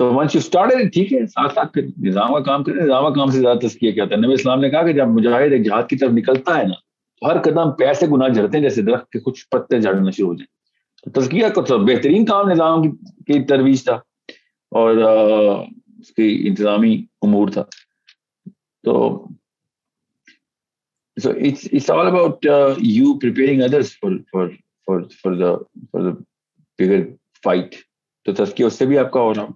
سو 0.00 0.12
ونس 0.14 0.34
یو 0.34 0.38
اسٹارٹ 0.38 0.92
ٹھیک 0.92 1.12
ہے 1.12 1.26
ساتھ 1.26 1.54
ساتھ 1.54 1.72
پھر 1.72 1.86
نظام 2.04 2.32
کا 2.32 2.40
کام 2.40 2.64
کریں 2.64 2.82
نظام 2.82 3.04
کا 3.04 3.10
کام 3.10 3.30
سے 3.30 3.38
زیادہ 3.38 3.58
تزکیہ 3.58 3.92
کیا 3.92 4.04
ہوتا 4.04 4.14
ہے 4.14 4.20
نبی 4.20 4.32
اسلام 4.32 4.60
نے 4.60 4.70
کہا 4.70 4.82
کہ 4.82 4.92
جب 4.92 5.08
مجاہد 5.08 5.52
ایک 5.52 5.64
جہاد 5.64 5.88
کی 5.88 5.96
طرف 5.96 6.10
نکلتا 6.10 6.56
ہے 6.58 6.62
نا 6.64 6.74
تو 7.22 7.30
ہر 7.30 7.42
قدم 7.42 7.70
پیسے 7.70 8.06
گناہ 8.06 8.28
جھڑتے 8.28 8.56
ہیں 8.56 8.62
جیسے 8.62 8.82
درخت 8.82 9.10
کے 9.10 9.20
کچھ 9.20 9.48
پتے 9.48 9.80
جھڑنا 9.80 10.10
شروع 10.10 10.28
ہو 10.28 10.34
جائیں۔ 10.34 11.20
تزکیہ 11.20 11.46
تو 11.48 11.78
بہترین 11.78 12.24
کام 12.24 12.50
نظام 12.50 12.82
کی 12.92 13.44
ترویج 13.44 13.84
تھا 13.84 13.94
اور 14.72 14.96
اس 16.00 16.10
کی 16.10 16.44
انتظامی 16.48 17.04
امور 17.22 17.48
تھا۔ 17.48 17.64
تو 18.84 19.24
so 21.16 21.30
it's 21.30 21.64
it's 21.66 21.88
all 21.90 22.06
about 22.06 22.46
uh, 22.46 22.74
you 22.78 23.18
preparing 23.18 23.62
others 23.62 23.88
for 23.92 24.10
for 24.30 24.44
for 24.88 24.96
for 25.22 25.32
the 25.36 25.50
for 25.90 26.02
the 26.02 26.12
bigger 26.78 27.00
fight 27.44 27.74
تو 28.26 28.32
تزکیہ 28.32 28.66
اس 28.66 28.72
سے 28.72 28.86
بھی 28.86 28.98
آپ 28.98 29.10
کا 29.10 29.20
ہو 29.20 29.34
رہا 29.34 29.46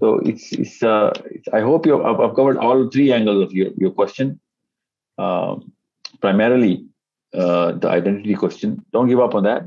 So 0.00 0.18
it's, 0.20 0.52
it's, 0.52 0.82
uh, 0.82 1.12
it's 1.26 1.48
I 1.52 1.60
hope 1.60 1.86
you 1.86 2.02
I've, 2.02 2.20
I've 2.20 2.34
covered 2.34 2.56
all 2.56 2.88
three 2.88 3.12
angles 3.12 3.42
of 3.42 3.52
your, 3.52 3.70
your 3.76 3.90
question. 3.90 4.40
Um, 5.18 5.72
primarily, 6.20 6.86
uh, 7.32 7.72
the 7.72 7.88
identity 7.88 8.34
question. 8.34 8.84
Don't 8.92 9.08
give 9.08 9.20
up 9.20 9.34
on 9.34 9.42
that. 9.44 9.62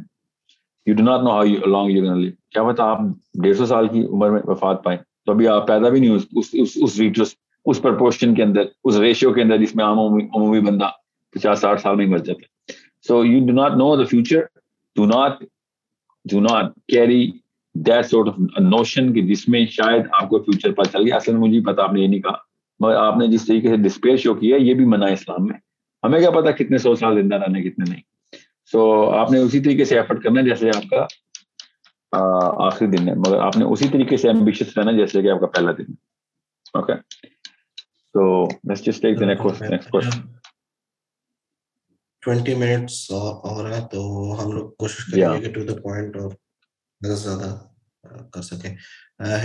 You 0.88 0.95
do 0.95 1.03
not 1.03 1.24
know 1.24 1.32
how 1.32 1.44
you, 1.44 1.60
long 1.60 1.91
you're 1.91 2.03
going 2.03 2.16
to 2.16 2.22
live. 2.22 2.38
کیا 2.52 2.64
پتا 2.64 2.84
آپ 2.84 2.99
ڈیڑھ 3.44 3.58
سو 3.58 3.66
سال 3.66 3.88
کی 3.88 4.03
عمر 4.06 4.30
میں 4.30 4.40
وفات 4.45 4.84
پائیں 4.84 4.98
تو 5.26 5.32
ابھی 5.32 5.48
آپ 5.48 5.68
پیدا 5.68 5.90
بھی 5.90 5.99
نہیں 5.99 6.16
اس 6.16 6.26
اس 6.32 6.49
اس 6.53 6.99
اس 7.16 7.36
اس 7.66 7.82
پرپورشن 7.82 8.34
کے 8.36 8.44
اندر 8.44 8.66
اس 8.84 8.98
ریشیو 8.99 9.34
کے 9.34 9.41
اندر 9.41 9.58
جس 9.58 9.76
میں 9.76 9.86
عام 9.86 9.99
عمومی 9.99 10.60
بندہ 10.60 10.90
پچاس 11.36 11.60
ساٹھ 11.60 11.82
سال 11.82 11.95
میں 11.95 12.08
مر 12.08 12.18
جاتا 12.18 12.41
ہے 12.41 12.74
so 13.08 13.24
you 13.26 13.45
do 13.48 13.53
not 13.53 13.78
know 13.78 13.95
the 13.98 14.03
future 14.10 14.41
do 14.95 15.06
not 15.06 15.44
do 16.26 16.40
not 16.40 16.74
carry 16.88 17.32
that 17.73 18.06
sort 18.06 18.27
of 18.27 18.34
notion 18.60 19.14
کہ 19.14 19.22
جس 19.22 19.48
میں 19.48 19.65
شاید 19.65 20.02
آپ 20.11 20.30
کو 20.30 20.39
فیوچر 20.39 20.72
پتہ 20.72 20.89
چل 20.91 21.03
گیا۔ 21.06 21.15
اصل 21.15 21.35
مجھے 21.35 21.61
پتا 21.65 21.84
آپ 21.84 21.93
نے 21.93 22.02
یہ 22.02 22.07
نہیں 22.07 22.22
کہا۔ 22.22 22.38
مگر 22.80 22.95
آپ 22.95 23.18
نے 23.18 23.27
جس 23.27 23.48
طریقے 23.48 23.68
سے 23.68 23.77
ڈسپیئر 23.77 24.18
شو 24.18 24.34
کیا 24.34 24.57
یہ 24.57 24.73
بھی 24.73 24.85
منع 24.85 25.06
اسلام 25.06 25.45
میں۔ 25.45 25.60
ہمیں 26.03 26.19
کیا 26.19 26.31
پتا 26.31 26.52
کتنے 26.52 26.77
سو 26.77 26.95
سال 26.95 27.22
زندہ 27.22 27.35
رہنے 27.35 27.61
کتنے 27.61 27.85
نہیں۔ 27.89 28.02
سو 28.72 29.10
آپ 29.10 29.31
نے 29.31 29.39
اسی 29.39 29.60
طریقے 29.60 29.85
سے 29.85 29.99
ایفرٹ 29.99 30.23
کرنا 30.23 30.41
جیسے 30.41 30.69
آپ 30.69 30.84
کا 30.89 31.06
آخری 32.65 32.88
دن 32.88 33.10
ہے۔ 33.10 33.15
مگر 33.15 33.39
آپ 33.39 33.57
نے 33.57 33.65
اسی 33.65 33.88
طریقے 33.88 34.18
سے 34.18 34.27
ایمبیشس 34.27 34.77
رہنا 34.77 34.91
جیسے 34.91 35.22
کہ 35.22 35.31
آپ 35.31 35.39
کا 35.39 35.48
پہلا 35.48 35.72
دن۔ 35.72 35.84
ہے 35.84 35.93
اوکے 36.73 36.93
تو 38.14 38.43
let's 38.43 38.85
just 38.85 39.02
take 39.02 39.19
the 39.19 39.26
next 39.26 39.89
question 39.89 40.27
20 42.23 42.56
minutes 42.56 43.11
اور 43.11 43.69
ہے 43.69 43.80
تو 43.91 44.02
ہم 44.39 44.52
لوگ 44.52 44.69
کوشش 44.72 45.06
کریں 45.06 45.41
گے 45.41 45.52
ٹو 45.52 45.61
دی 45.61 45.81
پوائنٹ 45.81 46.18
اور 46.18 46.31
زیادہ 47.02 47.18
زیادہ 47.18 47.60
کر 48.30 48.41
سکیں۔ 48.41 48.78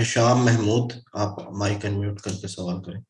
ہشام 0.01 0.45
محمود، 0.45 0.93
آپ 1.13 1.53
مائک 1.53 1.85
انمیوٹ 1.85 2.21
کر 2.21 2.31
کے 2.41 2.49
سوال 2.49 2.83
کریں۔ 2.83 3.01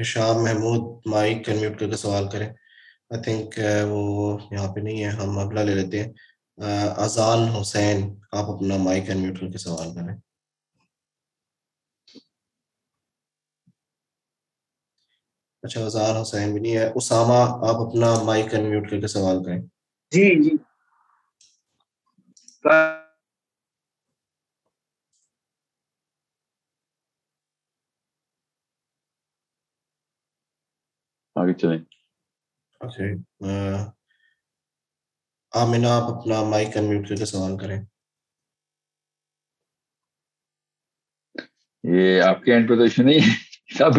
ہشام 0.00 0.42
محمود، 0.42 1.06
مائک 1.06 1.48
انمیوٹ 1.48 1.80
کر 1.80 1.90
کے 1.90 1.96
سوال 1.96 2.28
کریں۔ 2.32 2.48
آئی 3.10 3.22
تھنک 3.22 3.58
وہ 3.88 4.38
یہاں 4.50 4.74
پہ 4.74 4.80
نہیں 4.80 5.04
ہے، 5.04 5.08
ہم 5.08 5.38
اگلا 5.38 5.62
لے 5.62 5.74
لیتے 5.74 6.02
ہیں۔ 6.02 6.12
اذان 6.96 7.48
حسین، 7.48 8.18
آپ 8.32 8.44
اپنا 8.44 8.76
مائک 8.76 9.10
انمیوٹ 9.10 9.40
کر 9.40 9.50
کے 9.50 9.58
سوال 9.58 9.94
کریں۔ 9.94 10.29
اچھا 15.62 15.84
وزار 15.84 16.22
حسین 16.22 16.52
بھی 16.52 16.60
نہیں 16.60 16.76
ہے۔ 16.76 16.92
اسامہ 16.94 17.34
آپ 17.68 17.88
اپنا 17.88 18.22
مائک 18.22 18.54
انمیوٹ 18.54 18.90
کر 18.90 19.00
کے 19.00 19.06
سوال 19.06 19.44
کریں۔ 19.44 19.58
جی 20.10 20.42
جی۔ 20.42 20.50
آگے 31.34 31.54
چلیں۔ 31.54 31.78
آمینہ 35.52 35.86
آپ 35.86 36.02
اپنا 36.02 36.42
مائک 36.42 36.76
انمیوٹ 36.76 37.08
کر 37.08 37.16
کے 37.16 37.24
سوال 37.24 37.58
کریں۔ 37.58 37.82
یہ 41.82 42.22
آپ 42.22 42.42
کے 42.42 42.52
اینڈ 42.52 42.70
ایشو 42.70 43.02
نہیں 43.02 43.18
ہے۔ 43.18 43.49
سر 43.70 43.90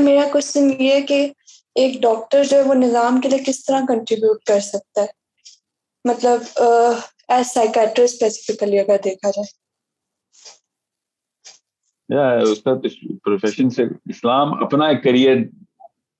میرا 0.00 0.24
کوشچن 0.32 0.70
یہ 0.78 0.92
ہے 0.92 1.00
کہ 1.02 1.32
ایک 1.74 2.00
ڈاکٹر 2.02 2.44
جو 2.44 2.56
ہے 2.56 2.62
وہ 2.62 2.74
نظام 2.74 3.20
کے 3.20 3.28
لیے 3.28 3.38
کس 3.38 3.64
طرح 3.64 3.80
کنٹریبیوٹ 3.88 4.42
کر 4.44 4.60
سکتا 4.60 5.02
ہے 5.02 5.06
مطلب 6.04 6.40
ایز 7.28 7.46
سائیکٹر 7.46 8.02
اسپیسیفکلی 8.02 8.78
اگر 8.78 8.96
دیکھا 9.04 9.30
جائے 9.30 9.48
اس 12.42 12.62
کا 12.62 12.74
پروفیشن 13.24 13.70
سے 13.70 13.82
اسلام 14.06 14.54
اپنا 14.64 14.86
ایک 14.86 15.02
career 15.04 15.36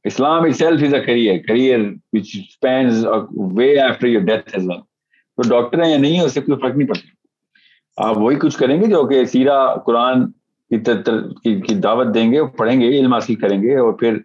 Islam 0.04 0.44
itself 0.56 0.82
is 0.86 0.94
a 0.94 1.00
career 1.00 1.38
career 1.38 1.80
which 2.12 2.28
spans 2.36 3.06
way 3.54 3.78
after 3.80 4.06
your 4.06 4.22
death 4.22 4.54
as 4.54 4.68
well 4.68 4.89
تو 5.42 5.60
ڈاکٹر 5.60 5.82
ہیں 5.82 5.90
یا 5.90 5.98
نہیں 5.98 6.18
ہے 6.18 6.24
اس 6.24 6.34
سے 6.34 6.40
کوئی 6.40 6.58
فرق 6.60 6.76
نہیں 6.76 6.88
پڑتا۔ 6.88 8.08
آپ 8.08 8.18
وہی 8.18 8.36
کچھ 8.36 8.56
کریں 8.58 8.80
گے 8.80 8.86
جو 8.86 9.04
کہ 9.04 9.24
سیرا 9.24 9.74
قرآن 9.74 10.30
کی 11.44 11.74
دعوت 11.74 12.14
دیں 12.14 12.32
گے 12.32 12.38
پڑھیں 12.46 12.80
گے، 12.80 12.88
علم 12.88 13.14
حاصل 13.14 13.34
کریں 13.34 13.62
گے 13.62 13.76
اور 13.76 13.92
پھر 13.92 14.16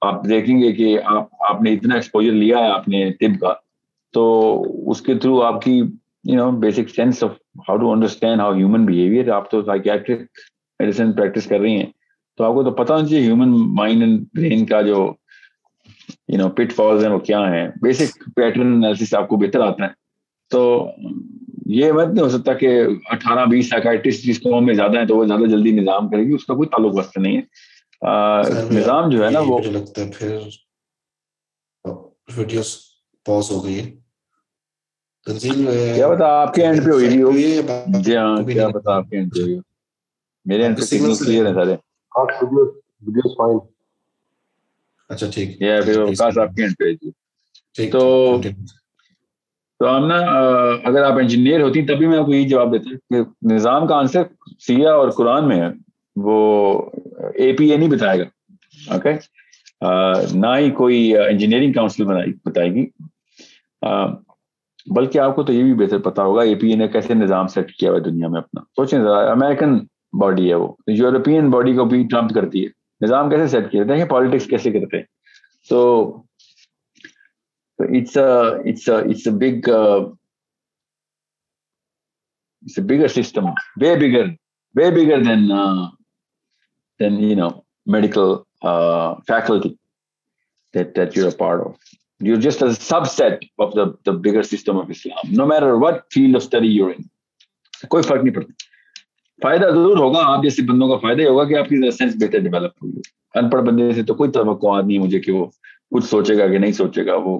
آپ 0.00 0.28
دیکھیں 0.28 0.60
گے 0.60 0.72
کہ 0.72 0.98
آپ 1.04 1.28
آپ 1.50 1.62
نے 1.62 1.72
اتنا 1.72 1.94
ایکسپوجر 1.94 2.32
لیا 2.32 2.58
ہے، 2.58 2.68
آپ 2.68 2.88
نے 2.88 3.10
طب 3.12 3.40
کا۔ 3.40 3.52
تو 4.12 4.62
اس 4.90 5.00
کے 5.00 5.14
تھرو 5.14 5.42
آپ 5.42 5.62
کی 5.62 5.82
you 6.24 6.34
know 6.34 6.50
basic 6.50 6.90
sense 6.96 7.24
of 7.24 7.30
how 7.68 7.76
to 7.76 7.92
understand 7.92 8.40
how 8.40 8.54
human 8.54 8.86
behaviour 8.86 9.28
آپ 9.28 9.50
تو 9.50 9.62
سائکیٹرک 9.62 10.20
میڈیسن 10.78 11.12
پریکٹس 11.12 11.46
کر 11.46 11.60
رہی 11.60 11.76
ہیں۔ 11.76 11.86
تو 12.36 12.44
آپ 12.44 12.54
کو 12.54 12.62
تو 12.62 12.70
پتا 12.70 12.94
ہونا 12.94 13.08
چاہیے 13.08 13.24
ہیومن 13.24 13.74
مائنڈ 13.74 14.02
اینڈ 14.02 14.24
برین 14.34 14.66
کا 14.66 14.82
جو 14.82 15.12
یو 16.28 16.38
نو 16.38 16.48
پٹ 16.48 16.72
فالز 16.72 17.04
ہیں، 17.04 17.12
وہ 17.12 17.18
کیا 17.18 17.40
ہیں۔ 17.54 17.68
بیسک 17.82 18.36
پیٹرن 18.36 18.72
انالیسس 18.72 19.14
آپ 19.14 19.28
کو 19.28 19.36
بہتر 19.36 19.60
آتا 19.60 19.84
ہے۔ 19.84 20.03
تو 20.54 20.62
یہ 21.74 21.92
مت 21.92 22.08
نہیں 22.08 22.24
ہو 22.24 22.28
سکتا 22.28 22.52
کہ 22.54 22.68
اٹھارہ 23.10 23.44
بیس 23.50 23.68
سائکائٹسٹ 23.68 24.24
جس 24.24 24.40
قوم 24.42 24.66
میں 24.66 24.74
زیادہ 24.74 24.98
ہیں 24.98 25.06
تو 25.06 25.16
وہ 25.16 25.24
زیادہ 25.26 25.46
جلدی 25.50 25.70
نظام 25.72 26.08
کرے 26.08 26.26
گی 26.26 26.34
اس 26.34 26.44
کا 26.46 26.54
کوئی 26.54 26.68
تعلق 26.68 26.94
وقت 26.98 27.18
نہیں 27.18 27.36
ہے۔ 27.36 27.42
نظام 28.70 29.10
جو 29.10 29.24
ہے 29.24 29.30
نا 29.30 29.40
وہ 29.46 29.58
لگتا 29.60 30.02
ہے 30.02 30.10
پھر 30.10 30.38
ویڈیوز 32.36 32.76
پاز 33.26 33.50
ہو 33.50 33.64
گئی 33.64 33.78
ہے 33.80 33.90
کیا 35.26 36.08
بتا 36.08 36.26
آپ 36.40 36.54
کے 36.54 36.62
اینڈ 36.62 36.84
پہ 36.84 36.90
ہوئی 36.90 37.22
ہوگی۔ 37.22 37.60
جی 38.04 38.16
ہاں 38.16 38.36
کیا 38.48 38.68
بتا 38.68 38.96
آپ 38.96 39.08
کے 39.10 39.16
اینڈ 39.16 39.34
پہ 39.34 39.40
ہوئی 39.42 39.58
میرے 40.46 40.62
اینڈ 40.62 40.76
پہ 40.78 40.82
سگنل 40.84 41.14
کلیئر 41.18 41.46
ہے 41.46 41.52
سارے۔ 41.54 41.74
ویڈیوز 42.12 43.36
فائن 43.36 43.58
اچھا 45.10 45.26
ٹھیک۔ 45.34 45.48
یہ 45.62 45.80
پھر 45.84 45.96
آپ 46.20 46.54
کے 46.56 46.62
اینڈ 46.62 46.74
پہ 46.78 46.92
جی 46.94 47.90
تو 47.90 48.02
تو 49.78 49.96
ہم 49.96 50.06
نا 50.06 50.14
اگر 50.84 51.02
آپ 51.02 51.12
انجینئر 51.12 51.62
ہوتی 51.62 51.82
تبھی 51.82 52.06
میں 52.06 52.18
آپ 52.18 52.26
کو 52.26 52.34
یہی 52.34 52.48
جواب 52.48 52.72
دیتا 52.72 52.90
کہ 52.90 53.52
نظام 53.52 53.86
کا 53.86 53.96
آنسر 53.96 54.22
سیاہ 54.58 54.92
اور 54.92 55.08
قرآن 55.08 55.48
میں 55.48 55.60
ہے۔ 55.60 55.68
وہ 56.16 56.82
اے 57.34 57.52
پی 57.52 57.70
اے 57.70 57.76
نہیں 57.76 57.90
بتائے 57.90 58.18
گا۔ 58.18 58.24
اوکے 58.92 59.12
نہ 60.34 60.46
ہی 60.58 60.70
کوئی 60.70 61.16
انجینئرنگ 61.16 61.72
کاؤنسل 61.72 62.04
بنائی، 62.04 62.32
بتائے 62.44 62.70
گی۔ 62.70 62.86
بلکہ 64.94 65.18
آپ 65.18 65.36
کو 65.36 65.42
تو 65.42 65.52
یہ 65.52 65.62
بھی 65.62 65.74
بہتر 65.74 65.98
پتا 65.98 66.22
ہوگا 66.22 66.42
اے 66.42 66.54
پی 66.54 66.68
اے 66.68 66.76
نے 66.76 66.88
کیسے 66.88 67.14
نظام 67.14 67.46
سیٹ 67.46 67.72
کیا 67.72 67.90
ہوا 67.90 67.98
ہے 67.98 68.10
دنیا 68.10 68.28
میں 68.28 68.38
اپنا۔ 68.40 68.60
سوچیں 68.60 68.98
ذرا 68.98 69.30
امیرکن 69.30 69.78
باڈی 70.20 70.50
ہے 70.50 70.54
وہ۔ 70.54 70.72
یورپین 70.86 71.50
باڈی 71.50 71.74
کو 71.74 71.84
بھی 71.84 72.06
ٹرمپ 72.10 72.34
کرتی 72.34 72.64
ہے۔ 72.64 72.68
نظام 73.04 73.30
کیسے 73.30 73.46
سیٹ 73.46 73.70
کیا؟ 73.70 73.82
دیکھیں 73.82 74.04
پالیٹکس 74.04 74.46
کیسے 74.46 74.70
کرتے 74.70 74.96
ہیں۔ 74.96 75.04
تو 75.70 76.04
it's 77.78 78.16
it's 78.16 78.88
it's 78.90 79.26
a 79.26 79.34
big 79.36 79.68
it's 82.62 82.78
a 82.78 82.84
bigger 82.86 83.08
system 83.10 83.46
way 83.82 83.94
bigger 83.96 84.26
way 84.74 84.90
bigger 84.92 85.22
than 85.24 85.48
than 87.00 87.20
you 87.20 87.36
know 87.36 87.48
medical 87.92 88.34
faculty 89.26 89.74
that 90.74 90.94
that 90.94 91.16
you're 91.16 91.28
a 91.28 91.32
part 91.34 91.60
of. 91.60 91.76
You're 92.20 92.36
just 92.38 92.62
a 92.62 92.66
subset 92.66 93.48
of 93.58 93.74
the 93.74 93.86
the 94.04 94.12
bigger 94.14 94.42
system 94.44 94.76
of 94.76 94.90
Islam. 94.90 95.32
No 95.32 95.46
matter 95.46 95.76
what 95.78 96.04
field 96.10 96.36
of 96.36 96.42
study 96.44 96.70
you're 96.70 96.92
in 96.92 97.10
کوئی 97.88 98.02
فرق 98.02 98.22
نہیں 98.22 98.34
پڑتا 98.34 98.52
فائدہ 99.40 99.66
ضرور 99.70 99.96
ہوگا 99.96 100.20
آپ 100.26 100.42
جیسے 100.42 100.62
بندوں 100.62 100.88
کا 100.88 100.96
فائدہ 100.98 101.20
ہی 101.20 101.26
ہوگا 101.26 101.44
کہ 101.44 101.56
آپ 101.58 101.68
کی 101.68 101.90
سینس 101.90 102.14
بہتر 102.20 102.38
ڈیولپ 102.40 102.82
ہوگی 102.82 103.00
ان 103.34 103.50
پڑھ 103.50 103.62
بندے 103.62 103.90
سے 103.94 104.02
تو 104.02 104.14
کوئی 104.14 104.30
توقعات 104.32 104.84
نہیں 104.84 104.98
مجھے 104.98 105.20
کہ 105.20 105.32
وہ 105.32 105.44
کچھ 105.92 106.04
سوچے 106.04 106.36
گا 106.38 106.46
کہ 106.48 106.58
نہیں 106.58 106.72
سوچے 106.72 107.04
گا 107.06 107.16
وہ 107.24 107.38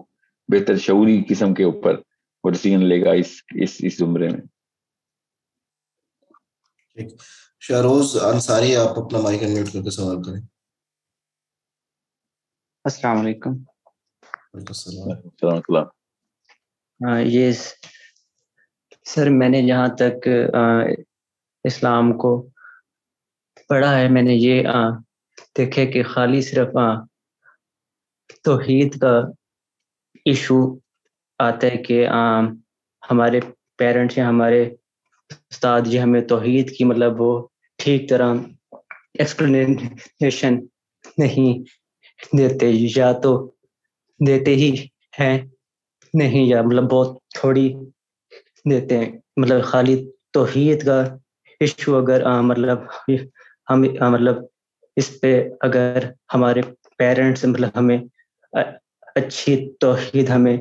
بہتر 0.49 0.77
شعوری 0.77 1.23
قسم 1.29 1.55
کے 1.55 1.65
اوپر 1.65 2.01
وہ 2.45 2.51
ڈسیزن 2.51 2.85
لے 2.85 3.01
گا 3.05 3.13
اس 3.13 3.33
اس 3.63 3.77
اس 3.81 4.03
عمرے 4.03 4.29
میں 4.29 4.43
شہروز 7.63 8.17
انصاری 8.25 8.75
آپ 8.77 8.99
اپنا 8.99 9.21
مائک 9.21 9.43
انمیوٹ 9.43 9.73
کر 9.73 9.83
کے 9.83 9.91
سوال 9.91 10.23
کریں 10.23 10.41
السلام 12.85 13.21
علیکم 13.21 13.55
یہ 17.27 17.53
سر 19.07 19.31
میں 19.31 19.49
نے 19.49 19.63
جہاں 19.67 19.89
تک 19.97 20.29
اسلام 21.65 22.13
کو 22.19 22.31
پڑھا 23.69 23.95
ہے 23.99 24.09
میں 24.09 24.23
نے 24.23 24.35
یہ 24.35 24.63
دیکھے 25.57 25.87
کہ 25.87 26.03
خالی 26.03 26.43
صرف 26.43 26.77
توحید 28.45 29.01
کا 29.01 29.15
ایشو 30.27 30.59
آتا 31.41 31.67
ہے 31.67 31.77
کہ 31.77 32.07
ہمارے 33.03 33.41
پیرنٹس 33.79 34.19
یا 34.19 34.29
ہمارے 34.29 34.63
استاد 35.51 35.81
جی 35.85 36.03
ہمیں 36.03 36.21
توحید 36.29 36.71
کی 36.77 36.85
مطلب 36.85 37.21
وہ 37.21 37.31
ٹھیک 37.79 38.09
طرح 38.09 38.35
ایکسپلینیشن 39.19 40.55
نہیں 41.19 41.53
دیتے، 42.39 42.67
یا 42.97 43.13
تو 43.23 43.33
دیتے 44.21 44.55
ہی 44.55 44.71
ہیں، 45.19 45.37
نہیں، 46.15 46.45
یا 46.47 46.63
مطلب 46.63 46.85
بہت 46.91 47.11
تھوڑی 47.35 47.69
دیتے 48.65 48.99
ہیں۔ 48.99 49.11
مطلب 49.37 49.63
خالی 49.65 49.97
توحید 50.33 50.85
کا 50.87 51.01
ایشو 51.61 51.97
اگر 51.97 52.21
مطلب 52.41 52.79
ہم 53.71 53.81
مطلب 54.13 54.37
اس 54.97 55.11
پہ 55.21 55.31
اگر 55.61 55.99
ہمارے 56.35 56.61
پیرنٹس 56.99 57.45
مطلب 57.45 57.69
ہمیں 57.77 57.99
اچھی 59.15 59.75
توحید 59.81 60.31
ہمیں 60.31 60.57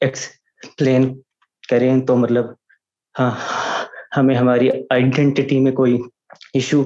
ایکسپلین 0.00 1.22
کریں 1.68 2.06
تو 2.06 2.16
مطلب 2.16 2.44
ہاں 3.18 3.30
ہمیں 4.16 4.34
ہماری 4.36 4.70
آئیڈینٹی 4.90 5.60
میں 5.60 5.72
کوئی 5.72 5.98
ایشو 6.54 6.82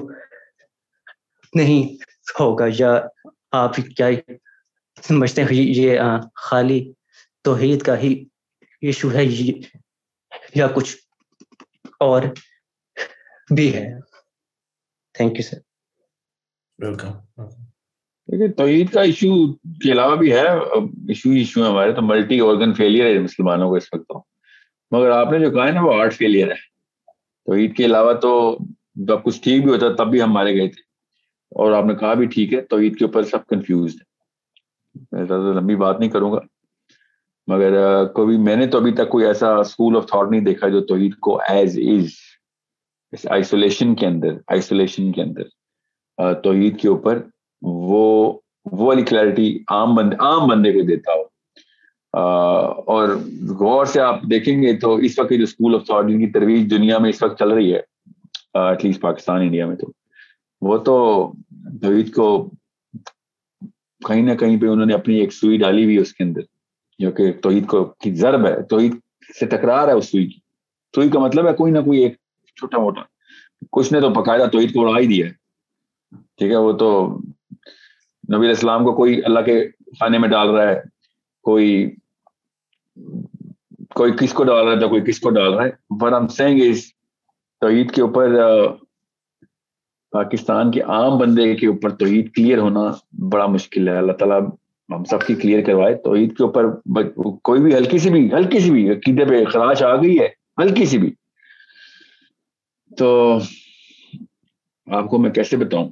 نہیں 1.53 1.95
ہوگا 2.39 2.65
یا 2.79 2.99
آپ 3.51 3.75
کیا 3.75 4.07
سمجھتے 5.03 5.43
ہیں 5.43 5.53
یہ 5.53 5.99
خالی 6.35 6.93
توحید 7.41 7.81
کا 7.81 7.97
ہی 7.97 8.25
ایشو 8.81 9.11
ہے 9.11 9.25
یا 10.55 10.67
کچھ 10.67 10.95
اور 11.99 12.21
بھی 13.55 13.73
ہے؟ 13.75 13.85
تھینک 15.15 15.39
یو 15.39 15.43
سر 15.43 15.57
ویلکم 16.79 17.11
دیکھیے 18.31 18.47
توحید 18.47 18.89
کا 18.89 19.01
ایشو 19.01 19.53
کے 19.53 19.91
علاوہ 19.91 20.15
بھی 20.15 20.31
ہے 20.33 20.47
ایشو 20.47 21.29
ایشو 21.29 21.63
ہے 21.63 21.69
ہمارے، 21.69 21.91
تو 21.91 22.01
ملٹی 22.01 22.41
آرگن 22.41 22.73
فیلئر 22.73 23.05
ہے 23.05 23.19
مسلمانوں 23.19 23.69
کو 23.69 23.75
اس 23.75 23.87
وقت 23.93 24.07
تو۔ 24.07 24.23
مگر 24.91 25.11
آپ 25.11 25.31
نے 25.31 25.39
جو 25.39 25.51
کہا 25.51 25.67
ہے 25.67 25.71
نا، 25.71 25.81
وہ 25.81 25.93
آرٹ 25.93 26.13
فیلئر 26.13 26.47
ہے۔ 26.47 26.77
توحید 27.45 27.75
کے 27.75 27.85
علاوہ 27.85 28.13
تو 28.13 28.57
جب 28.95 29.23
کچھ 29.23 29.41
ٹھیک 29.41 29.63
بھی 29.63 29.71
ہوتا 29.71 29.93
تب 29.93 30.11
بھی 30.11 30.21
ہم 30.21 30.31
مارے 30.31 30.53
گئے 30.53 30.67
تھے۔ 30.67 30.81
اور 31.51 31.71
آپ 31.71 31.85
نے 31.85 31.95
کہا 31.95 32.13
بھی 32.13 32.25
ٹھیک 32.25 32.53
ہے 32.53 32.61
توحید 32.61 32.97
کے 32.97 33.05
اوپر 33.05 33.23
سب 33.23 33.45
کنفیوز 33.45 33.95
ہے 33.95 34.07
میں 35.11 35.25
زیادہ 35.25 35.59
لمبی 35.59 35.75
بات 35.75 35.99
نہیں 35.99 36.09
کروں 36.09 36.31
گا۔ 36.31 36.39
مگر 37.47 38.05
کبھی 38.05 38.37
میں 38.37 38.55
نے 38.55 38.67
تو 38.67 38.77
ابھی 38.77 38.91
تک 38.91 39.09
کوئی 39.09 39.25
ایسا 39.25 39.55
اسکول 39.55 39.97
آف 39.97 40.07
تھاٹ 40.07 40.31
نہیں 40.31 40.41
دیکھا 40.41 40.67
جو 40.67 40.81
توحید 40.81 41.15
کو 41.15 41.39
ایز 41.49 41.79
از 41.79 43.25
آئسولیشن 43.29 43.95
کے 43.95 44.07
اندر 44.07 44.29
آئسولیشن 44.47 45.11
کے 45.11 45.21
اندر 45.21 45.43
توحید 46.33 46.79
کے 46.79 46.87
اوپر 46.87 47.21
وہ 47.61 48.39
وہ 48.71 48.85
والی 48.87 49.01
کلیئرٹی 49.01 49.59
عام 49.67 49.95
بندے 49.95 50.15
عام 50.15 50.47
بندے 50.47 50.73
کو 50.73 50.81
دیتا 50.81 51.11
ہو۔ 51.11 51.37
اور 52.13 53.09
غور 53.59 53.85
سے 53.85 54.01
آپ 54.01 54.21
دیکھیں 54.21 54.61
گے 54.61 54.77
تو 54.77 54.95
اس 54.95 55.19
وقت 55.19 55.29
جو 55.29 55.43
اسکول 55.43 55.75
آف 55.75 55.85
تھاٹ 55.85 56.07
جن 56.07 56.19
کی 56.19 56.31
ترویج 56.31 56.71
دنیا 56.71 56.97
میں 56.97 57.09
اس 57.09 57.23
وقت 57.23 57.39
چل 57.39 57.49
رہی 57.51 57.73
ہے 57.73 57.79
ایٹ 58.53 58.85
لیسٹ 58.85 59.01
پاکستان، 59.01 59.41
انڈیا 59.41 59.65
میں 59.65 59.75
تو، 59.75 59.87
وہ 60.61 60.77
تو 60.77 61.31
توحید 61.81 62.13
کو 62.13 62.49
کہیں 64.07 64.21
نہ 64.21 64.33
کہیں 64.33 64.61
پہ 64.61 64.65
انہوں 64.67 64.85
نے 64.85 64.93
اپنی 64.93 65.15
ایک 65.15 65.33
سوئی 65.33 65.57
ڈالی 65.57 65.83
ہوئی 65.83 65.97
اس 65.97 66.13
کے 66.13 66.23
اندر، 66.23 66.41
جو 66.99 67.11
کہ 67.11 67.31
توحید 67.31 67.67
کو 67.67 67.85
کی 67.85 68.15
ضرب 68.15 68.47
ہے، 68.47 68.63
توحید 68.63 68.95
سے 69.39 69.45
ٹکرار 69.45 69.87
ہے 69.87 69.93
اس 69.93 70.11
سوئی 70.11 70.25
کی۔ 70.25 70.39
سوئی 70.95 71.09
کا 71.09 71.19
مطلب 71.19 71.47
ہے 71.47 71.53
کوئی 71.53 71.71
نہ 71.71 71.79
کوئی 71.79 71.99
ایک 71.99 72.13
چھوٹا 72.55 72.77
موٹا۔ 72.77 73.01
کچھ 73.71 73.93
نے 73.93 74.01
تو 74.01 74.09
باقاعدہ 74.09 74.45
توحید 74.51 74.73
کو 74.73 74.87
اڑا 74.87 75.01
ہی 75.01 75.07
دیا 75.07 75.27
ہے۔ 75.27 75.31
ٹھیک 76.37 76.51
ہے، 76.51 76.57
وہ 76.57 76.71
تو 76.71 77.17
نبی 78.35 78.49
اسلام 78.49 78.85
کو 78.85 78.95
کوئی 78.95 79.21
اللہ 79.25 79.39
کے 79.39 79.67
خانے 79.99 80.17
میں 80.17 80.29
ڈال 80.29 80.49
رہا 80.49 80.69
ہے، 80.69 80.81
کوئی 81.41 81.95
کوئی 83.89 84.11
کس 84.19 84.33
کو 84.33 84.43
ڈال 84.43 84.67
رہا 84.67 84.79
تھا 84.79 84.87
کوئی 84.87 85.01
کس 85.01 85.19
کو 85.19 85.29
ڈال 85.29 85.53
رہا 85.53 85.65
ہے۔ 85.65 85.95
بٹ 85.99 86.13
ہم 86.13 86.27
سینگ 86.27 86.59
اس 86.63 86.85
توحید 87.61 87.91
کے 87.91 88.01
اوپر 88.01 88.35
پاکستان 90.11 90.71
کے 90.71 90.81
عام 90.81 91.17
بندے 91.17 91.55
کے 91.55 91.67
اوپر 91.67 91.89
توحید 91.89 92.33
کلیئر 92.33 92.57
ہونا 92.57 92.81
بڑا 93.31 93.45
مشکل 93.45 93.87
ہے۔ 93.87 93.97
اللہ 93.97 94.11
تعالیٰ 94.11 94.41
ہم 94.89 95.03
سب 95.03 95.27
کی 95.27 95.35
کلیئر 95.35 95.65
کروائے۔ 95.65 95.95
توحید 95.95 96.37
کے 96.37 96.43
اوپر 96.43 96.63
کوئی 97.43 97.61
بھی 97.61 97.75
ہلکی 97.75 97.97
سی 97.97 98.09
بھی، 98.09 98.33
ہلکی 98.33 98.59
سی 98.59 98.71
بھی، 98.71 98.91
عقیدے 98.91 99.25
پہ 99.25 99.45
خراش 99.45 99.83
آ 99.83 99.95
گئی 99.95 100.19
ہے، 100.19 100.27
ہلکی 100.61 100.85
سی 100.85 100.97
بھی۔ 100.97 101.13
تو 102.97 103.37
آپ 104.91 105.09
کو 105.09 105.17
میں 105.17 105.31
کیسے 105.31 105.57
بتاؤں؟ 105.57 105.89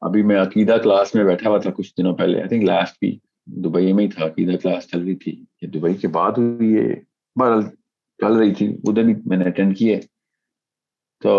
ابھی 0.00 0.22
میں 0.22 0.40
عقیدہ 0.40 0.76
کلاس 0.82 1.14
میں 1.14 1.24
بیٹھا 1.24 1.50
ہوا 1.50 1.58
تھا 1.58 1.70
کچھ 1.70 1.94
دنوں 1.98 2.16
پہلے 2.16 2.38
I 2.38 2.48
think 2.48 2.64
last 2.64 2.96
week 3.02 3.18
Dubai 3.46 3.92
میں 3.92 4.04
ہی 4.04 4.10
تھا، 4.10 4.26
عقیدہ 4.26 4.56
کلاس 4.56 4.86
چل 4.86 5.00
رہی 5.00 5.14
تھی۔ 5.14 5.44
یہ 5.62 5.68
دبئی 5.68 5.94
کے 5.94 6.08
بعد 6.08 6.32
ہوئی 6.38 6.74
ہے 6.74 6.94
بہرحال 7.36 7.62
چل 8.18 8.32
رہی 8.32 8.54
تھی۔ 8.54 8.66
ادھر 8.66 9.02
بھی 9.02 9.14
میں 9.26 9.36
نے 9.36 9.44
اٹینڈ 9.44 9.78
کیے 9.78 10.00
تو 11.22 11.32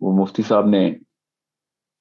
وہ 0.00 0.22
مفتی 0.22 0.42
صاحب 0.42 0.66
نے 0.66 0.94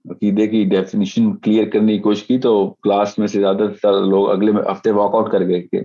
عقیدے 0.05 0.47
کی 0.47 0.63
ڈیفینیشن 0.63 1.37
کلیئر 1.37 1.69
کرنے 1.69 1.93
کی 1.93 1.99
کوشش 1.99 2.23
کی 2.23 2.39
تو 2.39 2.69
کلاس 2.69 3.19
میں 3.19 3.27
سے 3.27 3.39
زیادہ 3.39 3.67
تر 3.83 3.93
لوگ 3.93 4.29
اگلے 4.29 4.51
ہفتے 4.71 4.91
واک 4.91 5.15
آؤٹ 5.15 5.31
کر 5.31 5.39
گئے 5.39 5.61
کہ 5.61 5.79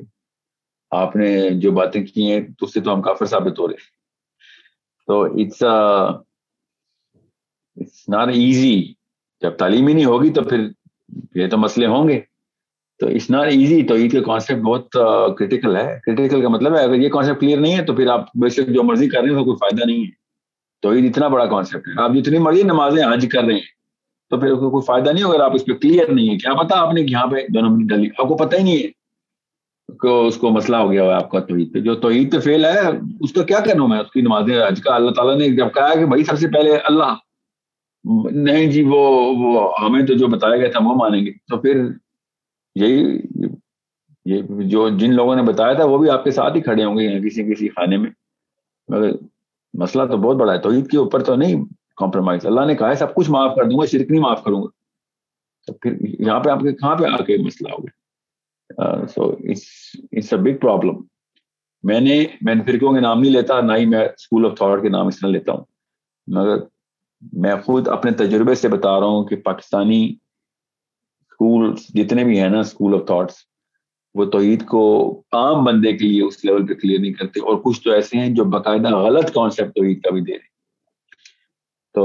آپ 0.91 1.17
نے 1.17 1.51
جو 1.51 1.73
باتیں 1.73 2.07
کی 2.07 2.33
ہیں 2.33 2.41
تو 2.59 2.67
اس 2.67 2.75
سے 2.75 2.81
تو 2.81 2.95
ہم 2.95 3.03
کافر 3.03 3.27
ثابت 3.27 3.59
ہو 3.59 3.69
رہے۔ 3.69 4.03
تو 5.07 5.25
اٹس 5.25 5.63
اٹس 7.77 8.09
ناٹ 8.09 8.29
ایزی 8.29 8.83
جب 9.41 9.51
تعلیم 9.51 9.87
ہی 9.87 9.95
نہیں 9.95 10.05
ہوگی 10.05 10.31
تو 10.31 10.43
پھر 10.43 10.69
یہ 11.35 11.47
تو 11.49 11.59
مسئلے 11.59 11.87
ہوں 11.87 12.09
گے۔ 12.09 12.21
تو 13.01 13.09
اٹس 13.09 13.31
ناٹ 13.31 13.47
ایزی 13.47 13.83
تو 13.83 13.95
عید 13.95 14.13
کا 14.13 14.23
کانسیپٹ 14.23 14.61
بہت 14.61 14.89
کریٹیکل 15.39 15.77
ہے۔ 15.77 15.99
کریٹیکل 16.03 16.43
کا 16.43 16.49
مطلب 16.49 16.77
ہے 16.77 16.83
اگر 16.83 16.95
یہ 16.95 17.09
کانسیپٹ 17.09 17.41
کلیئر 17.41 17.61
نہیں 17.61 17.77
ہے 17.77 17.85
تو 17.85 17.95
پھر 17.95 18.07
آپ 18.07 18.37
بے 18.37 18.49
شک 18.49 18.69
جو 18.69 18.83
مرضی 18.83 19.09
کر 19.09 19.21
رہے 19.21 19.29
ہیں 19.29 19.39
تو 19.39 19.45
کوئی 19.45 19.57
فائدہ 19.57 19.87
نہیں 19.87 20.05
ہے۔ 20.05 20.11
تو 20.83 20.93
عید 20.93 21.05
اتنا 21.05 21.29
بڑا 21.29 21.47
کانسیپٹ 21.47 21.89
ہے۔ 21.89 22.03
آپ 22.03 22.11
جتنی 22.15 22.39
مرضی 22.39 22.63
نمازیں 22.63 23.05
حج 23.05 23.27
کر 23.33 23.43
رہے 23.43 23.55
ہیں 23.55 23.61
تو 24.31 24.41
پھر 24.41 24.55
کوئی 24.55 24.85
فائدہ 24.87 25.11
نہیں 25.11 25.25
اگر 25.25 25.41
آپ 25.41 25.55
اس 25.55 25.65
پہ 25.65 25.73
کلیئر 25.73 26.13
نہیں 26.13 26.31
ہے۔ 26.31 26.37
کیا 26.39 26.55
پتا 26.55 26.79
آپ 26.79 26.95
نے 26.95 27.01
یہاں 27.09 27.27
پہ 27.27 27.37
دونوں 27.55 27.71
منٹ 27.71 27.91
ڈالی 27.91 28.09
آپ 28.19 28.29
کو 28.29 28.37
پتہ 28.37 28.57
ہی 28.57 28.63
نہیں 28.63 28.77
ہے 28.77 28.89
کہ 30.03 30.07
اس 30.07 30.37
کو 30.37 30.51
مسئلہ 30.51 30.77
ہو 30.77 30.93
گیا 30.93 31.03
ہوا 31.03 31.17
آپ 31.17 31.31
کا 31.31 31.41
توحید 31.41 31.75
پہ۔ 31.75 31.81
جو 31.81 31.95
توحید 31.95 32.33
پہ 32.33 32.39
فیل 32.39 32.65
ہے، 32.65 32.79
اس 33.21 33.33
کا 33.33 33.43
کیا 33.43 33.61
کروں 33.61 33.89
میں؟ 33.89 33.99
اس 33.99 34.11
کی 34.11 34.21
نمازیں 34.21 34.63
حج 34.69 34.81
کا۔ 34.81 34.95
اللہ 34.95 35.11
تعالیٰ 35.11 35.37
نے 35.37 35.49
جب 35.49 35.67
کہا 35.75 35.95
کہ 35.95 36.07
بھائی 36.07 36.25
سب 36.25 36.39
سے 36.39 36.49
پہلے 36.49 36.77
اللہ 36.77 37.15
نہیں 38.33 38.67
جی 38.67 38.83
وہ 38.83 39.33
وہ 39.39 39.73
ہمیں 39.85 40.07
تو 40.07 40.15
جو 40.15 40.27
بتایا 40.27 40.57
گیا 40.57 40.71
تھا 40.71 40.81
وہ 40.85 40.95
مانیں 40.95 41.27
گے۔ 41.27 41.33
تو 41.33 41.57
پھر 41.57 41.85
یہی، 42.75 43.21
یہ 44.25 44.43
جو 44.49 44.89
جن 44.89 45.15
لوگوں 45.15 45.37
نے 45.37 45.43
بتایا 45.43 45.73
تھا 45.73 45.85
وہ 45.85 45.99
بھی 45.99 46.11
آپ 46.11 46.25
کے 46.25 46.31
ساتھ 46.31 46.57
ہی 46.57 46.61
کھڑے 46.61 46.85
ہوں 46.85 46.99
گے 46.99 47.21
کسی 47.21 47.53
کسی 47.53 47.69
خانے 47.69 47.97
میں۔ 47.97 48.11
مگر 48.89 49.11
مسئلہ 49.75 50.03
تو 50.05 50.17
بہت 50.17 50.37
بڑا 50.37 50.53
ہے۔ 50.53 50.59
توحید 50.59 50.91
کے 50.91 50.99
اوپر 50.99 51.23
تو 51.23 51.37
نہیں 51.37 51.65
کمپرومائز 51.97 52.47
اللہ 52.47 52.61
نے 52.61 52.75
کہا 52.75 52.89
ہے، 52.89 52.95
سب 52.95 53.15
کچھ 53.15 53.31
معاف 53.31 53.57
کر 53.57 53.65
دوں 53.65 53.79
گا، 53.79 53.85
شرک 53.85 54.11
نہیں 54.11 54.23
معاف 54.23 54.45
کروں 54.45 54.63
گا۔ 54.63 54.69
تو 55.67 55.73
پھر 55.73 55.97
یہاں 56.01 56.41
پہ 56.41 56.51
آپ 56.51 56.61
کے، 56.61 56.73
کہاں 56.73 56.97
پہ 56.97 57.05
آ 57.05 57.17
کے 57.17 57.37
مسئلہ 57.37 57.69
ہوگا 57.73 59.07
so 59.07 59.31
it's 59.31 60.33
a 60.33 60.37
big 60.37 60.57
problem 60.57 60.95
میں 61.83 62.01
نے 62.01 62.25
میں 62.43 62.55
نے 62.55 62.63
فرقوں 62.67 62.95
کے 62.95 63.01
نام 63.01 63.21
نہیں 63.21 63.33
لیتا، 63.33 63.61
نہ 63.61 63.73
ہی 63.73 63.87
میں 63.87 63.99
اسکول 63.99 64.47
آف 64.47 64.57
تھاٹ 64.57 64.83
کے 64.83 64.89
نام 64.89 65.07
اس 65.07 65.21
طرح 65.21 65.31
لیتا 65.31 65.53
ہوں۔ 65.53 65.65
مگر 66.27 66.57
میں 67.43 67.55
خود 67.65 67.89
اپنے 67.89 68.11
تجربے 68.19 68.55
سے 68.55 68.69
بتا 68.69 68.99
رہا 69.01 69.07
ہوں 69.07 69.25
کہ 69.25 69.37
پاکستانی 69.45 70.05
اسکول 70.07 71.75
جتنے 71.95 72.25
بھی 72.25 72.39
ہیں 72.41 72.49
نا 72.51 72.61
اسکول 72.61 72.95
آف 72.95 73.07
تھاٹس، 73.07 73.35
وہ 74.15 74.25
توحید 74.31 74.67
کو 74.67 74.83
عام 75.33 75.65
بندے 75.65 75.93
کے 75.97 76.07
لیے 76.07 76.23
اس 76.23 76.45
لیول 76.45 76.67
پہ 76.67 76.75
کلیئر 76.75 77.01
نہیں 77.01 77.13
کرتے 77.13 77.41
اور 77.41 77.61
کچھ 77.65 77.83
تو 77.83 77.91
ایسے 77.93 78.19
ہیں 78.19 78.29
جو 78.35 78.45
باقاعدہ 78.55 78.95
غلط 78.97 79.33
کانسیپٹ 79.35 79.75
توحید 79.77 80.03
کا 80.03 80.11
بھی 80.11 80.21
دے 80.21 80.33
رہے 80.33 80.51
تو 81.95 82.05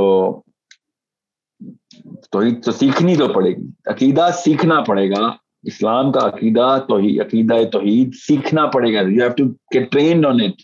توحید 2.31 2.63
تو 2.63 2.71
سیکھنی 2.71 3.15
تو 3.15 3.27
پڑے 3.33 3.49
گی، 3.49 3.67
عقیدہ 3.87 4.29
سیکھنا 4.35 4.79
پڑے 4.87 5.09
گا، 5.09 5.25
اسلام 5.63 6.11
کا 6.11 6.25
عقیدہ 6.27 6.67
توحید 6.87 7.21
عقیدہ 7.21 7.55
توحید 7.71 8.13
سیکھنا 8.15 8.65
پڑے 8.73 8.93
گا 8.93 8.99
you 9.01 9.21
have 9.21 9.33
to 9.37 9.45
get 9.73 9.91
trained 9.91 10.25
on 10.25 10.41
it 10.41 10.61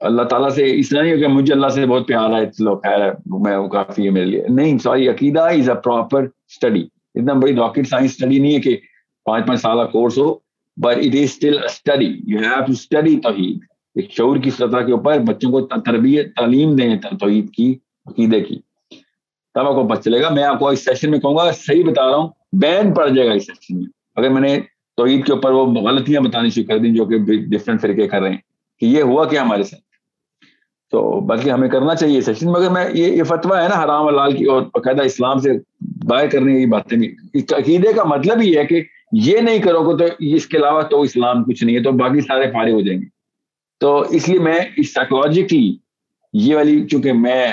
اللہ 0.00 0.22
تعالیٰ 0.22 0.50
سے 0.50 0.78
اس 0.78 0.88
طرح 0.88 1.02
نہیں 1.02 1.16
کہ 1.16 1.26
مجھے 1.26 1.54
اللہ 1.54 1.68
سے 1.68 1.86
بہت 1.86 2.06
پیار 2.08 2.30
ہے 2.30 2.46
چلو 2.46 2.76
خیر 2.76 3.00
ہے 3.00 3.10
میں 3.26 3.56
وہ 3.56 3.68
کافی 3.68 4.04
ہے 4.04 4.10
میرے 4.10 4.24
لیے۔ 4.24 4.44
نہیں 4.48 4.78
سوری 4.78 5.08
عقیدہ 5.08 5.40
از 5.40 5.68
اے 5.70 5.76
پراپر 5.84 6.22
اسٹڈی 6.22 6.80
اتنا 7.14 7.32
بڑی 7.32 7.54
راکٹ 7.56 7.88
سائنس 7.88 8.10
اسٹڈی 8.10 8.38
نہیں 8.38 8.54
ہے 8.54 8.60
کہ 8.60 8.76
پانچ 9.24 9.46
پانچ 9.46 9.60
سالہ 9.60 9.82
course 9.82 10.18
who 10.18 10.34
but 10.76 10.96
it 10.98 11.14
is 11.14 11.22
still 11.22 11.58
study 11.64 12.14
you 12.26 12.38
have 12.38 12.64
to 12.66 12.72
study 12.72 13.20
توحید۔ 13.20 13.58
ایک 13.94 14.10
شعور 14.10 14.36
کی 14.36 14.50
سطح 14.50 14.80
کے 14.86 14.92
اوپر 14.92 15.18
بچوں 15.18 15.50
کو 15.50 15.60
تربیت، 15.60 16.34
تعلیم 16.36 16.76
دیں 16.76 16.96
توحید 17.20 17.50
کی، 17.50 17.74
عقیدے 18.06 18.40
کی۔ 18.40 18.58
تب 19.54 19.60
آپ 19.60 19.74
کو 19.74 19.88
پتہ 19.88 20.00
چلے 20.00 20.20
گا، 20.20 20.30
میں 20.30 20.42
آپ 20.42 20.58
کو 20.58 20.68
اس 20.68 20.84
سیشن 20.84 21.10
میں 21.10 21.18
کہوں 21.18 21.36
گا، 21.36 21.50
صحیح 21.52 21.84
بتا 21.84 22.10
رہا 22.10 22.16
ہوں 22.16 22.28
بین 22.52 22.94
پڑ 22.94 23.08
جائے 23.08 23.28
گا 23.28 23.34
اس 23.34 23.46
سیشن 23.46 23.76
میں۔ 23.76 23.86
اگر 24.16 24.28
میں 24.28 24.40
نے 24.40 24.60
توحید 24.96 25.26
کے 25.26 25.32
اوپر 25.32 25.50
وہ 25.50 25.66
غلطیاں 25.66 26.20
بتانی 26.20 26.50
شروع 26.50 26.66
کر 26.66 26.78
دیں 26.78 26.94
جو 26.94 27.04
کہ 27.04 27.18
ڈفرینٹ 27.18 27.80
فرقے 27.80 28.08
کر 28.08 28.20
رہے 28.20 28.30
ہیں۔ 28.30 28.53
کہ 28.80 28.86
یہ 28.86 29.02
ہوا 29.02 29.24
کیا 29.24 29.42
ہمارے 29.42 29.62
ساتھ؟ 29.62 29.82
تو 30.92 31.20
باقی 31.20 31.50
ہمیں 31.50 31.68
کرنا 31.68 31.94
چاہیے 31.94 32.20
سیشن 32.20 32.50
مگر 32.52 32.70
میں 32.70 32.84
یہ 32.94 33.12
یہ 33.12 33.22
فتویٰ 33.22 33.62
ہے 33.62 33.68
نا 33.68 33.82
حرام 33.84 34.08
لال 34.08 34.36
کی 34.36 34.44
اور 34.44 34.62
باقاعدہ 34.62 35.02
اسلام 35.02 35.38
سے 35.38 35.50
باہر 36.08 36.28
کرنے 36.30 36.58
کی 36.60 36.66
باتیں 36.66 36.96
نہیں 36.96 37.54
عقیدے 37.58 37.92
کا 37.92 38.04
مطلب 38.04 38.42
یہ 38.42 38.58
ہے 38.58 38.66
کہ 38.66 38.82
یہ 39.12 39.40
نہیں 39.40 39.58
کرو 39.58 39.82
گے 39.88 39.96
تو 39.98 40.14
اس 40.18 40.46
کے 40.46 40.56
علاوہ 40.56 40.82
تو 40.82 41.00
اسلام 41.02 41.42
کچھ 41.44 41.64
نہیں 41.64 41.76
ہے، 41.76 41.82
تو 41.82 41.92
باقی 41.92 42.20
سارے 42.20 42.50
فارغ 42.52 42.72
ہو 42.72 42.80
جائیں 42.80 43.00
گے۔ 43.00 43.06
تو 43.80 44.00
اس 44.10 44.28
لیے 44.28 44.38
میں 44.38 44.58
سائیکولوجیکلی 44.84 45.76
یہ 46.32 46.54
والی، 46.54 46.86
چونکہ 46.86 47.12
میں 47.12 47.46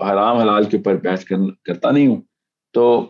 حرام 0.00 0.36
حلال 0.36 0.64
کے 0.64 0.76
اوپر 0.76 0.96
بحث 0.96 1.24
کرتا 1.24 1.90
نہیں 1.90 2.06
ہوں، 2.06 2.20
تو 2.74 3.06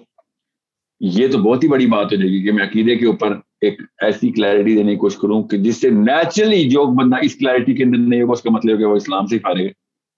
یہ 1.01 1.29
تو 1.33 1.39
بہت 1.39 1.65
ہی 1.65 1.69
بڑی 1.69 1.87
بات 1.87 2.13
ہو 2.13 2.17
جائے 2.17 2.31
گی 2.31 2.43
کہ 2.45 2.53
میں 2.53 2.65
عقیدے 2.65 2.97
کے 2.97 3.07
اوپر 3.07 3.35
ایک 3.63 3.83
ایسی 4.01 4.33
کلیئرٹی 4.33 4.77
دینے 4.77 4.93
کی 4.93 4.99
کوشش 4.99 5.17
کروں 5.17 5.43
کہ 5.43 5.57
جس 5.57 5.81
سے 5.81 5.91
نیچرلی 5.91 6.71
جو 6.71 6.85
بندہ 6.85 7.17
اس 7.23 7.35
کلیئرٹی 7.35 7.75
کے 7.75 7.85
اندر 7.85 7.99
نہیں 7.99 8.23
ہوگا، 8.23 8.33
اس 8.33 8.43
کا 8.43 8.51
مطلب 8.51 8.79
کہ 8.79 8.85
وہ 8.85 8.97
اسلام 8.97 9.27
سے 9.27 9.39
فارغ 9.39 9.61
ہے۔ 9.61 9.69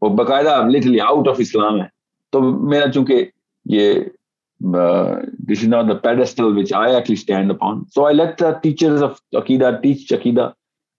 وہ 0.02 0.08
باقاعدہ 0.08 0.62
لٹرلی 0.68 1.00
آؤٹ 1.00 1.28
آف 1.28 1.36
اسلام 1.38 1.80
ہے۔ 1.80 1.94
تو 2.32 2.40
میرا 2.40 2.92
چونکہ 2.92 3.24
یہ 3.64 3.94
this 5.38 5.58
is 5.62 5.68
not 5.68 5.88
the 5.88 5.94
pedestal 5.94 6.58
which 6.58 6.74
I 6.74 6.94
actually 6.94 7.12
stand 7.12 7.50
upon 7.50 7.84
so 7.84 8.06
I 8.06 8.16
let 8.16 8.40
the 8.40 8.50
teachers 8.50 9.02
of 9.02 9.18
عقیدہ 9.36 9.70
ٹیچ 9.82 10.12
عقیدہ 10.12 10.50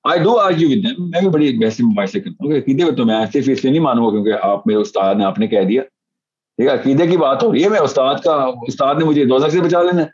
I 0.03 0.19
do 0.19 0.39
argue 0.39 0.67
with 0.69 0.76
them 0.76 1.09
میں 1.09 1.19
بھی 1.19 1.30
بڑی 1.30 1.65
بحث 1.65 1.81
مباحثے 1.81 2.19
کرتا 2.19 2.45
ہوں 2.45 2.51
کہ 2.51 2.57
عقیدے 2.57 2.84
میں 2.84 2.91
تو 2.91 3.05
میں 3.05 3.26
صرف 3.34 3.43
اس 3.47 3.63
لیے 3.63 3.72
نہیں 3.72 3.84
مانوں 3.84 4.05
گا 4.05 4.11
کیونکہ 4.11 4.34
آپ 4.41 4.67
میرے 4.67 4.80
استاد 4.80 5.15
نے 5.15 5.26
آپ 5.26 5.39
نے 5.39 5.47
کہہ 5.47 5.63
دیا۔ 5.63 5.81
ٹھیک 6.57 6.67
ہے 6.67 6.73
عقیدے 6.73 7.07
کی 7.07 7.17
بات 7.17 7.43
ہو 7.43 7.53
رہی 7.53 7.63
ہے، 7.63 7.69
میں 7.69 7.80
استاد 7.80 8.15
کا، 8.23 8.31
استاد 8.67 8.95
نے 8.95 9.05
مجھے 9.05 9.26
دوزخ 9.26 9.49
سے 9.49 9.61
بچا 9.61 9.81
لینا 9.81 10.01
ہے۔ 10.01 10.07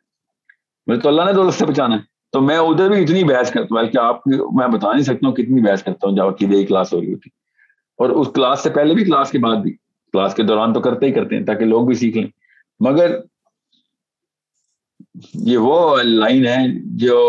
مجھے 0.87 1.01
تو 1.01 1.09
اللہ 1.09 1.21
نے 1.21 1.33
دوزخ 1.33 1.57
سے 1.57 1.65
بچانا 1.65 1.95
ہے۔ 1.95 2.10
تو 2.33 2.41
میں 2.41 2.57
ادھر 2.57 2.89
بھی 2.89 3.01
اتنی 3.03 3.23
بحث 3.23 3.51
کرتا 3.51 3.75
ہوں، 3.75 3.81
بلکہ 3.81 3.97
آپ 3.97 4.27
میں 4.27 4.67
بتا 4.67 4.91
نہیں 4.91 5.03
سکتا 5.03 5.27
ہوں 5.27 5.35
کتنی 5.35 5.61
بحث 5.61 5.83
کرتا 5.83 6.07
ہوں 6.07 6.15
جب 6.15 6.27
عقیدے 6.27 6.57
کی 6.57 6.65
کلاس 6.65 6.93
ہو 6.93 6.99
رہی 7.01 7.13
ہوتی 7.13 7.29
اور 7.99 8.09
اس 8.09 8.27
کلاس 8.35 8.63
سے 8.63 8.69
پہلے 8.69 8.93
بھی 8.93 9.05
کلاس 9.05 9.31
کے 9.31 9.39
بعد 9.39 9.55
بھی، 9.55 9.71
کلاس 10.13 10.35
کے 10.35 10.43
دوران 10.43 10.73
تو 10.73 10.81
کرتے 10.81 11.05
ہی 11.05 11.11
کرتے 11.11 11.35
ہیں 11.35 11.45
تاکہ 11.45 11.65
لوگ 11.65 11.85
بھی 11.87 11.95
سیکھ 11.95 12.17
لیں۔ 12.17 12.27
مگر 12.79 13.15
یہ 15.33 15.57
وہ 15.57 16.01
لائن 16.03 16.45
ہے 16.47 16.65
جو 16.97 17.19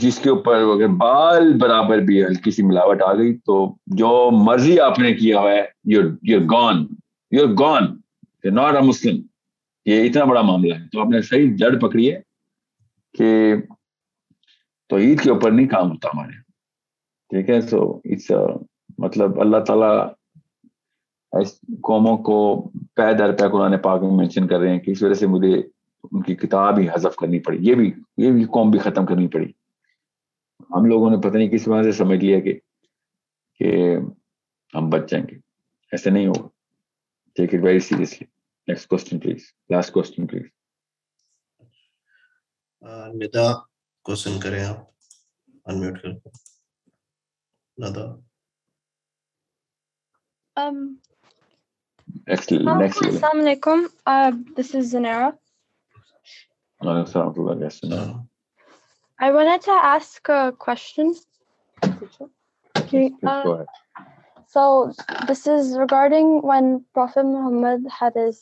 جس 0.00 0.18
کے 0.18 0.30
اوپر 0.30 0.56
اگر 0.74 0.88
بال 0.98 1.52
برابر 1.60 1.98
بھی 2.06 2.24
ہلکی 2.24 2.50
سی 2.50 2.62
ملاوٹ 2.62 3.02
آ 3.02 3.12
گئی، 3.14 3.36
تو 3.36 3.74
جو 3.98 4.30
مرضی 4.32 4.78
آپ 4.80 4.98
نے 4.98 5.12
کیا 5.14 5.40
ہوا 5.40 5.52
ہے 5.52 5.64
you're 5.84 6.40
gone 6.50 6.86
you're 7.32 7.48
gone 7.58 7.94
not 8.54 8.76
a 8.76 8.82
Muslim 8.82 9.16
یہ 9.86 10.04
اتنا 10.04 10.24
بڑا 10.24 10.42
معاملہ 10.42 10.74
ہے۔ 10.74 10.88
تو 10.92 11.00
آپ 11.00 11.08
نے 11.08 11.22
صحیح 11.22 11.54
جڑ 11.58 11.74
پکڑی 11.78 12.10
ہے 12.12 12.20
کہ 13.14 13.54
تو 14.88 14.96
عید 14.96 15.20
کے 15.20 15.30
اوپر 15.30 15.50
نہیں 15.50 15.68
کام 15.68 15.90
ہوتا 15.90 16.08
ہمارے۔ 16.08 16.32
ٹھیک 17.28 17.50
ہے؟ 17.50 17.60
سو 17.60 18.00
اٹس 18.04 18.30
مطلب 18.98 19.40
اللہ 19.40 19.64
تعالیٰ 19.64 20.08
قوموں 21.82 22.16
کو 22.16 22.68
پے 22.94 23.12
در 23.18 23.32
پہ 23.36 23.48
قرآن 23.48 23.78
پاک 23.78 24.02
میں 24.02 24.10
مینشن 24.10 24.46
کر 24.48 24.58
رہے 24.58 24.70
ہیں 24.70 24.80
کہ 24.80 24.90
اس 24.90 25.02
وجہ 25.02 25.14
سے 25.14 25.26
مجھے 25.26 25.54
ان 26.12 26.22
کی 26.22 26.34
کتاب 26.34 26.78
ہی 26.78 26.88
حذف 26.88 27.16
کرنی 27.16 27.38
پڑی۔ 27.40 27.58
یہ 27.60 27.74
بھی 27.74 27.92
یہ 28.16 28.30
بھی 28.32 28.44
قوم 28.44 28.70
بھی 28.70 28.78
ختم 28.78 29.06
کرنی 29.06 29.28
پڑی۔ 29.28 29.52
ہم 30.70 30.84
لوگوں 30.84 31.10
نے 31.10 31.16
پتہ 31.16 31.36
نہیں 31.36 31.48
کس 31.48 31.68
وجہ 31.68 31.82
سے 31.82 31.92
سمجھ 31.92 32.24
لیا 32.24 32.40
کہ 32.40 32.58
کہ 33.60 33.96
ہم 34.74 34.90
بچ 34.90 35.10
جائیں 35.10 35.26
گے۔ 35.30 35.36
ایسے 35.92 36.10
نہیں 36.10 36.26
ہوگا۔ 36.26 36.48
Take 37.34 37.54
it 37.54 37.60
very 37.62 37.78
seriously 37.78 38.26
next 38.68 38.88
question 38.88 39.18
please 39.18 39.44
last 39.70 39.92
question 39.92 40.26
please 40.26 40.46
Nida 43.14 43.75
question 44.06 44.38
کریں 44.40 44.64
آپ 44.64 44.76
انمیوٹ 45.70 46.02
کر 46.02 46.10
ندا 47.84 48.06
Um, 50.60 50.76
Assalamu 52.34 53.42
alaikum. 53.42 53.82
Uh, 54.06 54.32
this 54.56 54.74
is 54.74 54.92
Zanera. 54.92 55.26
I 59.18 59.32
wanted 59.32 59.60
to 59.62 59.70
ask 59.70 60.28
a 60.28 60.52
question. 60.58 61.14
Okay, 62.78 63.12
uh, 63.26 63.64
so 64.46 64.92
this 65.26 65.46
is 65.46 65.76
regarding 65.76 66.40
when 66.40 66.84
Prophet 66.94 67.24
Muhammad 67.24 67.86
had 67.90 68.14
his 68.14 68.40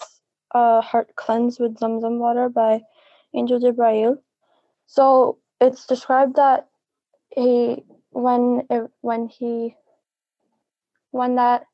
uh, 0.52 0.80
heart 0.80 1.14
cleansed 1.16 1.58
with 1.58 1.76
Zamzam 1.78 2.18
water 2.18 2.48
by 2.48 2.82
Angel 3.34 3.58
Jibrail. 3.58 4.18
So 4.86 5.38
it's 5.64 5.86
described 5.86 6.36
that 6.36 6.68
he 7.30 7.84
when 8.10 8.66
it, 8.70 8.90
when 9.00 9.28
he 9.28 9.74
when 11.10 11.36
that 11.36 11.64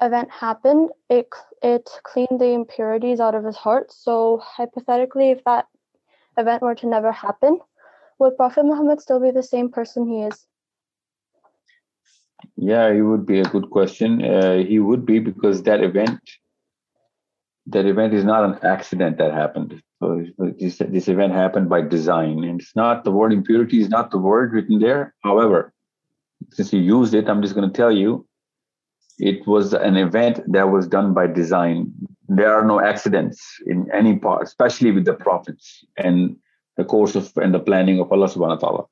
event 0.00 0.30
happened, 0.30 0.90
it 1.08 1.28
it 1.62 1.88
cleaned 2.02 2.40
the 2.40 2.52
impurities 2.52 3.20
out 3.20 3.34
of 3.34 3.44
his 3.44 3.56
heart. 3.56 3.92
So 3.92 4.40
hypothetically, 4.44 5.30
if 5.30 5.42
that 5.44 5.66
event 6.36 6.62
were 6.62 6.74
to 6.76 6.86
never 6.86 7.10
happen, 7.10 7.58
would 8.18 8.36
Prophet 8.36 8.64
Muhammad 8.64 9.00
still 9.00 9.20
be 9.20 9.30
the 9.30 9.42
same 9.42 9.70
person 9.70 10.06
he 10.06 10.22
is? 10.22 10.46
Yeah, 12.56 12.88
it 12.88 13.02
would 13.02 13.26
be 13.26 13.40
a 13.40 13.44
good 13.44 13.70
question. 13.70 14.24
Uh, 14.24 14.58
he 14.58 14.78
would 14.78 15.06
be 15.06 15.18
because 15.18 15.62
that 15.62 15.82
event, 15.82 16.20
that 17.66 17.86
event 17.86 18.14
is 18.14 18.24
not 18.24 18.44
an 18.44 18.58
accident 18.64 19.18
that 19.18 19.32
happened. 19.32 19.82
So 20.00 20.24
this, 20.38 20.78
this 20.78 21.08
event 21.08 21.32
happened 21.32 21.68
by 21.68 21.82
design, 21.82 22.44
and 22.44 22.60
it's 22.60 22.76
not 22.76 23.04
the 23.04 23.10
word 23.10 23.32
impurity 23.32 23.80
is 23.80 23.88
not 23.88 24.10
the 24.10 24.18
word 24.18 24.52
written 24.52 24.78
there. 24.78 25.14
However, 25.24 25.72
since 26.52 26.72
you 26.72 26.80
used 26.80 27.14
it, 27.14 27.28
I'm 27.28 27.42
just 27.42 27.54
going 27.54 27.68
to 27.68 27.76
tell 27.76 27.90
you, 27.90 28.24
it 29.18 29.44
was 29.46 29.72
an 29.72 29.96
event 29.96 30.40
that 30.52 30.70
was 30.70 30.86
done 30.86 31.12
by 31.14 31.26
design. 31.26 31.92
There 32.28 32.54
are 32.54 32.64
no 32.64 32.80
accidents 32.80 33.40
in 33.66 33.88
any 33.92 34.16
part, 34.16 34.44
especially 34.44 34.92
with 34.92 35.04
the 35.04 35.14
prophets 35.14 35.84
and 35.96 36.36
the 36.76 36.84
course 36.84 37.16
of 37.16 37.32
and 37.36 37.52
the 37.52 37.58
planning 37.58 37.98
of 37.98 38.12
Allah 38.12 38.28
subhanahu 38.28 38.62
wa 38.62 38.68
ta'ala. 38.68 38.84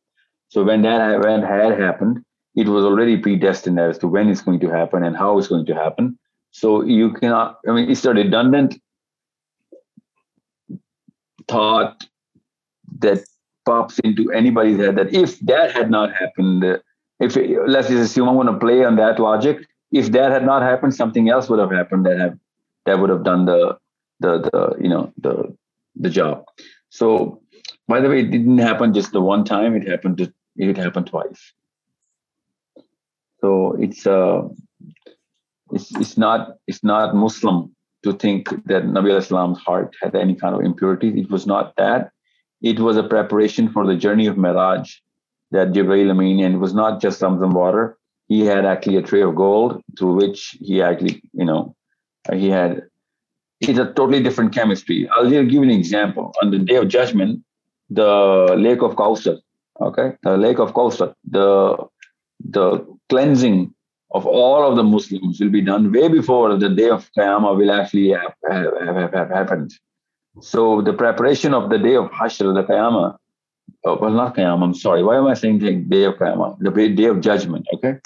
So 0.48 0.64
when 0.64 0.82
that 0.82 1.14
event 1.14 1.44
had 1.44 1.78
happened, 1.78 2.24
it 2.56 2.66
was 2.68 2.84
already 2.84 3.16
predestined 3.16 3.78
as 3.78 3.98
to 3.98 4.08
when 4.08 4.28
it's 4.28 4.40
going 4.40 4.58
to 4.60 4.68
happen 4.68 5.04
and 5.04 5.16
how 5.16 5.38
it's 5.38 5.46
going 5.46 5.66
to 5.66 5.74
happen. 5.74 6.18
So 6.50 6.82
you 6.82 7.12
cannot, 7.12 7.58
I 7.68 7.72
mean, 7.72 7.90
it's 7.90 8.04
a 8.04 8.12
redundant 8.12 8.80
thought 11.48 12.04
that 12.98 13.24
pops 13.64 13.98
into 14.00 14.30
anybody's 14.32 14.78
head 14.78 14.96
that 14.96 15.12
if 15.12 15.38
that 15.40 15.72
had 15.72 15.90
not 15.90 16.14
happened, 16.14 16.64
if 17.20 17.36
let's 17.66 17.88
just 17.88 18.10
assume 18.10 18.28
I'm 18.28 18.36
going 18.36 18.46
to 18.46 18.58
play 18.58 18.84
on 18.84 18.96
that 18.96 19.18
logic, 19.18 19.66
if 19.92 20.12
that 20.12 20.30
had 20.30 20.44
not 20.44 20.62
happened, 20.62 20.94
something 20.94 21.28
else 21.28 21.48
would 21.48 21.58
have 21.58 21.70
happened 21.70 22.06
that 22.06 22.18
have 22.18 22.38
that 22.86 22.98
would 22.98 23.10
have 23.10 23.24
done 23.24 23.44
the 23.44 23.78
the 24.20 24.38
the 24.38 24.76
you 24.80 24.88
know 24.88 25.12
the 25.18 25.56
the 25.96 26.10
job. 26.10 26.44
So 26.90 27.42
by 27.88 28.00
the 28.00 28.08
way, 28.08 28.20
it 28.20 28.30
didn't 28.30 28.58
happen 28.58 28.94
just 28.94 29.12
the 29.12 29.20
one 29.20 29.44
time. 29.44 29.74
It 29.76 29.86
happened. 29.86 30.18
To, 30.18 30.32
it 30.56 30.76
happened 30.76 31.06
twice. 31.06 31.52
So 33.40 33.76
it's 33.78 34.06
uh, 34.06 34.48
it's 35.72 35.94
it's 35.96 36.16
not 36.16 36.56
it's 36.66 36.82
not 36.82 37.14
Muslim 37.14 37.75
to 38.06 38.12
think 38.12 38.48
that 38.66 38.84
Nabi 38.84 39.12
Islam's 39.16 39.58
heart 39.58 39.94
had 40.00 40.14
any 40.14 40.34
kind 40.34 40.54
of 40.54 40.62
impurity. 40.62 41.08
It 41.20 41.30
was 41.30 41.46
not 41.46 41.74
that. 41.76 42.10
It 42.62 42.78
was 42.80 42.96
a 42.96 43.02
preparation 43.02 43.68
for 43.68 43.86
the 43.86 43.96
journey 43.96 44.26
of 44.26 44.36
Miraj 44.36 44.94
that 45.50 45.72
Jibreel 45.72 46.10
Amin, 46.10 46.42
and 46.44 46.54
it 46.54 46.58
was 46.58 46.74
not 46.74 47.00
just 47.00 47.20
Zamzam 47.20 47.52
water. 47.52 47.98
He 48.28 48.40
had 48.46 48.64
actually 48.64 48.96
a 48.96 49.02
tray 49.02 49.22
of 49.22 49.34
gold 49.34 49.82
through 49.98 50.14
which 50.14 50.56
he 50.60 50.82
actually, 50.82 51.22
you 51.32 51.44
know, 51.44 51.74
he 52.32 52.48
had. 52.48 52.82
It's 53.60 53.78
a 53.78 53.86
totally 53.86 54.22
different 54.22 54.54
chemistry. 54.54 55.08
I'll 55.12 55.30
give 55.30 55.50
you 55.50 55.62
an 55.62 55.70
example. 55.70 56.32
On 56.42 56.50
the 56.50 56.58
day 56.58 56.76
of 56.76 56.88
judgment, 56.88 57.42
the 57.88 58.54
lake 58.56 58.82
of 58.82 58.96
Kausar, 58.96 59.38
okay, 59.80 60.08
the 60.22 60.36
lake 60.36 60.58
of 60.58 60.72
Kausar, 60.74 61.14
the 61.36 61.76
the 62.40 62.84
cleansing 63.08 63.74
of 64.12 64.26
all 64.26 64.68
of 64.68 64.76
the 64.76 64.82
Muslims 64.82 65.40
will 65.40 65.50
be 65.50 65.60
done 65.60 65.92
way 65.92 66.08
before 66.08 66.56
the 66.56 66.68
day 66.68 66.88
of 66.88 67.10
Qiyamah 67.16 67.56
will 67.56 67.70
actually 67.70 68.10
have, 68.10 68.34
have, 68.48 68.96
have, 68.96 69.12
have 69.12 69.30
happened. 69.30 69.72
So 70.40 70.82
the 70.82 70.92
preparation 70.92 71.54
of 71.54 71.70
the 71.70 71.78
day 71.78 71.96
of 71.96 72.10
Hashr, 72.10 72.54
the 72.54 72.62
Qiyamah, 72.62 73.16
oh, 73.84 73.98
well, 74.00 74.10
not 74.10 74.36
Qiyamah, 74.36 74.62
I'm 74.62 74.74
sorry. 74.74 75.02
Why 75.02 75.16
am 75.16 75.26
I 75.26 75.34
saying 75.34 75.58
the 75.58 75.74
day 75.74 76.04
of 76.04 76.14
Qiyamah? 76.14 76.58
The 76.60 76.88
day 76.88 77.06
of 77.06 77.20
judgment, 77.20 77.66
okay? 77.74 77.98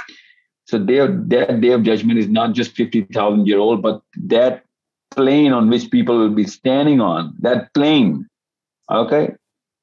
So 0.67 0.79
day 0.79 0.99
of, 0.99 1.29
that 1.31 1.61
day 1.61 1.73
of 1.73 1.83
judgment 1.83 2.19
is 2.19 2.29
not 2.29 2.55
just 2.55 2.73
50,000 2.77 3.47
year 3.47 3.59
old, 3.59 3.83
but 3.83 4.03
that 4.25 4.65
plane 5.11 5.53
on 5.53 5.69
which 5.69 5.91
people 5.91 6.17
will 6.19 6.31
be 6.31 6.47
standing 6.47 7.01
on, 7.01 7.35
that 7.41 7.75
plane, 7.75 8.29
okay? 8.91 9.35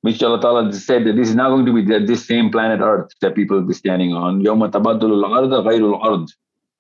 Which 0.08 0.24
Allah 0.24 0.40
Ta'ala 0.40 0.72
said 0.72 1.04
that 1.06 1.18
this 1.18 1.28
is 1.28 1.36
not 1.36 1.50
going 1.50 1.66
to 1.66 1.74
be 1.74 1.84
this 1.84 2.26
same 2.26 2.50
planet 2.50 2.80
Earth 2.80 3.12
that 3.20 3.36
people 3.36 3.58
will 3.58 3.68
be 3.68 3.74
standing 3.74 4.14
on. 4.14 4.42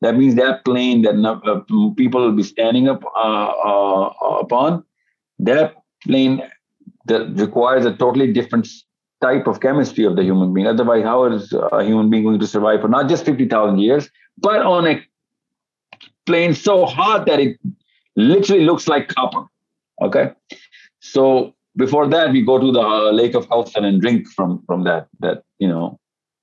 That 0.01 0.15
means 0.15 0.35
that 0.35 0.63
plane 0.63 1.01
that 1.01 1.15
uh, 1.25 1.59
people 1.95 2.21
will 2.21 2.37
be 2.37 2.43
standing 2.43 2.87
up 2.87 3.03
uh, 3.03 3.47
uh, 3.71 4.09
upon, 4.39 4.85
that 5.39 5.75
plane 6.03 6.41
that 7.07 7.27
requires 7.35 7.83
a 7.85 7.93
totally 7.97 8.31
different 8.31 8.65
type 9.19 9.45
of 9.45 9.59
chemistry 9.59 10.05
of 10.05 10.15
the 10.15 10.23
human 10.23 10.53
being. 10.53 10.67
Otherwise, 10.67 11.03
how 11.03 11.25
is 11.25 11.51
a 11.51 11.83
human 11.83 12.09
being 12.09 12.23
going 12.23 12.39
to 12.39 12.47
survive 12.47 12.79
for 12.79 12.87
not 12.87 13.09
just 13.09 13.25
50,000 13.25 13.77
years, 13.79 14.09
but 14.37 14.61
on 14.61 14.87
a 14.87 15.05
plane 16.25 16.55
so 16.55 16.85
hot 16.85 17.25
that 17.25 17.41
it 17.41 17.57
literally 18.15 18.63
looks 18.63 18.87
like 18.87 19.09
copper? 19.09 19.43
Okay. 20.01 20.31
So 21.01 21.56
before 21.77 22.07
that 22.07 22.31
we 22.31 22.41
go 22.41 22.57
to 22.59 22.71
the 22.71 22.81
uh, 22.81 23.11
lake 23.11 23.35
of 23.35 23.47
Kausar 23.49 23.83
and 23.83 24.01
drink 24.01 24.27
from 24.27 24.63
from 24.65 24.83
that 24.83 25.07
that 25.19 25.43
you 25.59 25.67
know 25.67 25.99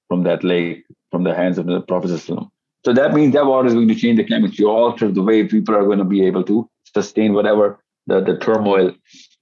from 0.08 0.22
that 0.24 0.44
lake 0.44 0.84
from 1.10 1.24
the 1.24 1.34
hands 1.34 1.58
of 1.58 1.66
the 1.66 1.80
prophet 1.80 2.18
so 2.20 2.92
that 2.92 3.14
means 3.14 3.32
that 3.34 3.46
water 3.46 3.68
is 3.68 3.74
going 3.74 3.88
to 3.88 3.94
change 3.94 4.18
the 4.18 4.24
chemistry 4.24 4.64
alter 4.64 5.10
the 5.10 5.22
way 5.22 5.46
people 5.46 5.74
are 5.74 5.84
going 5.84 5.98
to 5.98 6.04
be 6.16 6.24
able 6.26 6.44
to 6.44 6.68
sustain 6.94 7.32
whatever 7.32 7.78
the, 8.06 8.20
the 8.20 8.36
turmoil 8.38 8.92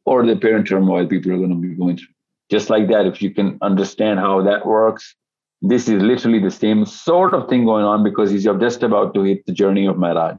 or 0.07 0.25
the 0.25 0.33
apparent 0.33 0.67
turmoil 0.67 1.07
people 1.07 1.33
are 1.33 1.39
going 1.39 1.51
to 1.51 1.69
be 1.69 1.75
going 1.75 1.97
through 1.97 2.15
just 2.51 2.71
like 2.71 2.89
that 2.89 3.07
if 3.07 3.23
you 3.23 3.31
can 3.31 3.59
understand 3.63 4.19
how 4.19 4.43
that 4.43 4.67
works 4.67 5.15
this 5.63 5.89
is 5.89 6.03
literally 6.03 6.41
the 6.41 6.51
same 6.51 6.85
sort 6.85 7.35
of 7.35 7.49
thing 7.49 7.65
going 7.65 7.85
on 7.85 8.03
because 8.03 8.31
he's 8.31 8.43
just 8.45 8.83
about 8.83 9.15
to 9.15 9.23
hit 9.23 9.47
the 9.47 9.53
journey 9.53 9.87
of 9.87 9.97
Miraj. 9.97 10.39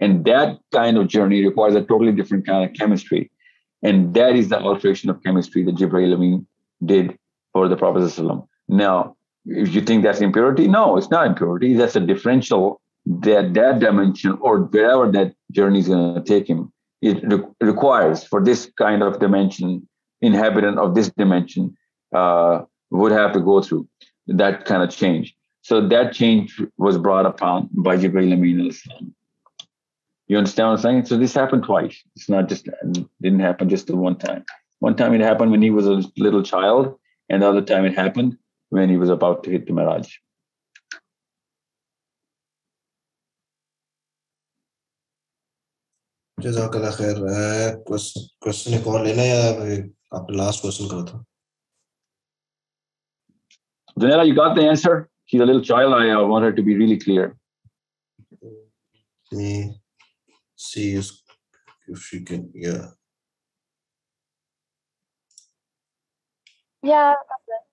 And 0.00 0.24
that 0.24 0.58
kind 0.72 0.96
of 0.96 1.08
journey 1.08 1.44
requires 1.44 1.74
a 1.74 1.82
totally 1.82 2.12
different 2.12 2.46
kind 2.46 2.68
of 2.68 2.74
chemistry. 2.74 3.30
And 3.86 4.14
that 4.14 4.34
is 4.34 4.48
the 4.48 4.58
alteration 4.58 5.10
of 5.10 5.22
chemistry 5.22 5.62
that 5.64 5.76
Jibreel 5.76 6.14
Amin 6.14 6.46
did 6.84 7.16
for 7.52 7.68
the 7.68 7.76
Prophet. 7.76 8.04
Now, 8.68 9.16
if 9.46 9.74
you 9.74 9.80
think 9.80 10.02
that's 10.02 10.20
impurity, 10.20 10.66
no, 10.66 10.96
it's 10.96 11.10
not 11.16 11.26
impurity. 11.26 11.74
That's 11.74 11.94
a 11.94 12.00
differential 12.00 12.80
that 13.06 13.54
that 13.54 13.78
dimension 13.78 14.36
or 14.40 14.54
wherever 14.62 15.10
that 15.12 15.34
journey 15.52 15.78
is 15.78 15.86
going 15.86 16.16
to 16.16 16.20
take 16.20 16.48
him, 16.50 16.72
it 17.00 17.22
re- 17.22 17.44
requires 17.60 18.24
for 18.24 18.42
this 18.42 18.68
kind 18.76 19.04
of 19.04 19.20
dimension, 19.20 19.88
inhabitant 20.20 20.78
of 20.80 20.96
this 20.96 21.08
dimension 21.10 21.76
uh, 22.12 22.62
would 22.90 23.12
have 23.12 23.32
to 23.34 23.40
go 23.40 23.62
through 23.62 23.86
that 24.26 24.64
kind 24.64 24.82
of 24.82 24.90
change. 24.90 25.36
So 25.62 25.86
that 25.88 26.12
change 26.12 26.60
was 26.78 26.98
brought 26.98 27.26
upon 27.26 27.68
by 27.72 27.96
Jibreel 27.96 28.32
Amin 28.32 28.60
al-Islam. 28.60 29.14
You 30.28 30.38
understand 30.38 30.68
what 30.68 30.72
I'm 30.74 30.82
saying? 30.82 31.04
So 31.06 31.16
this 31.16 31.34
happened 31.34 31.64
twice. 31.64 32.02
It's 32.16 32.28
not 32.28 32.48
just 32.48 32.66
it 32.68 33.06
didn't 33.22 33.40
happen 33.40 33.68
just 33.68 33.86
the 33.86 33.96
one 33.96 34.16
time. 34.16 34.44
One 34.80 34.96
time 34.96 35.14
it 35.14 35.20
happened 35.20 35.50
when 35.52 35.62
he 35.62 35.70
was 35.70 35.86
a 35.86 36.02
little 36.16 36.42
child, 36.42 36.94
and 37.28 37.42
the 37.42 37.48
other 37.48 37.62
time 37.62 37.84
it 37.84 37.94
happened 37.94 38.36
when 38.70 38.88
he 38.88 38.96
was 38.96 39.10
about 39.10 39.44
to 39.44 39.50
hit 39.50 39.66
the 39.66 39.72
Miraj. 39.72 40.08
جزاک 46.44 46.74
خیر 46.96 47.16
question 47.86 48.72
ایک 48.74 48.86
اور 48.86 49.04
لینا 49.04 49.22
یا 49.24 49.38
آپ 50.16 50.30
نے 50.30 50.36
last 50.36 50.62
question 50.62 50.88
کرا 50.88 51.04
تھا 51.10 51.22
Daniela, 54.00 54.26
you 54.28 54.34
got 54.34 54.54
the 54.56 54.62
answer? 54.70 55.08
She's 55.24 55.40
a 55.40 55.46
little 55.46 55.62
child. 55.62 55.94
I 55.94 56.10
uh, 56.10 56.24
want 56.26 56.44
her 56.44 56.52
to 56.52 56.62
be 56.62 56.76
really 56.76 56.98
clear. 56.98 57.36
Me. 59.32 59.74
See 60.56 60.94
if, 60.94 61.10
if 61.86 62.00
she 62.00 62.20
can, 62.20 62.50
yeah. 62.54 62.88
Yeah. 66.82 67.14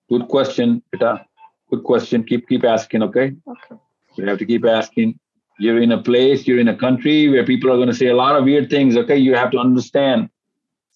Good 0.08 0.28
question, 0.28 0.82
Pita. 0.92 1.24
Good 1.70 1.84
question. 1.84 2.24
Keep 2.24 2.48
keep 2.48 2.64
asking, 2.64 3.02
okay? 3.02 3.34
Okay. 3.46 3.80
You 4.16 4.26
have 4.26 4.38
to 4.38 4.46
keep 4.46 4.64
asking. 4.64 5.18
You're 5.58 5.80
in 5.80 5.92
a 5.92 6.02
place, 6.02 6.46
you're 6.46 6.58
in 6.58 6.68
a 6.68 6.76
country 6.76 7.28
where 7.28 7.44
people 7.44 7.70
are 7.70 7.76
going 7.76 7.88
to 7.88 7.94
say 7.94 8.08
a 8.08 8.16
lot 8.16 8.36
of 8.36 8.44
weird 8.44 8.70
things. 8.70 8.96
Okay, 8.96 9.16
you 9.16 9.34
have 9.34 9.50
to 9.52 9.58
understand. 9.58 10.30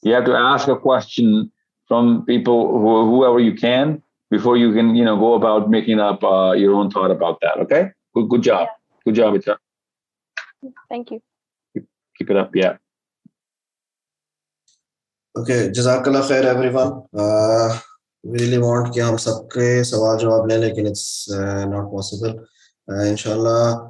You 0.02 0.12
have 0.14 0.24
to 0.24 0.34
ask 0.34 0.68
a 0.68 0.76
question 0.76 1.50
from 1.86 2.24
people 2.26 2.78
who, 2.78 3.08
whoever 3.08 3.38
you 3.38 3.54
can 3.54 4.02
before 4.30 4.56
you 4.56 4.74
can, 4.74 4.94
you 4.94 5.04
know, 5.04 5.16
go 5.16 5.34
about 5.34 5.70
making 5.70 6.00
up 6.00 6.22
uh, 6.22 6.52
your 6.52 6.74
own 6.74 6.90
thought 6.90 7.10
about 7.10 7.40
that. 7.40 7.58
Okay. 7.58 7.90
Good. 8.14 8.28
Good 8.28 8.42
job. 8.42 8.68
Good 9.04 9.14
job, 9.14 9.34
Ita. 9.34 9.58
Thank 10.88 11.12
you. 11.12 11.22
Keep 12.18 12.30
it 12.30 12.36
up. 12.36 12.54
Yeah. 12.54 12.76
Okay, 15.34 15.70
جزاک 15.70 16.08
خیر 16.28 16.46
every 16.46 16.68
one 16.68 16.90
really 18.24 18.58
want 18.58 18.94
کہ 18.94 19.00
ہم 19.00 19.16
سب 19.16 19.50
کے 19.50 19.84
سوال 19.84 20.18
جواب 20.18 20.46
لیں 20.46 20.58
لیکن 20.58 20.86
it's 20.86 21.28
not 21.66 21.92
possible 21.92 22.36
انشاءاللہ 22.88 23.88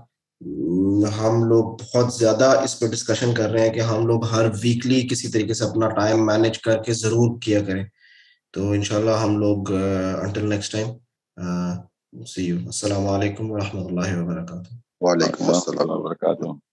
ہم 1.15 1.45
لوگ 1.45 1.77
بہت 1.77 2.15
زیادہ 2.15 2.61
اس 2.65 2.81
پہ 2.81 2.87
ڈسکشن 2.87 3.35
کر 3.35 3.51
رہے 3.51 3.61
ہیں 3.61 3.75
کہ 3.75 3.83
ہم 3.83 4.07
لوگ 4.07 4.25
ہر 4.33 4.45
ویکلی 4.63 5.09
کسی 5.09 5.29
طریقے 5.29 5.55
سے 5.55 5.65
اپنا 5.65 5.89
ٹائم 5.95 6.27
مینیج 6.27 6.59
کر 6.59 6.83
کے 6.83 6.95
ضرور 6.95 7.39
کیا 7.43 7.61
کریں 7.67 7.85
تو 8.55 8.71
انشاءاللہ 8.73 9.17
ہم 9.23 9.39
لوگ 9.39 9.73
until 9.73 10.49
next 10.49 10.73
time 10.73 10.89
see 12.27 12.45
you 12.45 12.57
السلام 12.67 13.09
علیکم 13.09 13.51
ورحمۃ 13.51 13.85
اللہ 13.85 14.19
وبرکاتہ 14.19 14.75
وعلیکم 15.01 15.49
السلام 15.49 15.91
وبرکاتہ 15.91 16.68